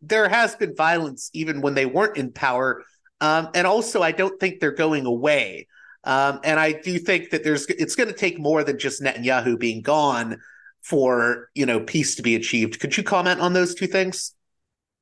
there 0.00 0.28
has 0.28 0.54
been 0.54 0.74
violence 0.76 1.30
even 1.32 1.60
when 1.60 1.74
they 1.74 1.86
weren't 1.86 2.16
in 2.16 2.32
power. 2.32 2.84
Um, 3.20 3.48
and 3.54 3.66
also, 3.66 4.02
I 4.02 4.12
don't 4.12 4.38
think 4.38 4.60
they're 4.60 4.72
going 4.72 5.06
away. 5.06 5.68
Um, 6.04 6.40
and 6.42 6.58
I 6.58 6.72
do 6.72 6.98
think 6.98 7.30
that 7.30 7.44
there's 7.44 7.66
it's 7.66 7.94
going 7.94 8.08
to 8.08 8.14
take 8.14 8.38
more 8.38 8.64
than 8.64 8.78
just 8.78 9.02
Netanyahu 9.02 9.58
being 9.58 9.82
gone 9.82 10.40
for 10.82 11.48
you 11.54 11.64
know 11.64 11.80
peace 11.80 12.16
to 12.16 12.22
be 12.22 12.34
achieved. 12.34 12.80
Could 12.80 12.96
you 12.96 13.02
comment 13.02 13.40
on 13.40 13.52
those 13.52 13.74
two 13.74 13.86
things? 13.86 14.34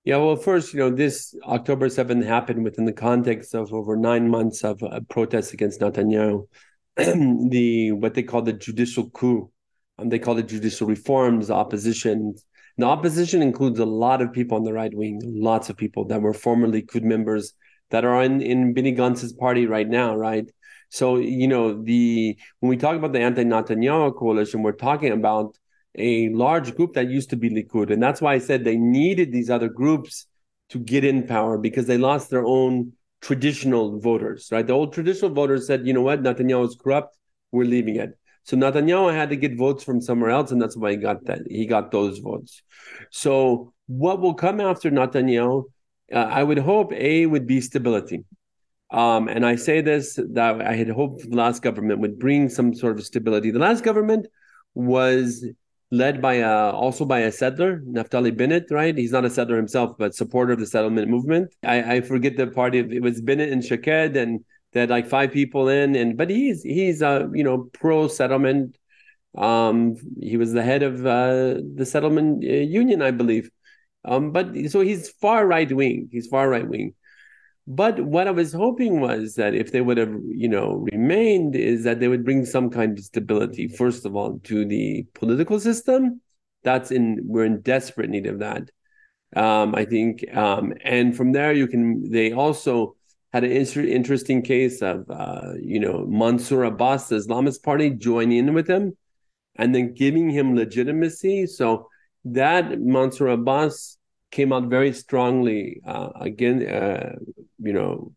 Yeah, 0.04 0.16
well, 0.16 0.36
first, 0.36 0.72
you 0.72 0.80
know, 0.80 0.90
this 0.90 1.34
October 1.44 1.88
7th 1.88 2.24
happened 2.24 2.64
within 2.64 2.86
the 2.86 2.92
context 2.92 3.54
of 3.54 3.74
over 3.74 3.96
nine 3.96 4.30
months 4.30 4.64
of 4.64 4.82
uh, 4.82 5.00
protests 5.10 5.52
against 5.52 5.80
Netanyahu. 5.80 6.46
the 6.96 7.92
what 7.92 8.14
they 8.14 8.22
call 8.22 8.40
the 8.42 8.54
judicial 8.54 9.10
coup, 9.10 9.50
um, 9.98 10.08
they 10.08 10.18
call 10.18 10.38
it 10.38 10.48
judicial 10.48 10.86
reforms, 10.86 11.50
opposition. 11.50 12.34
The 12.78 12.86
opposition 12.86 13.42
includes 13.42 13.78
a 13.78 13.84
lot 13.84 14.22
of 14.22 14.32
people 14.32 14.56
on 14.56 14.64
the 14.64 14.72
right 14.72 14.92
wing, 14.92 15.20
lots 15.22 15.68
of 15.68 15.76
people 15.76 16.06
that 16.06 16.22
were 16.22 16.32
formerly 16.32 16.82
Likud 16.82 17.02
members 17.02 17.52
that 17.90 18.04
are 18.06 18.22
in 18.22 18.40
in 18.40 18.72
Benny 18.72 18.92
Gantz's 18.92 19.34
party 19.34 19.66
right 19.66 19.88
now, 19.88 20.16
right? 20.16 20.50
So, 20.88 21.16
you 21.18 21.46
know, 21.46 21.82
the 21.82 22.38
when 22.60 22.70
we 22.70 22.78
talk 22.78 22.96
about 22.96 23.12
the 23.12 23.20
anti-Netanyahu 23.20 24.16
coalition, 24.16 24.62
we're 24.62 24.72
talking 24.72 25.12
about 25.12 25.58
a 25.96 26.28
large 26.30 26.74
group 26.76 26.94
that 26.94 27.08
used 27.08 27.30
to 27.30 27.36
be 27.36 27.50
Likud. 27.50 27.92
And 27.92 28.02
that's 28.02 28.20
why 28.20 28.34
I 28.34 28.38
said 28.38 28.64
they 28.64 28.76
needed 28.76 29.32
these 29.32 29.50
other 29.50 29.68
groups 29.68 30.26
to 30.70 30.78
get 30.78 31.04
in 31.04 31.26
power 31.26 31.58
because 31.58 31.86
they 31.86 31.98
lost 31.98 32.30
their 32.30 32.44
own 32.44 32.92
traditional 33.20 33.98
voters, 33.98 34.48
right? 34.50 34.66
The 34.66 34.72
old 34.72 34.92
traditional 34.92 35.32
voters 35.32 35.66
said, 35.66 35.86
you 35.86 35.92
know 35.92 36.02
what, 36.02 36.22
Netanyahu 36.22 36.68
is 36.68 36.76
corrupt, 36.76 37.16
we're 37.52 37.64
leaving 37.64 37.96
it. 37.96 38.16
So 38.44 38.56
Netanyahu 38.56 39.12
had 39.12 39.30
to 39.30 39.36
get 39.36 39.56
votes 39.56 39.84
from 39.84 40.00
somewhere 40.00 40.30
else, 40.30 40.50
and 40.50 40.60
that's 40.60 40.76
why 40.76 40.92
he 40.92 40.96
got 40.96 41.24
that. 41.26 41.40
He 41.48 41.66
got 41.66 41.90
those 41.90 42.18
votes. 42.18 42.62
So 43.10 43.72
what 43.86 44.20
will 44.20 44.34
come 44.34 44.60
after 44.60 44.90
Netanyahu? 44.90 45.64
Uh, 46.12 46.16
I 46.16 46.42
would 46.42 46.58
hope 46.58 46.92
a 46.92 47.26
would 47.26 47.46
be 47.46 47.60
stability. 47.60 48.24
Um, 48.90 49.28
and 49.28 49.46
I 49.46 49.54
say 49.54 49.82
this 49.82 50.18
that 50.32 50.60
I 50.62 50.74
had 50.74 50.88
hoped 50.88 51.28
the 51.28 51.36
last 51.36 51.62
government 51.62 52.00
would 52.00 52.18
bring 52.18 52.48
some 52.48 52.74
sort 52.74 52.98
of 52.98 53.04
stability. 53.04 53.52
The 53.52 53.60
last 53.60 53.84
government 53.84 54.26
was 54.74 55.46
led 55.90 56.22
by 56.22 56.34
a, 56.34 56.70
also 56.70 57.04
by 57.04 57.20
a 57.20 57.32
settler, 57.32 57.80
Naftali 57.80 58.36
Bennett, 58.36 58.70
right? 58.70 58.96
He's 58.96 59.12
not 59.12 59.24
a 59.24 59.30
settler 59.30 59.56
himself, 59.56 59.96
but 59.98 60.14
supporter 60.14 60.52
of 60.52 60.60
the 60.60 60.66
settlement 60.66 61.08
movement. 61.08 61.54
I, 61.64 61.96
I 61.96 62.00
forget 62.00 62.36
the 62.36 62.46
party. 62.46 62.78
It 62.78 63.02
was 63.02 63.20
Bennett 63.20 63.52
and 63.52 63.64
Shaked, 63.64 64.16
and 64.16 64.44
they 64.72 64.80
had 64.80 64.90
like 64.90 65.08
five 65.08 65.32
people 65.32 65.68
in. 65.68 65.96
And 65.96 66.16
but 66.16 66.30
he's 66.30 66.62
he's 66.62 67.02
a 67.02 67.28
you 67.34 67.44
know 67.44 67.68
pro 67.72 68.08
settlement. 68.08 68.76
Um, 69.36 69.96
he 70.20 70.36
was 70.36 70.52
the 70.52 70.62
head 70.62 70.82
of 70.82 71.06
uh, 71.06 71.60
the 71.74 71.86
settlement 71.86 72.44
uh, 72.44 72.48
union, 72.48 73.02
I 73.02 73.10
believe. 73.10 73.50
Um, 74.04 74.32
but 74.32 74.54
so 74.68 74.80
he's 74.80 75.10
far 75.10 75.46
right 75.46 75.70
wing. 75.70 76.08
He's 76.10 76.26
far 76.26 76.48
right 76.48 76.66
wing. 76.66 76.94
But 77.72 78.00
what 78.00 78.26
I 78.26 78.32
was 78.32 78.52
hoping 78.52 79.00
was 79.00 79.36
that 79.36 79.54
if 79.54 79.70
they 79.70 79.80
would 79.80 79.96
have, 79.96 80.12
you 80.26 80.48
know, 80.48 80.84
remained, 80.90 81.54
is 81.54 81.84
that 81.84 82.00
they 82.00 82.08
would 82.08 82.24
bring 82.24 82.44
some 82.44 82.68
kind 82.68 82.98
of 82.98 83.04
stability, 83.04 83.68
first 83.68 84.04
of 84.04 84.16
all, 84.16 84.40
to 84.40 84.64
the 84.64 85.06
political 85.14 85.60
system. 85.60 86.20
That's 86.64 86.90
in 86.90 87.20
we're 87.22 87.44
in 87.44 87.60
desperate 87.60 88.10
need 88.10 88.26
of 88.26 88.40
that. 88.40 88.70
Um, 89.36 89.76
I 89.76 89.84
think, 89.84 90.24
um, 90.36 90.74
and 90.82 91.16
from 91.16 91.30
there 91.30 91.52
you 91.52 91.68
can. 91.68 92.10
They 92.10 92.32
also 92.32 92.96
had 93.32 93.44
an 93.44 93.52
inter- 93.52 93.82
interesting 93.82 94.42
case 94.42 94.82
of, 94.82 95.08
uh, 95.08 95.52
you 95.62 95.78
know, 95.78 96.04
Mansour 96.08 96.64
Abbas, 96.64 97.06
the 97.06 97.18
Islamist 97.18 97.62
Party, 97.62 97.90
joining 97.90 98.38
in 98.38 98.52
with 98.52 98.68
him, 98.68 98.96
and 99.54 99.72
then 99.72 99.94
giving 99.94 100.28
him 100.28 100.56
legitimacy. 100.56 101.46
So 101.46 101.86
that 102.24 102.80
Mansour 102.80 103.28
Abbas 103.28 103.96
came 104.30 104.52
out 104.52 104.64
very 104.64 104.92
strongly 104.92 105.80
uh, 105.86 106.10
again, 106.20 106.66
uh, 106.66 107.16
you 107.58 107.72
know, 107.72 108.12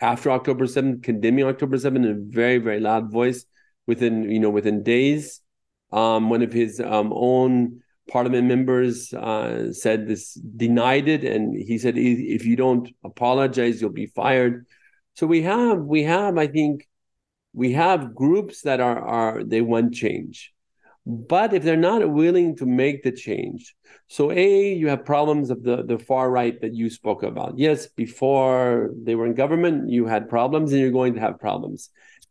after 0.00 0.30
October 0.30 0.66
7th, 0.66 1.02
condemning 1.02 1.46
October 1.46 1.76
7th 1.76 1.96
in 1.96 2.04
a 2.04 2.14
very, 2.14 2.58
very 2.58 2.80
loud 2.80 3.10
voice 3.10 3.44
within, 3.86 4.30
you 4.30 4.40
know, 4.40 4.50
within 4.50 4.82
days. 4.82 5.40
Um, 5.92 6.30
one 6.30 6.42
of 6.42 6.52
his 6.52 6.80
um, 6.80 7.12
own 7.14 7.82
parliament 8.10 8.46
members 8.46 9.12
uh, 9.14 9.72
said 9.72 10.08
this, 10.08 10.34
denied 10.34 11.08
it, 11.08 11.24
and 11.24 11.54
he 11.56 11.78
said, 11.78 11.96
if 11.96 12.44
you 12.44 12.56
don't 12.56 12.88
apologize, 13.02 13.80
you'll 13.80 13.90
be 13.90 14.06
fired. 14.06 14.66
So 15.14 15.26
we 15.26 15.42
have, 15.42 15.78
we 15.78 16.02
have, 16.02 16.36
I 16.36 16.48
think, 16.48 16.86
we 17.54 17.72
have 17.72 18.14
groups 18.14 18.62
that 18.62 18.80
are 18.80 18.98
are 18.98 19.44
they 19.44 19.60
want 19.60 19.94
change, 19.94 20.52
but 21.06 21.52
if 21.52 21.62
they're 21.62 21.76
not 21.76 22.08
willing 22.10 22.56
to 22.56 22.66
make 22.66 23.02
the 23.02 23.12
change, 23.12 23.74
so 24.08 24.30
a 24.30 24.72
you 24.72 24.88
have 24.88 25.04
problems 25.04 25.50
of 25.50 25.62
the 25.62 25.82
the 25.82 25.98
far 25.98 26.30
right 26.30 26.60
that 26.60 26.74
you 26.74 26.90
spoke 26.90 27.22
about. 27.22 27.58
Yes, 27.58 27.86
before 27.86 28.90
they 29.02 29.14
were 29.14 29.26
in 29.26 29.34
government, 29.34 29.90
you 29.90 30.06
had 30.06 30.28
problems, 30.28 30.72
and 30.72 30.80
you're 30.80 30.90
going 30.90 31.14
to 31.14 31.20
have 31.20 31.38
problems. 31.38 31.90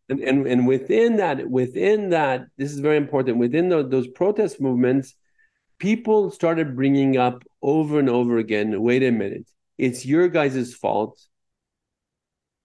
And, 0.10 0.20
and, 0.20 0.46
and 0.46 0.68
within 0.68 1.16
that, 1.18 1.50
within 1.50 2.10
that, 2.10 2.48
this 2.58 2.74
is 2.74 2.80
very 2.80 2.98
important. 2.98 3.38
Within 3.38 3.70
the, 3.70 3.88
those 3.88 4.08
protest 4.10 4.60
movements, 4.60 5.16
people 5.84 6.32
started 6.32 6.76
bringing 6.76 7.18
up 7.18 7.44
over 7.62 8.00
and 8.00 8.10
over 8.10 8.38
again 8.38 8.82
wait 8.82 9.04
a 9.04 9.12
minute 9.12 9.46
it's 9.78 10.06
your 10.06 10.30
guys' 10.30 10.74
fault 10.74 11.20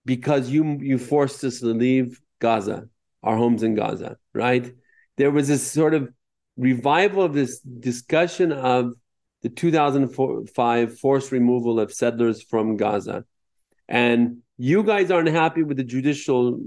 because 0.05 0.51
you 0.51 0.79
you 0.81 0.99
forced 0.99 1.43
us 1.43 1.59
to 1.59 1.67
leave 1.67 2.21
gaza 2.41 2.89
our 3.25 3.37
homes 3.37 3.65
in 3.65 3.75
gaza 3.75 4.17
right 4.33 4.73
there 5.19 5.31
was 5.31 5.49
this 5.49 5.70
sort 5.70 5.95
of 5.95 6.09
revival 6.57 7.23
of 7.23 7.35
this 7.35 7.61
discussion 7.61 8.53
of 8.53 8.95
the 9.43 9.49
2005 9.49 10.99
forced 10.99 11.31
removal 11.31 11.78
of 11.78 11.93
settlers 11.93 12.43
from 12.43 12.77
gaza 12.77 13.24
and 13.89 14.39
you 14.57 14.82
guys 14.82 15.11
aren't 15.11 15.28
happy 15.28 15.62
with 15.62 15.77
the 15.77 15.85
judicial 15.85 16.59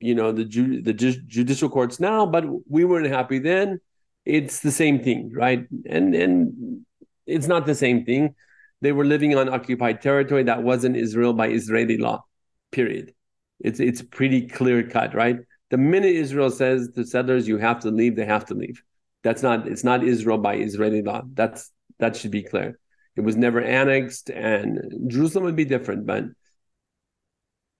you 0.00 0.14
know 0.14 0.32
the 0.32 0.44
ju- 0.44 0.82
the 0.82 0.92
ju- 0.92 1.22
judicial 1.26 1.68
courts 1.68 1.98
now 2.00 2.26
but 2.26 2.44
we 2.68 2.84
weren't 2.84 3.06
happy 3.06 3.38
then 3.38 3.80
it's 4.28 4.60
the 4.60 4.70
same 4.70 5.02
thing, 5.02 5.32
right? 5.32 5.66
And 5.86 6.14
and 6.14 6.84
it's 7.26 7.46
not 7.46 7.66
the 7.66 7.74
same 7.74 8.04
thing. 8.04 8.34
They 8.82 8.92
were 8.92 9.04
living 9.04 9.34
on 9.36 9.48
occupied 9.48 10.02
territory 10.02 10.44
that 10.44 10.62
wasn't 10.62 10.96
Israel 10.96 11.32
by 11.32 11.48
Israeli 11.48 11.96
law. 11.96 12.24
Period. 12.70 13.14
It's 13.58 13.80
it's 13.80 14.02
pretty 14.02 14.46
clear 14.46 14.86
cut, 14.86 15.14
right? 15.14 15.38
The 15.70 15.76
minute 15.76 16.14
Israel 16.14 16.50
says 16.50 16.90
to 16.94 17.04
settlers 17.04 17.46
you 17.46 17.58
have 17.58 17.80
to 17.80 17.90
leave, 17.90 18.16
they 18.16 18.24
have 18.24 18.46
to 18.46 18.54
leave. 18.54 18.82
That's 19.22 19.42
not 19.42 19.66
it's 19.66 19.84
not 19.84 20.04
Israel 20.04 20.38
by 20.38 20.56
Israeli 20.56 21.02
law. 21.02 21.22
That's 21.34 21.70
that 21.98 22.16
should 22.16 22.30
be 22.30 22.42
clear. 22.42 22.78
It 23.16 23.22
was 23.22 23.36
never 23.36 23.60
annexed, 23.60 24.30
and 24.30 25.08
Jerusalem 25.08 25.44
would 25.44 25.56
be 25.56 25.64
different, 25.64 26.06
but 26.06 26.24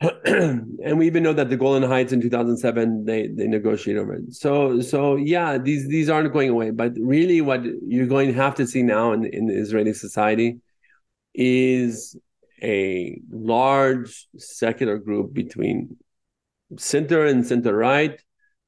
and 0.25 0.99
we 0.99 1.07
even 1.07 1.23
know 1.23 1.33
that 1.33 1.49
the 1.51 1.57
Golan 1.57 1.83
Heights 1.83 2.13
in 2.13 2.21
2007 2.21 3.05
they 3.05 3.29
they 3.29 3.47
negotiate 3.47 3.97
over 3.97 4.15
it. 4.15 4.35
So 4.35 4.81
so 4.81 5.17
yeah, 5.17 5.59
these 5.59 5.89
these 5.89 6.09
aren't 6.09 6.33
going 6.33 6.51
away. 6.51 6.71
But 6.71 6.93
really, 7.01 7.41
what 7.41 7.65
you're 7.87 8.07
going 8.07 8.29
to 8.29 8.35
have 8.35 8.55
to 8.57 8.67
see 8.67 8.83
now 8.83 9.13
in 9.13 9.25
in 9.25 9.51
Israeli 9.51 9.93
society 9.95 10.59
is 11.35 12.17
a 12.63 13.21
large 13.31 14.29
secular 14.37 14.99
group 14.99 15.33
between 15.33 15.97
center 16.77 17.25
and 17.25 17.47
center 17.47 17.75
right 17.75 18.23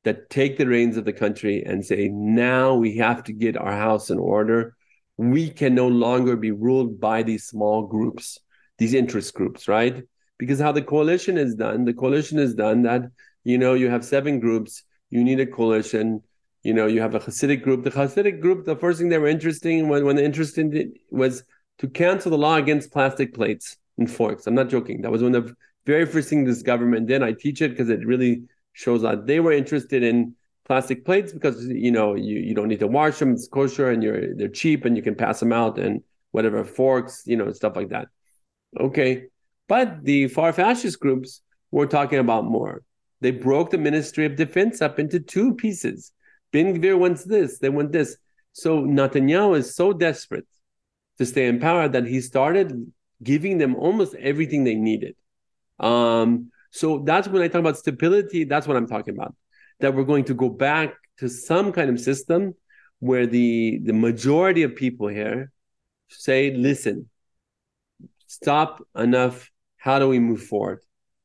that 0.05 0.31
take 0.31 0.57
the 0.57 0.67
reins 0.67 0.97
of 0.97 1.05
the 1.05 1.13
country 1.13 1.63
and 1.65 1.85
say 1.85 2.09
now 2.09 2.75
we 2.75 2.97
have 2.97 3.23
to 3.25 3.33
get 3.33 3.57
our 3.57 3.73
house 3.73 4.11
in 4.11 4.19
order. 4.19 4.75
We 5.17 5.51
can 5.51 5.75
no 5.75 5.89
longer 5.89 6.37
be 6.37 6.51
ruled 6.51 6.99
by 6.99 7.23
these 7.23 7.45
small 7.45 7.87
groups, 7.87 8.39
these 8.79 8.95
interest 8.95 9.35
groups, 9.35 9.69
right? 9.69 10.05
because 10.41 10.59
how 10.59 10.73
the 10.73 10.83
coalition 10.83 11.37
is 11.39 11.55
done 11.55 11.85
the 11.85 11.93
coalition 11.93 12.39
is 12.39 12.55
done 12.55 12.83
that 12.83 13.03
you 13.45 13.59
know 13.59 13.75
you 13.75 13.89
have 13.91 14.05
seven 14.05 14.41
groups 14.41 14.83
you 15.11 15.23
need 15.23 15.39
a 15.39 15.47
coalition 15.47 16.23
you 16.63 16.75
know 16.75 16.87
you 16.87 17.01
have 17.01 17.15
a 17.15 17.21
hasidic 17.21 17.63
group 17.63 17.85
the 17.85 17.91
hasidic 17.91 18.41
group 18.41 18.65
the 18.65 18.75
first 18.75 18.99
thing 18.99 19.11
they 19.11 19.19
were 19.19 19.37
interested 19.37 19.71
in 19.71 19.89
when, 19.89 20.05
when 20.05 20.17
the 20.17 20.25
interest 20.25 20.59
in 20.59 20.95
was 21.11 21.45
to 21.79 21.87
cancel 21.89 22.31
the 22.31 22.39
law 22.39 22.57
against 22.57 22.91
plastic 22.91 23.35
plates 23.35 23.77
and 23.99 24.11
forks 24.11 24.47
i'm 24.47 24.55
not 24.55 24.71
joking 24.71 25.03
that 25.03 25.13
was 25.13 25.23
one 25.23 25.35
of 25.35 25.47
the 25.47 25.55
very 25.87 26.07
first 26.07 26.29
thing 26.29 26.45
this 26.45 26.63
government 26.63 27.07
did 27.07 27.23
i 27.23 27.33
teach 27.33 27.63
it 27.63 27.71
because 27.71 27.89
it 27.89 28.07
really 28.07 28.43
shows 28.73 29.03
that 29.03 29.27
they 29.27 29.41
were 29.41 29.53
interested 29.53 30.03
in 30.03 30.35
plastic 30.65 31.05
plates 31.05 31.33
because 31.33 31.67
you 31.67 31.91
know 31.91 32.15
you, 32.15 32.39
you 32.39 32.55
don't 32.55 32.69
need 32.69 32.81
to 32.81 32.87
wash 32.87 33.19
them 33.19 33.33
it's 33.33 33.49
kosher 33.49 33.91
and 33.91 34.03
you're 34.03 34.35
they're 34.37 34.49
cheap 34.49 34.85
and 34.85 34.97
you 34.97 35.03
can 35.03 35.15
pass 35.15 35.41
them 35.41 35.53
out 35.53 35.79
and 35.79 36.03
whatever 36.31 36.65
forks 36.65 37.23
you 37.27 37.37
know 37.37 37.51
stuff 37.53 37.75
like 37.75 37.89
that 37.89 38.07
okay 38.79 39.25
but 39.71 40.03
the 40.03 40.27
far 40.27 40.53
fascist 40.53 40.99
groups 40.99 41.43
were 41.71 41.87
talking 41.87 42.19
about 42.19 42.45
more. 42.45 42.83
They 43.21 43.31
broke 43.31 43.71
the 43.71 43.79
Ministry 43.79 44.27
of 44.27 44.35
Defense 44.35 44.83
up 44.83 44.99
into 44.99 45.21
two 45.21 45.55
pieces. 45.55 46.11
Ben 46.53 46.77
Gvir 46.77 46.99
wants 46.99 47.23
this, 47.23 47.61
they 47.61 47.69
want 47.69 47.93
this. 47.93 48.17
So 48.53 48.83
Netanyahu 48.83 49.57
is 49.57 49.77
so 49.77 49.93
desperate 49.93 50.49
to 51.19 51.25
stay 51.25 51.47
in 51.47 51.61
power 51.61 51.87
that 51.87 52.05
he 52.05 52.21
started 52.21 52.93
giving 53.23 53.59
them 53.59 53.77
almost 53.77 54.17
everything 54.17 54.65
they 54.65 54.75
needed. 54.75 55.15
Um, 55.81 56.51
so 56.71 57.03
that's 57.05 57.27
when 57.27 57.43
I 57.43 57.49
talk 57.49 57.61
about 57.61 57.79
stability, 57.79 58.45
that's 58.45 58.67
what 58.67 58.77
I'm 58.77 58.87
talking 58.87 59.15
about. 59.15 59.35
That 59.81 59.95
we're 59.95 60.05
going 60.05 60.25
to 60.25 60.35
go 60.35 60.49
back 60.49 60.95
to 61.19 61.29
some 61.29 61.73
kind 61.73 61.91
of 61.91 61.99
system 61.99 62.55
where 63.01 63.27
the, 63.27 63.81
the 63.83 63.93
majority 63.93 64.63
of 64.63 64.77
people 64.77 65.09
here 65.09 65.51
say, 66.09 66.55
listen, 66.55 67.09
stop 68.27 68.87
enough 68.95 69.51
how 69.81 69.99
do 69.99 70.09
we 70.09 70.19
move 70.19 70.43
forward? 70.43 70.81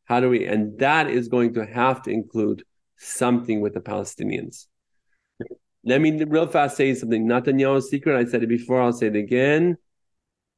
How 0.05 0.21
do 0.21 0.29
we? 0.29 0.45
And 0.45 0.79
that 0.79 1.09
is 1.09 1.27
going 1.27 1.53
to 1.55 1.65
have 1.65 2.01
to 2.03 2.09
include 2.09 2.63
something 2.97 3.59
with 3.59 3.73
the 3.73 3.81
Palestinians. 3.81 4.67
Let 5.83 5.99
me 5.99 6.23
real 6.23 6.47
fast 6.47 6.77
say 6.77 6.93
something. 6.95 7.27
Netanyahu's 7.27 7.89
secret, 7.89 8.17
I 8.17 8.25
said 8.25 8.43
it 8.43 8.47
before, 8.47 8.81
I'll 8.81 8.93
say 8.93 9.07
it 9.07 9.15
again. 9.15 9.77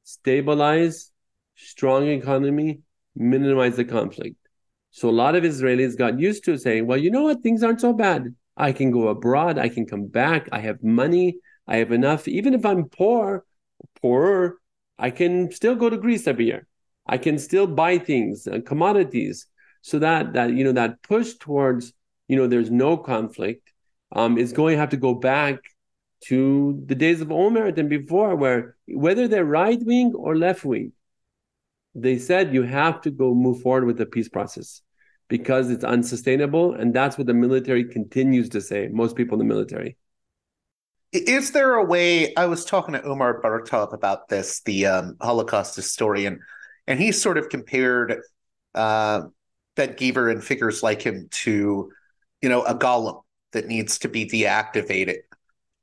Stabilize, 0.04 1.10
strong 1.56 2.06
economy, 2.06 2.82
minimize 3.18 3.76
the 3.76 3.84
conflict. 3.84 4.36
So 4.90 5.08
a 5.08 5.10
lot 5.10 5.34
of 5.34 5.44
Israelis 5.44 5.98
got 5.98 6.18
used 6.18 6.44
to 6.44 6.56
saying, 6.56 6.86
well, 6.86 6.98
you 6.98 7.10
know 7.10 7.24
what? 7.24 7.42
Things 7.42 7.62
aren't 7.62 7.80
so 7.80 7.92
bad. 7.92 8.34
I 8.56 8.72
can 8.72 8.90
go 8.90 9.08
abroad. 9.08 9.58
I 9.58 9.68
can 9.68 9.86
come 9.86 10.06
back. 10.06 10.48
I 10.50 10.60
have 10.60 10.82
money. 10.82 11.36
I 11.66 11.76
have 11.76 11.92
enough. 11.92 12.26
Even 12.26 12.54
if 12.54 12.64
I'm 12.64 12.84
poor, 12.88 13.44
poorer, 14.00 14.58
I 14.98 15.10
can 15.10 15.52
still 15.52 15.76
go 15.76 15.90
to 15.90 15.96
Greece 15.96 16.26
every 16.26 16.46
year. 16.46 16.66
I 17.06 17.18
can 17.18 17.38
still 17.38 17.66
buy 17.66 17.98
things, 17.98 18.46
uh, 18.46 18.58
commodities, 18.66 19.46
so 19.80 19.98
that 20.00 20.34
that 20.34 20.52
you 20.52 20.64
know 20.64 20.72
that 20.72 21.02
push 21.02 21.34
towards 21.34 21.92
you 22.26 22.36
know 22.36 22.46
there's 22.46 22.70
no 22.70 22.98
conflict 22.98 23.72
um, 24.12 24.36
is 24.36 24.52
going 24.52 24.74
to 24.74 24.80
have 24.80 24.90
to 24.90 24.96
go 24.96 25.14
back 25.14 25.58
to 26.24 26.82
the 26.86 26.94
days 26.94 27.20
of 27.20 27.28
Olmert 27.28 27.78
and 27.78 27.88
before, 27.88 28.34
where 28.34 28.76
whether 28.88 29.28
they're 29.28 29.44
right 29.44 29.78
wing 29.82 30.12
or 30.14 30.36
left 30.36 30.64
wing, 30.64 30.92
they 31.94 32.18
said 32.18 32.54
you 32.54 32.62
have 32.62 33.00
to 33.02 33.10
go 33.10 33.34
move 33.34 33.62
forward 33.62 33.84
with 33.84 33.98
the 33.98 34.06
peace 34.06 34.28
process 34.28 34.82
because 35.28 35.70
it's 35.70 35.84
unsustainable, 35.84 36.74
and 36.74 36.94
that's 36.94 37.18
what 37.18 37.26
the 37.26 37.34
military 37.34 37.84
continues 37.84 38.48
to 38.50 38.60
say. 38.60 38.88
Most 38.88 39.16
people 39.16 39.40
in 39.40 39.46
the 39.46 39.54
military. 39.54 39.96
Is 41.12 41.52
there 41.52 41.74
a 41.74 41.84
way? 41.84 42.34
I 42.34 42.46
was 42.46 42.64
talking 42.64 42.94
to 42.94 43.02
Omar 43.02 43.40
Bartov 43.42 43.92
about 43.94 44.28
this, 44.28 44.60
the 44.62 44.86
um, 44.86 45.16
Holocaust 45.20 45.74
historian 45.74 46.40
and 46.88 46.98
he 46.98 47.12
sort 47.12 47.38
of 47.38 47.50
compared 47.50 48.16
uh, 48.74 49.22
Gvir 49.76 50.32
and 50.32 50.42
figures 50.42 50.82
like 50.82 51.02
him 51.02 51.28
to, 51.30 51.92
you 52.42 52.48
know, 52.48 52.62
a 52.62 52.74
golem 52.74 53.22
that 53.52 53.68
needs 53.68 53.98
to 54.00 54.08
be 54.08 54.26
deactivated. 54.26 55.18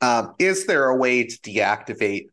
Um, 0.01 0.33
is 0.39 0.65
there 0.65 0.89
a 0.89 0.97
way 0.97 1.23
to 1.23 1.37
deactivate 1.37 2.29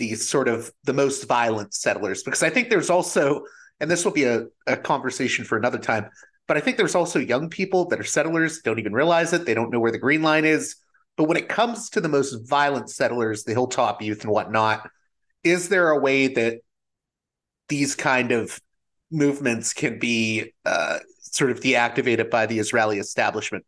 these 0.00 0.28
sort 0.28 0.48
of 0.48 0.72
the 0.82 0.92
most 0.92 1.28
violent 1.28 1.72
settlers? 1.74 2.24
Because 2.24 2.42
I 2.42 2.50
think 2.50 2.70
there's 2.70 2.90
also, 2.90 3.44
and 3.78 3.88
this 3.88 4.04
will 4.04 4.12
be 4.12 4.24
a, 4.24 4.46
a 4.66 4.76
conversation 4.76 5.44
for 5.44 5.56
another 5.56 5.78
time, 5.78 6.10
but 6.48 6.56
I 6.56 6.60
think 6.60 6.76
there's 6.76 6.96
also 6.96 7.20
young 7.20 7.48
people 7.48 7.84
that 7.90 8.00
are 8.00 8.04
settlers, 8.04 8.60
don't 8.62 8.80
even 8.80 8.92
realize 8.92 9.32
it. 9.32 9.46
They 9.46 9.54
don't 9.54 9.70
know 9.70 9.78
where 9.78 9.92
the 9.92 9.98
green 9.98 10.22
line 10.22 10.44
is. 10.44 10.74
But 11.16 11.28
when 11.28 11.36
it 11.36 11.48
comes 11.48 11.90
to 11.90 12.00
the 12.00 12.08
most 12.08 12.48
violent 12.48 12.90
settlers, 12.90 13.44
the 13.44 13.52
hilltop 13.52 14.02
youth 14.02 14.24
and 14.24 14.32
whatnot, 14.32 14.90
is 15.44 15.68
there 15.68 15.90
a 15.90 16.00
way 16.00 16.26
that 16.26 16.58
these 17.68 17.94
kind 17.94 18.32
of 18.32 18.60
movements 19.12 19.72
can 19.72 20.00
be 20.00 20.52
uh, 20.64 20.98
sort 21.20 21.52
of 21.52 21.60
deactivated 21.60 22.30
by 22.30 22.46
the 22.46 22.58
Israeli 22.58 22.98
establishment? 22.98 23.64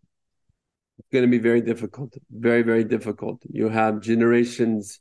It's 0.98 1.08
going 1.12 1.24
to 1.24 1.30
be 1.30 1.38
very 1.38 1.60
difficult, 1.60 2.14
very, 2.30 2.62
very 2.62 2.84
difficult. 2.84 3.42
You 3.48 3.68
have 3.68 4.00
generations 4.00 4.98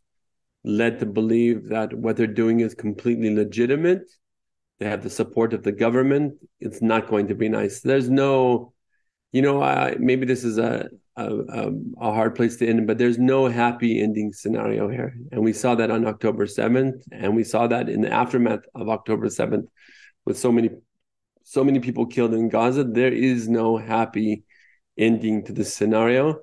led 0.64 1.00
to 1.00 1.06
believe 1.06 1.70
that 1.70 1.94
what 1.94 2.18
they're 2.18 2.28
doing 2.28 2.60
is 2.60 2.74
completely 2.74 3.34
legitimate. 3.34 4.10
They 4.80 4.88
have 4.88 5.04
the 5.04 5.10
support 5.10 5.54
of 5.54 5.64
the 5.64 5.72
government. 5.72 6.36
It's 6.60 6.82
not 6.82 7.08
going 7.08 7.28
to 7.28 7.36
be 7.36 7.50
nice. 7.50 7.82
There's 7.82 8.10
no, 8.10 8.74
you 9.32 9.42
know, 9.42 9.62
I, 9.62 9.96
maybe 10.00 10.26
this 10.26 10.44
is 10.44 10.58
a 10.58 10.90
a, 11.18 11.72
a, 12.00 12.14
hard 12.14 12.36
place 12.36 12.56
to 12.58 12.68
end, 12.68 12.88
but 12.88 12.98
there's 12.98 13.18
no 13.18 13.48
happy 13.48 14.02
ending 14.02 14.32
scenario 14.32 14.88
here. 14.88 15.16
And 15.32 15.44
we 15.44 15.54
saw 15.54 15.76
that 15.76 15.92
on 15.92 16.08
October 16.08 16.46
7th, 16.46 17.02
and 17.12 17.36
we 17.36 17.44
saw 17.44 17.68
that 17.68 17.90
in 17.90 18.02
the 18.02 18.12
aftermath 18.12 18.62
of 18.74 18.90
October 18.90 19.28
7th 19.28 19.68
with 20.26 20.38
so 20.38 20.52
many 20.52 20.70
so 21.44 21.64
many 21.64 21.80
people 21.80 22.06
killed 22.06 22.34
in 22.34 22.50
Gaza. 22.50 22.84
There 22.84 23.12
is 23.12 23.50
no 23.50 23.78
happy 23.78 24.44
ending 24.98 25.44
to 25.46 25.54
this 25.54 25.74
scenario. 25.74 26.40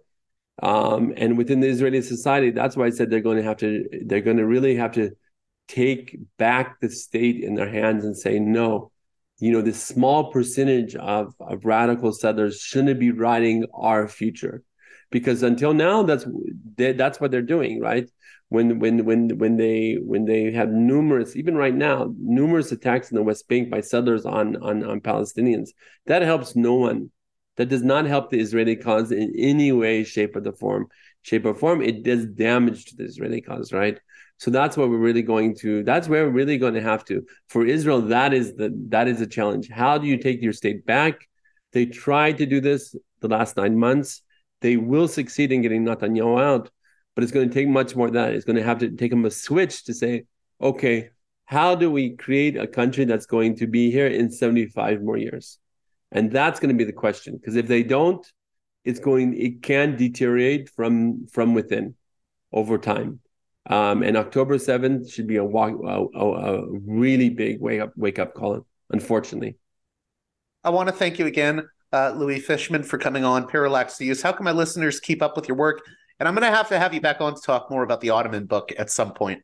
Um, 0.60 1.12
and 1.16 1.38
within 1.38 1.60
the 1.60 1.68
Israeli 1.68 2.02
society, 2.02 2.50
that's 2.50 2.76
why 2.76 2.86
I 2.86 2.90
said 2.90 3.10
they're 3.10 3.20
going 3.20 3.36
to 3.36 3.42
have 3.44 3.58
to, 3.58 3.84
they're 4.06 4.20
going 4.20 4.38
to 4.38 4.46
really 4.46 4.76
have 4.76 4.92
to 4.92 5.12
take 5.68 6.18
back 6.38 6.80
the 6.80 6.90
state 6.90 7.44
in 7.44 7.54
their 7.54 7.68
hands 7.70 8.04
and 8.04 8.16
say, 8.16 8.38
no, 8.38 8.90
you 9.38 9.52
know, 9.52 9.62
this 9.62 9.80
small 9.82 10.32
percentage 10.32 10.96
of, 10.96 11.34
of 11.38 11.64
radical 11.64 12.12
settlers 12.12 12.60
shouldn't 12.60 12.98
be 12.98 13.12
writing 13.12 13.66
our 13.72 14.08
future. 14.08 14.62
Because 15.10 15.42
until 15.42 15.72
now, 15.72 16.02
that's 16.02 16.26
they, 16.76 16.92
that's 16.92 17.20
what 17.20 17.30
they're 17.30 17.40
doing, 17.40 17.80
right? 17.80 18.10
When 18.50 18.78
when 18.78 19.04
when 19.04 19.38
when 19.38 19.56
they 19.56 19.98
when 20.00 20.24
they 20.26 20.52
have 20.52 20.68
numerous, 20.70 21.34
even 21.36 21.54
right 21.56 21.74
now, 21.74 22.12
numerous 22.18 22.72
attacks 22.72 23.10
in 23.10 23.16
the 23.16 23.22
West 23.22 23.48
Bank 23.48 23.70
by 23.70 23.80
settlers 23.80 24.26
on 24.26 24.56
on, 24.56 24.84
on 24.84 25.00
Palestinians, 25.00 25.70
that 26.06 26.22
helps 26.22 26.56
no 26.56 26.74
one 26.74 27.10
that 27.58 27.68
does 27.68 27.82
not 27.82 28.06
help 28.06 28.30
the 28.30 28.38
Israeli 28.38 28.76
cause 28.76 29.10
in 29.10 29.34
any 29.36 29.72
way, 29.72 30.04
shape, 30.04 30.36
or 30.36 30.40
the 30.40 30.52
form, 30.52 30.86
shape 31.22 31.44
or 31.44 31.54
form. 31.54 31.82
It 31.82 32.04
does 32.04 32.24
damage 32.24 32.86
to 32.86 32.96
the 32.96 33.04
Israeli 33.04 33.40
cause, 33.40 33.72
right? 33.72 33.98
So 34.38 34.52
that's 34.52 34.76
what 34.76 34.88
we're 34.88 34.96
really 34.98 35.22
going 35.22 35.56
to. 35.56 35.82
That's 35.82 36.08
where 36.08 36.24
we're 36.24 36.32
really 36.32 36.56
going 36.56 36.74
to 36.74 36.80
have 36.80 37.04
to. 37.06 37.26
For 37.48 37.66
Israel, 37.66 38.00
that 38.02 38.32
is 38.32 38.54
the 38.54 38.72
that 38.90 39.08
is 39.08 39.20
a 39.20 39.26
challenge. 39.26 39.68
How 39.68 39.98
do 39.98 40.06
you 40.06 40.16
take 40.16 40.40
your 40.40 40.52
state 40.52 40.86
back? 40.86 41.28
They 41.72 41.84
tried 41.86 42.38
to 42.38 42.46
do 42.46 42.60
this 42.60 42.94
the 43.20 43.28
last 43.28 43.56
nine 43.56 43.76
months. 43.76 44.22
They 44.60 44.76
will 44.76 45.08
succeed 45.08 45.50
in 45.50 45.62
getting 45.62 45.84
Netanyahu 45.84 46.40
out, 46.40 46.70
but 47.14 47.24
it's 47.24 47.32
going 47.32 47.48
to 47.48 47.54
take 47.54 47.68
much 47.68 47.96
more 47.96 48.06
than 48.06 48.14
that. 48.14 48.34
It's 48.34 48.44
going 48.44 48.56
to 48.56 48.62
have 48.62 48.78
to 48.78 48.90
take 48.90 49.10
them 49.10 49.24
a 49.24 49.30
switch 49.32 49.84
to 49.86 49.94
say, 49.94 50.24
okay, 50.60 51.10
how 51.44 51.74
do 51.74 51.90
we 51.90 52.16
create 52.16 52.56
a 52.56 52.68
country 52.68 53.04
that's 53.04 53.26
going 53.26 53.56
to 53.56 53.66
be 53.66 53.90
here 53.90 54.06
in 54.06 54.30
75 54.30 55.02
more 55.02 55.16
years? 55.16 55.58
And 56.12 56.30
that's 56.30 56.60
going 56.60 56.70
to 56.70 56.78
be 56.78 56.84
the 56.84 56.92
question. 56.92 57.36
Because 57.36 57.56
if 57.56 57.66
they 57.66 57.82
don't, 57.82 58.26
it's 58.84 59.00
going 59.00 59.38
it 59.38 59.62
can 59.62 59.96
deteriorate 59.96 60.70
from 60.70 61.26
from 61.26 61.54
within 61.54 61.94
over 62.52 62.78
time. 62.78 63.20
Um, 63.68 64.02
and 64.02 64.16
October 64.16 64.56
7th 64.56 65.12
should 65.12 65.26
be 65.26 65.36
a, 65.36 65.44
walk, 65.44 65.74
a, 65.84 66.18
a, 66.18 66.56
a 66.56 66.78
really 66.86 67.28
big 67.28 67.60
wake 67.60 67.80
up 67.80 67.92
wake 67.96 68.18
up 68.18 68.32
call, 68.34 68.66
unfortunately. 68.90 69.56
I 70.64 70.70
want 70.70 70.88
to 70.88 70.94
thank 70.94 71.18
you 71.18 71.26
again, 71.26 71.68
uh, 71.92 72.14
Louis 72.16 72.40
Fishman, 72.40 72.82
for 72.82 72.96
coming 72.96 73.24
on 73.24 73.46
Parallax 73.46 73.98
Views. 73.98 74.22
How 74.22 74.32
can 74.32 74.44
my 74.44 74.52
listeners 74.52 75.00
keep 75.00 75.20
up 75.20 75.36
with 75.36 75.48
your 75.48 75.56
work? 75.56 75.82
And 76.18 76.26
I'm 76.26 76.34
going 76.34 76.50
to 76.50 76.56
have 76.56 76.68
to 76.68 76.78
have 76.78 76.94
you 76.94 77.00
back 77.00 77.20
on 77.20 77.34
to 77.34 77.40
talk 77.40 77.70
more 77.70 77.82
about 77.82 78.00
the 78.00 78.10
Ottoman 78.10 78.46
book 78.46 78.72
at 78.78 78.90
some 78.90 79.12
point. 79.12 79.42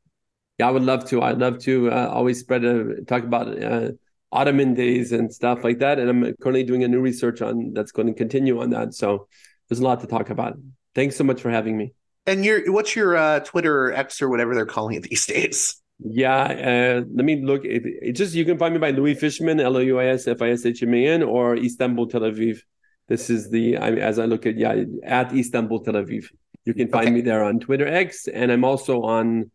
Yeah, 0.58 0.68
I 0.68 0.70
would 0.70 0.82
love 0.82 1.04
to. 1.10 1.22
I'd 1.22 1.38
love 1.38 1.58
to 1.60 1.90
uh, 1.90 2.08
always 2.08 2.40
spread 2.40 2.64
a 2.64 3.02
talk 3.02 3.24
about 3.24 3.62
uh, 3.62 3.90
Ottoman 4.34 4.74
days 4.74 5.12
and 5.12 5.32
stuff 5.32 5.62
like 5.62 5.78
that. 5.78 5.98
And 5.98 6.10
I'm 6.10 6.34
currently 6.42 6.64
doing 6.64 6.82
a 6.82 6.88
new 6.88 7.00
research 7.00 7.40
on 7.40 7.72
that's 7.72 7.92
going 7.92 8.08
to 8.08 8.14
continue 8.14 8.60
on 8.60 8.70
that. 8.70 8.92
So 8.92 9.28
there's 9.68 9.78
a 9.78 9.84
lot 9.84 10.00
to 10.00 10.06
talk 10.06 10.28
about. 10.28 10.58
Thanks 10.94 11.16
so 11.16 11.24
much 11.24 11.40
for 11.40 11.50
having 11.50 11.76
me. 11.76 11.94
And 12.26 12.44
your 12.44 12.72
what's 12.72 12.96
your 12.96 13.16
uh, 13.16 13.40
Twitter 13.40 13.86
or 13.86 13.92
X 13.92 14.20
or 14.20 14.28
whatever 14.28 14.54
they're 14.54 14.66
calling 14.66 14.96
it 14.96 15.02
these 15.10 15.26
days? 15.26 15.80
Yeah, 16.00 16.42
uh, 16.42 17.04
let 17.14 17.24
me 17.24 17.40
look. 17.42 17.64
It, 17.64 17.82
it, 17.84 18.12
just 18.12 18.34
you 18.34 18.44
can 18.44 18.58
find 18.58 18.74
me 18.74 18.80
by 18.80 18.90
Louis 18.90 19.14
Fishman, 19.14 19.60
L 19.60 19.76
O 19.76 19.80
U 19.80 20.00
I 20.00 20.06
S 20.06 20.26
F 20.26 20.42
I 20.42 20.50
S 20.50 20.66
H 20.66 20.82
M 20.82 20.92
A 20.92 21.06
N, 21.06 21.22
or 21.22 21.56
Istanbul 21.56 22.08
Tel 22.08 22.22
Aviv. 22.22 22.58
This 23.06 23.30
is 23.30 23.50
the 23.50 23.76
I, 23.76 23.90
as 23.92 24.18
I 24.18 24.24
look 24.24 24.46
at 24.46 24.58
yeah 24.58 24.84
at 25.04 25.32
Istanbul 25.32 25.84
Tel 25.84 25.94
Aviv. 25.94 26.26
You 26.64 26.74
can 26.74 26.88
find 26.88 27.06
okay. 27.06 27.14
me 27.14 27.20
there 27.20 27.44
on 27.44 27.60
Twitter 27.60 27.86
X, 27.86 28.26
and 28.26 28.50
I'm 28.50 28.64
also 28.64 29.02
on 29.02 29.50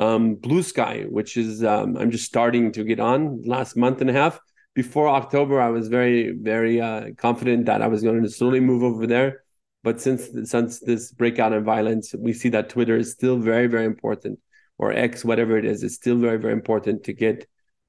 um, 0.00 0.36
Bluesky, 0.36 1.08
which 1.10 1.36
is 1.36 1.62
um, 1.62 1.96
I'm 1.98 2.10
just 2.10 2.24
starting 2.24 2.72
to 2.72 2.84
get 2.84 3.00
on 3.00 3.42
last 3.44 3.76
month 3.76 4.00
and 4.00 4.08
a 4.08 4.14
half. 4.14 4.40
Before 4.74 5.08
October, 5.08 5.60
I 5.60 5.68
was 5.68 5.88
very 5.88 6.32
very 6.32 6.80
uh, 6.80 7.10
confident 7.18 7.66
that 7.66 7.82
I 7.82 7.86
was 7.86 8.02
going 8.02 8.22
to 8.22 8.30
slowly 8.30 8.60
move 8.60 8.82
over 8.82 9.06
there. 9.06 9.44
But 9.82 10.00
since 10.00 10.22
since 10.50 10.80
this 10.80 11.12
breakout 11.12 11.52
in 11.52 11.64
violence, 11.64 12.14
we 12.18 12.32
see 12.32 12.48
that 12.50 12.70
Twitter 12.70 12.96
is 12.96 13.12
still 13.12 13.36
very 13.36 13.66
very 13.66 13.84
important, 13.84 14.38
or 14.78 14.90
X, 14.92 15.22
whatever 15.22 15.58
it 15.58 15.66
is, 15.66 15.82
is 15.82 15.94
still 15.96 16.16
very 16.16 16.38
very 16.38 16.54
important 16.54 17.04
to 17.04 17.12
get 17.12 17.46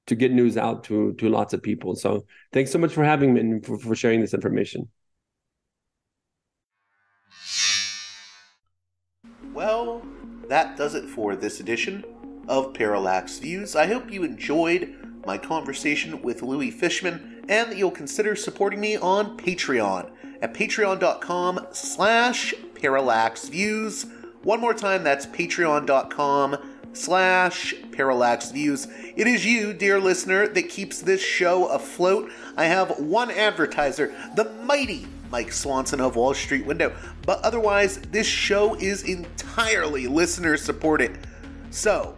to 0.07 0.15
get 0.15 0.33
news 0.33 0.57
out 0.57 0.83
to 0.85 1.13
to 1.13 1.29
lots 1.29 1.53
of 1.53 1.63
people. 1.63 1.95
So 1.95 2.25
thanks 2.51 2.71
so 2.71 2.79
much 2.79 2.93
for 2.93 3.05
having 3.05 3.33
me 3.33 3.39
and 3.39 3.65
for, 3.65 3.77
for 3.79 3.95
sharing 3.95 4.19
this 4.19 4.33
information. 4.33 4.89
That 10.51 10.75
does 10.75 10.95
it 10.95 11.05
for 11.05 11.37
this 11.37 11.61
edition 11.61 12.03
of 12.49 12.73
Parallax 12.73 13.39
Views. 13.39 13.73
I 13.73 13.87
hope 13.87 14.11
you 14.11 14.25
enjoyed 14.25 14.93
my 15.25 15.37
conversation 15.37 16.21
with 16.21 16.41
Louis 16.41 16.71
Fishman 16.71 17.45
and 17.47 17.71
that 17.71 17.77
you'll 17.77 17.89
consider 17.89 18.35
supporting 18.35 18.81
me 18.81 18.97
on 18.97 19.37
Patreon 19.37 20.11
at 20.41 20.53
patreon.com 20.53 21.67
slash 21.71 22.53
parallaxviews. 22.73 24.11
One 24.43 24.59
more 24.59 24.73
time, 24.73 25.05
that's 25.05 25.25
patreon.com 25.25 26.57
slash 26.91 27.73
parallaxviews. 27.91 29.13
It 29.15 29.27
is 29.27 29.45
you, 29.45 29.71
dear 29.71 30.01
listener, 30.01 30.49
that 30.49 30.67
keeps 30.67 30.99
this 30.99 31.23
show 31.23 31.67
afloat. 31.67 32.29
I 32.57 32.65
have 32.65 32.99
one 32.99 33.31
advertiser, 33.31 34.13
the 34.35 34.51
mighty 34.65 35.07
Mike 35.31 35.51
Swanson 35.51 36.01
of 36.01 36.15
Wall 36.15 36.33
Street 36.33 36.65
Window. 36.65 36.95
But 37.25 37.41
otherwise, 37.41 37.99
this 37.99 38.27
show 38.27 38.75
is 38.75 39.03
entirely 39.03 40.07
listener 40.07 40.57
supported. 40.57 41.17
So, 41.69 42.17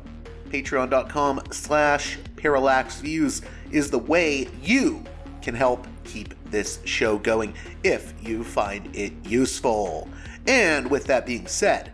patreon.com 0.50 1.44
slash 1.52 2.18
parallaxviews 2.36 3.44
is 3.72 3.90
the 3.92 4.00
way 4.00 4.50
you 4.62 5.04
can 5.42 5.56
help 5.56 5.88
keep 6.04 6.34
this 6.46 6.80
show 6.86 7.18
going 7.18 7.54
if 7.84 8.14
you 8.22 8.44
find 8.44 8.96
it 8.96 9.14
useful. 9.24 10.10
And 10.48 10.90
with 10.90 11.06
that 11.06 11.26
being 11.26 11.48
said, 11.48 11.94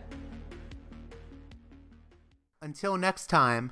until 2.62 2.98
next 2.98 3.28
time, 3.28 3.72